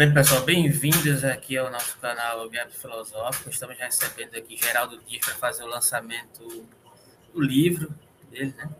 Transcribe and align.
Bem, 0.00 0.14
pessoal, 0.14 0.40
bem-vindos 0.40 1.24
aqui 1.24 1.58
ao 1.58 1.70
nosso 1.70 1.98
canal 1.98 2.48
Gap 2.48 2.74
Filosófico. 2.74 3.50
Estamos 3.50 3.76
recebendo 3.76 4.34
aqui 4.34 4.56
Geraldo 4.56 4.98
Dias 5.06 5.22
para 5.26 5.34
fazer 5.34 5.62
o 5.62 5.66
lançamento 5.66 6.66
do 7.34 7.38
livro 7.42 7.94
dele, 8.30 8.54
né? 8.56 8.70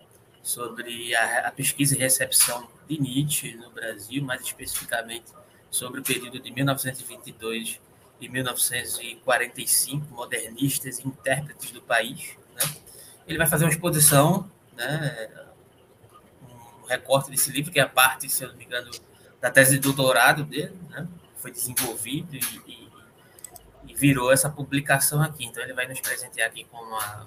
Sobre 0.43 1.15
a, 1.15 1.49
a, 1.49 1.53
pesquisa 1.53 1.95
e 1.95 1.99
recepção 1.99 2.67
de 2.89 2.99
Nietzsche 2.99 3.55
no 3.55 3.71
Brasil, 3.71 4.25
mais 4.25 4.41
especificamente 4.41 5.27
sobre 5.71 6.01
o 6.01 6.03
período 6.03 6.41
de 6.41 6.51
1922 6.51 7.79
e 8.19 8.27
1945, 8.27 10.15
modernistas 10.15 11.01
e 11.01 11.07
intérpretes 11.07 11.71
do 11.71 11.83
país. 11.83 12.35
Né? 12.55 12.63
Ele 13.27 13.37
vai 13.37 13.47
fazer 13.47 13.67
uma 13.67 13.71
exposição, 13.71 14.51
né? 14.75 15.29
um 16.81 16.87
recorte 16.87 17.31
desse 17.31 17.53
livro, 17.53 17.71
que 17.71 17.79
é 17.79 17.83
a 17.83 17.89
parte, 17.91 18.27
se 18.31 18.43
eu 18.43 18.49
não 18.49 18.57
me 18.57 18.65
engano, 18.65 18.91
da 19.41 19.51
tese 19.51 19.73
de 19.73 19.81
doutorado 19.81 20.45
dele, 20.45 20.79
né? 20.91 21.09
foi 21.37 21.51
desenvolvido 21.51 22.37
e, 22.37 22.41
e, 22.67 22.89
e, 23.89 23.95
virou 23.95 24.31
essa 24.31 24.51
publicação 24.51 25.23
aqui. 25.23 25.47
Então, 25.47 25.63
ele 25.63 25.73
vai 25.73 25.89
nos 25.89 26.01
presentear 26.01 26.49
aqui 26.49 26.65
com 26.65 26.77
uma, 26.77 27.27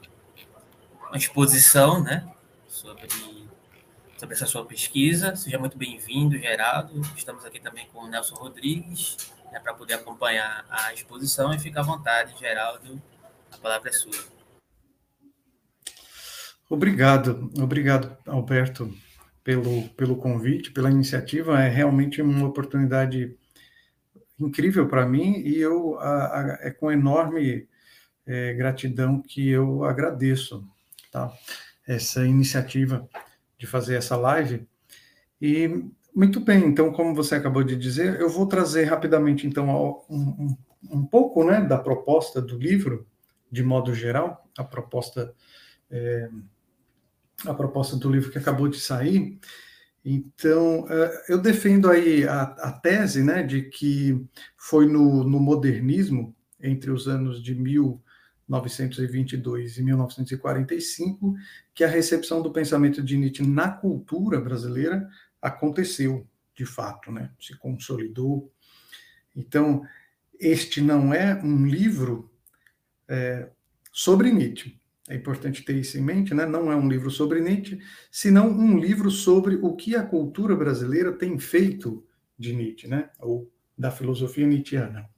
uma 1.07 1.17
exposição 1.17 2.01
né? 2.01 2.31
sobre, 2.67 3.07
sobre 4.17 4.35
essa 4.35 4.45
sua 4.45 4.63
pesquisa. 4.63 5.35
Seja 5.35 5.57
muito 5.57 5.77
bem-vindo, 5.77 6.37
Geraldo. 6.37 7.01
Estamos 7.17 7.43
aqui 7.45 7.59
também 7.59 7.87
com 7.91 7.99
o 7.99 8.07
Nelson 8.07 8.35
Rodrigues, 8.35 9.17
né, 9.51 9.59
para 9.59 9.73
poder 9.73 9.95
acompanhar 9.95 10.65
a 10.69 10.93
exposição. 10.93 11.51
E 11.53 11.59
fica 11.59 11.79
à 11.79 11.83
vontade, 11.83 12.37
Geraldo, 12.39 13.01
a 13.51 13.57
palavra 13.57 13.89
é 13.89 13.93
sua. 13.93 14.33
Obrigado, 16.69 17.51
obrigado, 17.59 18.17
Alberto 18.25 18.93
pelo, 19.43 19.89
pelo 19.89 20.15
convite, 20.15 20.71
pela 20.71 20.91
iniciativa. 20.91 21.61
É 21.61 21.69
realmente 21.69 22.21
uma 22.21 22.47
oportunidade 22.47 23.37
incrível 24.39 24.87
para 24.87 25.05
mim 25.05 25.39
e 25.39 25.57
eu 25.57 25.97
a, 25.99 26.25
a, 26.25 26.59
é 26.61 26.71
com 26.71 26.91
enorme 26.91 27.67
é, 28.25 28.53
gratidão 28.53 29.21
que 29.21 29.49
eu 29.49 29.83
agradeço 29.83 30.65
tá? 31.11 31.31
essa 31.87 32.25
iniciativa 32.25 33.07
de 33.57 33.67
fazer 33.67 33.95
essa 33.95 34.15
live. 34.15 34.67
E 35.41 35.85
muito 36.15 36.39
bem, 36.39 36.65
então, 36.65 36.91
como 36.91 37.15
você 37.15 37.35
acabou 37.35 37.63
de 37.63 37.75
dizer, 37.75 38.19
eu 38.19 38.29
vou 38.29 38.47
trazer 38.47 38.85
rapidamente, 38.85 39.47
então, 39.47 40.03
um, 40.09 40.15
um, 40.15 40.57
um 40.91 41.05
pouco 41.05 41.43
né, 41.43 41.61
da 41.61 41.77
proposta 41.77 42.41
do 42.41 42.57
livro, 42.57 43.07
de 43.51 43.63
modo 43.63 43.93
geral, 43.93 44.47
a 44.57 44.63
proposta. 44.63 45.33
É, 45.89 46.29
a 47.45 47.53
proposta 47.53 47.97
do 47.97 48.11
livro 48.11 48.31
que 48.31 48.37
acabou 48.37 48.67
de 48.67 48.79
sair. 48.79 49.39
Então, 50.05 50.85
é, 50.89 51.23
eu 51.29 51.37
defendo 51.37 51.89
aí 51.89 52.27
a, 52.27 52.41
a 52.41 52.73
tese 52.73 53.23
né, 53.23 53.41
de 53.41 53.61
que 53.63 54.21
foi 54.57 54.85
no, 54.85 55.23
no, 55.23 55.39
modernismo, 55.39 56.35
entre 56.59 56.91
os 56.91 57.07
anos 57.07 57.41
de 57.41 57.55
1922 57.55 59.77
e 59.77 59.83
1945, 59.83 61.33
que 61.73 61.85
a 61.85 61.87
recepção 61.87 62.41
do 62.41 62.51
pensamento 62.51 63.01
de 63.01 63.15
Nietzsche 63.17 63.43
na 63.43 63.71
cultura 63.71 64.41
brasileira 64.41 65.07
aconteceu, 65.41 66.27
de 66.55 66.65
fato, 66.65 67.09
né, 67.11 67.31
se 67.39 67.57
consolidou. 67.57 68.51
Então, 69.35 69.83
este 70.39 70.79
não 70.81 71.13
é 71.13 71.35
um 71.41 71.65
livro 71.65 72.31
é, 73.07 73.49
sobre 73.91 74.31
Nietzsche, 74.31 74.79
é 75.09 75.15
importante 75.15 75.63
ter 75.63 75.75
isso 75.75 75.97
em 75.97 76.01
mente, 76.01 76.33
né? 76.33 76.45
Não 76.45 76.71
é 76.71 76.75
um 76.75 76.87
livro 76.87 77.11
sobre 77.11 77.41
Nietzsche, 77.41 77.79
senão 78.09 78.49
um 78.49 78.77
livro 78.77 79.11
sobre 79.11 79.55
o 79.55 79.75
que 79.75 79.95
a 79.95 80.03
cultura 80.03 80.55
brasileira 80.55 81.11
tem 81.11 81.37
feito 81.37 82.05
de 82.39 82.55
Nietzsche, 82.55 82.87
né? 82.87 83.09
Ou 83.19 83.51
da 83.77 83.91
filosofia 83.91 84.47
nietzschiana. 84.47 85.09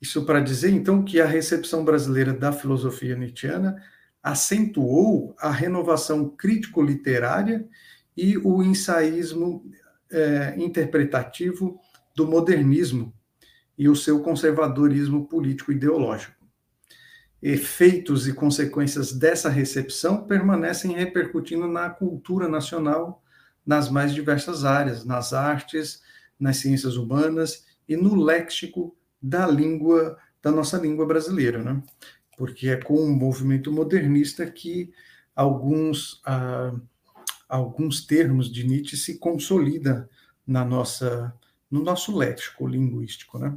Isso 0.00 0.24
para 0.24 0.40
dizer, 0.40 0.70
então, 0.70 1.04
que 1.04 1.20
a 1.20 1.26
recepção 1.26 1.84
brasileira 1.84 2.32
da 2.32 2.52
filosofia 2.52 3.14
nietzschiana 3.16 3.76
acentuou 4.22 5.36
a 5.38 5.50
renovação 5.50 6.28
crítico-literária 6.28 7.68
e 8.16 8.36
o 8.38 8.62
ensaísmo 8.62 9.70
é, 10.10 10.54
interpretativo 10.56 11.78
do 12.16 12.26
modernismo 12.26 13.14
e 13.76 13.88
o 13.88 13.94
seu 13.94 14.20
conservadorismo 14.20 15.28
político-ideológico 15.28 16.37
efeitos 17.42 18.26
e 18.26 18.32
consequências 18.32 19.12
dessa 19.12 19.48
recepção 19.48 20.24
permanecem 20.24 20.92
repercutindo 20.92 21.68
na 21.68 21.88
cultura 21.88 22.48
nacional 22.48 23.22
nas 23.64 23.90
mais 23.90 24.14
diversas 24.14 24.64
áreas, 24.64 25.04
nas 25.04 25.32
artes, 25.32 26.02
nas 26.40 26.56
ciências 26.56 26.96
humanas 26.96 27.66
e 27.88 27.96
no 27.96 28.14
léxico 28.14 28.96
da 29.20 29.46
língua, 29.46 30.16
da 30.42 30.50
nossa 30.50 30.78
língua 30.78 31.06
brasileira, 31.06 31.62
né? 31.62 31.82
Porque 32.36 32.68
é 32.68 32.76
com 32.76 32.94
o 32.94 33.10
movimento 33.14 33.70
modernista 33.70 34.50
que 34.50 34.92
alguns, 35.34 36.22
ah, 36.24 36.74
alguns 37.48 38.06
termos 38.06 38.50
de 38.50 38.66
Nietzsche 38.66 38.96
se 38.96 39.18
consolidam 39.18 40.08
na 40.46 40.64
nossa, 40.64 41.34
no 41.70 41.82
nosso 41.82 42.16
léxico 42.16 42.66
linguístico, 42.66 43.38
né? 43.38 43.56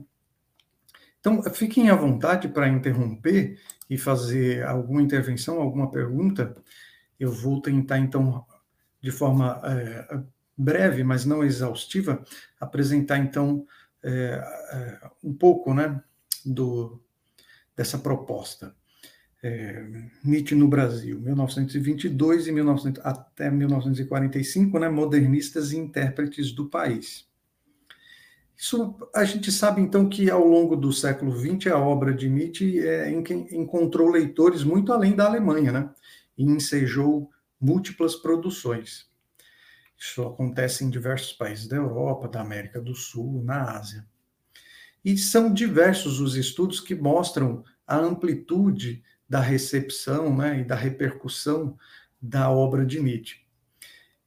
Então, 1.22 1.42
fiquem 1.54 1.90
à 1.92 1.96
vontade 1.96 2.50
para 2.50 2.68
interromper 2.68 3.60
e 3.88 3.96
fazer 3.96 4.66
alguma 4.66 5.02
intervenção, 5.02 5.62
alguma 5.62 5.90
pergunta. 5.90 6.56
Eu 7.20 7.32
vou 7.32 7.62
tentar, 7.62 8.00
então, 8.00 8.44
de 9.00 9.12
forma 9.12 9.62
é, 9.64 10.20
breve, 10.58 11.04
mas 11.04 11.24
não 11.24 11.44
exaustiva, 11.44 12.24
apresentar, 12.60 13.20
então, 13.20 13.68
é, 14.02 14.42
um 15.24 15.32
pouco 15.32 15.76
né, 15.76 16.02
do, 16.44 17.00
dessa 17.76 18.00
proposta. 18.00 18.76
É, 19.44 19.84
Nietzsche 20.24 20.56
no 20.56 20.68
Brasil, 20.68 21.20
1922 21.20 22.48
e 22.48 22.52
1900, 22.52 23.06
até 23.06 23.52
1945, 23.52 24.80
né, 24.80 24.90
modernistas 24.90 25.72
e 25.72 25.78
intérpretes 25.78 26.52
do 26.52 26.68
país. 26.68 27.31
Isso, 28.62 28.96
a 29.16 29.24
gente 29.24 29.52
sabe, 29.52 29.82
então, 29.82 30.08
que 30.08 30.30
ao 30.30 30.46
longo 30.46 30.76
do 30.76 30.94
século 30.94 31.36
XX, 31.36 31.72
a 31.72 31.80
obra 31.80 32.14
de 32.14 32.30
Nietzsche 32.30 32.78
é, 32.78 33.10
encontrou 33.10 34.08
leitores 34.08 34.64
muito 34.64 34.94
além 34.94 35.16
da 35.16 35.26
Alemanha, 35.26 35.72
né? 35.72 35.90
E 36.38 36.44
ensejou 36.44 37.32
múltiplas 37.60 38.16
produções. 38.16 39.10
Isso 39.98 40.22
acontece 40.22 40.86
em 40.86 40.92
diversos 40.92 41.34
países 41.34 41.68
da 41.68 41.76
Europa, 41.78 42.28
da 42.28 42.42
América 42.42 42.80
do 42.80 42.94
Sul, 42.94 43.44
na 43.44 43.78
Ásia. 43.80 44.06
E 45.04 45.18
são 45.18 45.52
diversos 45.52 46.20
os 46.20 46.36
estudos 46.36 46.80
que 46.80 46.94
mostram 46.94 47.64
a 47.88 47.98
amplitude 47.98 49.04
da 49.28 49.40
recepção 49.40 50.38
né, 50.38 50.60
e 50.60 50.64
da 50.64 50.76
repercussão 50.76 51.76
da 52.22 52.52
obra 52.52 52.86
de 52.86 53.02
Nietzsche. 53.02 53.38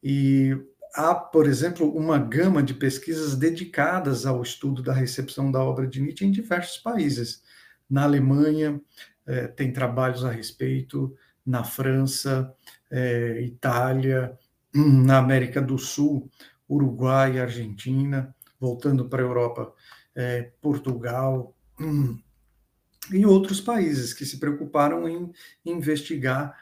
E 0.03 0.57
há, 0.95 1.13
por 1.13 1.45
exemplo, 1.45 1.93
uma 1.93 2.17
gama 2.17 2.63
de 2.63 2.73
pesquisas 2.73 3.35
dedicadas 3.35 4.25
ao 4.25 4.41
estudo 4.41 4.81
da 4.81 4.93
recepção 4.93 5.51
da 5.51 5.61
obra 5.61 5.85
de 5.85 6.01
Nietzsche 6.01 6.25
em 6.25 6.31
diversos 6.31 6.77
países. 6.77 7.43
Na 7.89 8.03
Alemanha, 8.03 8.81
eh, 9.27 9.47
tem 9.47 9.73
trabalhos 9.73 10.23
a 10.23 10.31
respeito, 10.31 11.15
na 11.45 11.63
França, 11.63 12.51
eh, 12.89 13.41
Itália, 13.41 14.37
na 14.73 15.17
América 15.17 15.61
do 15.61 15.77
Sul, 15.77 16.31
Uruguai, 16.67 17.39
Argentina, 17.39 18.33
voltando 18.59 19.09
para 19.09 19.21
a 19.21 19.25
Europa, 19.25 19.73
eh, 20.15 20.51
Portugal, 20.61 21.53
e 23.11 23.25
outros 23.25 23.59
países 23.59 24.13
que 24.13 24.25
se 24.25 24.39
preocuparam 24.39 25.07
em 25.07 25.31
investigar 25.65 26.57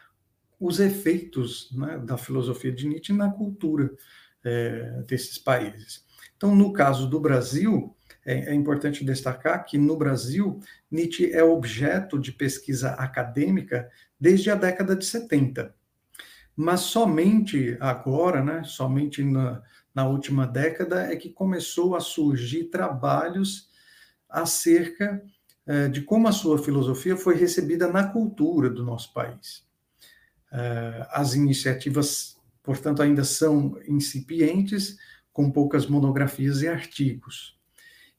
os 0.60 0.80
efeitos 0.80 1.70
né, 1.74 1.98
da 2.00 2.18
filosofia 2.18 2.72
de 2.72 2.88
Nietzsche 2.88 3.14
na 3.14 3.32
cultura 3.32 3.94
é, 4.44 5.04
desses 5.08 5.38
países. 5.38 6.04
Então, 6.36 6.56
no 6.56 6.74
caso 6.74 7.10
do 7.10 7.20
Brasil, 7.20 7.96
é, 8.26 8.52
é, 8.52 8.54
importante 8.54 9.04
destacar 9.04 9.66
que 9.66 9.78
no 9.78 9.98
Brasil, 9.98 10.60
Nietzsche 10.90 11.32
é 11.32 11.44
objeto 11.44 12.20
de 12.20 12.32
pesquisa 12.32 12.92
acadêmica 12.92 13.90
desde 14.20 14.50
a 14.50 14.56
década 14.56 14.96
de 14.96 15.06
70. 15.06 15.74
Mas 16.56 16.82
somente 16.82 17.78
agora, 17.80 18.44
né, 18.44 18.64
somente 18.64 19.24
na, 19.24 19.62
na 19.94 20.08
última 20.08 20.46
década, 20.46 21.12
é 21.12 21.16
que 21.16 21.30
começou 21.30 21.96
a 21.96 22.00
surgir 22.00 22.66
trabalhos 22.66 23.70
acerca 24.30 25.24
é, 25.66 25.88
de 25.88 26.02
como 26.02 26.28
a 26.28 26.32
sua 26.32 26.58
filosofia 26.58 27.16
foi 27.16 27.36
recebida 27.36 27.88
na 27.88 28.08
cultura 28.08 28.70
do 28.70 28.84
nosso 28.84 29.14
país. 29.14 29.66
É, 30.52 31.08
as 31.12 31.34
iniciativas 31.34 32.33
portanto, 32.64 33.02
ainda 33.02 33.24
são 33.24 33.78
incipientes, 33.88 34.98
com 35.32 35.52
poucas 35.52 35.86
monografias 35.86 36.62
e 36.62 36.68
artigos. 36.68 37.60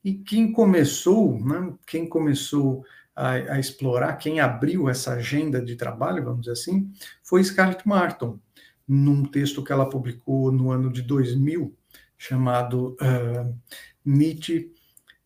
E 0.04 0.14
quem 0.14 0.52
começou, 0.52 1.38
né, 1.38 1.72
quem 1.86 2.06
começou 2.06 2.84
a, 3.16 3.30
a, 3.30 3.60
explorar, 3.60 4.16
quem 4.16 4.40
abriu 4.40 4.88
essa 4.88 5.14
agenda 5.14 5.64
de 5.64 5.76
trabalho, 5.76 6.24
vamos 6.24 6.40
dizer 6.40 6.52
assim, 6.52 6.92
foi 7.22 7.42
Scarlett 7.42 7.86
Martin, 7.88 8.38
num 8.86 9.24
texto 9.24 9.64
que 9.64 9.72
ela 9.72 9.88
publicou 9.88 10.52
no 10.52 10.70
ano 10.70 10.92
de 10.92 11.00
2000, 11.00 11.74
chamado 12.18 12.96
uh, 13.00 13.58
Nietzsche 14.04 14.72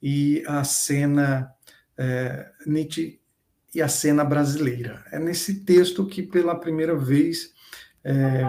e 0.00 0.44
a 0.46 0.62
cena 0.62 1.52
é, 1.98 2.48
Nietzsche 2.64 3.20
e 3.74 3.82
a 3.82 3.88
cena 3.88 4.24
brasileira. 4.24 5.04
É 5.10 5.18
nesse 5.18 5.64
texto 5.64 6.06
que 6.06 6.22
pela 6.22 6.54
primeira 6.54 6.96
vez 6.96 7.52
é, 8.04 8.42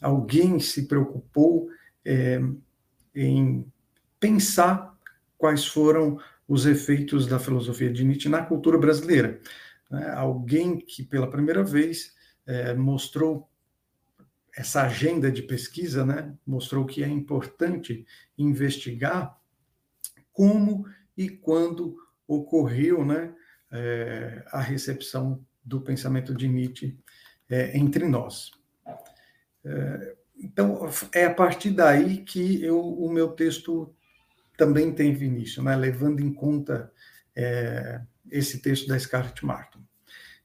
alguém 0.00 0.60
se 0.60 0.86
preocupou 0.86 1.68
é, 2.04 2.40
em 3.14 3.66
pensar 4.18 4.96
quais 5.36 5.66
foram 5.66 6.18
os 6.46 6.66
efeitos 6.66 7.26
da 7.26 7.38
filosofia 7.38 7.92
de 7.92 8.04
Nietzsche 8.04 8.28
na 8.28 8.44
cultura 8.44 8.78
brasileira. 8.78 9.40
Né? 9.90 10.10
Alguém 10.10 10.78
que 10.78 11.02
pela 11.02 11.30
primeira 11.30 11.62
vez 11.62 12.14
é, 12.46 12.74
mostrou 12.74 13.48
essa 14.56 14.82
agenda 14.82 15.30
de 15.30 15.42
pesquisa, 15.42 16.04
né? 16.04 16.34
mostrou 16.46 16.84
que 16.84 17.04
é 17.04 17.08
importante 17.08 18.04
investigar 18.36 19.38
como 20.32 20.86
e 21.16 21.28
quando 21.28 21.96
ocorreu 22.26 23.04
né, 23.04 23.34
é, 23.70 24.44
a 24.48 24.60
recepção 24.60 25.44
do 25.64 25.80
pensamento 25.80 26.34
de 26.34 26.48
Nietzsche 26.48 26.98
é, 27.48 27.76
entre 27.76 28.06
nós. 28.08 28.50
É, 29.64 30.16
então, 30.36 30.88
é 31.12 31.24
a 31.24 31.34
partir 31.34 31.70
daí 31.70 32.18
que 32.18 32.62
eu, 32.62 32.80
o 32.80 33.10
meu 33.10 33.28
texto 33.28 33.92
também 34.56 34.92
tem 34.92 35.12
início, 35.12 35.62
né, 35.62 35.76
levando 35.76 36.20
em 36.20 36.32
conta 36.32 36.92
é, 37.34 38.00
esse 38.30 38.60
texto 38.60 38.88
da 38.88 38.98
Scarlett 38.98 39.44
Martin. 39.44 39.78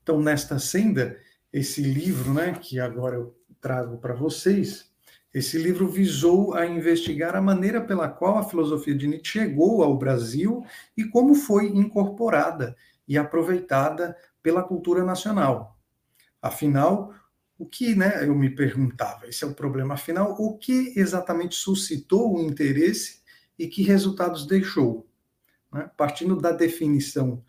Então, 0.01 0.21
nesta 0.21 0.59
senda, 0.59 1.17
esse 1.51 1.81
livro, 1.81 2.33
né, 2.33 2.53
que 2.53 2.79
agora 2.79 3.15
eu 3.15 3.35
trago 3.61 3.97
para 3.97 4.13
vocês, 4.13 4.91
esse 5.33 5.57
livro 5.57 5.87
visou 5.87 6.53
a 6.53 6.65
investigar 6.65 7.35
a 7.35 7.41
maneira 7.41 7.81
pela 7.81 8.07
qual 8.07 8.37
a 8.37 8.43
filosofia 8.43 8.95
de 8.95 9.07
Nietzsche 9.07 9.39
chegou 9.39 9.83
ao 9.83 9.97
Brasil 9.97 10.63
e 10.95 11.03
como 11.05 11.33
foi 11.33 11.67
incorporada 11.67 12.75
e 13.07 13.17
aproveitada 13.17 14.15
pela 14.43 14.61
cultura 14.61 15.03
nacional. 15.03 15.79
Afinal, 16.39 17.15
o 17.63 17.65
que, 17.65 17.95
né, 17.95 18.27
eu 18.27 18.35
me 18.35 18.49
perguntava, 18.49 19.25
esse 19.25 19.45
é 19.45 19.47
o 19.47 19.53
problema, 19.53 19.93
afinal, 19.93 20.35
o 20.37 20.57
que 20.57 20.93
exatamente 20.97 21.55
suscitou 21.55 22.35
o 22.35 22.41
interesse 22.41 23.21
e 23.57 23.67
que 23.67 23.83
resultados 23.83 24.45
deixou? 24.45 25.07
Né? 25.71 25.89
Partindo 25.95 26.35
da 26.35 26.51
definição, 26.51 27.41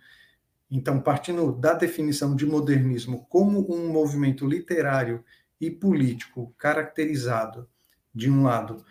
então, 0.71 1.01
partindo 1.01 1.51
da 1.51 1.73
definição 1.73 2.37
de 2.37 2.47
modernismo 2.47 3.27
como 3.29 3.69
um 3.75 3.93
movimento 3.93 4.47
literário 4.47 5.25
e 5.61 5.69
político 5.69 6.55
caracterizado 6.57 7.69
de 8.15 8.31
um 8.31 8.45
lado, 8.45 8.85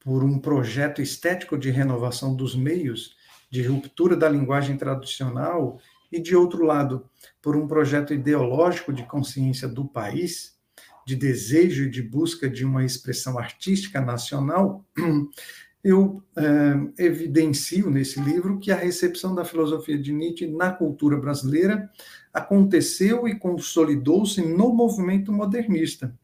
por 0.00 0.24
um 0.24 0.38
projeto 0.38 1.02
estético 1.02 1.58
de 1.58 1.70
renovação 1.70 2.34
dos 2.34 2.56
meios, 2.56 3.16
de 3.50 3.62
ruptura 3.64 4.16
da 4.16 4.30
linguagem 4.30 4.78
tradicional, 4.78 5.78
e 6.10 6.18
de 6.18 6.34
outro 6.34 6.64
lado, 6.64 7.06
por 7.42 7.54
um 7.54 7.68
projeto 7.68 8.14
ideológico 8.14 8.94
de 8.94 9.04
consciência 9.04 9.68
do 9.68 9.84
país, 9.84 10.58
de 11.10 11.16
desejo 11.16 11.84
e 11.84 11.90
de 11.90 12.00
busca 12.00 12.48
de 12.48 12.64
uma 12.64 12.84
expressão 12.84 13.36
artística 13.36 14.00
nacional, 14.00 14.84
eu 15.82 16.22
é, 16.36 17.04
evidencio 17.04 17.90
nesse 17.90 18.20
livro 18.20 18.60
que 18.60 18.70
a 18.70 18.76
recepção 18.76 19.34
da 19.34 19.44
filosofia 19.44 19.98
de 19.98 20.12
Nietzsche 20.12 20.46
na 20.46 20.70
cultura 20.70 21.16
brasileira 21.16 21.90
aconteceu 22.32 23.26
e 23.26 23.36
consolidou-se 23.36 24.40
no 24.40 24.72
movimento 24.72 25.32
modernista, 25.32 26.14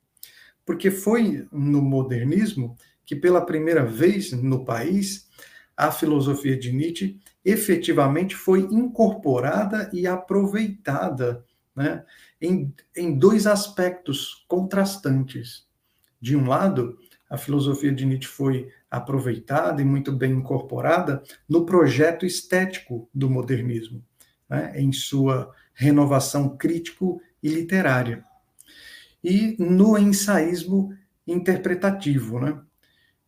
porque 0.64 0.88
foi 0.88 1.48
no 1.50 1.82
modernismo 1.82 2.76
que, 3.04 3.16
pela 3.16 3.44
primeira 3.44 3.84
vez 3.84 4.30
no 4.30 4.64
país, 4.64 5.28
a 5.76 5.90
filosofia 5.90 6.56
de 6.56 6.72
Nietzsche 6.72 7.18
efetivamente 7.44 8.36
foi 8.36 8.60
incorporada 8.60 9.90
e 9.92 10.06
aproveitada 10.06 11.44
né, 11.74 12.04
em, 12.40 12.72
em 12.96 13.18
dois 13.18 13.46
aspectos 13.46 14.44
contrastantes. 14.48 15.66
De 16.20 16.36
um 16.36 16.46
lado, 16.48 16.98
a 17.28 17.36
filosofia 17.36 17.92
de 17.92 18.04
Nietzsche 18.04 18.28
foi 18.28 18.68
aproveitada 18.90 19.82
e 19.82 19.84
muito 19.84 20.12
bem 20.12 20.32
incorporada 20.32 21.22
no 21.48 21.66
projeto 21.66 22.24
estético 22.24 23.08
do 23.12 23.28
modernismo, 23.28 24.04
né, 24.48 24.72
em 24.76 24.92
sua 24.92 25.52
renovação 25.74 26.56
crítico 26.56 27.20
e 27.42 27.48
literária 27.48 28.24
e 29.26 29.56
no 29.58 29.98
ensaísmo 29.98 30.96
interpretativo. 31.26 32.38
Né? 32.38 32.60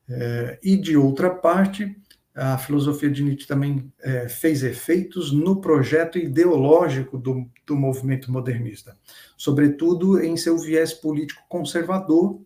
É, 0.09 0.59
e, 0.63 0.77
de 0.77 0.97
outra 0.97 1.29
parte, 1.29 2.01
a 2.41 2.57
filosofia 2.57 3.11
de 3.11 3.25
Nietzsche 3.25 3.49
também 3.49 3.93
é, 4.01 4.29
fez 4.29 4.63
efeitos 4.63 5.33
no 5.33 5.61
projeto 5.61 6.19
ideológico 6.19 7.19
do, 7.19 7.51
do 7.67 7.75
movimento 7.75 8.31
modernista, 8.31 8.97
sobretudo 9.37 10.23
em 10.23 10.37
seu 10.37 10.57
viés 10.57 10.95
político 10.95 11.43
conservador, 11.49 12.41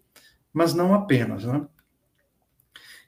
mas 0.50 0.72
não 0.72 0.94
apenas. 0.94 1.44
Né? 1.44 1.66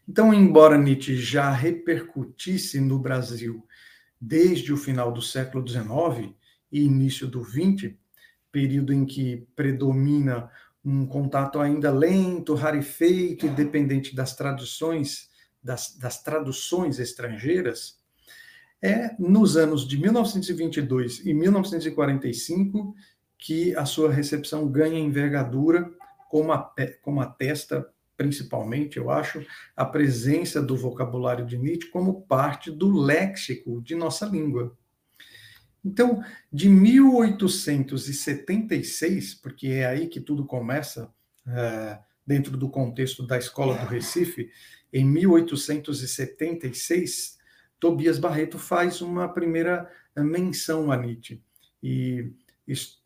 Então, 0.07 0.35
embora 0.35 0.77
Nietzsche 0.77 1.17
já 1.17 1.51
repercutisse 1.51 2.79
no 2.79 2.99
Brasil 2.99 3.67
desde 4.21 4.71
o 4.71 4.77
final 4.77 5.11
do 5.11 5.23
século 5.23 5.67
XIX 5.67 6.35
e 6.71 6.85
início 6.85 7.27
do 7.27 7.43
XX, 7.43 7.95
período 8.53 8.93
em 8.93 9.07
que 9.07 9.49
predomina 9.57 10.51
um 10.85 11.07
contato 11.07 11.59
ainda 11.59 11.91
lento, 11.91 12.55
rarefeito 12.55 13.47
e 13.47 13.49
dependente 13.49 14.15
das 14.15 14.37
traduções, 14.37 15.33
das, 15.65 15.97
das 15.97 16.23
traduções 16.23 16.99
estrangeiras, 16.99 17.99
é 18.83 19.17
nos 19.19 19.57
anos 19.57 19.89
de 19.89 19.99
1922 19.99 21.25
e 21.25 21.33
1945 21.33 22.95
que 23.39 23.75
a 23.75 23.87
sua 23.87 24.13
recepção 24.13 24.69
ganha 24.69 24.99
envergadura, 24.99 25.91
como, 26.31 26.53
a, 26.53 26.71
como 27.03 27.23
atesta 27.23 27.89
principalmente, 28.17 28.97
eu 28.97 29.11
acho, 29.11 29.45
a 29.77 29.85
presença 29.85 30.63
do 30.63 30.77
vocabulário 30.77 31.45
de 31.45 31.59
Nietzsche 31.59 31.91
como 31.91 32.23
parte 32.23 32.71
do 32.71 32.97
léxico 32.97 33.83
de 33.83 33.97
nossa 33.97 34.25
língua. 34.27 34.79
Então, 35.85 36.23
de 36.53 36.69
1876, 36.69 39.35
porque 39.35 39.67
é 39.69 39.87
aí 39.87 40.07
que 40.07 40.21
tudo 40.21 40.47
começa, 40.47 41.13
uh, 41.47 41.99
dentro 42.27 42.57
do 42.57 42.71
contexto 42.71 43.27
da 43.27 43.37
Escola 43.37 43.77
do 43.77 43.85
Recife, 43.87 44.51
em 44.95 45.05
1876, 45.05 47.37
Tobias 47.79 48.19
Barreto 48.19 48.59
faz 48.59 49.03
uma 49.03 49.29
primeira 49.29 49.91
menção 50.17 50.93
a 50.93 50.97
Nietzsche. 50.97 51.43
E 51.83 52.33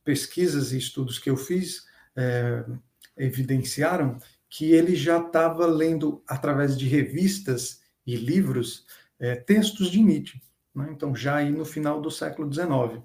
pesquisas 0.04 0.73
e 0.73 0.78
estudos 0.78 1.18
que 1.18 1.30
eu 1.30 1.37
fiz 1.37 1.78
uh, 2.16 2.78
evidenciaram 3.16 4.18
que 4.49 4.71
ele 4.73 4.95
já 4.95 5.18
estava 5.18 5.66
lendo, 5.66 6.23
através 6.28 6.78
de 6.78 6.87
revistas 6.87 7.80
e 8.07 8.14
livros, 8.14 8.87
uh, 9.21 9.45
textos 9.45 9.90
de 9.90 10.00
Nietzsche 10.00 10.40
né? 10.78 10.88
então 10.90 11.14
já 11.14 11.37
aí 11.37 11.50
no 11.50 11.64
final 11.64 12.00
do 12.00 12.11
século 12.11 12.52
XIX. 12.52 13.00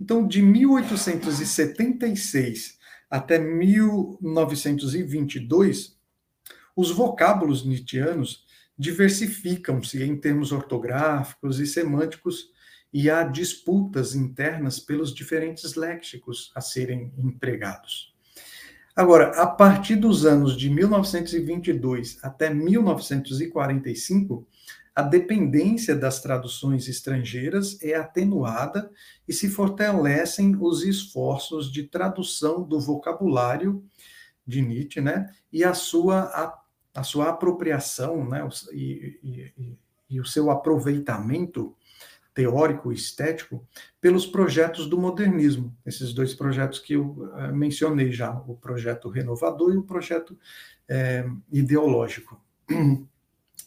Então, 0.00 0.26
de 0.26 0.42
1876 0.42 2.78
até 3.08 3.38
1922, 3.38 5.96
os 6.74 6.90
vocábulos 6.90 7.64
nietzschianos 7.64 8.44
diversificam-se 8.78 10.02
em 10.02 10.16
termos 10.16 10.52
ortográficos 10.52 11.60
e 11.60 11.66
semânticos 11.66 12.50
e 12.92 13.08
há 13.08 13.22
disputas 13.22 14.14
internas 14.14 14.78
pelos 14.78 15.14
diferentes 15.14 15.74
léxicos 15.74 16.50
a 16.54 16.60
serem 16.60 17.12
empregados. 17.16 18.12
Agora, 18.94 19.40
a 19.40 19.46
partir 19.46 19.96
dos 19.96 20.26
anos 20.26 20.54
de 20.56 20.68
1922 20.68 22.18
até 22.22 22.52
1945, 22.52 24.46
a 24.94 25.00
dependência 25.00 25.96
das 25.96 26.20
traduções 26.20 26.86
estrangeiras 26.86 27.82
é 27.82 27.94
atenuada 27.94 28.90
e 29.26 29.32
se 29.32 29.48
fortalecem 29.48 30.54
os 30.60 30.82
esforços 30.82 31.72
de 31.72 31.84
tradução 31.84 32.62
do 32.62 32.78
vocabulário 32.78 33.82
de 34.46 34.60
Nietzsche, 34.60 35.00
né, 35.00 35.32
e 35.50 35.64
a 35.64 35.72
sua, 35.72 36.24
a, 36.94 37.02
sua 37.02 37.30
apropriação, 37.30 38.28
né, 38.28 38.46
e, 38.72 39.18
e, 39.22 39.78
e 40.10 40.20
o 40.20 40.24
seu 40.24 40.50
aproveitamento 40.50 41.74
teórico 42.34 42.92
e 42.92 42.94
estético 42.94 43.66
pelos 44.00 44.26
projetos 44.26 44.86
do 44.86 44.98
modernismo, 44.98 45.76
esses 45.84 46.12
dois 46.12 46.34
projetos 46.34 46.78
que 46.78 46.94
eu 46.94 47.10
uh, 47.10 47.54
mencionei 47.54 48.10
já, 48.10 48.32
o 48.46 48.56
projeto 48.56 49.08
renovador 49.08 49.74
e 49.74 49.76
o 49.76 49.82
projeto 49.82 50.36
é, 50.88 51.26
ideológico. 51.50 52.40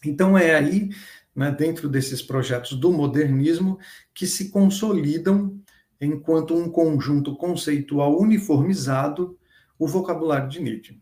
Então, 0.04 0.38
é 0.38 0.54
aí, 0.54 0.90
né, 1.34 1.50
dentro 1.50 1.88
desses 1.88 2.22
projetos 2.22 2.78
do 2.78 2.92
modernismo, 2.92 3.78
que 4.14 4.26
se 4.26 4.50
consolidam, 4.50 5.58
enquanto 6.00 6.54
um 6.54 6.70
conjunto 6.70 7.34
conceitual 7.34 8.16
uniformizado, 8.20 9.36
o 9.76 9.88
vocabulário 9.88 10.48
de 10.48 10.62
Nietzsche. 10.62 11.00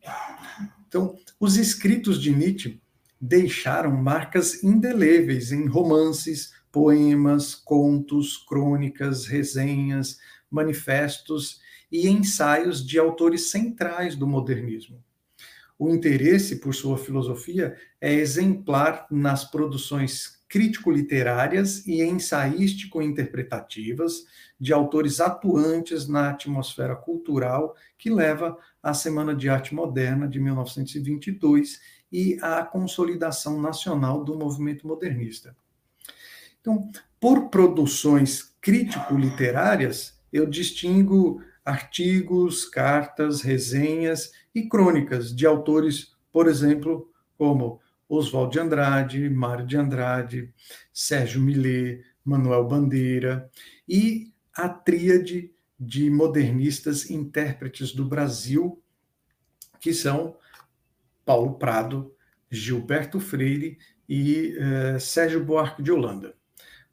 Então, 0.95 1.19
os 1.41 1.57
escritos 1.57 2.23
de 2.23 2.31
Nietzsche 2.31 2.81
deixaram 3.21 3.91
marcas 3.91 4.63
indeléveis 4.63 5.51
em 5.51 5.67
romances, 5.67 6.53
poemas, 6.71 7.53
contos, 7.53 8.37
crônicas, 8.37 9.27
resenhas, 9.27 10.19
manifestos 10.49 11.59
e 11.91 12.09
ensaios 12.09 12.87
de 12.87 12.97
autores 12.97 13.51
centrais 13.51 14.15
do 14.15 14.25
modernismo. 14.25 15.03
O 15.77 15.91
interesse 15.91 16.61
por 16.61 16.73
sua 16.73 16.97
filosofia 16.97 17.77
é 18.01 18.15
exemplar 18.15 19.09
nas 19.11 19.45
produções 19.45 20.39
crítico-literárias 20.49 21.85
e 21.89 22.05
ensaístico-interpretativas 22.05 24.27
de 24.65 24.73
autores 24.73 25.21
atuantes 25.21 26.09
na 26.09 26.31
atmosfera 26.31 26.97
cultural 26.97 27.77
que 27.99 28.09
leva 28.09 28.57
à 28.83 28.95
Semana 28.95 29.35
de 29.35 29.47
Arte 29.47 29.75
Moderna 29.75 30.27
de 30.27 30.41
1922 30.41 31.79
e 32.11 32.39
à 32.41 32.65
consolidação 32.65 33.61
nacional 33.61 34.25
do 34.25 34.39
movimento 34.39 34.89
modernista. 34.89 35.55
Então, 36.59 36.91
por 37.21 37.51
produções 37.51 38.57
crítico-literárias, 38.59 40.19
eu 40.33 40.47
distingo 40.47 41.43
artigos, 41.63 42.65
cartas, 42.65 43.43
resenhas 43.43 44.33
e 44.55 44.67
crônicas 44.67 45.37
de 45.37 45.45
autores, 45.45 46.15
por 46.33 46.49
exemplo, 46.49 47.13
como 47.37 47.83
Oswald 48.09 48.51
de 48.51 48.61
Andrade, 48.61 49.29
Mário 49.29 49.67
de 49.67 49.77
Andrade, 49.77 50.55
Sérgio 50.91 51.43
Millet, 51.43 52.03
Manuel 52.25 52.65
Bandeira 52.65 53.51
e 53.87 54.33
a 54.57 54.69
tríade 54.69 55.53
de 55.79 56.09
modernistas 56.09 57.11
intérpretes 57.11 57.93
do 57.93 58.05
Brasil, 58.05 58.83
que 59.81 59.93
são 59.93 60.37
Paulo 61.25 61.55
Prado, 61.55 62.15
Gilberto 62.51 63.19
Freire 63.19 63.79
e 64.09 64.57
uh, 64.57 65.01
Sérgio 65.01 65.45
Buarque 65.45 65.83
de 65.83 65.91
Holanda. 65.91 66.35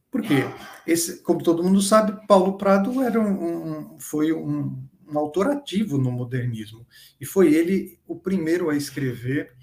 Por 0.09 0.21
quê? 0.21 0.43
Esse, 0.85 1.21
como 1.21 1.41
todo 1.41 1.63
mundo 1.63 1.81
sabe, 1.81 2.25
Paulo 2.27 2.57
Prado 2.57 3.01
era 3.01 3.19
um, 3.19 3.93
um, 3.93 3.99
foi 3.99 4.33
um, 4.33 4.83
um 5.07 5.17
autor 5.17 5.47
ativo 5.47 5.97
no 5.97 6.11
modernismo 6.11 6.85
e 7.19 7.25
foi 7.25 7.53
ele 7.53 7.97
o 8.05 8.17
primeiro 8.17 8.69
a 8.69 8.75
escrever 8.75 9.53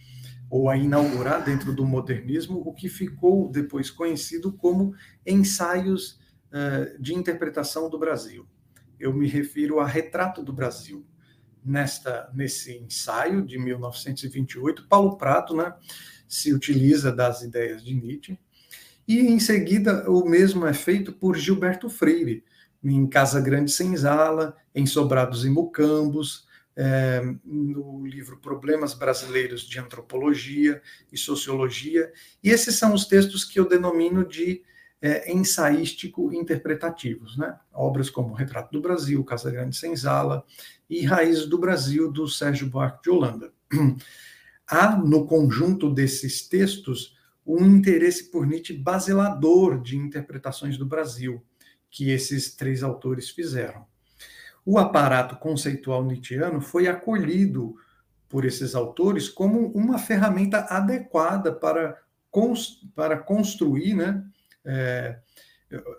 ou 0.49 0.71
a 0.71 0.77
inaugurar 0.77 1.45
dentro 1.45 1.75
do 1.75 1.85
modernismo 1.85 2.63
o 2.65 2.73
que 2.73 2.89
ficou 2.89 3.51
depois 3.51 3.91
conhecido 3.91 4.51
como 4.53 4.95
ensaios 5.27 6.19
de 6.99 7.15
interpretação 7.15 7.91
do 7.91 7.99
Brasil. 7.99 8.47
Eu 8.99 9.13
me 9.13 9.29
refiro 9.29 9.81
a 9.81 9.87
Retrato 9.87 10.43
do 10.43 10.53
Brasil. 10.53 11.07
Nesta, 11.65 12.31
nesse 12.35 12.77
ensaio 12.79 13.45
de 13.45 13.59
1928, 13.59 14.87
Paulo 14.89 15.19
Prato 15.19 15.55
né, 15.55 15.75
se 16.27 16.55
utiliza 16.55 17.13
das 17.13 17.43
ideias 17.43 17.85
de 17.85 17.95
Nietzsche, 17.95 18.39
e 19.07 19.21
em 19.21 19.41
seguida 19.41 20.09
o 20.09 20.25
mesmo 20.27 20.67
é 20.67 20.73
feito 20.73 21.13
por 21.13 21.37
Gilberto 21.37 21.91
Freire, 21.91 22.45
em 22.83 23.07
Casa 23.07 23.41
Grande 23.41 23.73
Senzala, 23.73 24.57
em 24.75 24.87
Sobrados 24.87 25.45
e 25.45 25.51
Mucambos, 25.51 26.47
é, 26.77 27.21
no 27.45 28.07
livro 28.07 28.39
Problemas 28.39 28.95
Brasileiros 28.95 29.63
de 29.63 29.81
Antropologia 29.81 30.81
e 31.13 31.19
Sociologia, 31.19 32.13
e 32.43 32.51
esses 32.51 32.77
são 32.77 32.95
os 32.95 33.07
textos 33.07 33.45
que 33.45 33.59
eu 33.59 33.69
denomino 33.69 34.27
de 34.27 34.63
é, 35.01 35.33
ensaístico-interpretativos, 35.33 37.37
né? 37.37 37.57
obras 37.73 38.11
como 38.11 38.35
Retrato 38.35 38.73
do 38.73 38.81
Brasil, 38.81 39.23
Casa 39.25 39.49
Grande 39.51 39.77
Senzala 39.77 40.45
e 40.89 41.05
Raízes 41.05 41.47
do 41.47 41.59
Brasil, 41.59 42.11
do 42.11 42.27
Sérgio 42.27 42.69
Buarque 42.69 43.05
de 43.05 43.11
Holanda. 43.11 43.53
Há, 44.67 44.97
no 44.97 45.27
conjunto 45.27 45.89
desses 45.89 46.47
textos, 46.47 47.17
um 47.47 47.65
interesse 47.65 48.31
por 48.31 48.47
Nietzsche 48.47 48.75
basilador 48.75 49.81
de 49.81 49.97
interpretações 49.97 50.77
do 50.77 50.85
Brasil, 50.85 51.43
que 51.91 52.11
esses 52.11 52.55
três 52.55 52.83
autores 52.83 53.31
fizeram 53.31 53.87
o 54.71 54.77
aparato 54.77 55.35
conceitual 55.37 56.05
nietzschiano 56.05 56.61
foi 56.61 56.87
acolhido 56.87 57.75
por 58.29 58.45
esses 58.45 58.75
autores 58.75 59.27
como 59.27 59.69
uma 59.69 59.97
ferramenta 59.97 60.67
adequada 60.69 61.51
para, 61.51 61.99
cons 62.31 62.87
para 62.95 63.17
construir, 63.17 63.95
né, 63.95 64.23
é, 64.69 65.19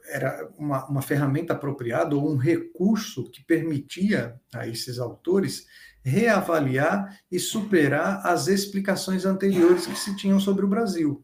era 0.09 0.49
uma, 0.57 0.85
uma 0.87 1.01
ferramenta 1.01 1.53
apropriada 1.53 2.15
ou 2.15 2.31
um 2.31 2.37
recurso 2.37 3.29
que 3.29 3.43
permitia 3.43 4.39
a 4.53 4.67
esses 4.67 4.99
autores 4.99 5.65
reavaliar 6.03 7.19
e 7.31 7.39
superar 7.39 8.25
as 8.25 8.47
explicações 8.47 9.25
anteriores 9.25 9.85
que 9.85 9.97
se 9.97 10.15
tinham 10.15 10.39
sobre 10.39 10.65
o 10.65 10.69
Brasil. 10.69 11.23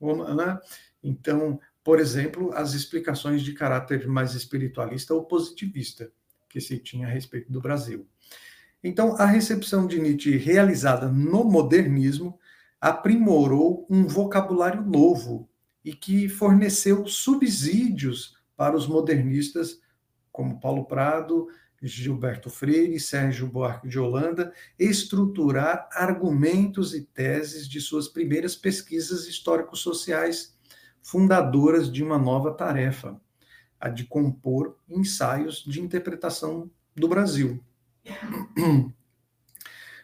Né? 0.00 0.58
Então, 1.02 1.60
por 1.84 2.00
exemplo, 2.00 2.52
as 2.54 2.74
explicações 2.74 3.42
de 3.42 3.52
caráter 3.52 4.06
mais 4.06 4.34
espiritualista 4.34 5.14
ou 5.14 5.24
positivista 5.24 6.10
que 6.48 6.60
se 6.60 6.78
tinha 6.78 7.06
a 7.06 7.10
respeito 7.10 7.52
do 7.52 7.60
Brasil. 7.60 8.08
Então, 8.82 9.16
a 9.16 9.26
recepção 9.26 9.86
de 9.86 10.00
Nietzsche 10.00 10.36
realizada 10.36 11.08
no 11.08 11.44
modernismo 11.44 12.38
aprimorou 12.80 13.86
um 13.90 14.06
vocabulário 14.06 14.82
novo 14.82 15.48
e 15.86 15.94
que 15.94 16.28
forneceu 16.28 17.06
subsídios 17.06 18.36
para 18.56 18.76
os 18.76 18.88
modernistas 18.88 19.80
como 20.32 20.58
Paulo 20.58 20.84
Prado, 20.84 21.46
Gilberto 21.80 22.50
Freire 22.50 22.96
e 22.96 23.00
Sérgio 23.00 23.46
Buarque 23.46 23.88
de 23.88 23.96
Holanda 23.96 24.52
estruturar 24.76 25.88
argumentos 25.92 26.92
e 26.92 27.02
teses 27.02 27.68
de 27.68 27.80
suas 27.80 28.08
primeiras 28.08 28.56
pesquisas 28.56 29.28
histórico-sociais 29.28 30.58
fundadoras 31.00 31.92
de 31.92 32.02
uma 32.02 32.18
nova 32.18 32.52
tarefa, 32.52 33.20
a 33.78 33.88
de 33.88 34.06
compor 34.06 34.76
ensaios 34.88 35.62
de 35.64 35.80
interpretação 35.80 36.68
do 36.96 37.06
Brasil. 37.06 37.62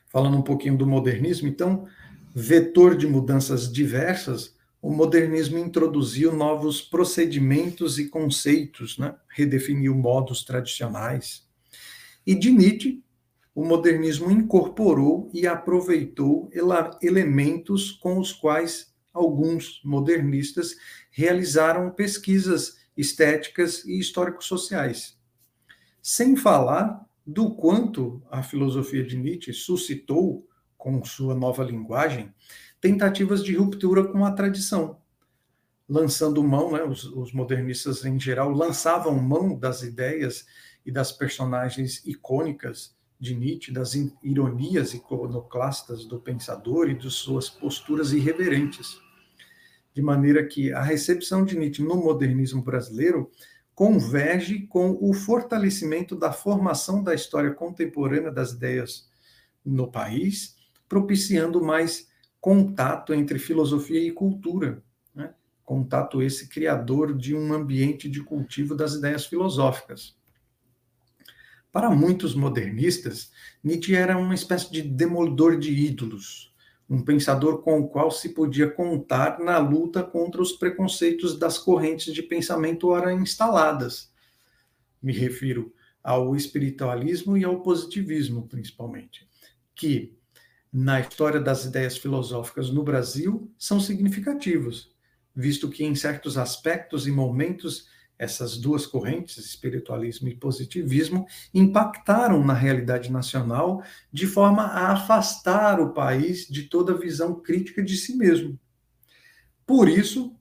Falando 0.06 0.38
um 0.38 0.42
pouquinho 0.42 0.76
do 0.76 0.86
modernismo, 0.86 1.48
então, 1.48 1.88
vetor 2.32 2.96
de 2.96 3.08
mudanças 3.08 3.72
diversas, 3.72 4.54
o 4.82 4.90
modernismo 4.90 5.58
introduziu 5.58 6.34
novos 6.34 6.82
procedimentos 6.82 8.00
e 8.00 8.08
conceitos, 8.08 8.98
né? 8.98 9.14
redefiniu 9.28 9.94
modos 9.94 10.44
tradicionais. 10.44 11.48
E 12.26 12.34
de 12.34 12.50
Nietzsche, 12.50 13.00
o 13.54 13.64
modernismo 13.64 14.28
incorporou 14.28 15.30
e 15.32 15.46
aproveitou 15.46 16.50
elementos 17.00 17.92
com 17.92 18.18
os 18.18 18.32
quais 18.32 18.92
alguns 19.12 19.80
modernistas 19.84 20.74
realizaram 21.12 21.90
pesquisas 21.90 22.78
estéticas 22.96 23.84
e 23.84 24.00
histórico-sociais. 24.00 25.16
Sem 26.00 26.34
falar 26.34 27.06
do 27.24 27.54
quanto 27.54 28.20
a 28.28 28.42
filosofia 28.42 29.04
de 29.04 29.16
Nietzsche 29.16 29.52
suscitou, 29.52 30.48
com 30.76 31.04
sua 31.04 31.32
nova 31.32 31.62
linguagem, 31.62 32.34
tentativas 32.82 33.44
de 33.44 33.54
ruptura 33.54 34.02
com 34.02 34.24
a 34.26 34.32
tradição, 34.32 34.98
lançando 35.88 36.42
mão, 36.42 36.72
né, 36.72 36.82
os, 36.82 37.04
os 37.04 37.32
modernistas 37.32 38.04
em 38.04 38.18
geral 38.18 38.50
lançavam 38.50 39.14
mão 39.14 39.56
das 39.56 39.84
ideias 39.84 40.44
e 40.84 40.90
das 40.90 41.12
personagens 41.12 42.04
icônicas 42.04 42.92
de 43.20 43.36
Nietzsche, 43.36 43.72
das 43.72 43.94
ironias 44.20 44.94
iconoclastas 44.94 46.04
do 46.04 46.18
pensador 46.18 46.90
e 46.90 46.98
de 46.98 47.08
suas 47.08 47.48
posturas 47.48 48.12
irreverentes. 48.12 48.98
De 49.94 50.02
maneira 50.02 50.44
que 50.44 50.72
a 50.72 50.82
recepção 50.82 51.44
de 51.44 51.56
Nietzsche 51.56 51.84
no 51.84 51.94
modernismo 51.94 52.62
brasileiro 52.62 53.30
converge 53.76 54.66
com 54.66 54.98
o 55.00 55.14
fortalecimento 55.14 56.16
da 56.16 56.32
formação 56.32 57.00
da 57.00 57.14
história 57.14 57.52
contemporânea 57.52 58.32
das 58.32 58.50
ideias 58.50 59.08
no 59.64 59.88
país, 59.88 60.56
propiciando 60.88 61.62
mais 61.62 62.10
contato 62.42 63.14
entre 63.14 63.38
filosofia 63.38 64.00
e 64.00 64.10
cultura, 64.10 64.82
né? 65.14 65.32
contato 65.64 66.20
esse 66.20 66.48
criador 66.48 67.16
de 67.16 67.36
um 67.36 67.52
ambiente 67.52 68.10
de 68.10 68.20
cultivo 68.20 68.74
das 68.74 68.94
ideias 68.94 69.24
filosóficas. 69.24 70.16
Para 71.70 71.88
muitos 71.88 72.34
modernistas, 72.34 73.30
Nietzsche 73.62 73.94
era 73.94 74.18
uma 74.18 74.34
espécie 74.34 74.72
de 74.72 74.82
demolidor 74.82 75.56
de 75.56 75.72
ídolos, 75.72 76.52
um 76.90 77.00
pensador 77.00 77.62
com 77.62 77.78
o 77.78 77.88
qual 77.88 78.10
se 78.10 78.30
podia 78.30 78.68
contar 78.68 79.38
na 79.38 79.58
luta 79.58 80.02
contra 80.02 80.42
os 80.42 80.50
preconceitos 80.50 81.38
das 81.38 81.58
correntes 81.58 82.12
de 82.12 82.24
pensamento 82.24 82.88
ora 82.88 83.12
instaladas. 83.12 84.12
Me 85.00 85.12
refiro 85.12 85.72
ao 86.02 86.34
espiritualismo 86.34 87.36
e 87.36 87.44
ao 87.44 87.62
positivismo, 87.62 88.48
principalmente, 88.48 89.28
que 89.76 90.12
na 90.72 91.00
história 91.00 91.38
das 91.38 91.64
ideias 91.64 91.98
filosóficas 91.98 92.70
no 92.70 92.82
Brasil 92.82 93.52
são 93.58 93.78
significativos, 93.78 94.90
visto 95.34 95.68
que 95.68 95.84
em 95.84 95.94
certos 95.94 96.38
aspectos 96.38 97.06
e 97.06 97.10
momentos 97.10 97.90
essas 98.18 98.56
duas 98.56 98.86
correntes, 98.86 99.36
espiritualismo 99.38 100.28
e 100.28 100.36
positivismo, 100.36 101.26
impactaram 101.52 102.44
na 102.44 102.54
realidade 102.54 103.10
nacional 103.10 103.82
de 104.12 104.28
forma 104.28 104.62
a 104.62 104.92
afastar 104.92 105.80
o 105.80 105.92
país 105.92 106.46
de 106.48 106.64
toda 106.64 106.96
visão 106.96 107.34
crítica 107.34 107.82
de 107.82 107.96
si 107.96 108.16
mesmo. 108.16 108.56
Por 109.66 109.88
isso, 109.88 110.36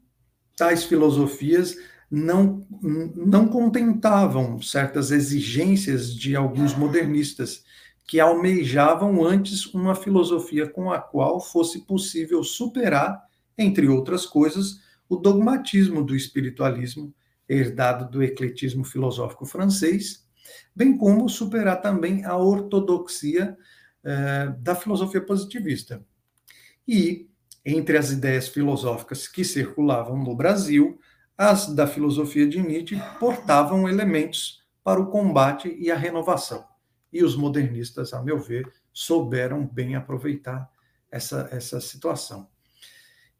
tais 0.55 0.83
filosofias 0.83 1.75
não, 2.09 2.67
não 3.15 3.47
contentavam 3.47 4.61
certas 4.61 5.09
exigências 5.09 6.13
de 6.13 6.35
alguns 6.35 6.75
modernistas, 6.75 7.63
que 8.05 8.19
almejavam 8.19 9.23
antes 9.23 9.65
uma 9.73 9.95
filosofia 9.95 10.67
com 10.67 10.91
a 10.91 10.99
qual 10.99 11.39
fosse 11.39 11.85
possível 11.85 12.43
superar, 12.43 13.21
entre 13.57 13.87
outras 13.87 14.25
coisas, 14.25 14.79
o 15.07 15.15
dogmatismo 15.15 16.03
do 16.03 16.15
espiritualismo, 16.15 17.13
herdado 17.47 18.09
do 18.09 18.23
ecletismo 18.23 18.83
filosófico 18.83 19.45
francês, 19.45 20.25
bem 20.75 20.97
como 20.97 21.27
superar 21.29 21.81
também 21.81 22.23
a 22.25 22.37
ortodoxia 22.37 23.57
eh, 24.03 24.55
da 24.59 24.73
filosofia 24.73 25.21
positivista. 25.21 26.03
E, 26.87 27.29
entre 27.63 27.97
as 27.97 28.11
ideias 28.11 28.47
filosóficas 28.47 29.27
que 29.27 29.43
circulavam 29.43 30.17
no 30.17 30.35
Brasil, 30.35 30.99
as 31.37 31.73
da 31.73 31.85
filosofia 31.85 32.47
de 32.47 32.61
Nietzsche 32.61 33.01
portavam 33.19 33.87
elementos 33.87 34.63
para 34.83 34.99
o 34.99 35.07
combate 35.07 35.75
e 35.77 35.91
a 35.91 35.95
renovação. 35.95 36.70
E 37.11 37.23
os 37.23 37.35
modernistas, 37.35 38.13
a 38.13 38.21
meu 38.21 38.39
ver, 38.39 38.71
souberam 38.93 39.65
bem 39.65 39.95
aproveitar 39.95 40.71
essa, 41.09 41.49
essa 41.51 41.81
situação. 41.81 42.47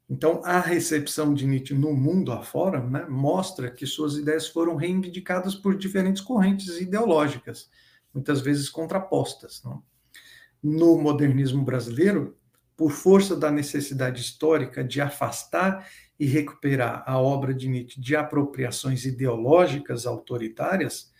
Então, 0.08 0.42
a 0.44 0.60
recepção 0.60 1.32
de 1.32 1.46
Nietzsche 1.46 1.72
no 1.72 1.94
mundo 1.94 2.32
afora 2.32 2.82
né, 2.82 3.06
mostra 3.08 3.70
que 3.70 3.86
suas 3.86 4.16
ideias 4.16 4.46
foram 4.46 4.76
reivindicadas 4.76 5.54
por 5.54 5.76
diferentes 5.76 6.20
correntes 6.20 6.78
ideológicas, 6.80 7.70
muitas 8.12 8.40
vezes 8.40 8.68
contrapostas. 8.68 9.62
Não? 9.64 9.82
No 10.62 10.98
modernismo 10.98 11.64
brasileiro, 11.64 12.36
por 12.76 12.90
força 12.90 13.36
da 13.36 13.50
necessidade 13.50 14.20
histórica 14.20 14.82
de 14.82 15.00
afastar 15.00 15.88
e 16.18 16.26
recuperar 16.26 17.02
a 17.06 17.18
obra 17.18 17.54
de 17.54 17.68
Nietzsche 17.68 18.00
de 18.00 18.14
apropriações 18.14 19.04
ideológicas 19.04 20.06
autoritárias, 20.06 21.11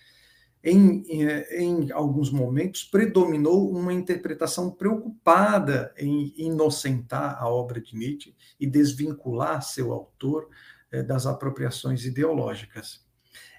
em, 0.62 1.04
em, 1.50 1.90
alguns 1.90 2.30
momentos 2.30 2.84
predominou 2.84 3.70
uma 3.70 3.92
interpretação 3.92 4.70
preocupada 4.70 5.92
em 5.98 6.32
inocentar 6.36 7.36
a 7.42 7.48
obra 7.48 7.80
de 7.80 7.96
Nietzsche 7.96 8.34
e 8.60 8.66
desvincular 8.66 9.60
seu 9.62 9.92
autor 9.92 10.48
eh, 10.90 11.02
das 11.02 11.26
apropriações 11.26 12.04
ideológicas. 12.04 13.04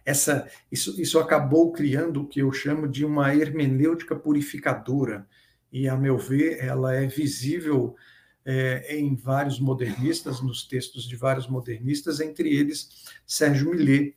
Essa, 0.05 0.50
isso, 0.72 1.00
isso 1.01 1.19
acabou 1.19 1.72
criando 1.72 2.22
o 2.22 2.27
que 2.27 2.39
eu 2.39 2.51
chamo 2.51 2.88
de 2.88 3.05
uma 3.05 3.33
hermenêutica 3.36 4.15
purificadora, 4.15 5.27
e, 5.72 5.89
a 5.89 5.98
meu 5.98 6.19
ver, 6.19 6.63
ela 6.63 6.93
é 6.93 7.07
visível 7.07 7.95
é, 8.45 8.95
em 8.95 9.15
vários 9.15 9.60
modernistas, 9.60 10.39
nos 10.39 10.67
textos 10.67 11.07
de 11.07 11.15
vários 11.15 11.48
modernistas, 11.48 12.19
entre 12.19 12.53
eles 12.53 12.89
Sérgio 13.25 13.72
Millet 13.72 14.15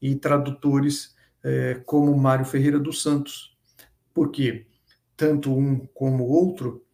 e 0.00 0.14
tradutores 0.14 1.13
é, 1.44 1.74
como 1.84 2.16
Mário 2.16 2.46
Ferreira 2.46 2.78
dos 2.78 3.02
Santos, 3.02 3.56
porque 4.12 4.66
tanto 5.16 5.54
um 5.54 5.86
como 5.86 6.24
o 6.24 6.30
outro 6.30 6.84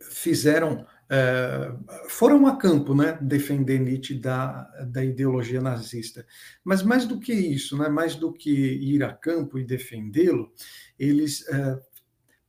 fizeram 0.00 0.86
é, 1.08 1.72
foram 2.08 2.46
a 2.46 2.56
campo, 2.56 2.94
né, 2.94 3.18
defender 3.20 3.78
Nietzsche 3.78 4.14
da, 4.14 4.62
da 4.86 5.04
ideologia 5.04 5.60
nazista. 5.60 6.26
Mas 6.64 6.82
mais 6.82 7.06
do 7.06 7.20
que 7.20 7.32
isso, 7.32 7.76
né, 7.76 7.88
mais 7.88 8.16
do 8.16 8.32
que 8.32 8.50
ir 8.50 9.02
a 9.04 9.12
campo 9.12 9.58
e 9.58 9.64
defendê-lo, 9.64 10.52
eles 10.98 11.46
é, 11.48 11.80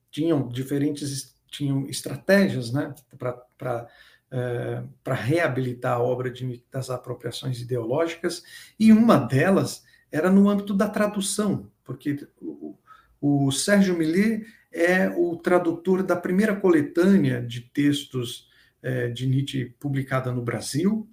tinham 0.09 0.47
diferentes 0.47 1.35
tinham 1.47 1.85
estratégias 1.87 2.73
né, 2.73 2.93
para 3.17 3.87
é, 4.31 4.83
para 5.03 5.15
reabilitar 5.15 5.93
a 5.93 6.01
obra 6.01 6.29
de, 6.29 6.63
das 6.69 6.89
apropriações 6.89 7.61
ideológicas, 7.61 8.43
e 8.77 8.91
uma 8.91 9.17
delas 9.17 9.84
era 10.11 10.29
no 10.29 10.49
âmbito 10.49 10.73
da 10.73 10.87
tradução, 10.87 11.71
porque 11.83 12.27
o, 12.41 12.77
o 13.21 13.51
Sérgio 13.51 13.97
Millet 13.97 14.45
é 14.71 15.09
o 15.09 15.35
tradutor 15.37 16.03
da 16.03 16.15
primeira 16.15 16.55
coletânea 16.55 17.41
de 17.41 17.61
textos 17.61 18.47
é, 18.81 19.09
de 19.09 19.25
Nietzsche 19.27 19.65
publicada 19.79 20.31
no 20.31 20.41
Brasil, 20.41 21.07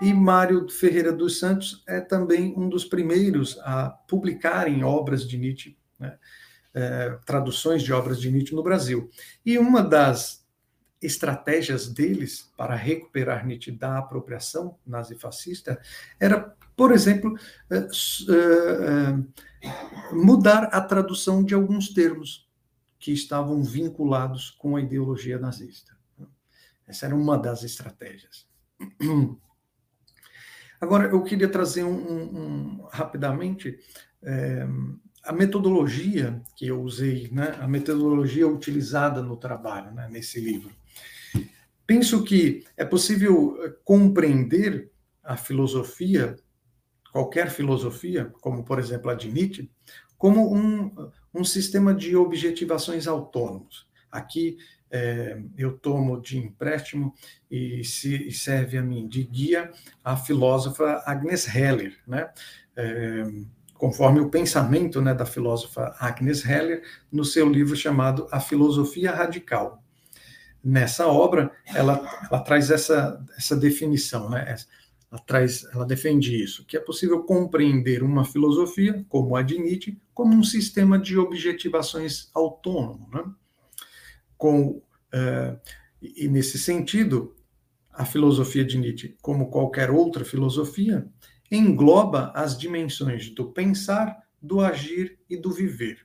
e 0.00 0.12
Mário 0.12 0.68
Ferreira 0.68 1.12
dos 1.12 1.38
Santos 1.38 1.82
é 1.86 2.00
também 2.00 2.54
um 2.56 2.68
dos 2.68 2.84
primeiros 2.84 3.58
a 3.60 3.90
publicarem 3.90 4.84
obras 4.84 5.26
de 5.26 5.36
Nietzsche. 5.36 5.76
Né? 5.98 6.16
é, 6.76 7.18
traduções 7.24 7.82
de 7.82 7.90
obras 7.90 8.20
de 8.20 8.30
Nietzsche 8.30 8.54
no 8.54 8.62
Brasil. 8.62 9.08
E 9.44 9.58
uma 9.58 9.82
das 9.82 10.45
estratégias 11.00 11.88
deles 11.88 12.52
para 12.56 12.74
recuperar 12.74 13.46
Nietzsche 13.46 13.70
da 13.70 13.98
apropriação 13.98 14.78
nazifascista 14.86 15.80
era, 16.18 16.56
por 16.74 16.92
exemplo, 16.92 17.38
é, 17.70 17.76
é, 17.76 17.86
mudar 20.12 20.64
a 20.64 20.80
tradução 20.80 21.44
de 21.44 21.54
alguns 21.54 21.90
termos 21.90 22.48
que 22.98 23.12
estavam 23.12 23.62
vinculados 23.62 24.50
com 24.50 24.76
a 24.76 24.80
ideologia 24.80 25.38
nazista. 25.38 25.96
Essa 26.86 27.06
era 27.06 27.14
uma 27.14 27.36
das 27.36 27.62
estratégias. 27.62 28.46
Agora, 30.80 31.08
eu 31.08 31.22
queria 31.22 31.48
trazer 31.48 31.84
um, 31.84 31.94
um, 31.94 32.40
um 32.40 32.88
rapidamente 32.90 33.78
é, 34.22 34.66
a 35.26 35.32
metodologia 35.32 36.40
que 36.54 36.68
eu 36.68 36.80
usei, 36.80 37.28
né, 37.32 37.56
a 37.60 37.66
metodologia 37.66 38.46
utilizada 38.46 39.22
no 39.22 39.36
trabalho, 39.36 39.92
né, 39.92 40.08
nesse 40.10 40.40
livro. 40.40 40.70
Penso 41.86 42.24
que 42.24 42.64
é 42.76 42.84
possível 42.84 43.56
eh, 43.62 43.72
compreender 43.84 44.90
a 45.22 45.36
filosofia, 45.36 46.36
qualquer 47.12 47.50
filosofia, 47.50 48.32
como 48.40 48.64
por 48.64 48.78
exemplo 48.78 49.10
a 49.10 49.14
de 49.14 49.30
Nietzsche, 49.30 49.70
como 50.18 50.54
um, 50.54 51.10
um 51.34 51.44
sistema 51.44 51.94
de 51.94 52.16
objetivações 52.16 53.06
autônomos. 53.06 53.86
Aqui 54.10 54.56
é, 54.90 55.38
eu 55.56 55.76
tomo 55.76 56.20
de 56.20 56.38
empréstimo 56.38 57.12
e, 57.50 57.84
se, 57.84 58.28
e 58.28 58.32
serve 58.32 58.78
a 58.78 58.82
mim 58.82 59.06
de 59.06 59.22
guia 59.24 59.70
a 60.02 60.16
filósofa 60.16 61.02
Agnes 61.06 61.46
Heller, 61.46 61.96
né? 62.06 62.30
É, 62.76 63.24
conforme 63.74 64.20
o 64.20 64.30
pensamento 64.30 65.02
né, 65.02 65.12
da 65.12 65.26
filósofa 65.26 65.94
Agnes 66.00 66.44
Heller, 66.44 66.82
no 67.12 67.24
seu 67.24 67.46
livro 67.46 67.76
chamado 67.76 68.26
A 68.32 68.40
Filosofia 68.40 69.12
Radical. 69.12 69.82
Nessa 70.68 71.06
obra, 71.06 71.52
ela, 71.64 72.04
ela 72.28 72.40
traz 72.40 72.72
essa, 72.72 73.24
essa 73.38 73.54
definição, 73.54 74.28
né? 74.28 74.56
ela, 75.12 75.20
traz, 75.20 75.64
ela 75.72 75.86
defende 75.86 76.42
isso, 76.42 76.66
que 76.66 76.76
é 76.76 76.80
possível 76.80 77.22
compreender 77.22 78.02
uma 78.02 78.24
filosofia, 78.24 79.06
como 79.08 79.36
a 79.36 79.42
de 79.42 79.60
Nietzsche, 79.60 79.96
como 80.12 80.34
um 80.34 80.42
sistema 80.42 80.98
de 80.98 81.16
objetivações 81.16 82.30
autônomo. 82.34 83.08
Né? 83.14 83.24
Com, 84.36 84.82
uh, 85.14 85.56
e, 86.02 86.26
nesse 86.26 86.58
sentido, 86.58 87.36
a 87.92 88.04
filosofia 88.04 88.64
de 88.64 88.76
Nietzsche, 88.76 89.16
como 89.22 89.50
qualquer 89.50 89.88
outra 89.88 90.24
filosofia, 90.24 91.06
engloba 91.48 92.32
as 92.34 92.58
dimensões 92.58 93.30
do 93.30 93.52
pensar, 93.52 94.20
do 94.42 94.60
agir 94.60 95.16
e 95.30 95.36
do 95.36 95.52
viver. 95.52 96.04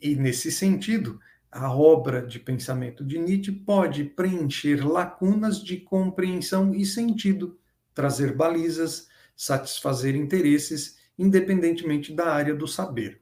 E, 0.00 0.14
nesse 0.14 0.50
sentido, 0.50 1.20
a 1.52 1.70
obra 1.70 2.26
de 2.26 2.40
pensamento 2.40 3.04
de 3.04 3.18
Nietzsche 3.18 3.52
pode 3.52 4.04
preencher 4.04 4.82
lacunas 4.82 5.62
de 5.62 5.76
compreensão 5.76 6.74
e 6.74 6.86
sentido, 6.86 7.58
trazer 7.92 8.34
balizas, 8.34 9.06
satisfazer 9.36 10.16
interesses, 10.16 10.96
independentemente 11.18 12.10
da 12.10 12.32
área 12.32 12.54
do 12.54 12.66
saber. 12.66 13.20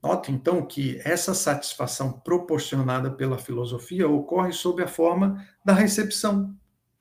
Note, 0.00 0.30
então, 0.30 0.64
que 0.64 1.00
essa 1.04 1.34
satisfação 1.34 2.12
proporcionada 2.12 3.10
pela 3.10 3.38
filosofia 3.38 4.08
ocorre 4.08 4.52
sob 4.52 4.80
a 4.80 4.86
forma 4.86 5.44
da 5.64 5.72
recepção, 5.72 6.54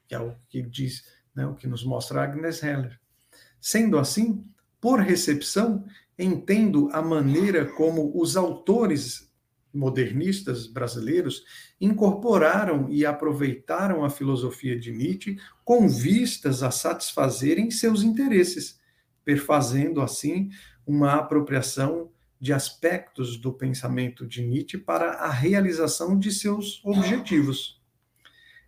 que 0.08 0.15
é 0.15 0.19
o 0.19 0.34
que 0.49 0.62
diz 0.63 1.06
né, 1.36 1.45
o 1.45 1.53
que 1.53 1.67
nos 1.67 1.84
mostra 1.84 2.23
Agnes 2.23 2.63
Heller. 2.63 2.99
Sendo 3.60 3.99
assim, 3.99 4.43
por 4.82 4.99
recepção, 4.99 5.86
entendo 6.17 6.89
a 6.93 7.01
maneira 7.01 7.65
como 7.65 8.12
os 8.19 8.36
autores 8.36 9.33
modernistas 9.73 10.67
brasileiros 10.67 11.43
incorporaram 11.81 12.88
e 12.89 13.05
aproveitaram 13.05 14.05
a 14.05 14.09
filosofia 14.09 14.79
de 14.79 14.91
Nietzsche 14.91 15.38
com 15.65 15.88
vistas 15.88 16.62
a 16.62 16.69
satisfazerem 16.69 17.71
seus 17.71 18.03
interesses, 18.03 18.79
perfazendo 19.25 20.01
assim 20.01 20.49
uma 20.86 21.15
apropriação 21.15 22.12
de 22.39 22.51
aspectos 22.51 23.38
do 23.38 23.53
pensamento 23.53 24.27
de 24.27 24.43
Nietzsche 24.43 24.77
para 24.77 25.13
a 25.13 25.29
realização 25.29 26.19
de 26.19 26.31
seus 26.31 26.83
objetivos. 26.83 27.81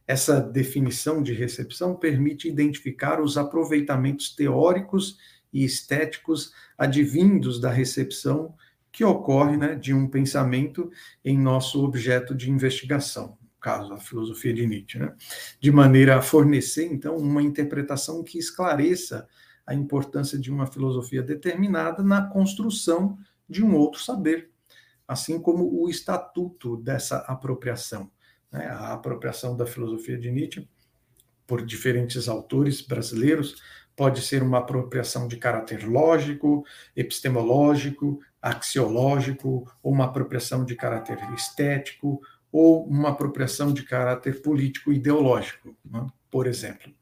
Essa 0.07 0.39
definição 0.39 1.21
de 1.21 1.33
recepção 1.33 1.95
permite 1.95 2.47
identificar 2.47 3.19
os 3.21 3.37
aproveitamentos 3.37 4.33
teóricos 4.33 5.17
e 5.51 5.63
estéticos 5.63 6.53
advindos 6.77 7.59
da 7.59 7.69
recepção 7.69 8.53
que 8.95 9.03
ocorre 9.03 9.57
né, 9.57 9.75
de 9.75 9.93
um 9.93 10.07
pensamento 10.07 10.89
em 11.23 11.37
nosso 11.37 11.83
objeto 11.83 12.33
de 12.33 12.49
investigação, 12.49 13.37
no 13.41 13.59
caso, 13.59 13.91
a 13.91 13.99
filosofia 13.99 14.53
de 14.53 14.65
Nietzsche, 14.65 14.97
né? 14.97 15.13
de 15.59 15.69
maneira 15.69 16.17
a 16.17 16.21
fornecer, 16.21 16.85
então, 16.85 17.17
uma 17.17 17.43
interpretação 17.43 18.23
que 18.23 18.37
esclareça 18.39 19.27
a 19.67 19.75
importância 19.75 20.39
de 20.39 20.49
uma 20.49 20.65
filosofia 20.65 21.21
determinada 21.21 22.01
na 22.01 22.25
construção 22.25 23.17
de 23.49 23.61
um 23.61 23.75
outro 23.75 24.01
saber, 24.01 24.49
assim 25.05 25.41
como 25.41 25.83
o 25.83 25.89
estatuto 25.89 26.77
dessa 26.77 27.17
apropriação. 27.27 28.09
Né? 28.49 28.65
A 28.65 28.93
apropriação 28.93 29.57
da 29.57 29.65
filosofia 29.65 30.17
de 30.17 30.31
Nietzsche, 30.31 30.69
por 31.45 31.65
diferentes 31.65 32.29
autores 32.29 32.79
brasileiros, 32.79 33.61
pode 33.93 34.21
ser 34.21 34.43
uma 34.43 34.59
apropriação 34.59 35.27
de 35.27 35.37
caráter 35.37 35.87
lógico, 35.87 36.65
epistemológico, 36.95 38.19
axiológico, 38.45 39.67
ou 39.81 39.91
uma 39.91 40.05
apropriação 40.05 40.63
de 40.63 40.75
caráter 40.75 41.17
estético, 41.33 42.21
ou 42.51 42.85
uma 42.87 43.09
apropriação 43.09 43.73
de 43.73 43.83
caráter 43.83 44.41
político 44.41 44.93
ideológico, 44.93 45.75
né? 45.83 46.05
por 46.29 46.45
exemplo. 46.45 46.93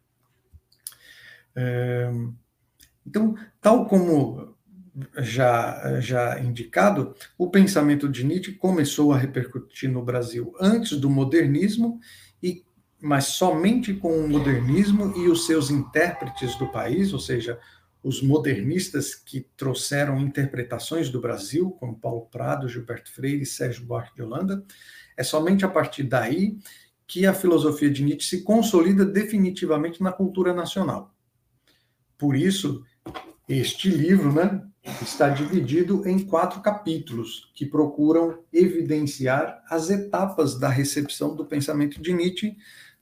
É, 1.53 2.09
então, 3.05 3.35
tal 3.59 3.85
como 3.85 4.55
já, 5.17 5.99
já 5.99 6.39
indicado, 6.39 7.13
o 7.37 7.49
pensamento 7.49 8.07
de 8.07 8.23
Nietzsche 8.23 8.53
começou 8.53 9.11
a 9.11 9.17
repercutir 9.17 9.91
no 9.91 10.01
Brasil 10.01 10.53
antes 10.59 10.97
do 10.97 11.09
modernismo, 11.09 11.99
e, 12.41 12.63
mas 13.01 13.25
somente 13.25 13.93
com 13.93 14.17
o 14.17 14.29
modernismo 14.29 15.13
e 15.17 15.27
os 15.27 15.45
seus 15.45 15.69
intérpretes 15.69 16.55
do 16.57 16.71
país, 16.71 17.11
ou 17.11 17.19
seja, 17.19 17.59
os 18.03 18.21
modernistas 18.21 19.15
que 19.15 19.47
trouxeram 19.55 20.19
interpretações 20.19 21.09
do 21.09 21.21
Brasil, 21.21 21.71
como 21.71 21.97
Paulo 21.97 22.25
Prado, 22.25 22.67
Gilberto 22.67 23.11
Freire 23.11 23.43
e 23.43 23.45
Sérgio 23.45 23.85
Buarque 23.85 24.15
de 24.15 24.21
Holanda, 24.21 24.63
é 25.15 25.23
somente 25.23 25.63
a 25.63 25.69
partir 25.69 26.03
daí 26.03 26.57
que 27.07 27.25
a 27.25 27.33
filosofia 27.33 27.89
de 27.89 28.03
Nietzsche 28.03 28.37
se 28.37 28.43
consolida 28.43 29.05
definitivamente 29.05 30.01
na 30.01 30.11
cultura 30.11 30.53
nacional. 30.53 31.15
Por 32.17 32.35
isso, 32.35 32.83
este 33.47 33.89
livro 33.89 34.31
né, 34.31 34.63
está 35.01 35.29
dividido 35.29 36.07
em 36.07 36.19
quatro 36.19 36.61
capítulos 36.61 37.51
que 37.53 37.65
procuram 37.65 38.39
evidenciar 38.51 39.61
as 39.69 39.89
etapas 39.89 40.57
da 40.57 40.69
recepção 40.69 41.35
do 41.35 41.45
pensamento 41.45 42.01
de 42.01 42.13
Nietzsche 42.13 42.55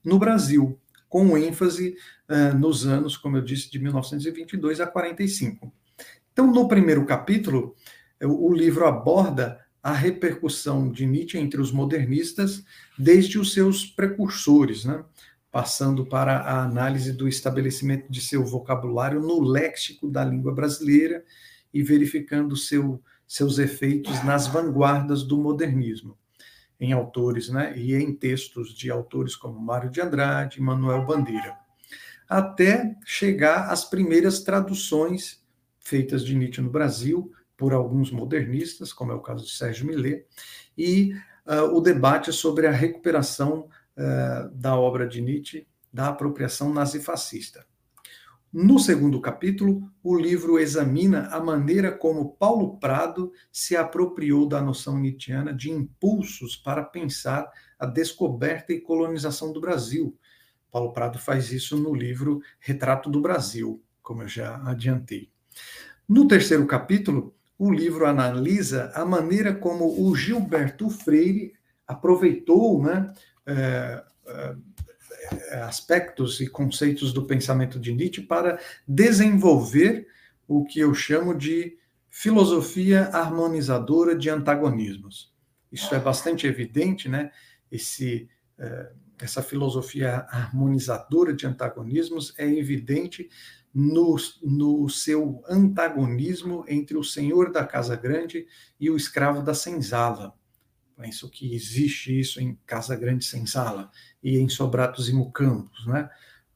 no 0.04 0.18
Brasil, 0.18 0.80
com 1.12 1.38
ênfase 1.38 1.98
uh, 2.30 2.58
nos 2.58 2.88
anos, 2.88 3.18
como 3.18 3.36
eu 3.36 3.42
disse, 3.42 3.70
de 3.70 3.78
1922 3.78 4.80
a 4.80 4.88
45. 4.88 5.72
Então, 6.32 6.48
no 6.48 6.70
primeiro 6.70 7.06
capítulo, 7.06 7.76
o 8.24 8.54
livro 8.54 8.88
aborda 8.88 9.60
a 9.84 9.92
repercussão 9.92 10.90
de 10.90 11.06
Nietzsche 11.06 11.38
entre 11.38 11.60
os 11.60 11.70
modernistas 11.70 12.64
desde 12.98 13.38
os 13.38 13.52
seus 13.54 13.86
precursores, 13.86 14.86
né? 14.86 15.04
passando 15.52 16.06
para 16.06 16.38
a 16.38 16.64
análise 16.64 17.12
do 17.12 17.28
estabelecimento 17.28 18.10
de 18.10 18.22
seu 18.22 18.46
vocabulário 18.46 19.20
no 19.20 19.42
léxico 19.42 20.08
da 20.08 20.24
língua 20.24 20.54
brasileira 20.54 21.26
e 21.74 21.84
verificando 21.84 22.56
seu, 22.56 23.04
seus 23.28 23.60
efeitos 23.60 24.24
nas 24.24 24.48
vanguardas 24.48 25.24
do 25.24 25.38
modernismo, 25.38 26.18
em 26.82 26.92
autores 26.92 27.48
né, 27.48 27.78
e 27.78 27.94
em 27.94 28.12
textos 28.12 28.74
de 28.74 28.90
autores 28.90 29.36
como 29.36 29.60
Mário 29.60 29.90
de 29.90 30.02
Andrade 30.02 30.60
e 30.60 30.64
Manuel 30.64 31.06
Bandeira, 31.06 31.56
até 32.28 32.98
chegar 33.06 33.70
às 33.70 33.86
primeiras 33.86 34.42
traduções 34.42 35.46
feitas 35.80 36.26
de 36.26 36.36
Nietzsche 36.36 36.60
no 36.60 36.72
Brasil 36.72 37.32
por 37.56 37.72
alguns 37.72 38.12
modernistas, 38.12 38.92
como 38.92 39.12
é 39.12 39.16
o 39.16 39.22
caso 39.22 39.46
de 39.46 39.52
Sérgio 39.52 39.86
Millet, 39.86 40.26
e 40.76 41.14
uh, 41.46 41.76
o 41.76 41.80
debate 41.80 42.34
sobre 42.34 42.66
a 42.66 42.72
recuperação 42.72 43.70
eh, 43.96 44.50
da 44.54 44.76
obra 44.76 45.06
de 45.06 45.22
Nietzsche, 45.22 45.68
da 45.94 46.08
apropriação 46.08 46.74
nazifascista. 46.74 47.66
No 48.52 48.80
segundo 48.80 49.22
capítulo, 49.22 49.90
o 50.04 50.14
livro 50.14 50.60
examina 50.60 51.28
a 51.28 51.40
maneira 51.40 51.90
como 51.90 52.34
Paulo 52.34 52.78
Prado 52.78 53.32
se 53.50 53.78
apropriou 53.78 54.46
da 54.46 54.62
noção 54.62 55.00
nietzschiana 55.00 55.54
de 55.54 55.72
impulsos 55.72 56.58
para 56.58 56.84
pensar 56.84 57.50
a 57.80 57.86
descoberta 57.86 58.74
e 58.74 58.82
colonização 58.82 59.54
do 59.54 59.62
Brasil. 59.62 60.18
Paulo 60.70 60.92
Prado 60.92 61.18
faz 61.18 61.50
isso 61.54 61.78
no 61.78 61.96
livro 61.96 62.42
Retrato 62.60 63.10
do 63.10 63.22
Brasil, 63.22 63.82
como 64.02 64.24
eu 64.24 64.28
já 64.28 64.62
adiantei. 64.66 65.30
No 66.06 66.28
terceiro 66.28 66.68
capítulo, 66.68 67.34
o 67.58 67.72
livro 67.72 68.06
analisa 68.06 68.92
a 68.94 69.06
maneira 69.06 69.56
como 69.56 70.06
o 70.06 70.14
Gilberto 70.14 70.90
Freire 70.90 71.54
aproveitou 71.88 72.84
né, 72.84 73.14
é, 73.46 74.04
é, 74.26 74.56
aspectos 75.64 76.40
e 76.40 76.48
conceitos 76.48 77.14
do 77.14 77.26
pensamento 77.26 77.80
de 77.80 77.94
Nietzsche 77.94 78.22
para 78.22 78.60
desenvolver 78.88 80.08
o 80.48 80.66
que 80.66 80.80
eu 80.80 80.94
chamo 80.94 81.36
de 81.36 81.78
filosofia 82.10 83.06
harmonizadora 83.14 84.16
de 84.16 84.30
antagonismos. 84.30 85.34
Isso 85.72 85.94
é 85.96 86.00
bastante 86.00 86.46
evidente, 86.46 87.08
né? 87.08 87.32
Esse, 87.72 88.30
é, 88.58 88.92
essa 89.20 89.42
filosofia 89.42 90.28
harmonizadora 90.30 91.34
de 91.34 91.48
antagonismos 91.48 92.34
é 92.38 92.46
evidente 92.46 93.30
no, 93.74 94.18
no 94.44 94.90
seu 94.90 95.42
antagonismo 95.48 96.66
entre 96.68 96.98
o 96.98 97.04
senhor 97.04 97.52
da 97.52 97.66
casa 97.66 97.96
grande 97.96 98.46
e 98.78 98.90
o 98.90 98.98
escravo 98.98 99.42
da 99.42 99.54
senzala. 99.54 100.34
Penso 101.02 101.28
que 101.28 101.56
existe 101.56 102.20
isso 102.20 102.40
em 102.40 102.56
Casa 102.64 102.96
Grande 102.96 103.26
Senzala 103.26 103.90
e 104.24 104.38
em 104.38 104.48
Sobratos 104.48 105.10
e 105.10 105.14
Mucampos, 105.14 105.88
né? 105.88 106.08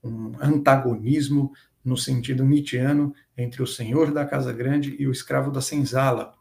um 0.04 0.34
antagonismo 0.40 1.52
no 1.84 1.98
sentido 1.98 2.46
nietzscheano 2.46 3.14
entre 3.36 3.64
o 3.64 3.68
senhor 3.68 4.14
da 4.14 4.24
Casa 4.24 4.54
Grande 4.54 4.96
e 5.00 5.08
o 5.08 5.12
escravo 5.12 5.52
da 5.52 5.62
senzala. 5.62 6.36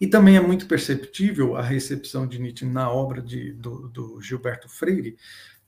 E 0.00 0.06
também 0.08 0.36
é 0.36 0.40
muito 0.40 0.66
perceptível 0.66 1.56
a 1.56 1.62
recepção 1.62 2.26
de 2.26 2.40
Nietzsche 2.40 2.64
na 2.64 2.90
obra 2.90 3.22
de, 3.22 3.52
do, 3.52 3.88
do 3.88 4.20
Gilberto 4.20 4.68
Freire, 4.68 5.16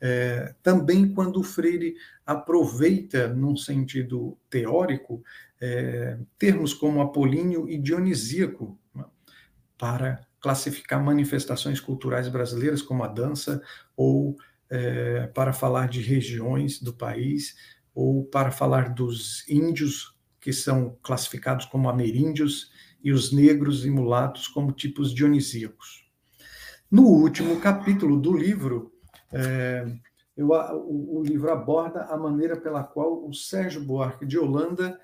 é, 0.00 0.54
também 0.60 1.08
quando 1.08 1.38
o 1.38 1.44
Freire 1.44 1.94
aproveita, 2.24 3.28
num 3.28 3.56
sentido 3.56 4.36
teórico, 4.50 5.22
é, 5.60 6.18
termos 6.36 6.74
como 6.74 7.00
apolíneo 7.00 7.68
e 7.68 7.78
dionisíaco 7.78 8.76
né, 8.92 9.04
para 9.78 10.26
classificar 10.46 11.02
manifestações 11.02 11.80
culturais 11.80 12.28
brasileiras 12.28 12.80
como 12.80 13.02
a 13.02 13.08
dança, 13.08 13.60
ou 13.96 14.36
é, 14.70 15.26
para 15.34 15.52
falar 15.52 15.88
de 15.88 16.00
regiões 16.00 16.80
do 16.80 16.92
país, 16.92 17.56
ou 17.92 18.24
para 18.24 18.52
falar 18.52 18.94
dos 18.94 19.44
índios, 19.48 20.16
que 20.40 20.52
são 20.52 20.96
classificados 21.02 21.66
como 21.66 21.88
ameríndios, 21.88 22.70
e 23.02 23.10
os 23.10 23.32
negros 23.32 23.84
e 23.84 23.90
mulatos 23.90 24.46
como 24.46 24.70
tipos 24.70 25.12
dionisíacos. 25.12 26.08
No 26.88 27.02
último 27.08 27.58
capítulo 27.58 28.16
do 28.16 28.32
livro, 28.32 28.92
é, 29.32 29.84
eu, 30.36 30.50
o, 30.50 31.18
o 31.18 31.22
livro 31.24 31.50
aborda 31.50 32.04
a 32.04 32.16
maneira 32.16 32.56
pela 32.56 32.84
qual 32.84 33.28
o 33.28 33.34
Sérgio 33.34 33.82
Buarque 33.82 34.24
de 34.24 34.38
Holanda 34.38 34.96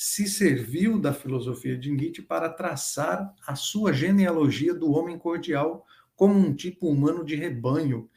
se 0.00 0.28
serviu 0.28 0.96
da 0.96 1.12
filosofia 1.12 1.76
de 1.76 1.90
Nietzsche 1.90 2.22
para 2.22 2.48
traçar 2.48 3.34
a 3.44 3.56
sua 3.56 3.92
genealogia 3.92 4.72
do 4.72 4.92
homem 4.92 5.18
cordial 5.18 5.84
como 6.14 6.38
um 6.38 6.54
tipo 6.54 6.88
humano 6.88 7.24
de 7.24 7.34
rebanho 7.34 8.08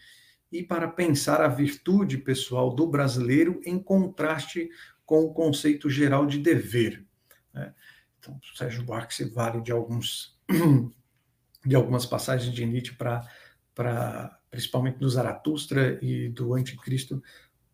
e 0.52 0.62
para 0.62 0.88
pensar 0.88 1.42
a 1.42 1.48
virtude 1.48 2.20
pessoal 2.20 2.76
do 2.76 2.86
brasileiro 2.86 3.60
em 3.66 3.80
contraste 3.80 4.70
com 5.04 5.24
o 5.24 5.34
conceito 5.34 5.90
geral 5.90 6.28
de 6.28 6.38
dever. 6.38 7.04
Né? 7.52 7.74
Então, 8.20 8.40
Sérgio 8.56 8.84
Buarque 8.84 9.16
se 9.16 9.26
vale 9.26 9.60
de 9.60 9.72
alguns 9.72 10.40
de 11.66 11.76
algumas 11.76 12.06
passagens 12.06 12.54
de 12.54 12.64
Nietzsche 12.64 12.96
para 12.96 14.38
principalmente 14.52 15.00
do 15.00 15.10
Zaratustra 15.10 15.98
e 16.00 16.30
do 16.30 16.54
Anticristo 16.54 17.24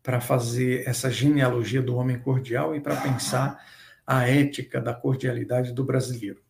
para 0.02 0.18
fazer 0.18 0.88
essa 0.88 1.10
genealogia 1.10 1.82
do 1.82 1.94
homem 1.96 2.18
cordial 2.18 2.74
e 2.74 2.80
para 2.80 2.96
pensar 2.96 3.62
a 4.08 4.26
ética 4.26 4.80
da 4.80 4.94
cordialidade 4.94 5.74
do 5.74 5.84
brasileiro. 5.84 6.40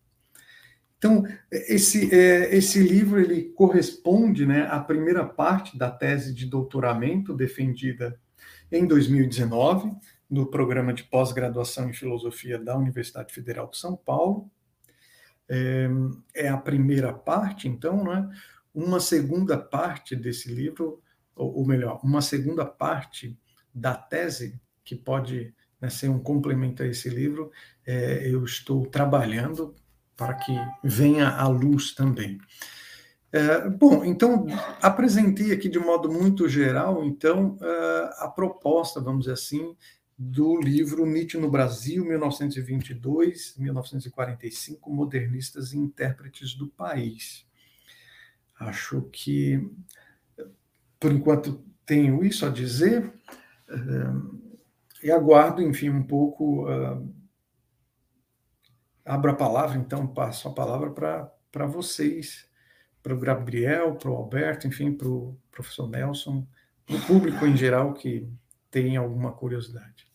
Então, 0.97 1.25
esse, 1.51 2.14
é, 2.14 2.55
esse 2.55 2.81
livro 2.81 3.21
ele 3.21 3.49
corresponde 3.51 4.47
né, 4.47 4.68
à 4.71 4.79
primeira 4.79 5.25
parte 5.25 5.77
da 5.77 5.90
tese 5.90 6.33
de 6.33 6.47
doutoramento 6.47 7.35
defendida 7.35 8.16
em 8.71 8.87
2019 8.87 9.92
no 10.31 10.47
programa 10.47 10.92
de 10.92 11.03
pós-graduação 11.03 11.90
em 11.90 11.92
filosofia 11.92 12.61
da 12.61 12.79
Universidade 12.79 13.35
Federal 13.35 13.68
de 13.68 13.77
São 13.77 13.97
Paulo. 13.97 14.49
É, 15.49 15.88
é 16.37 16.49
a 16.49 16.59
primeira 16.59 17.12
parte, 17.12 17.66
então, 17.66 18.05
né? 18.05 18.29
uma 18.73 19.01
segunda 19.01 19.59
parte 19.59 20.14
desse 20.14 20.49
livro, 20.49 21.03
ou, 21.35 21.59
ou 21.59 21.66
melhor, 21.66 21.99
uma 22.05 22.23
segunda 22.23 22.64
parte 22.64 23.37
da 23.75 23.97
tese 23.97 24.61
que 24.85 24.94
pode 24.94 25.53
né, 25.81 25.88
ser 25.91 26.09
um 26.09 26.19
complemento 26.19 26.83
a 26.83 26.87
esse 26.87 27.09
livro, 27.09 27.53
é, 27.87 28.29
eu 28.29 28.45
estou 28.45 28.85
trabalhando 28.87 29.77
para 30.17 30.35
que 30.35 30.53
venha 30.83 31.29
à 31.29 31.47
luz 31.47 31.95
também. 31.95 32.41
É, 33.31 33.69
bom, 33.69 34.03
então 34.05 34.47
apresentei 34.81 35.53
aqui 35.53 35.69
de 35.69 35.79
modo 35.79 36.11
muito 36.11 36.49
geral, 36.49 37.05
então 37.05 37.59
é, 37.61 38.25
a 38.25 38.29
proposta, 38.29 39.01
vamos 39.01 39.27
dizer 39.27 39.35
assim, 39.35 39.77
do 40.19 40.61
livro 40.61 41.07
Nietzsche 41.07 41.38
no 41.38 41.51
Brasil, 41.51 42.05
1922-1945, 42.05 44.88
modernistas 44.88 45.73
e 45.73 45.79
intérpretes 45.79 46.55
do 46.55 46.67
país. 46.69 47.47
Acho 48.59 49.03
que, 49.12 49.71
por 50.99 51.12
enquanto, 51.12 51.64
tenho 51.87 52.25
isso 52.25 52.45
a 52.45 52.49
dizer 52.49 53.12
é, 53.69 53.77
e 55.03 55.11
aguardo, 55.11 55.63
enfim, 55.63 55.91
um 55.91 56.03
pouco. 56.03 56.67
Abro 59.05 59.31
a 59.31 59.37
palavra, 59.37 59.79
então, 59.79 60.07
passo 60.07 60.49
a 60.49 60.53
palavra 60.53 60.91
para 61.51 61.67
vocês 61.67 62.49
para 63.03 63.15
o 63.15 63.19
Gabriel, 63.19 63.95
para 63.95 64.11
o 64.11 64.17
Alberto, 64.17 64.67
enfim, 64.67 64.93
para 64.93 65.09
o 65.09 65.39
professor 65.51 65.89
Nelson, 65.89 66.47
o 66.91 67.01
público 67.07 67.47
em 67.47 67.57
geral 67.57 67.95
que 67.95 68.29
tem 68.71 68.97
alguma 68.97 69.33
curiosidade. 69.33 70.07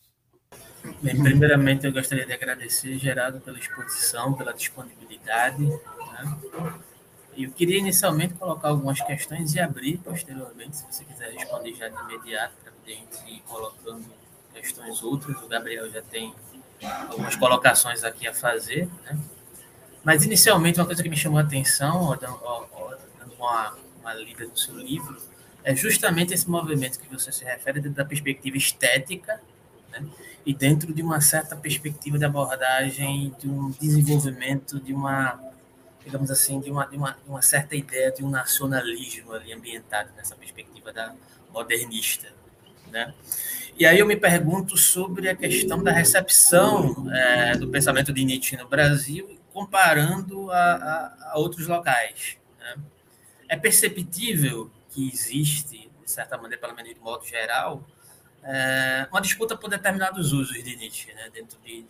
Bem, 1.02 1.20
primeiramente, 1.20 1.86
eu 1.86 1.92
gostaria 1.92 2.26
de 2.26 2.32
agradecer, 2.32 2.96
Gerardo, 2.98 3.40
pela 3.40 3.58
exposição, 3.58 4.34
pela 4.34 4.52
disponibilidade. 4.52 5.64
Né? 5.64 6.38
Eu 7.36 7.50
queria 7.50 7.78
inicialmente 7.78 8.34
colocar 8.34 8.68
algumas 8.68 9.00
questões 9.00 9.54
e 9.54 9.60
abrir 9.60 9.98
posteriormente, 9.98 10.76
se 10.76 10.84
você 10.84 11.04
quiser 11.04 11.32
responder 11.32 11.74
já 11.74 11.88
de 11.88 11.96
imediato, 12.00 12.54
para 12.62 12.72
a 12.86 12.90
gente 12.90 13.28
ir 13.28 13.40
colocando 13.40 14.04
questões 14.54 15.02
outras. 15.02 15.36
O 15.42 15.48
Gabriel 15.48 15.90
já 15.90 16.02
tem 16.02 16.34
algumas 17.08 17.36
colocações 17.36 18.04
aqui 18.04 18.26
a 18.26 18.34
fazer. 18.34 18.88
Né? 19.04 19.18
Mas, 20.02 20.24
inicialmente, 20.24 20.78
uma 20.78 20.86
coisa 20.86 21.02
que 21.02 21.08
me 21.08 21.16
chamou 21.16 21.38
a 21.38 21.42
atenção, 21.42 22.16
dando 22.16 22.38
uma, 23.38 23.74
uma 24.00 24.14
lida 24.14 24.44
no 24.46 24.56
seu 24.56 24.76
livro, 24.76 25.16
é 25.62 25.74
justamente 25.74 26.34
esse 26.34 26.48
movimento 26.48 26.98
que 27.00 27.08
você 27.08 27.32
se 27.32 27.44
refere 27.44 27.80
da 27.80 28.04
perspectiva 28.04 28.56
estética 28.56 29.40
né? 29.90 30.06
e 30.44 30.52
dentro 30.52 30.92
de 30.92 31.02
uma 31.02 31.20
certa 31.22 31.56
perspectiva 31.56 32.18
de 32.18 32.24
abordagem 32.24 33.34
de 33.38 33.48
um 33.48 33.70
desenvolvimento 33.70 34.78
de 34.78 34.92
uma, 34.92 35.40
digamos 36.04 36.30
assim, 36.30 36.60
de 36.60 36.70
uma, 36.70 36.84
de 36.84 36.96
uma, 36.96 37.12
de 37.12 37.28
uma 37.30 37.40
certa 37.40 37.74
ideia 37.74 38.12
de 38.12 38.22
um 38.22 38.28
nacionalismo 38.28 39.32
ali 39.32 39.54
ambientado 39.54 40.10
nessa 40.16 40.36
perspectiva 40.36 40.92
da 40.92 41.14
modernista. 41.50 42.28
Né? 42.94 43.12
E 43.76 43.84
aí 43.84 43.98
eu 43.98 44.06
me 44.06 44.14
pergunto 44.14 44.76
sobre 44.76 45.28
a 45.28 45.34
questão 45.34 45.82
da 45.82 45.90
recepção 45.90 47.12
é, 47.12 47.56
do 47.56 47.68
pensamento 47.68 48.12
de 48.12 48.24
Nietzsche 48.24 48.56
no 48.56 48.68
Brasil 48.68 49.36
comparando 49.52 50.48
a, 50.52 50.56
a, 50.56 51.32
a 51.32 51.38
outros 51.38 51.66
locais. 51.66 52.38
Né? 52.60 52.76
É 53.48 53.56
perceptível 53.56 54.70
que 54.90 55.08
existe, 55.12 55.90
de 56.04 56.10
certa 56.10 56.36
maneira, 56.36 56.60
pelo 56.60 56.74
menos 56.74 56.94
de 56.94 57.00
modo 57.00 57.26
geral, 57.26 57.84
é, 58.44 59.08
uma 59.10 59.20
disputa 59.20 59.56
por 59.56 59.68
determinados 59.68 60.32
usos 60.32 60.62
de 60.62 60.76
Nietzsche, 60.76 61.12
né? 61.12 61.28
dentro 61.32 61.58
de, 61.64 61.84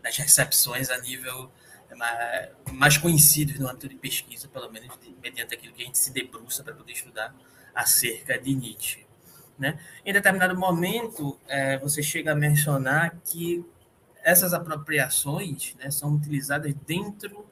das 0.00 0.16
recepções 0.16 0.90
a 0.90 0.98
nível 0.98 1.50
mais, 1.96 2.48
mais 2.72 2.98
conhecidos 2.98 3.58
no 3.58 3.68
âmbito 3.68 3.88
de 3.88 3.96
pesquisa, 3.96 4.46
pelo 4.46 4.70
menos 4.70 4.96
mediante 5.20 5.54
aquilo 5.54 5.74
que 5.74 5.82
a 5.82 5.86
gente 5.86 5.98
se 5.98 6.12
debruça 6.12 6.62
para 6.62 6.74
poder 6.74 6.92
estudar 6.92 7.34
acerca 7.74 8.38
de 8.38 8.54
Nietzsche. 8.54 9.05
Né? 9.58 9.78
Em 10.04 10.12
determinado 10.12 10.56
momento, 10.56 11.38
é, 11.48 11.78
você 11.78 12.02
chega 12.02 12.32
a 12.32 12.34
mencionar 12.34 13.16
que 13.24 13.64
essas 14.22 14.52
apropriações 14.52 15.74
né, 15.78 15.90
são 15.90 16.14
utilizadas 16.14 16.74
dentro 16.86 17.46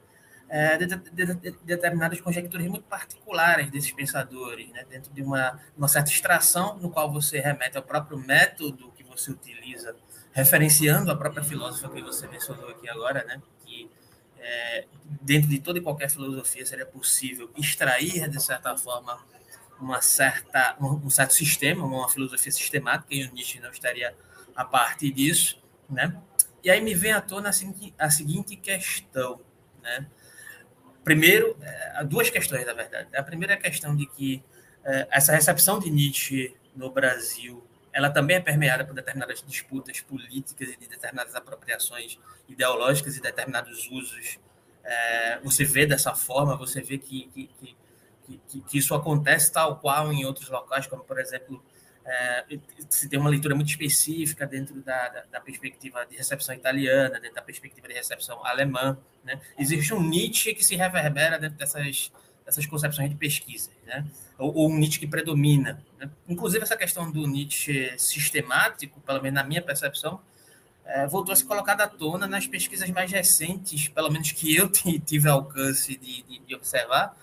é, 0.47 0.77
de, 0.77 0.85
de, 0.85 1.33
de, 1.35 1.51
determinadas 1.63 2.21
conjecturas 2.21 2.67
muito 2.67 2.83
particulares 2.83 3.71
desses 3.71 3.91
pensadores, 3.91 4.69
né, 4.69 4.85
dentro 4.89 5.11
de 5.11 5.23
uma, 5.23 5.59
uma 5.75 5.87
certa 5.87 6.11
extração 6.11 6.77
no 6.77 6.89
qual 6.89 7.11
você 7.11 7.39
remete 7.39 7.77
ao 7.77 7.83
próprio 7.83 8.17
método 8.17 8.91
que 8.91 9.03
você 9.03 9.31
utiliza, 9.31 9.95
referenciando 10.33 11.09
a 11.09 11.15
própria 11.15 11.43
filósofa 11.43 11.89
que 11.89 12.01
você 12.01 12.27
mencionou 12.27 12.69
aqui 12.69 12.87
agora, 12.89 13.23
né, 13.23 13.41
que 13.65 13.89
é, 14.37 14.85
dentro 15.21 15.49
de 15.49 15.59
toda 15.59 15.79
e 15.79 15.81
qualquer 15.81 16.09
filosofia 16.09 16.65
seria 16.65 16.85
possível 16.85 17.49
extrair, 17.57 18.29
de 18.29 18.41
certa 18.41 18.77
forma, 18.77 19.17
uma 19.79 20.01
certa, 20.01 20.75
um, 20.79 21.09
certo 21.09 21.33
sistema, 21.33 21.85
uma 21.85 22.09
filosofia 22.09 22.51
sistemática, 22.51 23.13
e 23.13 23.25
o 23.25 23.33
Nietzsche 23.33 23.59
não 23.59 23.69
estaria 23.69 24.15
a 24.55 24.63
partir 24.63 25.11
disso, 25.11 25.61
né? 25.89 26.15
E 26.63 26.69
aí 26.69 26.81
me 26.81 26.95
vem 26.95 27.11
à 27.11 27.21
tona 27.21 27.49
a 27.49 28.09
seguinte 28.09 28.55
questão, 28.55 29.39
né? 29.81 30.07
Primeiro, 31.03 31.55
é, 31.61 32.03
duas 32.03 32.29
questões, 32.29 32.65
na 32.65 32.73
verdade. 32.73 33.15
A 33.15 33.21
primeira 33.21 33.53
é 33.53 33.57
a 33.57 33.59
questão 33.59 33.95
de 33.95 34.07
que 34.07 34.43
é, 34.83 35.07
essa 35.11 35.31
recepção 35.31 35.77
de 35.79 35.91
Nietzsche 35.91 36.55
no 36.75 36.89
Brasil, 36.89 37.63
ela 37.93 38.09
também 38.09 38.37
é 38.37 38.39
permeada 38.39 38.83
por 38.83 38.93
determinadas 38.93 39.43
disputas 39.45 40.01
políticas 40.01 40.69
e 40.69 40.77
de 40.77 40.87
determinadas 40.87 41.35
apropriações 41.35 42.19
ideológicas 42.49 43.15
e 43.15 43.21
determinados 43.21 43.87
usos. 43.91 44.39
É, 44.83 45.39
você 45.43 45.63
vê 45.63 45.85
dessa 45.85 46.13
forma, 46.13 46.57
você 46.57 46.81
vê 46.81 46.97
que, 46.97 47.27
que, 47.27 47.47
que, 47.59 47.77
que, 48.25 48.77
isso 48.77 48.93
acontece 48.93 49.51
tal 49.51 49.77
qual 49.77 50.11
em 50.11 50.25
outros 50.25 50.49
locais, 50.49 50.87
como, 50.87 51.03
por 51.03 51.19
exemplo, 51.19 51.63
é, 52.05 52.45
se 52.89 53.09
tem 53.09 53.19
uma 53.19 53.29
leitura 53.29 53.55
muito 53.55 53.69
específica 53.69 54.45
dentro 54.45 54.81
da, 54.81 55.09
da, 55.09 55.23
da, 55.31 55.41
perspectiva 55.41 56.05
de 56.05 56.15
recepção 56.15 56.53
italiana, 56.53 57.19
dentro 57.19 57.35
da 57.35 57.41
perspectiva 57.41 57.87
de 57.87 57.93
recepção 57.95 58.45
alemã. 58.45 58.97
Né? 59.23 59.41
Existe 59.57 59.93
um 59.93 60.01
Nietzsche 60.01 60.53
que 60.53 60.63
se 60.63 60.75
reverbera 60.75 61.39
dentro 61.39 61.57
dessas, 61.57 62.11
dessas 62.45 62.65
concepções 62.67 63.09
de 63.09 63.15
pesquisa, 63.15 63.71
né? 63.85 64.05
ou, 64.37 64.53
ou 64.55 64.69
um 64.69 64.77
Nietzsche 64.77 64.99
que 64.99 65.07
predomina. 65.07 65.83
Né? 65.97 66.09
Inclusive, 66.27 66.63
essa 66.63 66.77
questão 66.77 67.11
do 67.11 67.25
Nietzsche 67.25 67.97
sistemático, 67.97 68.99
pelo 69.01 69.21
menos 69.21 69.35
na 69.35 69.43
minha 69.43 69.61
percepção, 69.61 70.21
é, 70.85 71.07
voltou 71.07 71.33
a 71.33 71.35
ser 71.35 71.45
colocada 71.45 71.83
à 71.83 71.87
tona 71.87 72.27
nas 72.27 72.45
pesquisas 72.45 72.89
mais 72.91 73.11
recentes, 73.11 73.87
pelo 73.87 74.11
menos 74.11 74.31
que 74.31 74.55
eu 74.55 74.69
tive 75.03 75.27
alcance 75.27 75.97
de, 75.97 76.21
de, 76.21 76.39
de 76.39 76.55
observar, 76.55 77.17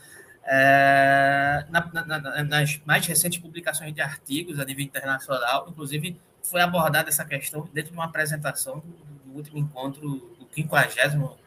é, 0.44 1.64
na, 1.70 2.04
na, 2.04 2.44
nas 2.44 2.80
mais 2.84 3.06
recentes 3.06 3.38
publicações 3.38 3.94
de 3.94 4.00
artigos 4.00 4.58
a 4.58 4.64
nível 4.64 4.84
internacional, 4.84 5.66
inclusive 5.68 6.20
foi 6.42 6.60
abordada 6.60 7.08
essa 7.08 7.24
questão 7.24 7.68
dentro 7.72 7.92
de 7.92 7.96
uma 7.96 8.06
apresentação 8.06 8.80
do, 8.80 9.14
do 9.24 9.36
último 9.36 9.58
encontro, 9.58 10.00
do 10.00 10.48
50 10.52 11.38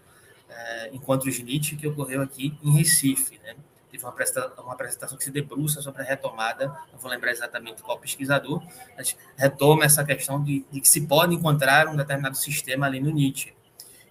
é, 0.49 0.89
encontro 0.93 1.29
de 1.29 1.43
Nietzsche, 1.43 1.75
que 1.75 1.87
ocorreu 1.87 2.21
aqui 2.21 2.57
em 2.63 2.71
Recife. 2.71 3.39
Né? 3.43 3.55
Teve 3.91 4.03
uma 4.03 4.11
apresentação, 4.11 4.63
uma 4.63 4.73
apresentação 4.73 5.17
que 5.17 5.23
se 5.23 5.31
debruça 5.31 5.81
sobre 5.81 6.01
a 6.01 6.05
retomada, 6.05 6.67
não 6.91 6.99
vou 6.99 7.11
lembrar 7.11 7.31
exatamente 7.31 7.81
qual 7.81 7.99
pesquisador, 7.99 8.63
mas 8.95 9.17
retoma 9.37 9.83
essa 9.83 10.03
questão 10.03 10.41
de, 10.41 10.65
de 10.71 10.81
que 10.81 10.87
se 10.87 11.01
pode 11.01 11.35
encontrar 11.35 11.87
um 11.87 11.95
determinado 11.95 12.37
sistema 12.37 12.85
ali 12.85 12.99
no 12.99 13.11
Nietzsche. 13.11 13.53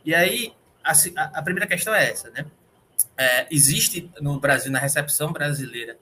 E 0.05 0.15
aí, 0.15 0.53
a, 0.83 0.93
a 1.39 1.43
primeira 1.43 1.67
questão 1.67 1.95
é 1.95 2.11
essa, 2.11 2.31
né? 2.31 2.45
É, 3.17 3.47
existe 3.51 4.11
no 4.21 4.39
Brasil, 4.41 4.71
na 4.71 4.79
recepção 4.79 5.33
brasileira, 5.33 5.99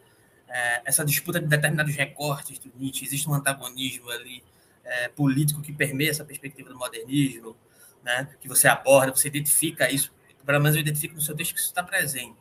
é, 0.49 0.83
essa 0.85 1.05
disputa 1.05 1.41
de 1.41 1.47
determinados 1.47 1.95
recortes 1.95 2.59
do 2.59 2.71
Nietzsche, 2.77 3.05
existe 3.05 3.29
um 3.29 3.35
antagonismo 3.35 4.11
ali 4.11 4.43
é, 4.85 5.09
político 5.09 5.63
que 5.63 5.73
permeia 5.73 6.11
essa 6.11 6.25
perspectiva 6.25 6.69
do 6.69 6.77
modernismo, 6.77 7.57
né, 8.03 8.29
que 8.41 8.49
você 8.49 8.69
aborda, 8.69 9.13
você 9.13 9.29
identifica 9.29 9.91
isso, 9.91 10.13
pelo 10.45 10.61
menos 10.61 10.75
eu 10.75 10.81
identifico 10.81 11.15
no 11.15 11.21
seu 11.21 11.37
texto 11.37 11.55
que 11.55 11.61
isso 11.61 11.69
está 11.69 11.83
presente, 11.83 12.37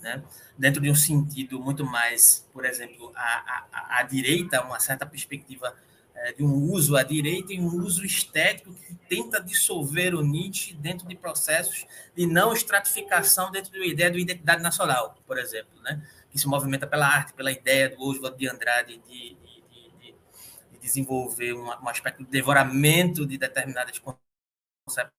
né, 0.00 0.22
dentro 0.58 0.82
de 0.82 0.90
um 0.90 0.94
sentido 0.94 1.60
muito 1.60 1.84
mais, 1.84 2.46
por 2.52 2.64
exemplo, 2.64 3.12
à, 3.14 4.02
direita, 4.10 4.60
uma 4.62 4.80
certa 4.80 5.06
perspectiva 5.06 5.74
é, 6.14 6.32
de 6.32 6.44
um 6.44 6.70
uso 6.70 6.96
à 6.96 7.02
direita 7.02 7.52
e 7.52 7.60
um 7.60 7.82
uso 7.82 8.04
estético 8.04 8.72
que 8.72 8.94
tenta 9.08 9.42
dissolver 9.42 10.14
o 10.14 10.22
Nietzsche 10.22 10.74
dentro 10.74 11.06
de 11.08 11.16
processos 11.16 11.84
de 12.14 12.26
não 12.26 12.52
estratificação 12.52 13.50
dentro 13.50 13.72
da 13.72 13.84
ideia 13.84 14.10
de 14.10 14.20
identidade 14.20 14.62
nacional, 14.62 15.16
por 15.26 15.38
exemplo, 15.38 15.80
né? 15.82 16.06
que 16.30 16.38
se 16.38 16.48
movimenta 16.48 16.86
pela 16.86 17.06
arte, 17.06 17.32
pela 17.32 17.52
ideia 17.52 17.90
do 17.90 18.02
Oswald 18.02 18.36
de 18.36 18.48
Andrade 18.48 18.98
de, 18.98 19.34
de, 19.34 19.62
de, 19.70 20.14
de 20.72 20.78
desenvolver 20.80 21.52
um, 21.52 21.66
um, 21.66 21.88
aspecto 21.88 22.24
de 22.24 22.30
devoramento 22.30 23.26
de 23.26 23.38
determinadas 23.38 24.00
concepções 24.00 25.14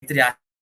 entre 0.00 0.20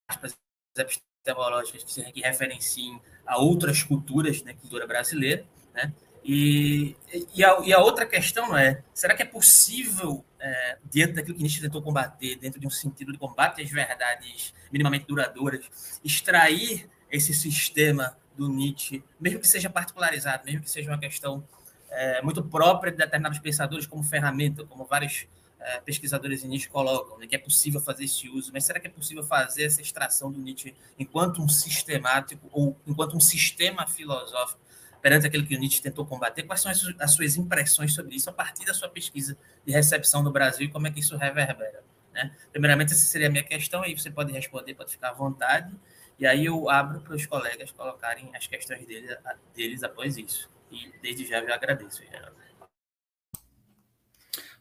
aspas 0.09 0.37
epistemológicas 0.77 1.85
que, 1.85 2.21
referenciem 2.21 3.01
a 3.31 3.38
outras 3.38 3.85
culturas, 3.85 4.43
né, 4.43 4.55
cultura 4.55 4.88
brasileira, 4.88 5.45
né? 5.73 5.93
E, 6.25 6.97
e, 7.33 7.45
a, 7.45 7.61
e 7.61 7.73
a 7.73 7.79
outra 7.79 8.05
questão 8.05 8.59
é, 8.59 8.83
será 8.93 9.14
que 9.14 9.23
é 9.23 9.25
possível, 9.25 10.25
é, 10.40 10.79
diante 10.90 11.12
daquilo 11.14 11.37
que 11.37 11.43
Nietzsche 11.43 11.61
tentou 11.61 11.81
combater, 11.81 12.37
dentro 12.37 12.61
de 12.61 12.66
um 12.66 12.71
sentido 12.71 13.12
de 13.12 13.19
combate 13.19 13.62
às 13.62 13.71
verdades 13.71 14.53
minimamente 14.71 15.07
duradouras, 15.07 15.64
extrair 16.05 16.90
esse 17.11 17.33
sistema 17.33 18.16
do 18.37 18.49
Nietzsche, 18.49 19.03
mesmo 19.19 19.38
que 19.38 19.47
seja 19.47 19.71
particularizado, 19.71 20.45
mesmo 20.45 20.62
que 20.62 20.71
seja 20.71 20.90
uma 20.90 20.99
questão 20.99 21.47
é, 21.88 22.21
muito 22.23 22.43
própria 22.43 22.90
de 22.90 22.99
determinados 22.99 23.38
pensadores 23.38 23.87
como 23.87 24.03
ferramenta, 24.03 24.64
como 24.64 24.85
vários 24.85 25.29
é, 25.61 25.81
pesquisadores 25.81 26.42
em 26.42 26.49
Nietzsche 26.49 26.68
colocam, 26.68 27.18
né, 27.18 27.27
que 27.27 27.37
é 27.37 27.38
possível 27.38 27.81
fazer 27.81 28.05
esse 28.05 28.29
uso, 28.29 28.51
mas 28.53 28.64
será 28.64 28.81
que 28.81 28.87
é 28.87 28.90
possível 28.90 29.23
fazer 29.23 29.64
essa 29.64 29.83
extração 29.83 30.33
do 30.33 30.40
Nietzsche 30.40 30.75
enquanto 30.99 31.42
um 31.42 31.49
sistemático 31.49 32.49
ou 32.51 32.77
enquanto 32.87 33.16
um 33.16 33.20
sistema 33.20 33.87
filosófico 33.87 34.61
perante 35.03 35.27
aquilo 35.27 35.46
que 35.46 35.55
o 35.55 35.59
Nietzsche 35.59 35.83
tentou 35.83 36.07
combater? 36.07 36.44
Quais 36.44 36.62
são 36.62 36.70
as 36.70 37.12
suas 37.12 37.37
impressões 37.37 37.94
sobre 37.94 38.16
isso 38.16 38.31
a 38.31 38.33
partir 38.33 38.64
da 38.64 38.73
sua 38.73 38.88
pesquisa 38.88 39.37
de 39.64 39.73
recepção 39.73 40.25
do 40.25 40.31
Brasil 40.31 40.66
e 40.66 40.70
como 40.70 40.87
é 40.87 40.90
que 40.90 41.01
isso 41.01 41.16
reverbera? 41.16 41.85
Né? 42.12 42.35
Primeiramente, 42.51 42.92
essa 42.92 43.07
seria 43.07 43.29
a 43.29 43.31
minha 43.31 43.44
questão, 43.44 43.83
aí 43.83 43.94
você 43.96 44.11
pode 44.11 44.33
responder, 44.33 44.75
pode 44.75 44.90
ficar 44.90 45.11
à 45.11 45.12
vontade, 45.12 45.75
e 46.18 46.27
aí 46.27 46.46
eu 46.46 46.68
abro 46.68 47.01
para 47.01 47.14
os 47.14 47.25
colegas 47.27 47.70
colocarem 47.73 48.31
as 48.35 48.46
questões 48.46 48.85
deles, 48.87 49.16
deles 49.55 49.83
após 49.83 50.16
isso. 50.16 50.51
E 50.70 50.92
desde 51.03 51.27
já 51.27 51.38
eu 51.38 51.53
agradeço, 51.53 52.03
Geraldo. 52.05 52.39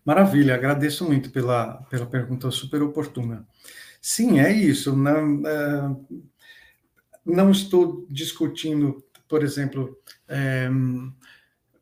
Maravilha, 0.06 0.56
agradeço 0.56 1.06
muito 1.06 1.30
pela, 1.32 1.84
pela 1.90 2.06
pergunta 2.06 2.50
super 2.52 2.82
oportuna. 2.82 3.48
Sim, 4.02 4.40
é 4.40 4.52
isso. 4.52 4.96
Não, 4.96 5.48
é, 5.48 5.96
não 7.26 7.52
estou 7.52 8.06
discutindo, 8.10 9.04
por 9.28 9.44
exemplo, 9.44 9.98
é, 10.28 10.70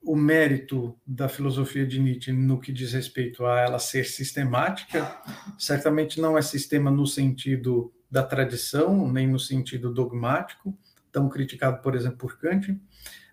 o 0.08 0.16
mérito 0.16 0.98
da 1.06 1.28
filosofia 1.28 1.86
de 1.86 2.00
Nietzsche 2.00 2.32
no 2.32 2.60
que 2.60 2.72
diz 2.72 2.94
respeito 2.94 3.46
a 3.46 3.60
ela 3.60 3.78
ser 3.78 4.06
sistemática. 4.06 5.22
Certamente 5.58 6.20
não 6.20 6.38
é 6.38 6.42
sistema 6.42 6.90
no 6.90 7.06
sentido 7.06 7.94
da 8.10 8.24
tradição, 8.24 9.12
nem 9.12 9.28
no 9.28 9.40
sentido 9.40 9.94
dogmático, 9.94 10.78
tão 11.12 11.28
criticado, 11.28 11.82
por 11.82 11.94
exemplo, 11.94 12.18
por 12.18 12.38
Kant, 12.40 12.80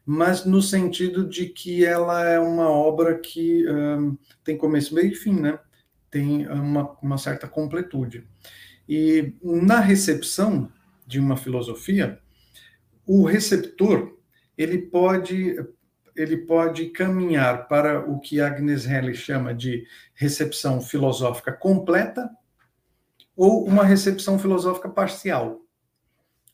mas 0.05 0.45
no 0.45 0.61
sentido 0.61 1.27
de 1.27 1.47
que 1.47 1.85
ela 1.85 2.25
é 2.25 2.39
uma 2.39 2.69
obra 2.69 3.19
que 3.19 3.67
um, 3.69 4.17
tem 4.43 4.57
começo, 4.57 4.95
meio 4.95 5.13
e 5.13 5.15
fim, 5.15 5.41
né? 5.41 5.59
Tem 6.11 6.47
uma, 6.49 6.97
uma 7.03 7.19
certa 7.19 7.49
completude. 7.49 8.27
E 8.89 9.35
na 9.43 9.81
recepção 9.81 10.71
de 11.07 11.19
uma 11.19 11.37
filosofia, 11.37 12.21
o 13.07 13.25
receptor 13.25 14.19
ele 14.57 14.79
pode 14.79 15.57
ele 16.17 16.37
pode 16.37 16.91
caminhar 16.91 17.67
para 17.67 18.09
o 18.09 18.21
que 18.21 18.41
Agnes 18.41 18.87
Heller 18.87 19.17
chama 19.17 19.53
de 19.53 19.85
recepção 20.15 20.81
filosófica 20.81 21.53
completa 21.53 22.31
ou 23.37 23.67
uma 23.67 23.85
recepção 23.85 24.39
filosófica 24.39 24.89
parcial. 24.89 25.64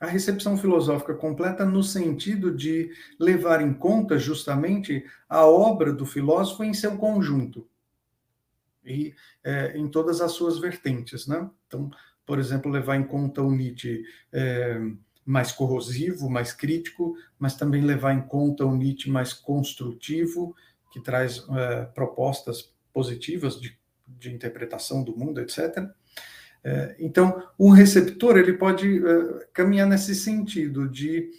A 0.01 0.07
recepção 0.07 0.57
filosófica 0.57 1.15
completa 1.15 1.65
no 1.67 1.83
sentido 1.83 2.55
de 2.55 2.91
levar 3.19 3.61
em 3.61 3.75
conta 3.75 4.19
justamente 4.19 5.05
a 5.29 5.45
obra 5.45 5.93
do 5.93 6.07
filósofo 6.07 6.65
em 6.65 6.73
seu 6.73 6.97
conjunto 6.97 7.69
e 8.83 9.15
é, 9.45 9.77
em 9.77 9.89
todas 9.89 10.23
as 10.23 10.33
suas 10.33 10.59
vertentes, 10.59 11.27
né? 11.27 11.49
Então, 11.67 11.91
por 12.25 12.39
exemplo, 12.39 12.71
levar 12.71 12.97
em 12.97 13.05
conta 13.05 13.43
o 13.43 13.53
Nietzsche 13.53 14.03
é, 14.33 14.81
mais 15.25 15.53
corrosivo, 15.53 16.31
mais 16.31 16.53
crítico, 16.53 17.15
mas 17.39 17.55
também 17.55 17.85
levar 17.85 18.15
em 18.15 18.23
conta 18.23 18.65
o 18.65 18.75
Nietzsche 18.75 19.11
mais 19.11 19.35
construtivo, 19.35 20.57
que 20.91 21.01
traz 21.01 21.47
é, 21.51 21.85
propostas 21.85 22.73
positivas 22.93 23.61
de, 23.61 23.79
de 24.07 24.33
interpretação 24.33 25.05
do 25.05 25.17
mundo, 25.17 25.41
etc. 25.41 25.91
É, 26.63 26.95
então, 26.99 27.43
o 27.57 27.71
receptor 27.71 28.37
ele 28.37 28.53
pode 28.53 28.99
é, 28.99 29.47
caminhar 29.53 29.89
nesse 29.89 30.15
sentido 30.15 30.89
de, 30.89 31.31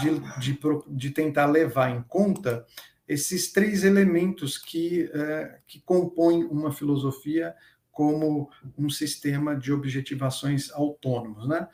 de, 0.00 0.20
de, 0.54 0.58
de, 0.88 1.10
tentar 1.10 1.46
levar 1.46 1.90
em 1.90 2.02
conta 2.02 2.64
esses 3.08 3.50
três 3.52 3.82
elementos 3.82 4.56
que, 4.56 5.10
é, 5.12 5.58
que 5.66 5.80
compõem 5.80 6.44
uma 6.44 6.70
filosofia 6.70 7.54
como 7.90 8.48
um 8.78 8.88
sistema 8.88 9.56
de 9.56 9.72
objetivações 9.72 10.70
autônomos, 10.70 11.46
né? 11.46 11.68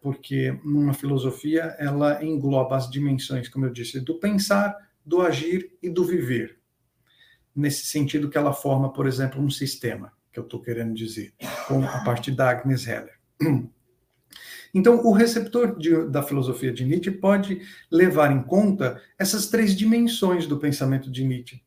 porque 0.00 0.50
uma 0.64 0.92
filosofia 0.92 1.76
ela 1.78 2.24
engloba 2.24 2.76
as 2.76 2.90
dimensões, 2.90 3.48
como 3.48 3.66
eu 3.66 3.72
disse, 3.72 4.00
do 4.00 4.18
pensar, 4.18 4.76
do 5.04 5.20
agir 5.20 5.76
e 5.80 5.88
do 5.88 6.04
viver. 6.04 6.58
Nesse 7.54 7.86
sentido 7.86 8.28
que 8.28 8.36
ela 8.36 8.52
forma, 8.52 8.92
por 8.92 9.06
exemplo, 9.06 9.40
um 9.40 9.50
sistema 9.50 10.12
que 10.32 10.38
eu 10.38 10.44
estou 10.44 10.60
querendo 10.60 10.94
dizer, 10.94 11.34
com, 11.66 11.84
a 11.84 12.04
partir 12.04 12.32
da 12.32 12.50
Agnes 12.50 12.86
Heller. 12.86 13.18
Então, 14.72 15.04
o 15.04 15.12
receptor 15.12 15.76
de, 15.76 16.04
da 16.06 16.22
filosofia 16.22 16.72
de 16.72 16.84
Nietzsche 16.84 17.10
pode 17.10 17.60
levar 17.90 18.30
em 18.30 18.40
conta 18.40 19.02
essas 19.18 19.48
três 19.48 19.74
dimensões 19.74 20.46
do 20.46 20.58
pensamento 20.58 21.10
de 21.10 21.24
Nietzsche 21.24 21.60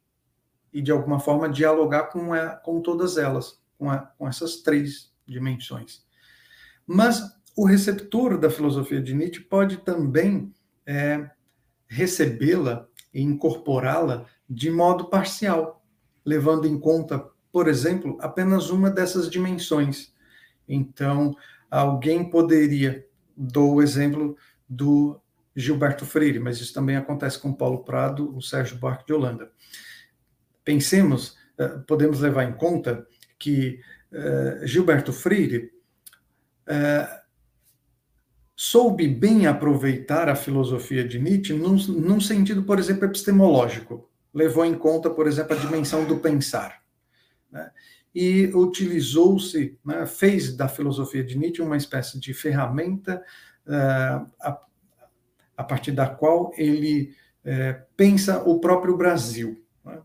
e, 0.71 0.81
de 0.81 0.89
alguma 0.89 1.19
forma, 1.19 1.49
dialogar 1.49 2.03
com, 2.03 2.33
a, 2.33 2.51
com 2.51 2.81
todas 2.81 3.17
elas, 3.17 3.61
com, 3.77 3.89
a, 3.91 3.97
com 3.97 4.25
essas 4.25 4.61
três 4.61 5.11
dimensões. 5.27 6.05
Mas 6.87 7.21
o 7.55 7.65
receptor 7.65 8.37
da 8.37 8.49
filosofia 8.49 9.01
de 9.01 9.13
Nietzsche 9.13 9.41
pode 9.41 9.77
também 9.77 10.53
é, 10.85 11.29
recebê-la 11.87 12.87
e 13.13 13.21
incorporá-la 13.21 14.25
de 14.49 14.71
modo 14.71 15.09
parcial, 15.09 15.85
levando 16.25 16.65
em 16.65 16.79
conta, 16.79 17.29
por 17.53 17.67
exemplo, 17.67 18.17
apenas 18.19 18.71
uma 18.71 18.89
dessas 18.89 19.29
dimensões. 19.29 20.11
Então, 20.67 21.37
alguém 21.69 22.27
poderia, 22.27 23.07
dou 23.37 23.75
o 23.75 23.81
exemplo 23.83 24.35
do 24.67 25.21
Gilberto 25.55 26.03
Freire, 26.03 26.39
mas 26.39 26.59
isso 26.59 26.73
também 26.73 26.95
acontece 26.95 27.37
com 27.37 27.53
Paulo 27.53 27.83
Prado, 27.83 28.35
o 28.35 28.41
Sérgio 28.41 28.77
Buarque 28.77 29.05
de 29.05 29.13
Holanda. 29.13 29.51
Pensemos, 30.65 31.37
eh, 31.59 31.77
podemos 31.87 32.21
levar 32.21 32.43
em 32.45 32.53
conta 32.53 33.05
que 33.37 33.79
uh, 34.11 34.65
Gilberto 34.65 35.13
Freire 35.13 35.71
uh, 36.67 37.21
soube 38.55 39.07
bem 39.07 39.45
aproveitar 39.45 40.27
a 40.27 40.35
filosofia 40.35 41.07
de 41.07 41.19
Nietzsche 41.19 41.53
num, 41.53 41.75
num 41.75 42.19
sentido, 42.19 42.63
por 42.63 42.79
exemplo, 42.79 43.05
epistemológico. 43.05 44.09
Levou 44.33 44.65
em 44.65 44.73
conta, 44.73 45.09
por 45.09 45.27
exemplo, 45.27 45.55
a 45.55 45.59
dimensão 45.59 46.05
do 46.05 46.17
pensar 46.17 46.82
né? 47.53 47.71
e 48.13 48.47
utilizou-se, 48.53 49.77
né, 49.85 50.05
fez 50.05 50.55
da 50.55 50.67
filosofia 50.67 51.23
de 51.23 51.37
Nietzsche 51.37 51.61
uma 51.61 51.77
espécie 51.77 52.19
de 52.19 52.33
ferramenta 52.33 53.23
uh, 53.65 54.27
a, 54.41 54.61
a, 55.57 55.63
partir 55.63 55.91
da 55.91 56.07
qual 56.07 56.51
ele 56.57 57.15
uh, 57.45 57.81
pensa 57.95 58.43
o 58.43 58.59
próprio 58.59 58.97
Brasil. 58.97 59.63
Né? 59.85 59.99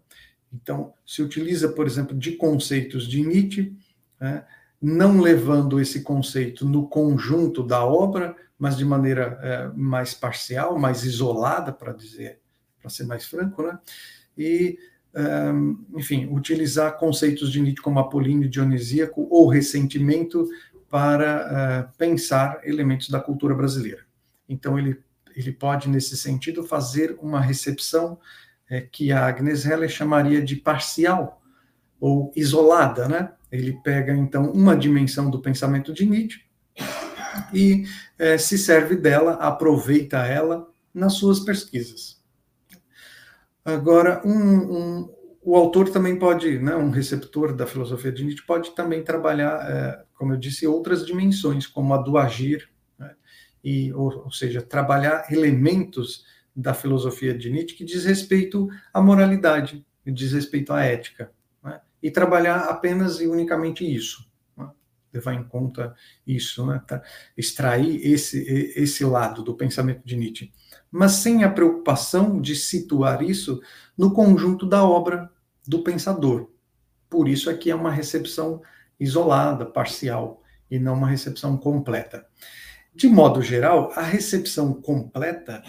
Então, 0.52 0.94
se 1.04 1.22
utiliza, 1.22 1.70
por 1.70 1.86
exemplo, 1.86 2.16
de 2.16 2.32
conceitos 2.32 3.06
de 3.06 3.22
Nietzsche, 3.22 3.76
né, 4.20 4.44
não 4.80 5.20
levando 5.20 5.80
esse 5.80 6.02
conceito 6.02 6.66
no 6.66 6.88
conjunto 6.88 7.62
da 7.62 7.84
obra, 7.84 8.36
mas 8.58 8.76
de 8.76 8.84
maneira 8.84 9.72
uh, 9.74 9.78
mais 9.78 10.14
parcial, 10.14 10.78
mais 10.78 11.04
isolada, 11.04 11.72
para 11.72 11.92
dizer, 11.92 12.40
para 12.80 12.90
ser 12.90 13.04
mais 13.04 13.26
franco, 13.26 13.62
né? 13.62 13.78
e 14.36 14.78
enfim, 15.96 16.28
utilizar 16.30 16.96
conceitos 16.96 17.50
de 17.50 17.60
Nietzsche 17.60 17.82
como 17.82 17.98
apolíneo 17.98 18.48
dionisíaco 18.48 19.26
ou 19.30 19.48
ressentimento 19.48 20.48
para 20.88 21.88
uh, 21.92 21.98
pensar 21.98 22.60
elementos 22.64 23.08
da 23.08 23.20
cultura 23.20 23.54
brasileira. 23.54 24.02
Então, 24.48 24.78
ele, 24.78 25.00
ele 25.36 25.52
pode, 25.52 25.88
nesse 25.88 26.16
sentido, 26.16 26.62
fazer 26.62 27.18
uma 27.20 27.40
recepção 27.40 28.18
é, 28.70 28.80
que 28.80 29.12
a 29.12 29.26
Agnes 29.26 29.64
Heller 29.64 29.88
chamaria 29.88 30.42
de 30.42 30.56
parcial 30.56 31.42
ou 32.00 32.32
isolada, 32.34 33.08
né? 33.08 33.32
Ele 33.50 33.72
pega, 33.82 34.14
então, 34.14 34.50
uma 34.52 34.76
dimensão 34.76 35.30
do 35.30 35.40
pensamento 35.40 35.92
de 35.92 36.06
Nietzsche 36.06 36.42
e 37.52 37.84
é, 38.18 38.36
se 38.36 38.58
serve 38.58 38.96
dela, 38.96 39.34
aproveita 39.34 40.18
ela 40.18 40.68
nas 40.92 41.14
suas 41.14 41.40
pesquisas. 41.40 42.17
Agora, 43.68 44.22
um, 44.24 44.32
um, 44.32 45.14
o 45.42 45.54
autor 45.54 45.90
também 45.90 46.18
pode, 46.18 46.58
né, 46.58 46.74
um 46.74 46.88
receptor 46.88 47.54
da 47.54 47.66
filosofia 47.66 48.10
de 48.10 48.24
Nietzsche, 48.24 48.46
pode 48.46 48.74
também 48.74 49.04
trabalhar, 49.04 49.70
é, 49.70 50.04
como 50.14 50.32
eu 50.32 50.38
disse, 50.38 50.66
outras 50.66 51.04
dimensões, 51.04 51.66
como 51.66 51.92
a 51.92 51.98
do 51.98 52.16
agir, 52.16 52.70
né, 52.98 53.14
e, 53.62 53.92
ou, 53.92 54.24
ou, 54.24 54.32
seja, 54.32 54.62
trabalhar 54.62 55.30
elementos 55.30 56.24
da 56.56 56.72
filosofia 56.72 57.36
de 57.36 57.50
Nietzsche 57.50 57.76
que 57.76 57.84
diz 57.84 58.06
respeito 58.06 58.68
à 58.92 59.02
moralidade, 59.02 59.84
que 60.02 60.10
diz 60.10 60.32
respeito 60.32 60.72
à 60.72 60.82
ética, 60.82 61.30
né, 61.62 61.78
e 62.02 62.10
trabalhar 62.10 62.70
apenas 62.70 63.20
e 63.20 63.26
unicamente 63.26 63.84
isso, 63.84 64.26
né, 64.56 64.70
levar 65.12 65.34
em 65.34 65.44
conta 65.44 65.94
isso, 66.26 66.64
né, 66.66 66.82
extrair 67.36 68.00
esse, 68.02 68.42
esse 68.74 69.04
lado 69.04 69.42
do 69.42 69.54
pensamento 69.54 70.00
de 70.06 70.16
Nietzsche 70.16 70.50
mas 70.90 71.12
sem 71.12 71.44
a 71.44 71.50
preocupação 71.50 72.40
de 72.40 72.54
situar 72.54 73.22
isso 73.22 73.60
no 73.96 74.12
conjunto 74.12 74.66
da 74.66 74.84
obra 74.84 75.30
do 75.66 75.82
pensador. 75.82 76.48
Por 77.10 77.28
isso 77.28 77.50
aqui 77.50 77.70
é 77.70 77.74
uma 77.74 77.90
recepção 77.90 78.62
isolada, 78.98 79.66
parcial, 79.66 80.42
e 80.70 80.78
não 80.78 80.94
uma 80.94 81.08
recepção 81.08 81.56
completa. 81.56 82.26
De 82.94 83.08
modo 83.08 83.40
geral, 83.40 83.92
a 83.94 84.02
recepção 84.02 84.74
completa 84.74 85.62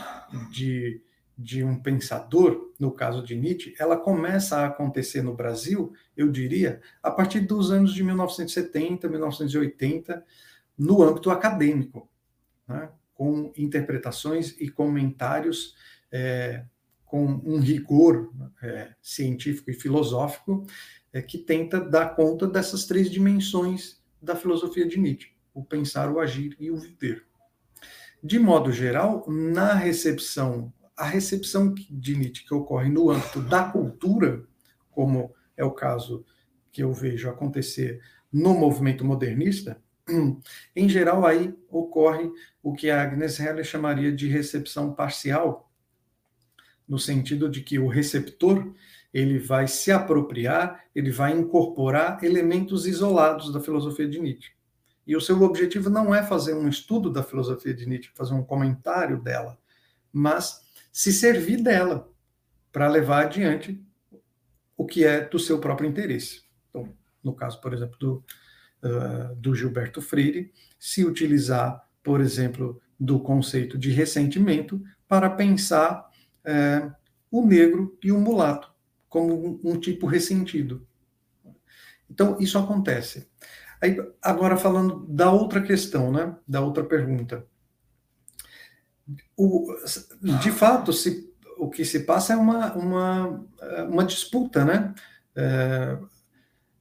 de, 0.51 1.01
de 1.38 1.63
um 1.63 1.80
pensador, 1.80 2.74
no 2.80 2.91
caso 2.91 3.24
de 3.24 3.36
Nietzsche, 3.36 3.76
ela 3.80 3.95
começa 3.95 4.57
a 4.57 4.65
acontecer 4.65 5.22
no 5.22 5.36
Brasil, 5.36 5.93
eu 6.17 6.32
diria, 6.32 6.82
a 7.03 7.11
partir 7.11 7.41
dos 7.41 7.72
anos 7.72 7.93
de 7.93 8.03
1970, 8.03 9.07
1980, 9.07 10.26
no 10.78 11.03
âmbito 11.03 11.30
acadêmico, 11.30 12.09
né? 12.67 12.89
Com 13.20 13.51
interpretações 13.57 14.55
e 14.61 14.70
comentários 14.70 15.76
é, 16.09 16.63
com 17.03 17.26
um 17.26 17.59
rigor 17.59 18.32
é, 18.63 18.93
científico 19.01 19.70
e 19.70 19.74
filosófico 19.74 20.65
é, 21.11 21.22
que 21.22 21.38
tenta 21.38 21.82
dar 21.82 22.15
conta 22.15 22.47
dessas 22.47 22.86
três 22.86 23.11
dimensões 23.11 24.01
da 24.22 24.38
filosofia 24.38 24.88
de 24.88 24.97
Nietzsche: 24.97 25.34
o 25.53 25.61
pensar, 25.61 26.09
o 26.09 26.17
agir 26.17 26.55
e 26.57 26.72
o 26.72 26.78
viver. 26.78 27.26
De 28.24 28.39
modo 28.39 28.72
geral, 28.72 29.26
na 29.28 29.74
recepção, 29.74 30.72
a 30.95 31.03
recepção 31.03 31.74
de 31.74 32.15
Nietzsche 32.15 32.45
que 32.45 32.53
ocorre 32.53 32.88
no 32.88 33.11
âmbito 33.11 33.41
da 33.41 33.65
cultura, 33.65 34.45
como 34.91 35.36
é 35.57 35.63
o 35.65 35.72
caso 35.72 36.26
que 36.72 36.82
eu 36.82 36.93
vejo 36.93 37.30
acontecer 37.30 38.01
no 38.32 38.53
movimento 38.53 39.03
modernista, 39.03 39.84
em 40.76 40.89
geral 40.89 41.26
aí 41.26 41.53
ocorre 41.70 42.32
o 42.62 42.74
que 42.74 42.89
a 42.89 43.01
Agnes 43.01 43.39
Heller 43.39 43.64
chamaria 43.64 44.12
de 44.12 44.28
recepção 44.28 44.93
parcial, 44.93 45.72
no 46.88 46.97
sentido 46.97 47.49
de 47.49 47.62
que 47.62 47.78
o 47.78 47.88
receptor 47.88 48.74
ele 49.14 49.39
vai 49.39 49.68
se 49.68 49.91
apropriar, 49.91 50.84
ele 50.93 51.12
vai 51.12 51.32
incorporar 51.32 52.24
elementos 52.24 52.86
isolados 52.86 53.51
da 53.51 53.60
filosofia 53.60 54.07
de 54.07 54.20
Nietzsche. 54.20 54.51
E 55.05 55.16
o 55.16 55.22
seu 55.22 55.41
objetivo 55.41 55.89
não 55.89 56.14
é 56.14 56.22
fazer 56.22 56.53
um 56.53 56.70
estudo 56.70 57.12
da 57.12 57.24
filosofia 57.24 57.74
de 57.74 57.88
Nietzsche, 57.88 58.12
fazer 58.14 58.34
um 58.34 58.43
comentário 58.43 59.20
dela, 59.22 59.57
mas 60.14 60.62
se 60.91 61.12
servir 61.12 61.62
dela 61.62 62.12
para 62.72 62.88
levar 62.88 63.26
adiante 63.26 63.84
o 64.78 64.86
que 64.86 65.03
é 65.03 65.22
do 65.22 65.39
seu 65.39 65.60
próprio 65.60 65.89
interesse. 65.89 66.43
Então, 66.70 66.93
no 67.24 67.34
caso, 67.34 67.60
por 67.60 67.74
exemplo, 67.74 67.97
do, 67.99 68.24
do 69.38 69.54
Gilberto 69.54 70.02
Freire, 70.02 70.54
se 70.78 71.04
utilizar, 71.04 71.86
por 72.02 72.22
exemplo, 72.22 72.82
do 73.00 73.20
conceito 73.20 73.78
de 73.78 73.92
ressentimento 73.92 74.82
para 75.08 75.30
pensar 75.30 76.10
o 77.32 77.46
negro 77.46 77.98
e 78.04 78.12
o 78.12 78.20
mulato 78.20 78.72
como 79.10 79.34
um, 79.34 79.72
um 79.72 79.80
tipo 79.80 80.06
ressentido. 80.06 80.88
Então, 82.10 82.38
isso 82.40 82.58
acontece. 82.58 83.28
Aí, 83.82 83.98
agora 84.22 84.58
falando 84.58 85.06
da 85.08 85.32
outra 85.32 85.62
questão, 85.62 86.12
né? 86.12 86.36
Da 86.48 86.62
outra 86.62 86.84
pergunta. 86.84 87.46
O, 89.38 89.74
de 90.42 90.52
fato, 90.52 90.92
se, 90.92 91.34
o 91.58 91.70
que 91.70 91.86
se 91.86 92.02
passa 92.02 92.34
é 92.34 92.36
uma, 92.36 92.74
uma, 92.74 93.46
uma 93.90 94.06
disputa, 94.06 94.66
né? 94.66 94.94
É, 95.36 95.98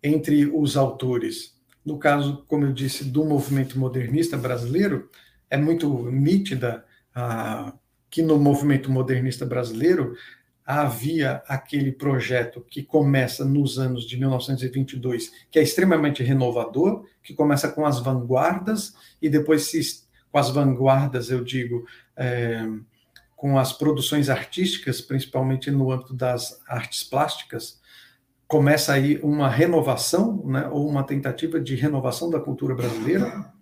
entre 0.03 0.47
os 0.47 0.77
autores. 0.77 1.58
No 1.89 1.99
caso, 1.99 2.45
como 2.47 2.67
eu 2.67 2.73
disse, 2.75 3.03
do 3.03 3.25
movimento 3.25 3.79
modernista 3.79 4.37
brasileiro, 4.37 5.09
é 5.49 5.57
muito 5.57 6.11
nítida 6.11 6.85
a, 7.15 7.73
que 8.11 8.21
no 8.21 8.39
movimento 8.39 8.91
modernista 8.91 9.47
brasileiro 9.47 10.15
havia 10.67 11.43
aquele 11.49 11.91
projeto 11.91 12.61
que 12.61 12.83
começa 12.83 13.43
nos 13.43 13.79
anos 13.79 14.07
de 14.07 14.19
1922, 14.19 15.33
que 15.51 15.59
é 15.59 15.63
extremamente 15.63 16.23
renovador, 16.23 17.07
que 17.23 17.33
começa 17.33 17.71
com 17.71 17.87
as 17.87 18.01
vanguardas 18.01 18.93
e 19.23 19.31
depois 19.31 19.63
se, 19.71 19.81
com 20.31 20.37
as 20.37 20.51
vanguardas, 20.51 21.31
eu 21.31 21.43
digo, 21.43 21.87
é, 22.15 22.69
com 23.35 23.59
as 23.59 23.73
produções 23.73 24.29
artísticas, 24.29 25.01
principalmente 25.01 25.71
no 25.71 25.91
âmbito 25.91 26.13
das 26.13 26.61
artes 26.69 27.03
plásticas, 27.03 27.78
começa 28.49 28.95
aí 28.95 29.21
uma 29.23 29.47
renovação, 29.47 30.43
né, 30.47 30.67
ou 30.69 30.89
uma 30.89 31.05
tentativa 31.05 31.61
de 31.61 31.75
renovação 31.75 32.31
da 32.31 32.41
cultura 32.41 32.75
brasileira, 32.75 33.53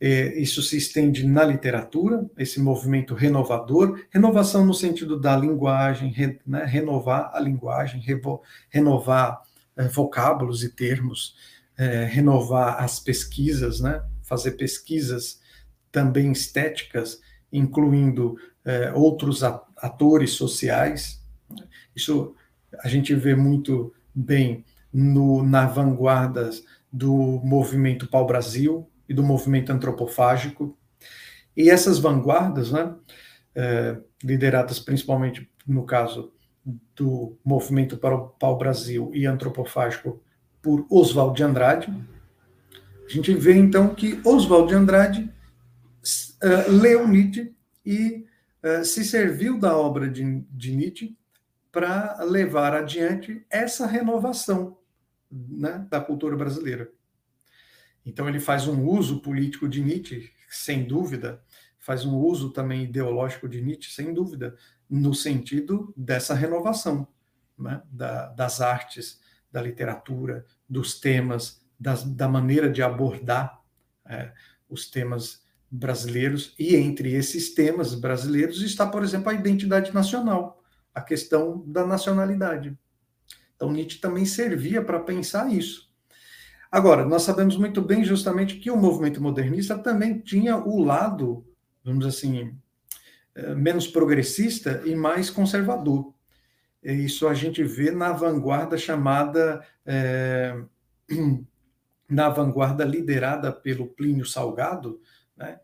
é, 0.00 0.38
isso 0.40 0.60
se 0.60 0.76
estende 0.76 1.24
na 1.24 1.44
literatura, 1.44 2.28
esse 2.36 2.60
movimento 2.60 3.14
renovador, 3.14 4.00
renovação 4.10 4.66
no 4.66 4.74
sentido 4.74 5.18
da 5.18 5.36
linguagem, 5.36 6.10
re, 6.10 6.38
né, 6.44 6.64
renovar 6.64 7.30
a 7.32 7.38
linguagem, 7.38 8.00
revo, 8.00 8.42
renovar 8.68 9.40
é, 9.76 9.84
vocábulos 9.84 10.64
e 10.64 10.68
termos, 10.68 11.36
é, 11.76 12.04
renovar 12.04 12.82
as 12.82 12.98
pesquisas, 12.98 13.80
né, 13.80 14.02
fazer 14.22 14.52
pesquisas 14.52 15.40
também 15.92 16.32
estéticas, 16.32 17.20
incluindo 17.52 18.36
outros 18.94 19.42
atores 19.42 20.32
sociais. 20.32 21.24
Isso 21.96 22.34
a 22.84 22.88
gente 22.88 23.14
vê 23.14 23.34
muito 23.34 23.94
bem 24.24 24.64
no, 24.92 25.42
na 25.42 25.66
vanguarda 25.66 26.50
do 26.92 27.40
movimento 27.44 28.08
pau-brasil, 28.08 28.88
e 29.08 29.14
do 29.14 29.22
movimento 29.22 29.72
antropofágico. 29.72 30.76
E 31.56 31.70
essas 31.70 31.98
vanguardas, 31.98 32.70
né, 32.70 32.94
é, 33.54 33.96
lideradas 34.22 34.78
principalmente, 34.78 35.50
no 35.66 35.84
caso 35.84 36.32
do 36.94 37.36
movimento 37.44 37.98
pau-brasil 38.38 39.10
e 39.14 39.26
antropofágico, 39.26 40.22
por 40.60 40.86
Oswald 40.90 41.36
de 41.36 41.42
Andrade, 41.42 41.92
a 43.06 43.10
gente 43.10 43.32
vê 43.32 43.54
então 43.54 43.94
que 43.94 44.20
Oswald 44.24 44.68
de 44.68 44.74
Andrade 44.74 45.32
uh, 46.42 46.70
leu 46.70 47.08
Nietzsche 47.08 47.54
e 47.86 48.26
uh, 48.62 48.84
se 48.84 49.02
serviu 49.02 49.58
da 49.58 49.74
obra 49.74 50.10
de, 50.10 50.44
de 50.50 50.76
Nietzsche 50.76 51.16
para 51.70 52.22
levar 52.24 52.74
adiante 52.74 53.44
essa 53.50 53.86
renovação 53.86 54.78
né, 55.30 55.86
da 55.90 56.00
cultura 56.00 56.36
brasileira. 56.36 56.90
Então, 58.04 58.28
ele 58.28 58.40
faz 58.40 58.66
um 58.66 58.86
uso 58.86 59.20
político 59.20 59.68
de 59.68 59.82
Nietzsche, 59.82 60.30
sem 60.48 60.84
dúvida, 60.84 61.42
faz 61.78 62.04
um 62.04 62.16
uso 62.16 62.50
também 62.50 62.84
ideológico 62.84 63.48
de 63.48 63.60
Nietzsche, 63.60 63.92
sem 63.92 64.14
dúvida, 64.14 64.56
no 64.88 65.14
sentido 65.14 65.92
dessa 65.96 66.34
renovação 66.34 67.06
né? 67.58 67.82
da, 67.90 68.28
das 68.28 68.60
artes, 68.60 69.20
da 69.50 69.60
literatura, 69.60 70.46
dos 70.68 70.98
temas, 70.98 71.62
das, 71.78 72.02
da 72.04 72.28
maneira 72.28 72.70
de 72.70 72.82
abordar 72.82 73.60
é, 74.06 74.32
os 74.68 74.90
temas 74.90 75.42
brasileiros. 75.70 76.54
E 76.58 76.76
entre 76.76 77.12
esses 77.12 77.54
temas 77.54 77.94
brasileiros 77.94 78.62
está, 78.62 78.86
por 78.86 79.02
exemplo, 79.02 79.30
a 79.30 79.34
identidade 79.34 79.92
nacional, 79.92 80.57
a 80.98 81.00
questão 81.00 81.62
da 81.66 81.86
nacionalidade. 81.86 82.76
Então, 83.54 83.72
Nietzsche 83.72 84.00
também 84.00 84.26
servia 84.26 84.82
para 84.82 85.00
pensar 85.00 85.50
isso. 85.52 85.88
Agora, 86.70 87.04
nós 87.04 87.22
sabemos 87.22 87.56
muito 87.56 87.80
bem 87.80 88.04
justamente 88.04 88.56
que 88.56 88.70
o 88.70 88.76
movimento 88.76 89.22
modernista 89.22 89.78
também 89.78 90.18
tinha 90.18 90.56
o 90.56 90.82
lado, 90.82 91.46
vamos 91.82 92.04
assim, 92.04 92.54
eh, 93.34 93.54
menos 93.54 93.86
progressista 93.86 94.82
e 94.84 94.94
mais 94.94 95.30
conservador. 95.30 96.12
Isso 96.82 97.26
a 97.26 97.34
gente 97.34 97.62
vê 97.64 97.90
na 97.90 98.12
vanguarda 98.12 98.76
chamada, 98.76 99.64
é, 99.84 100.56
na 102.08 102.28
vanguarda 102.28 102.84
liderada 102.84 103.52
pelo 103.52 103.88
Plínio 103.88 104.24
Salgado, 104.24 105.00
né, 105.36 105.58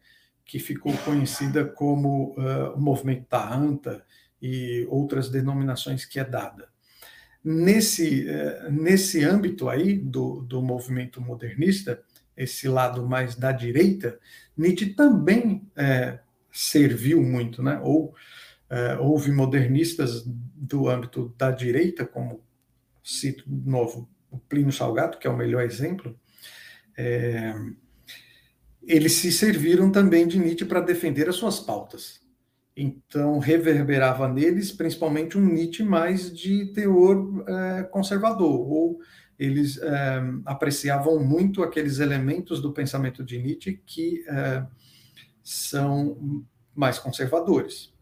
que 0.45 0.59
ficou 0.59 0.93
conhecida 0.99 1.64
como 1.64 2.35
uh, 2.39 2.74
o 2.74 2.80
movimento 2.80 3.26
Taranta 3.26 4.05
e 4.45 4.86
outras 4.90 5.30
denominações 5.30 6.05
que 6.05 6.20
é 6.20 6.24
dada. 6.24 6.68
Nesse, 7.42 8.28
eh, 8.28 8.68
nesse 8.70 9.24
âmbito 9.24 9.70
aí 9.70 9.97
do, 9.97 10.42
do 10.42 10.61
movimento 10.61 11.18
modernista, 11.18 12.03
esse 12.36 12.68
lado 12.68 13.09
mais 13.09 13.34
da 13.36 13.53
direita, 13.53 14.20
Nietzsche 14.55 14.95
também 14.95 15.66
é, 15.74 16.18
serviu 16.53 17.22
muito, 17.22 17.62
né? 17.62 17.80
Ou 17.82 18.14
é, 18.68 18.97
houve 18.99 19.32
modernistas 19.32 20.22
do 20.26 20.88
âmbito 20.88 21.34
da 21.38 21.51
direita, 21.51 22.05
como 22.05 22.45
cito 23.03 23.45
de 23.47 23.68
novo 23.68 24.11
o 24.30 24.38
Plínio 24.38 24.72
Salgado, 24.72 25.18
que 25.18 25.26
é 25.26 25.30
o 25.30 25.36
melhor 25.36 25.62
exemplo, 25.62 26.18
é, 26.99 27.55
eles 28.82 29.12
se 29.12 29.32
serviram 29.32 29.90
também 29.90 30.26
de 30.26 30.38
Nietzsche 30.38 30.64
para 30.64 30.80
defender 30.80 31.28
as 31.28 31.36
suas 31.36 31.61
pautas. 31.61 32.24
Então, 32.77 33.39
reverberava 33.39 34.29
neles 34.29 34.72
principalmente 34.72 35.39
um 35.39 35.45
Nietzsche 35.45 35.85
mais 35.85 36.37
de 36.37 36.66
teor 36.72 37.45
é, 37.47 37.83
conservador, 37.85 38.68
ou 38.68 39.01
eles 39.39 39.79
é, 39.79 40.22
apreciavam 40.45 41.22
muito 41.22 41.62
aqueles 41.62 42.01
elementos 42.01 42.61
do 42.61 42.72
pensamento 42.72 43.25
de 43.25 43.39
Nietzsche 43.39 43.81
que 43.87 44.25
é, 44.29 44.66
são 45.43 46.45
mais 46.75 46.99
conservadores. 46.99 47.93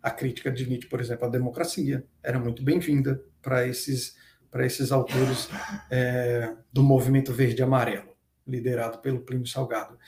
A 0.00 0.10
crítica 0.10 0.52
de 0.52 0.68
Nietzsche, 0.68 0.88
por 0.88 1.00
exemplo, 1.00 1.26
à 1.26 1.28
democracia, 1.28 2.04
era 2.22 2.38
muito 2.38 2.62
bem-vinda 2.62 3.20
para 3.42 3.66
esses, 3.66 4.16
esses 4.60 4.92
autores 4.92 5.48
é, 5.90 6.54
do 6.72 6.82
movimento 6.82 7.32
verde-amarelo. 7.32 8.13
Liderado 8.46 8.98
pelo 8.98 9.20
Plínio 9.20 9.46
Salgado. 9.46 9.98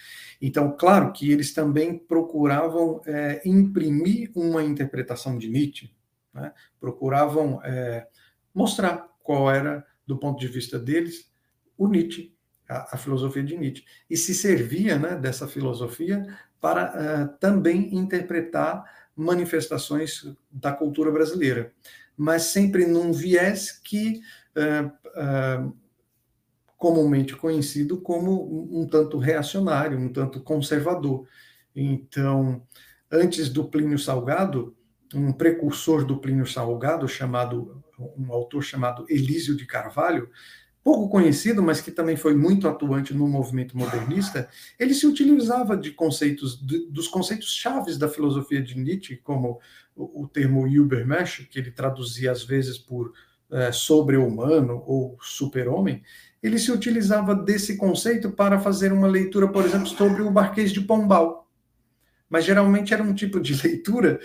Então, 0.40 0.76
claro 0.76 1.12
que 1.12 1.30
eles 1.30 1.54
também 1.54 1.98
procuravam 1.98 3.00
é, 3.06 3.40
imprimir 3.44 4.30
uma 4.34 4.62
interpretação 4.62 5.38
de 5.38 5.48
Nietzsche, 5.48 5.90
né? 6.32 6.52
procuravam 6.78 7.60
é, 7.64 8.06
mostrar 8.54 9.08
qual 9.22 9.50
era, 9.50 9.84
do 10.06 10.18
ponto 10.18 10.38
de 10.38 10.48
vista 10.48 10.78
deles, 10.78 11.30
o 11.76 11.88
Nietzsche, 11.88 12.34
a, 12.68 12.94
a 12.94 12.98
filosofia 12.98 13.42
de 13.42 13.56
Nietzsche, 13.56 13.84
e 14.08 14.16
se 14.16 14.34
servia 14.34 14.98
né, 14.98 15.16
dessa 15.16 15.46
filosofia 15.46 16.26
para 16.60 16.92
uh, 16.92 17.38
também 17.38 17.94
interpretar 17.94 18.84
manifestações 19.14 20.24
da 20.50 20.72
cultura 20.72 21.10
brasileira, 21.10 21.72
mas 22.16 22.44
sempre 22.44 22.86
num 22.86 23.12
viés 23.12 23.72
que 23.72 24.20
uh, 24.56 24.86
uh, 25.66 25.76
comumente 26.76 27.34
conhecido 27.34 28.00
como 28.00 28.68
um 28.70 28.86
tanto 28.86 29.18
reacionário, 29.18 29.98
um 29.98 30.12
tanto 30.12 30.40
conservador. 30.40 31.26
Então, 31.74 32.62
antes 33.10 33.48
do 33.48 33.64
Plínio 33.64 33.98
Salgado, 33.98 34.76
um 35.14 35.32
precursor 35.32 36.04
do 36.04 36.18
Plínio 36.18 36.46
Salgado, 36.46 37.08
chamado 37.08 37.82
um 37.98 38.32
autor 38.32 38.62
chamado 38.62 39.06
Elísio 39.08 39.56
de 39.56 39.64
Carvalho, 39.66 40.28
pouco 40.84 41.08
conhecido, 41.08 41.62
mas 41.62 41.80
que 41.80 41.90
também 41.90 42.14
foi 42.14 42.34
muito 42.34 42.68
atuante 42.68 43.12
no 43.12 43.26
movimento 43.26 43.76
modernista, 43.76 44.48
ele 44.78 44.94
se 44.94 45.06
utilizava 45.06 45.76
de 45.76 45.90
conceitos 45.90 46.64
de, 46.64 46.86
dos 46.90 47.08
conceitos 47.08 47.52
chaves 47.52 47.98
da 47.98 48.08
filosofia 48.08 48.62
de 48.62 48.78
Nietzsche, 48.78 49.16
como 49.16 49.58
o, 49.96 50.22
o 50.22 50.28
termo 50.28 50.66
Übermensch, 50.68 51.48
que 51.50 51.58
ele 51.58 51.72
traduzia 51.72 52.30
às 52.30 52.44
vezes 52.44 52.78
por 52.78 53.12
é, 53.50 53.72
sobre-humano 53.72 54.82
ou 54.86 55.18
super-homem, 55.20 56.02
ele 56.42 56.58
se 56.58 56.70
utilizava 56.70 57.34
desse 57.34 57.76
conceito 57.76 58.30
para 58.30 58.60
fazer 58.60 58.92
uma 58.92 59.06
leitura, 59.06 59.48
por 59.48 59.64
exemplo, 59.64 59.86
sobre 59.86 60.22
o 60.22 60.30
Marquês 60.30 60.72
de 60.72 60.80
Pombal. 60.80 61.50
Mas 62.28 62.44
geralmente 62.44 62.92
era 62.92 63.02
um 63.02 63.14
tipo 63.14 63.40
de 63.40 63.54
leitura 63.66 64.20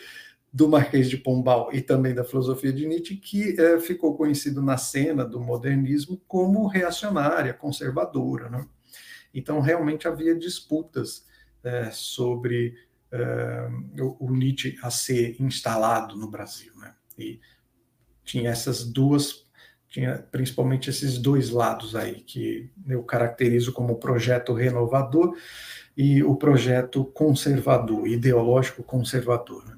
do 0.54 0.68
Marquês 0.68 1.10
de 1.10 1.18
Pombal 1.18 1.70
e 1.72 1.82
também 1.82 2.14
da 2.14 2.26
filosofia 2.26 2.74
de 2.74 2.86
Nietzsche 2.86 3.16
que 3.16 3.60
é, 3.60 3.80
ficou 3.80 4.18
conhecido 4.18 4.62
na 4.62 4.76
cena 4.76 5.24
do 5.24 5.40
modernismo 5.40 6.22
como 6.28 6.68
reacionária, 6.68 7.54
conservadora. 7.54 8.50
Né? 8.50 8.68
Então, 9.34 9.62
realmente 9.62 10.08
havia 10.08 10.36
disputas 10.36 11.26
é, 11.64 11.90
sobre 11.92 12.76
é, 13.12 13.70
o, 14.02 14.28
o, 14.28 14.36
Nietzsche 14.36 14.78
a 14.84 14.92
ser 14.92 15.42
instalado 15.42 16.18
no 16.18 16.30
Brasil. 16.30 16.74
Né? 16.76 16.94
E 17.18 17.40
tinha 18.26 18.50
essas 18.50 18.84
duas 18.84 19.46
tinha 19.92 20.26
principalmente 20.32 20.90
esses 20.90 21.18
dois 21.18 21.50
lados 21.50 21.98
aí 21.98 22.22
que 22.22 22.72
eu 22.88 23.04
caracterizo 23.04 23.74
como 23.74 24.00
projeto 24.00 24.54
renovador 24.54 25.36
e 25.98 26.24
o 26.24 26.34
projeto 26.38 27.04
conservador, 27.04 28.08
ideológico 28.08 28.84
conservador. 28.84 29.66
Né? 29.68 29.78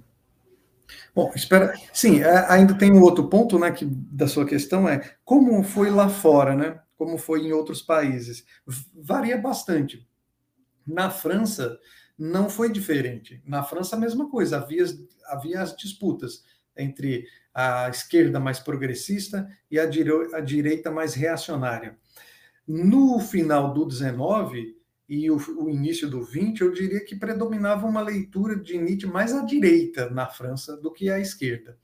Bom, 1.15 1.31
espera. 1.35 1.73
Sim, 1.91 2.21
é, 2.21 2.45
ainda 2.47 2.75
tem 2.75 2.91
um 2.91 3.01
outro 3.01 3.27
ponto, 3.27 3.57
né, 3.57 3.71
que 3.71 3.85
da 3.85 4.27
sua 4.27 4.45
questão 4.45 4.87
é 4.87 5.15
como 5.25 5.63
foi 5.63 5.89
lá 5.89 6.07
fora, 6.07 6.55
né? 6.55 6.79
Como 6.95 7.17
foi 7.17 7.47
em 7.47 7.51
outros 7.51 7.81
países. 7.81 8.45
Varia 8.93 9.35
bastante. 9.35 10.07
Na 10.85 11.09
França 11.09 11.79
não 12.15 12.51
foi 12.51 12.71
diferente. 12.71 13.41
Na 13.43 13.63
França 13.63 13.95
a 13.95 13.99
mesma 13.99 14.29
coisa. 14.29 14.57
Havia, 14.57 14.85
havia 15.25 15.59
as 15.59 15.75
disputas 15.75 16.43
entre 16.77 17.25
a 17.53 17.89
esquerda 17.89 18.39
mais 18.39 18.59
progressista 18.59 19.47
e 19.69 19.79
a, 19.79 19.85
dire 19.85 20.11
a 20.33 20.39
direita 20.39 20.89
mais 20.89 21.13
reacionária. 21.13 21.97
No 22.67 23.19
final 23.19 23.73
do 23.73 23.85
19 23.85 24.77
e 25.07 25.29
o, 25.29 25.37
o, 25.57 25.69
início 25.69 26.09
do 26.09 26.23
20, 26.23 26.61
eu 26.61 26.71
diria 26.71 27.03
que 27.03 27.15
predominava 27.15 27.85
uma 27.85 28.01
leitura 28.01 28.55
de 28.55 28.77
Nietzsche 28.77 29.05
mais 29.05 29.33
à 29.33 29.43
direita 29.43 30.09
na 30.09 30.27
França 30.27 30.77
do 30.77 30.91
que 30.91 31.09
à 31.09 31.19
esquerda. 31.19 31.77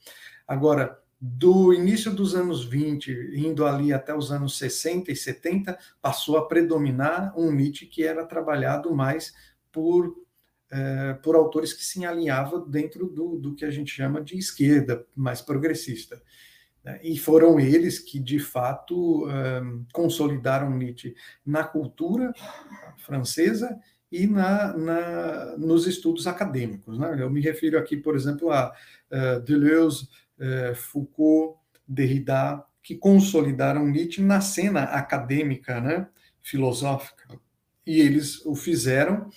Agora, 0.47 0.97
do 1.22 1.74
início 1.74 2.13
dos 2.13 2.34
anos 2.34 2.63
20, 2.63 3.34
indo 3.36 3.65
ali 3.65 3.91
até 3.91 4.15
os 4.15 4.32
anos 4.32 4.57
60 4.57 5.11
e 5.11 5.15
70, 5.15 5.78
passou 6.01 6.38
a 6.38 6.47
predominar 6.47 7.38
um 7.38 7.51
Nietzsche 7.51 7.86
que 7.86 8.03
era 8.03 8.26
trabalhado 8.26 8.95
mais 8.95 9.34
por 9.72 10.15
é, 10.72 11.13
por 11.13 11.36
autores 11.36 11.74
que 11.74 11.84
se 11.84 12.05
alinhavam 12.05 12.67
dentro 12.70 13.07
do, 13.07 13.38
do 13.38 13.55
que 13.55 13.65
a 13.65 13.72
gente 13.72 13.91
chama 13.91 14.22
de 14.22 14.38
esquerda 14.38 15.05
mais 15.15 15.41
progressista. 15.41 16.22
Né? 16.84 16.99
E 17.03 17.17
foram 17.17 17.59
eles 17.59 17.99
que, 17.99 18.20
de 18.20 18.39
fato, 18.39 19.28
um, 19.28 19.86
consolidaram 19.91 20.70
Nietzsche 20.70 21.15
na 21.45 21.63
cultura 21.63 22.34
francesa 22.97 23.78
e 24.11 24.26
na, 24.26 24.76
na, 24.76 25.57
nos 25.57 25.88
estudos 25.88 26.28
acadêmicos. 26.28 26.97
Né? 26.97 27.17
Eu 27.20 27.30
me 27.30 27.41
refiro 27.41 27.78
aqui, 27.78 27.97
por 27.97 28.15
exemplo, 28.15 28.51
a 28.51 28.74
uh, 29.11 29.39
Deleuze, 29.41 30.07
uh, 30.39 30.76
Foucault, 30.76 31.59
Derrida, 31.88 32.63
que 32.82 32.95
consolidaram 32.95 33.86
Nietzsche 33.88 34.22
na 34.22 34.41
cena 34.41 34.84
acadêmica, 34.84 35.80
né? 35.80 36.07
filosófica. 36.41 37.28
E 37.86 37.99
eles 37.99 38.45
o 38.45 38.55
fizeram 38.55 39.30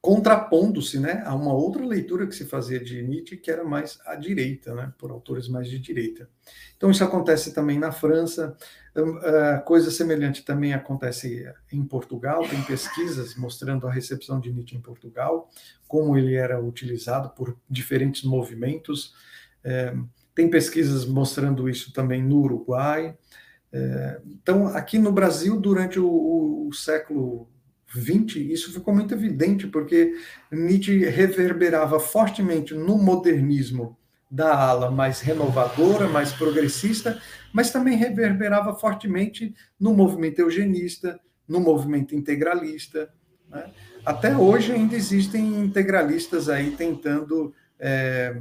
contrapondo-se 0.00 0.98
né, 0.98 1.22
a 1.26 1.34
uma 1.34 1.52
outra 1.52 1.84
leitura 1.84 2.26
que 2.26 2.34
se 2.34 2.46
fazia 2.46 2.82
de 2.82 3.02
Nietzsche, 3.02 3.36
que 3.36 3.50
era 3.50 3.62
mais 3.62 3.98
à 4.06 4.16
direita, 4.16 4.74
né, 4.74 4.92
por 4.98 5.10
autores 5.10 5.46
mais 5.46 5.68
de 5.68 5.78
direita. 5.78 6.28
Então, 6.76 6.90
isso 6.90 7.04
acontece 7.04 7.52
também 7.52 7.78
na 7.78 7.92
França, 7.92 8.56
uh, 8.96 9.62
coisa 9.64 9.90
semelhante 9.90 10.42
também 10.42 10.72
acontece 10.72 11.46
em 11.70 11.84
Portugal, 11.84 12.48
tem 12.48 12.62
pesquisas 12.62 13.34
mostrando 13.36 13.86
a 13.86 13.92
recepção 13.92 14.40
de 14.40 14.50
Nietzsche 14.50 14.74
em 14.74 14.80
Portugal, 14.80 15.50
como 15.86 16.16
ele 16.16 16.34
era 16.34 16.58
utilizado 16.58 17.30
por 17.30 17.58
diferentes 17.68 18.24
movimentos, 18.24 19.14
uh, 19.66 20.08
tem 20.34 20.48
pesquisas 20.48 21.04
mostrando 21.04 21.68
isso 21.68 21.92
também 21.92 22.22
no 22.22 22.38
Uruguai. 22.38 23.18
Uh, 23.70 24.28
então, 24.30 24.68
aqui 24.68 24.98
no 24.98 25.12
Brasil, 25.12 25.60
durante 25.60 26.00
o 26.00 26.70
século 26.72 27.50
20, 27.92 28.52
isso 28.52 28.72
ficou 28.72 28.94
muito 28.94 29.12
evidente, 29.14 29.66
porque 29.66 30.14
Nietzsche 30.50 31.04
reverberava 31.04 31.98
fortemente 31.98 32.74
no 32.74 32.96
modernismo 32.96 33.98
da 34.30 34.54
ala 34.54 34.90
mais 34.90 35.20
renovadora, 35.20 36.08
mais 36.08 36.32
progressista, 36.32 37.20
mas 37.52 37.72
também 37.72 37.96
reverberava 37.96 38.74
fortemente 38.74 39.52
no 39.78 39.92
movimento 39.92 40.38
eugenista, 40.38 41.18
no 41.48 41.58
movimento 41.58 42.14
integralista. 42.14 43.12
Né? 43.48 43.72
Até 44.06 44.36
hoje 44.36 44.72
ainda 44.72 44.94
existem 44.94 45.58
integralistas 45.58 46.48
aí 46.48 46.70
tentando 46.76 47.52
é, 47.76 48.40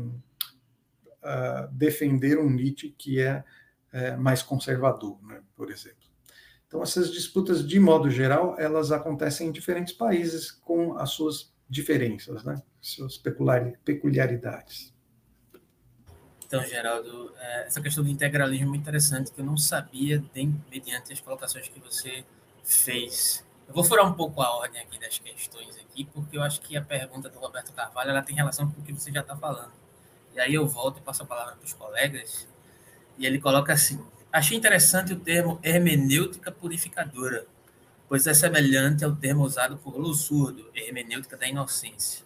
uh, 1.23 1.67
defender 1.71 2.37
um 2.37 2.51
Nietzsche 2.51 2.93
que 2.95 3.19
é, 3.19 3.43
é 3.91 4.15
mais 4.15 4.43
conservador, 4.43 5.17
né, 5.23 5.41
por 5.55 5.71
exemplo. 5.71 5.98
Então, 6.69 6.83
essas 6.83 7.11
disputas, 7.11 7.67
de 7.67 7.79
modo 7.79 8.11
geral, 8.11 8.55
elas 8.59 8.91
acontecem 8.91 9.47
em 9.47 9.51
diferentes 9.51 9.91
países 9.91 10.51
com 10.51 10.95
as 10.99 11.09
suas 11.09 11.51
diferenças, 11.67 12.43
né? 12.43 12.61
suas 12.79 13.17
peculiaridades. 13.17 14.93
Então, 16.45 16.63
Geraldo, 16.63 17.33
é, 17.39 17.65
essa 17.65 17.81
questão 17.81 18.03
do 18.03 18.09
integralismo 18.11 18.75
é 18.75 18.77
interessante, 18.77 19.31
que 19.31 19.41
eu 19.41 19.45
não 19.45 19.57
sabia, 19.57 20.23
mediante 20.71 21.11
as 21.11 21.19
colocações 21.19 21.67
que 21.67 21.79
você 21.79 22.23
fez. 22.63 23.43
Eu 23.67 23.73
vou 23.73 23.83
furar 23.83 24.07
um 24.07 24.13
pouco 24.13 24.39
a 24.39 24.55
ordem 24.55 24.79
aqui 24.79 24.99
das 24.99 25.17
questões 25.17 25.75
aqui, 25.75 26.05
porque 26.05 26.37
eu 26.37 26.43
acho 26.43 26.61
que 26.61 26.77
a 26.77 26.83
pergunta 26.83 27.29
do 27.29 27.39
Roberto 27.39 27.73
Carvalho 27.73 28.11
ela 28.11 28.21
tem 28.21 28.35
relação 28.35 28.69
com 28.69 28.79
o 28.79 28.83
que 28.83 28.93
você 28.93 29.11
já 29.11 29.21
está 29.21 29.35
falando. 29.35 29.73
E 30.35 30.39
aí 30.39 30.53
eu 30.53 30.67
volto 30.67 30.99
e 30.99 31.01
passo 31.01 31.23
a 31.23 31.25
palavra 31.25 31.55
para 31.55 31.65
os 31.65 31.73
colegas, 31.73 32.47
e 33.17 33.25
ele 33.25 33.39
coloca 33.39 33.73
assim: 33.73 33.99
Achei 34.31 34.57
interessante 34.57 35.13
o 35.13 35.19
termo 35.19 35.59
hermenêutica 35.63 36.51
purificadora, 36.51 37.47
pois 38.07 38.27
é 38.27 38.33
semelhante 38.33 39.03
ao 39.03 39.15
termo 39.15 39.43
usado 39.43 39.77
por 39.77 39.97
Lussurdo, 39.97 40.69
hermenêutica 40.75 41.35
da 41.35 41.47
inocência. 41.47 42.23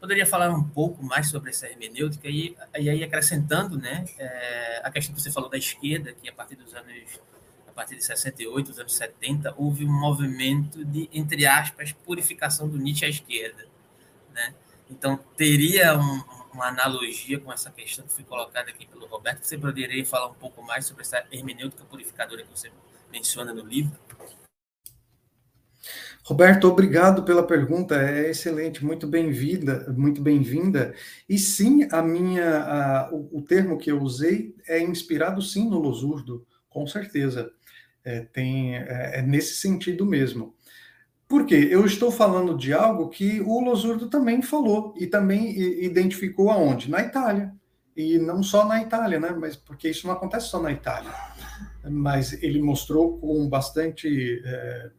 Poderia 0.00 0.26
falar 0.26 0.50
um 0.50 0.62
pouco 0.62 1.02
mais 1.04 1.28
sobre 1.28 1.50
essa 1.50 1.66
hermenêutica 1.66 2.28
e, 2.28 2.56
e 2.78 2.90
aí 2.90 3.04
acrescentando, 3.04 3.76
né, 3.76 4.04
é, 4.18 4.80
a 4.84 4.90
questão 4.90 5.14
que 5.14 5.20
você 5.20 5.30
falou 5.30 5.48
da 5.48 5.58
esquerda, 5.58 6.12
que 6.12 6.28
a 6.28 6.32
partir 6.32 6.56
dos 6.56 6.74
anos 6.74 7.20
a 7.72 7.74
partir 7.74 7.96
de 7.96 8.04
68, 8.04 8.66
dos 8.68 8.78
anos 8.78 8.94
70, 8.94 9.54
houve 9.56 9.86
um 9.86 9.92
movimento 9.92 10.84
de, 10.84 11.08
entre 11.10 11.46
aspas, 11.46 11.92
purificação 11.92 12.68
do 12.68 12.76
Nietzsche 12.76 13.06
à 13.06 13.08
esquerda, 13.08 13.66
né? 14.34 14.54
Então, 14.90 15.18
teria 15.38 15.98
um, 15.98 16.22
uma 16.52 16.66
analogia 16.66 17.38
com 17.40 17.52
essa 17.52 17.70
questão 17.70 18.04
que 18.06 18.12
foi 18.12 18.24
colocada 18.24 18.70
aqui 18.70 18.86
pelo 18.86 19.06
Roberto. 19.06 19.44
Você 19.44 19.56
poderia 19.56 20.04
falar 20.04 20.28
um 20.28 20.34
pouco 20.34 20.62
mais 20.62 20.86
sobre 20.86 21.02
essa 21.02 21.24
hermenêutica 21.30 21.84
purificadora 21.84 22.42
que 22.42 22.50
você 22.50 22.70
menciona 23.10 23.52
no 23.52 23.64
livro? 23.64 23.98
Roberto, 26.24 26.68
obrigado 26.68 27.24
pela 27.24 27.44
pergunta, 27.44 27.96
é 27.96 28.30
excelente, 28.30 28.84
muito 28.84 29.08
bem-vinda, 29.08 29.92
muito 29.96 30.22
bem-vinda. 30.22 30.94
E 31.28 31.36
sim, 31.36 31.88
a 31.90 32.00
minha, 32.00 32.58
a, 32.58 33.10
o, 33.12 33.38
o, 33.38 33.42
termo 33.42 33.76
que 33.76 33.90
eu 33.90 34.00
usei 34.00 34.54
é 34.68 34.80
inspirado 34.80 35.42
sim 35.42 35.68
no 35.68 35.80
Losurdo, 35.80 36.46
com 36.70 36.86
certeza. 36.86 37.50
é, 38.04 38.20
tem, 38.20 38.76
é, 38.76 39.18
é, 39.18 39.22
nesse 39.22 39.56
sentido 39.56 40.06
mesmo. 40.06 40.54
Por 41.32 41.46
quê? 41.46 41.66
Eu 41.70 41.86
estou 41.86 42.10
falando 42.10 42.54
de 42.54 42.74
algo 42.74 43.08
que 43.08 43.40
o 43.40 43.58
Losurdo 43.58 44.10
também 44.10 44.42
falou 44.42 44.92
e 44.98 45.06
também 45.06 45.58
identificou 45.82 46.50
aonde? 46.50 46.90
Na 46.90 47.00
Itália. 47.00 47.54
E 47.96 48.18
não 48.18 48.42
só 48.42 48.66
na 48.66 48.82
Itália, 48.82 49.18
né? 49.18 49.30
Mas 49.30 49.56
porque 49.56 49.88
isso 49.88 50.06
não 50.06 50.12
acontece 50.12 50.48
só 50.48 50.60
na 50.60 50.70
Itália. 50.70 51.10
Mas 51.90 52.34
ele 52.42 52.60
mostrou 52.60 53.18
com 53.18 53.48
bastante, 53.48 54.42
é, 54.44 54.90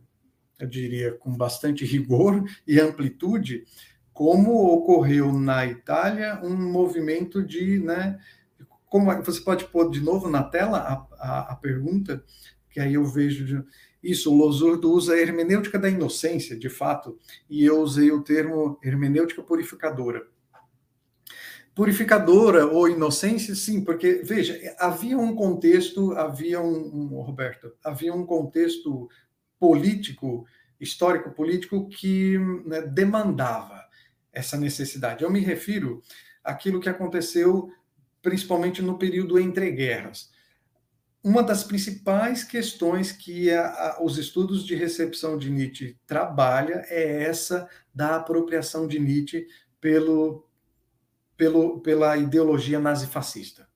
eu 0.61 0.67
diria, 0.67 1.11
com 1.11 1.37
bastante 1.37 1.85
rigor 1.85 2.43
e 2.67 2.79
amplitude 2.79 3.63
como 4.11 4.73
ocorreu 4.73 5.31
na 5.31 5.67
Itália 5.67 6.39
um 6.41 6.55
movimento 6.55 7.43
de, 7.43 7.77
né, 7.77 8.19
como 8.87 9.11
é, 9.11 9.21
você 9.21 9.39
pode 9.39 9.65
pôr 9.65 9.91
de 9.91 10.01
novo 10.01 10.27
na 10.27 10.41
tela 10.41 10.79
a, 10.79 10.93
a, 11.19 11.51
a 11.51 11.55
pergunta, 11.57 12.23
que 12.71 12.79
aí 12.79 12.95
eu 12.95 13.05
vejo 13.05 13.45
de, 13.45 13.63
isso, 14.03 14.31
o 14.31 14.37
Losurdo 14.37 14.91
usa 14.91 15.13
a 15.13 15.19
hermenêutica 15.19 15.79
da 15.79 15.89
inocência, 15.89 16.57
de 16.57 16.69
fato, 16.69 17.17
e 17.49 17.63
eu 17.63 17.79
usei 17.79 18.11
o 18.11 18.21
termo 18.21 18.77
hermenêutica 18.83 19.41
purificadora. 19.41 20.27
Purificadora 21.73 22.67
ou 22.67 22.89
inocência, 22.89 23.55
sim, 23.55 23.83
porque, 23.83 24.21
veja, 24.23 24.59
havia 24.77 25.17
um 25.17 25.33
contexto, 25.33 26.11
havia 26.11 26.59
um, 26.59 27.13
um 27.15 27.21
Roberto, 27.21 27.71
havia 27.83 28.13
um 28.13 28.25
contexto 28.25 29.09
político, 29.57 30.45
histórico-político, 30.79 31.87
que 31.87 32.37
né, 32.65 32.81
demandava 32.81 33.81
essa 34.31 34.57
necessidade. 34.57 35.23
Eu 35.23 35.31
me 35.31 35.39
refiro 35.39 36.01
àquilo 36.43 36.79
que 36.79 36.89
aconteceu 36.89 37.71
principalmente 38.21 38.81
no 38.81 38.97
período 38.97 39.39
entre 39.39 39.71
guerras. 39.71 40.31
Uma 41.23 41.41
das 41.41 41.63
principais 41.63 42.43
questões 42.43 43.13
que 43.13 43.49
a, 43.49 43.67
a, 43.67 44.03
os 44.03 44.17
estudos 44.17 44.65
de 44.65 44.75
recepção 44.75 45.37
de 45.37 45.49
Nietzsche 45.49 45.97
trabalha 46.05 46.83
é 46.89 47.23
essa 47.23 47.69
da 47.95 48.17
apropriação 48.17 48.85
de 48.87 48.99
Nietzsche 48.99 49.47
pelo, 49.79 50.45
pelo, 51.37 51.79
pela 51.79 52.17
ideologia 52.17 52.77
nazifascista. 52.77 53.69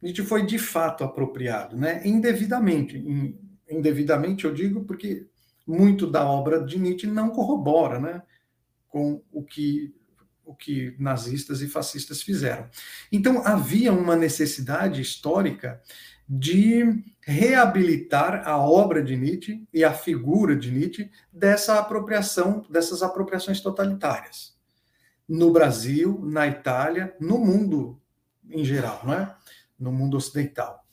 Nietzsche 0.00 0.24
foi 0.24 0.46
de 0.46 0.58
fato 0.58 1.04
apropriado, 1.04 1.76
né? 1.76 2.00
indevidamente. 2.06 2.96
Indevidamente 3.68 4.46
eu 4.46 4.54
digo 4.54 4.84
porque 4.84 5.26
muito 5.66 6.06
da 6.06 6.26
obra 6.26 6.64
de 6.64 6.78
Nietzsche 6.78 7.06
não 7.06 7.28
corrobora, 7.28 8.00
né? 8.00 8.22
com 8.88 9.22
o 9.30 9.44
que 9.44 9.94
o 10.48 10.54
que 10.54 10.96
nazistas 10.98 11.60
e 11.60 11.68
fascistas 11.68 12.22
fizeram. 12.22 12.70
Então 13.12 13.46
havia 13.46 13.92
uma 13.92 14.16
necessidade 14.16 15.02
histórica 15.02 15.78
de 16.28 17.04
reabilitar 17.22 18.46
a 18.46 18.58
obra 18.58 19.02
de 19.02 19.16
Nietzsche 19.16 19.66
e 19.72 19.82
a 19.82 19.92
figura 19.92 20.54
de 20.54 20.70
Nietzsche 20.70 21.10
dessa 21.32 21.78
apropriação, 21.78 22.66
dessas 22.68 23.02
apropriações 23.02 23.60
totalitárias. 23.60 24.56
No 25.26 25.50
Brasil, 25.52 26.20
na 26.24 26.46
Itália, 26.46 27.14
no 27.20 27.38
mundo 27.38 28.00
em 28.50 28.64
geral, 28.64 29.00
não 29.04 29.14
é? 29.14 29.34
no 29.78 29.92
mundo 29.92 30.16
ocidental. 30.16 30.84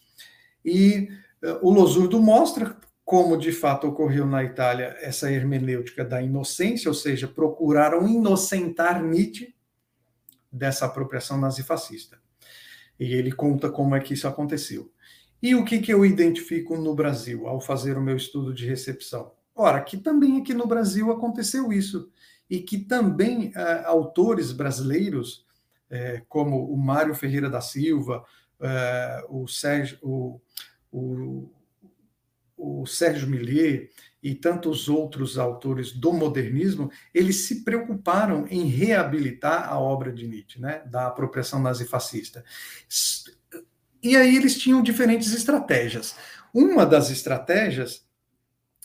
E 0.63 1.09
uh, 1.43 1.59
o 1.61 1.71
Losurdo 1.71 2.21
mostra 2.21 2.77
como 3.03 3.38
de 3.38 3.51
fato 3.51 3.88
ocorreu 3.88 4.25
na 4.25 4.43
Itália 4.43 4.95
essa 4.99 5.31
hermenêutica 5.31 6.03
da 6.03 6.21
inocência, 6.21 6.89
ou 6.89 6.93
seja, 6.93 7.27
procuraram 7.27 8.07
inocentar 8.07 9.03
Nietzsche 9.03 9.55
dessa 10.51 10.86
apropriação 10.86 11.39
nazifascista. 11.39 12.19
E 12.99 13.13
ele 13.13 13.31
conta 13.31 13.69
como 13.69 13.95
é 13.95 13.99
que 13.99 14.13
isso 14.13 14.27
aconteceu. 14.27 14.91
E 15.41 15.55
o 15.55 15.63
que, 15.63 15.79
que 15.79 15.93
eu 15.93 16.05
identifico 16.05 16.77
no 16.77 16.95
Brasil 16.95 17.47
ao 17.47 17.61
fazer 17.61 17.97
o 17.97 18.01
meu 18.01 18.15
estudo 18.15 18.53
de 18.53 18.65
recepção? 18.65 19.31
Ora, 19.55 19.81
que 19.81 19.97
também 19.97 20.41
aqui 20.41 20.53
no 20.53 20.67
Brasil 20.67 21.11
aconteceu 21.11 21.71
isso, 21.71 22.09
e 22.49 22.59
que 22.59 22.77
também 22.77 23.49
uh, 23.49 23.86
autores 23.86 24.51
brasileiros, 24.51 25.45
uh, 25.89 26.25
como 26.27 26.71
o 26.71 26.77
Mário 26.77 27.15
Ferreira 27.15 27.49
da 27.49 27.61
Silva, 27.61 28.25
uh, 28.59 29.41
o 29.41 29.47
Sérgio, 29.47 29.97
o, 30.01 30.41
o 30.91 31.49
o 32.57 32.86
Sérgio 32.86 33.27
Millet 33.27 33.89
e 34.23 34.33
tantos 34.33 34.89
outros 34.89 35.38
autores 35.38 35.91
do 35.91 36.11
modernismo, 36.11 36.89
eles 37.13 37.47
se 37.47 37.63
preocuparam 37.63 38.47
em 38.49 38.65
reabilitar 38.65 39.69
a 39.69 39.79
obra 39.79 40.11
de 40.11 40.27
Nietzsche, 40.27 40.59
né, 40.59 40.81
da 40.88 41.07
apropriação 41.07 41.61
nazifascista. 41.61 42.43
E 44.06 44.16
aí 44.16 44.36
eles 44.36 44.56
tinham 44.56 44.84
diferentes 44.84 45.34
estratégias. 45.34 46.16
Uma 46.53 46.86
das 46.86 47.10
estratégias 47.10 48.06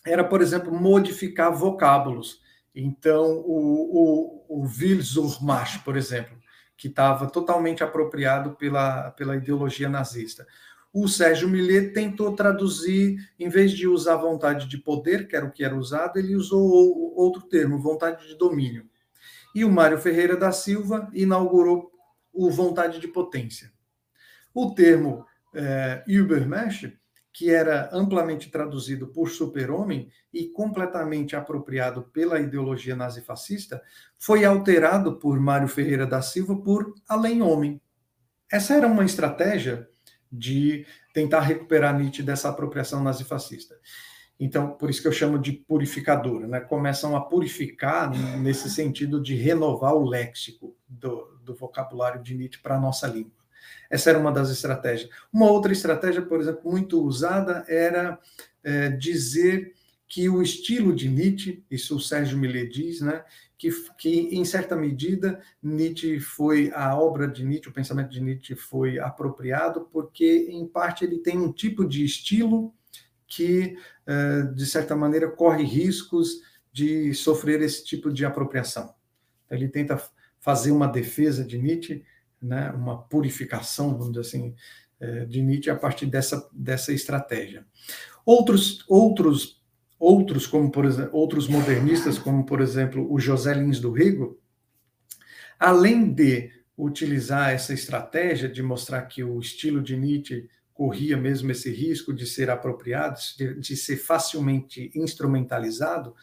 era, 0.02 0.24
por 0.24 0.40
exemplo, 0.40 0.72
modificar 0.72 1.54
vocábulos. 1.54 2.40
Então, 2.74 3.42
o, 3.44 4.46
o, 4.48 4.64
o 4.64 5.80
por 5.84 5.94
exemplo, 5.98 6.38
que 6.74 6.88
estava 6.88 7.26
totalmente 7.26 7.84
apropriado 7.84 8.52
pela, 8.52 9.10
pela 9.10 9.36
ideologia 9.36 9.90
nazista. 9.90 10.46
O 10.90 11.06
Sérgio 11.06 11.50
Millet 11.50 11.92
tentou 11.92 12.34
traduzir, 12.34 13.18
em 13.38 13.50
vez 13.50 13.72
de 13.72 13.86
usar 13.86 14.16
vontade 14.16 14.66
de 14.66 14.78
poder, 14.78 15.28
que 15.28 15.36
era 15.36 15.44
o 15.44 15.52
que 15.52 15.62
era 15.62 15.76
usado, 15.76 16.18
ele 16.18 16.34
usou 16.34 17.14
outro 17.14 17.42
termo, 17.42 17.78
vontade 17.78 18.26
de 18.26 18.38
domínio. 18.38 18.88
E 19.54 19.66
o 19.66 19.70
Mário 19.70 19.98
Ferreira 19.98 20.34
da 20.34 20.50
Silva 20.50 21.10
inaugurou 21.12 21.92
o 22.32 22.50
vontade 22.50 22.98
de 22.98 23.06
potência. 23.06 23.70
O 24.54 24.74
termo 24.74 25.24
é, 25.54 26.02
Übermensch, 26.06 26.92
que 27.32 27.50
era 27.50 27.88
amplamente 27.92 28.50
traduzido 28.50 29.06
por 29.06 29.30
super-homem 29.30 30.10
e 30.32 30.46
completamente 30.48 31.36
apropriado 31.36 32.02
pela 32.12 32.40
ideologia 32.40 32.96
nazifascista, 32.96 33.80
foi 34.18 34.44
alterado 34.44 35.18
por 35.18 35.38
Mário 35.38 35.68
Ferreira 35.68 36.06
da 36.06 36.20
Silva 36.20 36.56
por 36.56 36.92
além-homem. 37.08 37.80
Essa 38.50 38.74
era 38.74 38.86
uma 38.86 39.04
estratégia 39.04 39.88
de 40.30 40.84
tentar 41.12 41.40
recuperar 41.40 41.96
Nietzsche 41.96 42.22
dessa 42.22 42.48
apropriação 42.48 43.02
nazifascista. 43.02 43.76
Então, 44.38 44.70
por 44.70 44.88
isso 44.88 45.02
que 45.02 45.08
eu 45.08 45.12
chamo 45.12 45.38
de 45.38 45.52
purificadora, 45.52 46.46
né? 46.46 46.60
Começam 46.60 47.14
a 47.14 47.20
purificar 47.20 48.10
nesse 48.38 48.70
sentido 48.70 49.20
de 49.20 49.34
renovar 49.34 49.94
o 49.94 50.08
léxico 50.08 50.74
do, 50.88 51.38
do 51.44 51.54
vocabulário 51.54 52.22
de 52.22 52.34
Nietzsche 52.34 52.60
para 52.62 52.76
a 52.76 52.80
nossa 52.80 53.06
língua. 53.06 53.39
Essa 53.90 54.10
era 54.10 54.18
uma 54.18 54.30
das 54.30 54.50
estratégias. 54.50 55.10
Uma 55.32 55.50
outra 55.50 55.72
estratégia, 55.72 56.22
por 56.22 56.40
exemplo, 56.40 56.70
muito 56.70 57.02
usada 57.02 57.64
era 57.68 58.18
é, 58.62 58.88
dizer 58.88 59.74
que 60.06 60.28
o 60.28 60.42
estilo 60.42 60.94
de 60.94 61.08
Nietzsche, 61.08 61.64
isso 61.70 61.96
o 61.96 62.00
Sérgio 62.00 62.38
Millet 62.38 62.68
diz, 62.68 63.00
né, 63.00 63.24
que, 63.56 63.70
que, 63.98 64.28
em 64.32 64.44
certa 64.44 64.74
medida, 64.74 65.40
Nietzsche 65.62 66.18
foi, 66.18 66.72
a 66.74 66.96
obra 66.96 67.28
de 67.28 67.44
Nietzsche, 67.44 67.68
o 67.68 67.72
pensamento 67.72 68.10
de 68.10 68.20
Nietzsche 68.20 68.56
foi 68.56 68.98
apropriado, 68.98 69.88
porque, 69.92 70.48
em 70.50 70.66
parte, 70.66 71.04
ele 71.04 71.18
tem 71.18 71.38
um 71.38 71.52
tipo 71.52 71.84
de 71.86 72.04
estilo 72.04 72.74
que, 73.26 73.76
eh, 74.06 74.42
de 74.54 74.66
certa 74.66 74.96
maneira, 74.96 75.30
corre 75.30 75.62
riscos 75.62 76.40
de 76.72 77.14
sofrer 77.14 77.60
esse 77.62 77.84
tipo 77.84 78.12
de 78.12 78.24
apropriação. 78.24 78.92
Ele 79.50 79.68
tenta 79.68 80.02
fazer 80.40 80.72
uma 80.72 80.88
defesa 80.88 81.44
de 81.44 81.58
Nietzsche, 81.58 82.02
né, 82.40 82.70
uma 82.70 83.02
purificação, 83.02 83.90
vamos 83.90 84.12
dizer 84.12 84.20
assim, 84.20 84.54
eh, 85.00 85.24
de 85.26 85.42
Nietzsche 85.42 85.70
a 85.70 85.76
partir 85.76 86.06
dessa, 86.06 86.48
dessa 86.52 86.92
estratégia. 86.92 87.66
Outros, 88.24 88.84
outros 88.88 89.60
outros, 90.00 90.46
como 90.46 90.72
por 90.72 90.86
outros 91.12 91.46
modernistas, 91.46 92.18
como 92.18 92.46
por 92.46 92.62
exemplo 92.62 93.06
o 93.12 93.20
José 93.20 93.52
Lins 93.52 93.78
do 93.78 93.92
Rigo, 93.92 94.40
além 95.58 96.10
de 96.10 96.50
utilizar 96.76 97.50
essa 97.50 97.74
estratégia 97.74 98.48
de 98.48 98.62
mostrar 98.62 99.02
que 99.02 99.22
o 99.22 99.38
estilo 99.38 99.82
de 99.82 99.94
Nietzsche 99.98 100.48
corria 100.72 101.18
mesmo 101.18 101.50
esse 101.50 101.70
risco 101.70 102.14
de 102.14 102.24
ser 102.24 102.48
apropriado, 102.48 103.20
de, 103.36 103.60
de 103.60 103.76
ser 103.76 103.98
facilmente 103.98 104.90
instrumentalizado, 104.94 106.14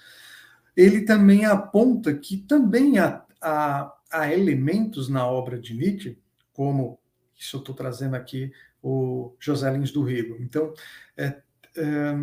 ele 0.75 1.01
também 1.01 1.45
aponta 1.45 2.11
que 2.15 2.37
também 2.37 2.97
há, 2.97 3.93
há 4.11 4.31
elementos 4.31 5.09
na 5.09 5.25
obra 5.27 5.59
de 5.59 5.73
Nietzsche, 5.73 6.17
como 6.53 6.99
isso 7.35 7.57
eu 7.57 7.59
estou 7.59 7.75
trazendo 7.75 8.15
aqui 8.15 8.51
o 8.81 9.35
José 9.39 9.71
Lins 9.71 9.91
do 9.91 10.03
Rigo. 10.03 10.37
Então, 10.39 10.73
é, 11.15 11.41
é, 11.75 12.15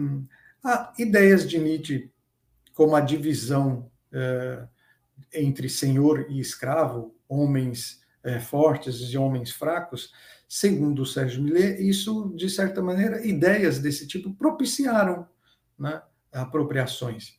Há 0.64 0.94
ideias 0.98 1.46
de 1.46 1.58
Nietzsche 1.58 2.10
como 2.72 2.96
a 2.96 3.00
divisão 3.00 3.90
eh, 4.10 4.66
entre 5.34 5.68
senhor 5.68 6.26
e 6.30 6.40
escravo, 6.40 7.14
homens 7.28 8.02
eh, 8.24 8.40
fortes 8.40 8.96
e 9.12 9.18
homens 9.18 9.50
fracos, 9.50 10.10
segundo 10.48 11.02
o 11.02 11.06
Sérgio 11.06 11.42
Millet, 11.42 11.86
isso, 11.86 12.32
de 12.34 12.48
certa 12.48 12.80
maneira, 12.80 13.24
ideias 13.26 13.78
desse 13.78 14.06
tipo 14.06 14.32
propiciaram 14.32 15.28
né, 15.78 16.00
apropriações. 16.32 17.38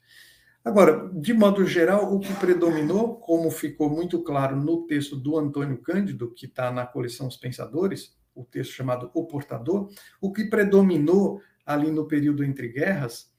Agora, 0.65 1.11
de 1.13 1.31
modo 1.31 1.63
geral, 1.63 2.11
o 2.11 2.19
que 2.19 2.33
predominou, 2.33 3.17
como 3.17 3.51
ficou 3.51 3.87
muito 3.87 4.23
claro 4.23 4.55
no 4.55 4.87
texto 4.87 5.15
do 5.15 5.37
Antônio 5.37 5.77
Cândido, 5.77 6.33
que 6.33 6.47
está 6.47 6.71
na 6.71 6.87
coleção 6.87 7.27
Os 7.27 7.37
Pensadores, 7.37 8.17
o 8.33 8.43
texto 8.43 8.71
chamado 8.71 9.11
O 9.13 9.25
Portador, 9.25 9.91
o 10.19 10.33
que 10.33 10.45
predominou 10.45 11.39
ali 11.63 11.91
no 11.91 12.07
período 12.07 12.43
entre 12.43 12.67
guerras, 12.67 13.31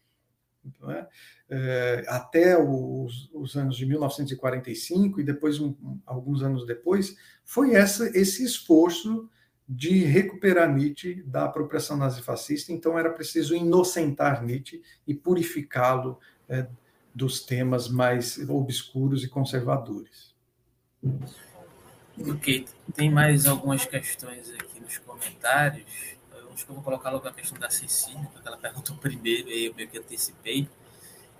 é? 0.88 1.06
É, 1.48 2.04
até 2.08 2.56
os, 2.56 3.28
os, 3.32 3.56
anos 3.56 3.76
de 3.76 3.86
1945 3.86 5.20
e 5.20 5.24
depois, 5.24 5.60
um, 5.60 5.76
alguns 6.04 6.42
anos 6.42 6.64
depois, 6.64 7.16
foi 7.44 7.74
essa, 7.74 8.08
esse 8.16 8.44
esforço 8.44 9.28
de 9.68 10.04
recuperar 10.04 10.72
Nietzsche 10.72 11.22
da 11.22 11.44
apropriação 11.44 11.96
nazifascista. 11.96 12.72
Então, 12.72 12.98
era 12.98 13.10
preciso 13.10 13.54
inocentar 13.54 14.44
Nietzsche 14.44 14.82
e 15.06 15.14
purificá-lo 15.14 16.18
é, 16.48 16.68
dos 17.16 17.40
temas 17.40 17.88
mais 17.88 18.38
obscuros 18.46 19.24
e 19.24 19.28
conservadores. 19.28 20.34
Ok, 22.28 22.66
tem 22.94 23.10
mais 23.10 23.46
algumas 23.46 23.86
questões 23.86 24.52
aqui 24.52 24.78
nos 24.80 24.98
comentários. 24.98 25.86
Eu 26.30 26.52
acho 26.52 26.66
que 26.66 26.70
eu 26.70 26.74
vou 26.74 26.84
colocar 26.84 27.08
logo 27.08 27.26
a 27.26 27.32
questão 27.32 27.58
da 27.58 27.70
Cecília, 27.70 28.28
porque 28.34 28.46
ela 28.46 28.58
perguntou 28.60 28.94
primeiro 28.98 29.48
e 29.48 29.64
eu 29.64 29.74
meio 29.74 29.88
que 29.88 29.96
antecipei. 29.98 30.68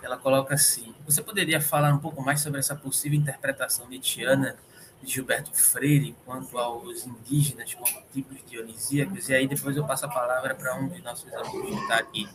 Ela 0.03 0.17
coloca 0.17 0.55
assim: 0.55 0.95
Você 1.05 1.23
poderia 1.23 1.61
falar 1.61 1.93
um 1.93 1.99
pouco 1.99 2.23
mais 2.23 2.41
sobre 2.41 2.59
essa 2.59 2.75
possível 2.75 3.19
interpretação 3.19 3.87
nietzschiana 3.87 4.57
de 5.03 5.13
Gilberto 5.13 5.53
Freire 5.53 6.17
quanto 6.25 6.57
aos 6.57 7.07
indígenas 7.07 7.75
como 7.75 8.03
tipos 8.15 8.39
dionisíacos? 8.49 9.29
E 9.29 9.35
aí 9.35 9.47
depois 9.47 9.77
eu 9.77 9.87
passo 9.87 10.07
a 10.07 10.09
palavra 10.09 10.55
para 10.55 10.75
um 10.75 10.89
de 10.89 11.03
nossos 11.03 11.31
amigos 11.35 11.69
que 11.69 11.83
está 11.83 11.97
aqui 11.97 12.27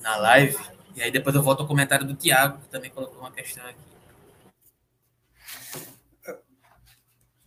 na 0.00 0.16
live. 0.16 0.77
E 0.98 1.02
aí 1.02 1.12
depois 1.12 1.36
eu 1.36 1.42
volto 1.44 1.60
ao 1.60 1.66
comentário 1.68 2.04
do 2.04 2.16
Tiago, 2.16 2.58
que 2.58 2.68
também 2.70 2.90
colocou 2.90 3.20
uma 3.20 3.30
questão 3.30 3.64
aqui. 3.64 3.78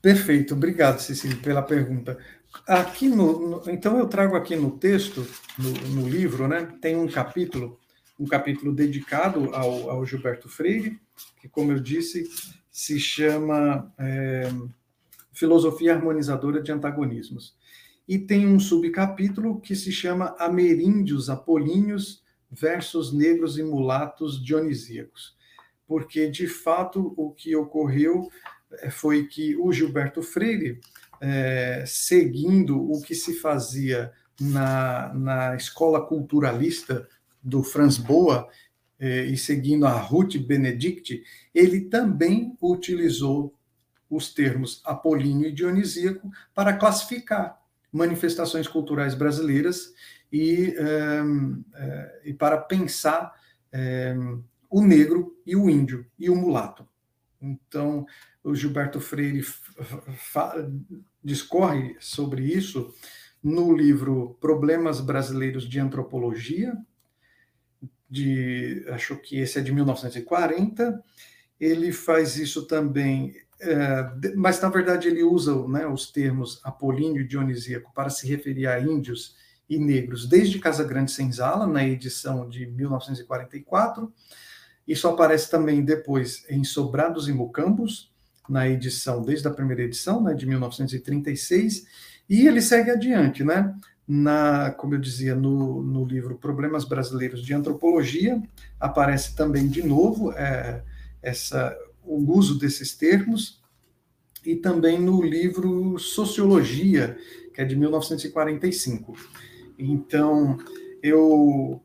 Perfeito, 0.02 0.54
obrigado, 0.54 1.00
Cecília, 1.00 1.36
pela 1.36 1.62
pergunta. 1.62 2.18
Aqui 2.66 3.10
no, 3.10 3.62
no, 3.62 3.70
então 3.70 4.00
eu 4.00 4.08
trago 4.08 4.38
aqui 4.38 4.56
no 4.56 4.72
texto, 4.72 5.28
no, 5.60 5.70
no, 5.90 6.10
livro, 6.10 6.48
né, 6.48 6.66
tem 6.82 6.96
um 6.96 7.10
capítulo, 7.10 7.78
um 8.18 8.26
capítulo 8.26 8.74
dedicado 8.74 9.54
ao, 9.54 9.90
ao 9.90 10.06
Gilberto 10.06 10.48
Freire, 10.48 10.98
que, 11.42 11.50
como 11.50 11.74
eu 11.74 11.80
disse, 11.80 12.30
se 12.72 13.02
chama 13.02 13.94
é, 13.98 14.50
Filosofia 15.34 15.94
Harmonizadora 15.94 16.64
de 16.64 16.72
Antagonismos. 16.72 17.54
E 18.08 18.18
tem 18.18 18.48
um 18.48 18.62
subcapítulo 18.62 19.60
que 19.60 19.76
se 19.76 19.92
chama 19.92 20.36
Ameríndios 20.40 21.30
Apolíneos 21.30 22.21
versus 22.52 23.14
Negros 23.14 23.58
e 23.58 23.64
Mulatos 23.64 24.44
Dionisíacos. 24.44 25.36
Porque, 25.88 26.30
de 26.30 26.48
fato, 26.48 27.14
o 27.16 27.32
que 27.32 27.56
ocorreu 27.56 28.30
é, 28.74 28.90
foi 28.90 29.28
que 29.28 29.56
o 29.56 29.72
Gilberto 29.72 30.22
Freire, 30.22 30.80
é, 31.20 31.84
seguindo 31.88 32.78
o 32.80 33.02
que 33.02 33.16
se 33.16 33.36
fazia 33.40 34.12
na, 34.40 35.14
na 35.14 35.56
escola 35.56 36.06
culturalista 36.06 37.08
do 37.42 37.64
Franz 37.64 37.98
Boa, 37.98 38.48
é, 39.00 39.26
e 39.26 39.36
seguindo 39.36 39.88
a 39.88 39.98
Ruth 39.98 40.38
Benedict, 40.38 41.24
ele 41.56 41.82
também 41.82 42.56
utilizou 42.62 43.56
os 44.08 44.34
termos 44.34 44.82
apolíneo 44.86 45.48
e 45.48 45.52
dionisíaco 45.52 46.30
para 46.54 46.74
classificar 46.74 47.60
manifestações 47.92 48.68
culturais 48.68 49.16
brasileiras 49.16 49.94
e, 50.32 50.76
é, 50.78 51.22
é, 51.76 52.22
e 52.26 52.34
para 52.34 52.58
pensar 52.58 53.34
é, 53.72 54.16
o 54.70 54.82
negro 54.82 55.36
e 55.46 55.56
o 55.56 55.70
índio 55.70 56.06
e 56.18 56.30
o 56.30 56.36
mulato. 56.36 56.88
Então, 57.42 58.06
o 58.44 58.56
Gilberto 58.56 59.00
Freire 59.00 59.44
discorre 61.24 61.96
sobre 62.00 62.44
isso 62.44 62.94
no 63.44 63.76
livro 63.76 64.38
Problemas 64.40 65.02
Brasileiros 65.02 65.68
de 65.68 65.80
Antropologia, 65.80 66.78
de, 68.10 68.86
acho 68.90 69.16
que 69.18 69.40
esse 69.40 69.58
é 69.58 69.62
de 69.62 69.72
1940. 69.72 71.04
Ele 71.60 71.92
faz 71.92 72.38
isso 72.38 72.68
também, 72.68 73.36
é, 73.60 74.34
mas 74.36 74.60
na 74.62 74.70
verdade 74.70 75.08
ele 75.08 75.24
usa 75.24 75.68
né, 75.68 75.88
os 75.88 76.12
termos 76.12 76.60
apolíneo 76.64 77.22
e 77.22 77.28
dionisíaco 77.28 77.92
para 77.94 78.10
se 78.10 78.28
referir 78.28 78.68
a 78.68 78.80
índios 78.80 79.36
e 79.70 79.80
negros 79.80 80.28
desde 80.28 80.60
Casa 80.60 80.84
Grande 80.84 81.12
Senzala, 81.12 81.66
na 81.66 81.84
edição 81.84 82.48
de 82.48 82.66
1944. 82.66 84.12
Isso 84.88 85.08
aparece 85.08 85.50
também 85.50 85.84
depois 85.84 86.46
em 86.50 86.64
Sobrados 86.64 87.28
e 87.28 87.34
Mocambos, 87.34 88.12
na 88.50 88.68
edição, 88.68 89.22
desde 89.22 89.48
a 89.48 89.52
primeira 89.52 89.84
edição, 89.84 90.22
né, 90.22 90.34
de 90.34 90.46
1936, 90.46 91.86
e 92.30 92.48
ele 92.48 92.62
segue 92.62 92.92
adiante, 92.92 93.44
né? 93.44 93.74
Na, 94.08 94.72
como 94.72 94.96
eu 94.96 95.00
dizia, 95.00 95.36
no, 95.36 95.82
no 95.82 96.04
livro 96.04 96.38
Problemas 96.38 96.84
Brasileiros 96.84 97.42
de 97.42 97.54
Antropologia, 97.54 98.42
aparece 98.80 99.36
também 99.36 99.70
de 99.70 99.84
novo 99.84 100.34
é, 100.34 100.84
essa, 101.22 101.78
o 102.04 102.18
uso 102.34 102.60
desses 102.60 102.94
termos, 102.94 103.62
e 104.46 104.56
também 104.56 105.00
no 105.00 105.22
livro 105.22 105.98
Sociologia, 106.00 107.18
que 107.54 107.62
é 107.62 107.66
de 107.66 107.76
1945. 107.76 109.14
Então, 109.84 110.58
eu, 111.02 111.84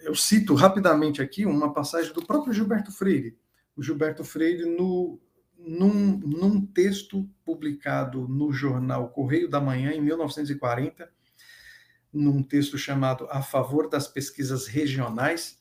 eu 0.00 0.14
cito 0.14 0.54
rapidamente 0.54 1.20
aqui 1.20 1.44
uma 1.44 1.72
passagem 1.72 2.12
do 2.14 2.24
próprio 2.24 2.52
Gilberto 2.52 2.90
Freire. 2.90 3.38
O 3.76 3.82
Gilberto 3.82 4.24
Freire, 4.24 4.64
no 4.64 5.20
num, 5.66 6.18
num 6.18 6.64
texto 6.64 7.28
publicado 7.44 8.26
no 8.26 8.50
jornal 8.52 9.10
Correio 9.10 9.48
da 9.48 9.60
Manhã, 9.60 9.92
em 9.92 10.00
1940, 10.00 11.10
num 12.12 12.42
texto 12.42 12.78
chamado 12.78 13.26
A 13.30 13.42
Favor 13.42 13.88
das 13.88 14.08
Pesquisas 14.08 14.66
Regionais, 14.66 15.58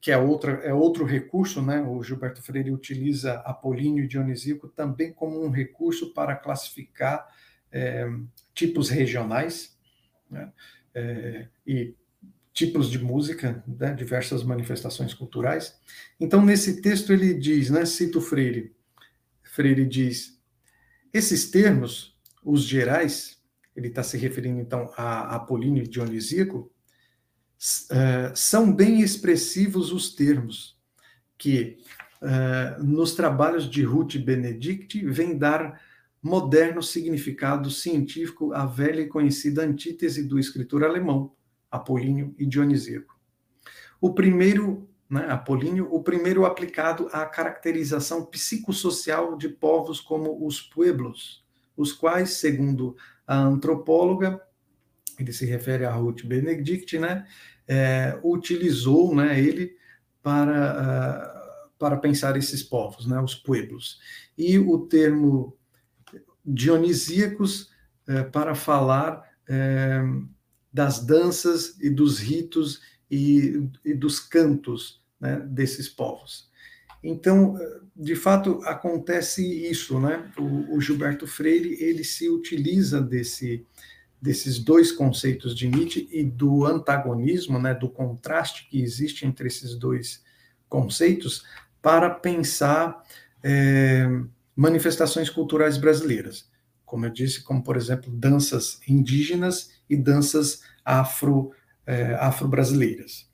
que 0.00 0.10
é, 0.10 0.18
outra, 0.18 0.52
é 0.64 0.74
outro 0.74 1.04
recurso, 1.04 1.62
né? 1.62 1.80
O 1.80 2.02
Gilberto 2.02 2.42
Freire 2.42 2.72
utiliza 2.72 3.34
Apolíneo 3.40 4.04
e 4.04 4.08
Dionisíaco 4.08 4.68
também 4.68 5.12
como 5.12 5.40
um 5.40 5.50
recurso 5.50 6.12
para 6.12 6.34
classificar 6.34 7.26
é, 7.70 8.10
tipos 8.52 8.88
regionais 8.88 9.78
né? 10.32 10.52
é, 10.94 11.46
e 11.66 11.94
tipos 12.52 12.90
de 12.90 12.98
música, 12.98 13.62
né? 13.66 13.94
diversas 13.94 14.42
manifestações 14.42 15.14
culturais. 15.14 15.78
Então, 16.18 16.44
nesse 16.44 16.80
texto 16.80 17.12
ele 17.12 17.34
diz, 17.34 17.70
né? 17.70 17.84
Cito 17.84 18.20
Freire, 18.20 18.74
Freire 19.42 19.86
diz: 19.86 20.40
esses 21.12 21.50
termos, 21.50 22.16
os 22.42 22.64
gerais, 22.64 23.38
ele 23.76 23.88
está 23.88 24.02
se 24.02 24.16
referindo 24.16 24.60
então 24.60 24.92
a 24.96 25.36
Apolíneo 25.36 25.86
Dionisíaco, 25.86 26.70
uh, 27.90 28.34
são 28.34 28.72
bem 28.72 29.00
expressivos 29.00 29.92
os 29.92 30.14
termos 30.14 30.76
que 31.38 31.78
uh, 32.20 32.82
nos 32.82 33.14
trabalhos 33.14 33.68
de 33.68 33.82
Ruth 33.82 34.16
Benedict 34.16 35.04
vem 35.06 35.36
dar 35.36 35.80
moderno 36.22 36.82
significado 36.82 37.70
científico 37.70 38.52
à 38.52 38.64
velha 38.64 39.00
e 39.00 39.08
conhecida 39.08 39.64
antítese 39.64 40.22
do 40.22 40.38
escritor 40.38 40.84
alemão, 40.84 41.32
Apolíneo 41.70 42.34
e 42.38 42.46
Dionisíaco. 42.46 43.18
O 44.00 44.14
primeiro 44.14 44.88
né, 45.10 45.26
Apolíneo, 45.28 45.88
o 45.92 46.02
primeiro 46.02 46.46
aplicado 46.46 47.08
à 47.12 47.26
caracterização 47.26 48.24
psicossocial 48.24 49.36
de 49.36 49.48
povos 49.48 50.00
como 50.00 50.46
os 50.46 50.62
pueblos, 50.62 51.44
os 51.76 51.92
quais, 51.92 52.30
segundo 52.30 52.96
a 53.26 53.36
antropóloga, 53.36 54.40
ele 55.18 55.32
se 55.32 55.44
refere 55.44 55.84
a 55.84 55.92
Ruth 55.92 56.24
Benedict, 56.24 56.98
né, 56.98 57.26
é, 57.68 58.18
utilizou 58.24 59.14
né, 59.14 59.38
ele 59.38 59.76
para, 60.22 61.68
uh, 61.68 61.70
para 61.78 61.96
pensar 61.96 62.36
esses 62.36 62.62
povos, 62.62 63.06
né, 63.06 63.20
os 63.20 63.34
pueblos. 63.34 64.00
E 64.38 64.58
o 64.58 64.78
termo 64.86 65.56
dionisíacos 66.44 67.70
uh, 68.08 68.30
para 68.30 68.54
falar 68.54 69.22
uh, 69.48 70.28
das 70.72 71.04
danças 71.04 71.78
e 71.80 71.90
dos 71.90 72.18
ritos 72.18 72.80
e, 73.10 73.68
e 73.84 73.94
dos 73.94 74.18
cantos 74.18 75.02
né, 75.20 75.40
desses 75.40 75.88
povos. 75.88 76.50
Então, 77.04 77.58
de 77.96 78.14
fato, 78.14 78.60
acontece 78.64 79.44
isso, 79.68 79.98
né? 79.98 80.30
O, 80.38 80.76
o, 80.76 80.80
Gilberto 80.80 81.26
Freire 81.26 81.76
ele 81.82 82.04
se 82.04 82.28
utiliza 82.28 83.00
desse, 83.00 83.66
desses 84.20 84.58
dois 84.58 84.92
conceitos 84.92 85.54
de 85.54 85.68
Nietzsche 85.68 86.08
e 86.12 86.22
do 86.22 86.64
antagonismo, 86.64 87.58
né, 87.58 87.74
do 87.74 87.88
contraste 87.88 88.68
que 88.68 88.80
existe 88.80 89.26
entre 89.26 89.48
esses 89.48 89.74
dois 89.74 90.22
conceitos 90.68 91.44
para 91.82 92.08
pensar 92.08 93.02
é, 93.42 94.08
manifestações 94.62 95.28
culturais 95.28 95.76
brasileiras, 95.76 96.48
como 96.84 97.04
eu 97.04 97.10
disse, 97.10 97.42
como 97.42 97.64
por 97.64 97.76
exemplo 97.76 98.12
danças 98.12 98.78
indígenas 98.86 99.70
e 99.90 99.96
danças 99.96 100.62
afro 100.84 101.50
é, 101.84 102.14
afro-brasileiras. 102.14 103.28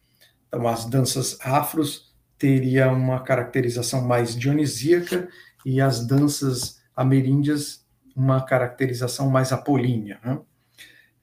Então, 0.46 0.66
as 0.66 0.86
danças 0.86 1.36
afros 1.42 2.16
teria 2.38 2.90
uma 2.90 3.20
caracterização 3.22 4.00
mais 4.00 4.34
dionisíaca 4.34 5.28
e 5.66 5.82
as 5.82 6.06
danças 6.06 6.80
ameríndias 6.96 7.86
uma 8.16 8.40
caracterização 8.42 9.28
mais 9.28 9.52
apolínea. 9.52 10.18
Né? 10.24 10.40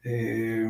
É, 0.06 0.66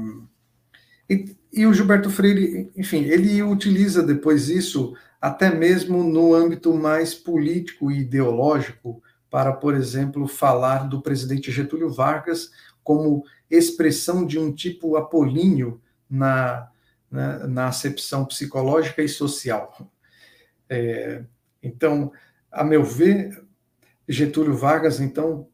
e, 1.10 1.36
e 1.52 1.66
o 1.66 1.74
Gilberto 1.74 2.10
Freire, 2.10 2.72
enfim, 2.74 3.04
ele 3.04 3.44
utiliza 3.44 4.02
depois 4.02 4.48
isso 4.48 4.96
até 5.20 5.54
mesmo 5.54 6.04
no 6.04 6.34
âmbito 6.34 6.74
mais 6.74 7.14
político 7.14 7.92
e 7.92 8.00
ideológico, 8.00 9.04
para, 9.36 9.52
por 9.52 9.76
exemplo, 9.76 10.30
falar 10.30 10.88
do 10.88 11.02
presidente 11.02 11.52
Getúlio 11.52 11.90
Vargas 11.90 12.52
como 12.82 13.26
expressão 13.52 14.26
de 14.26 14.40
um 14.40 14.50
tipo 14.56 14.96
apolíneo 14.96 15.82
na, 16.10 16.72
na, 17.12 17.46
na 17.46 17.68
acepção 17.68 18.24
psicológica 18.24 19.04
e 19.04 19.10
social. 19.10 19.92
É, 20.70 21.22
então, 21.62 22.14
a 22.50 22.64
meu 22.64 22.82
ver, 22.82 23.44
Getúlio 24.08 24.56
Vargas, 24.56 25.02
então, 25.02 25.50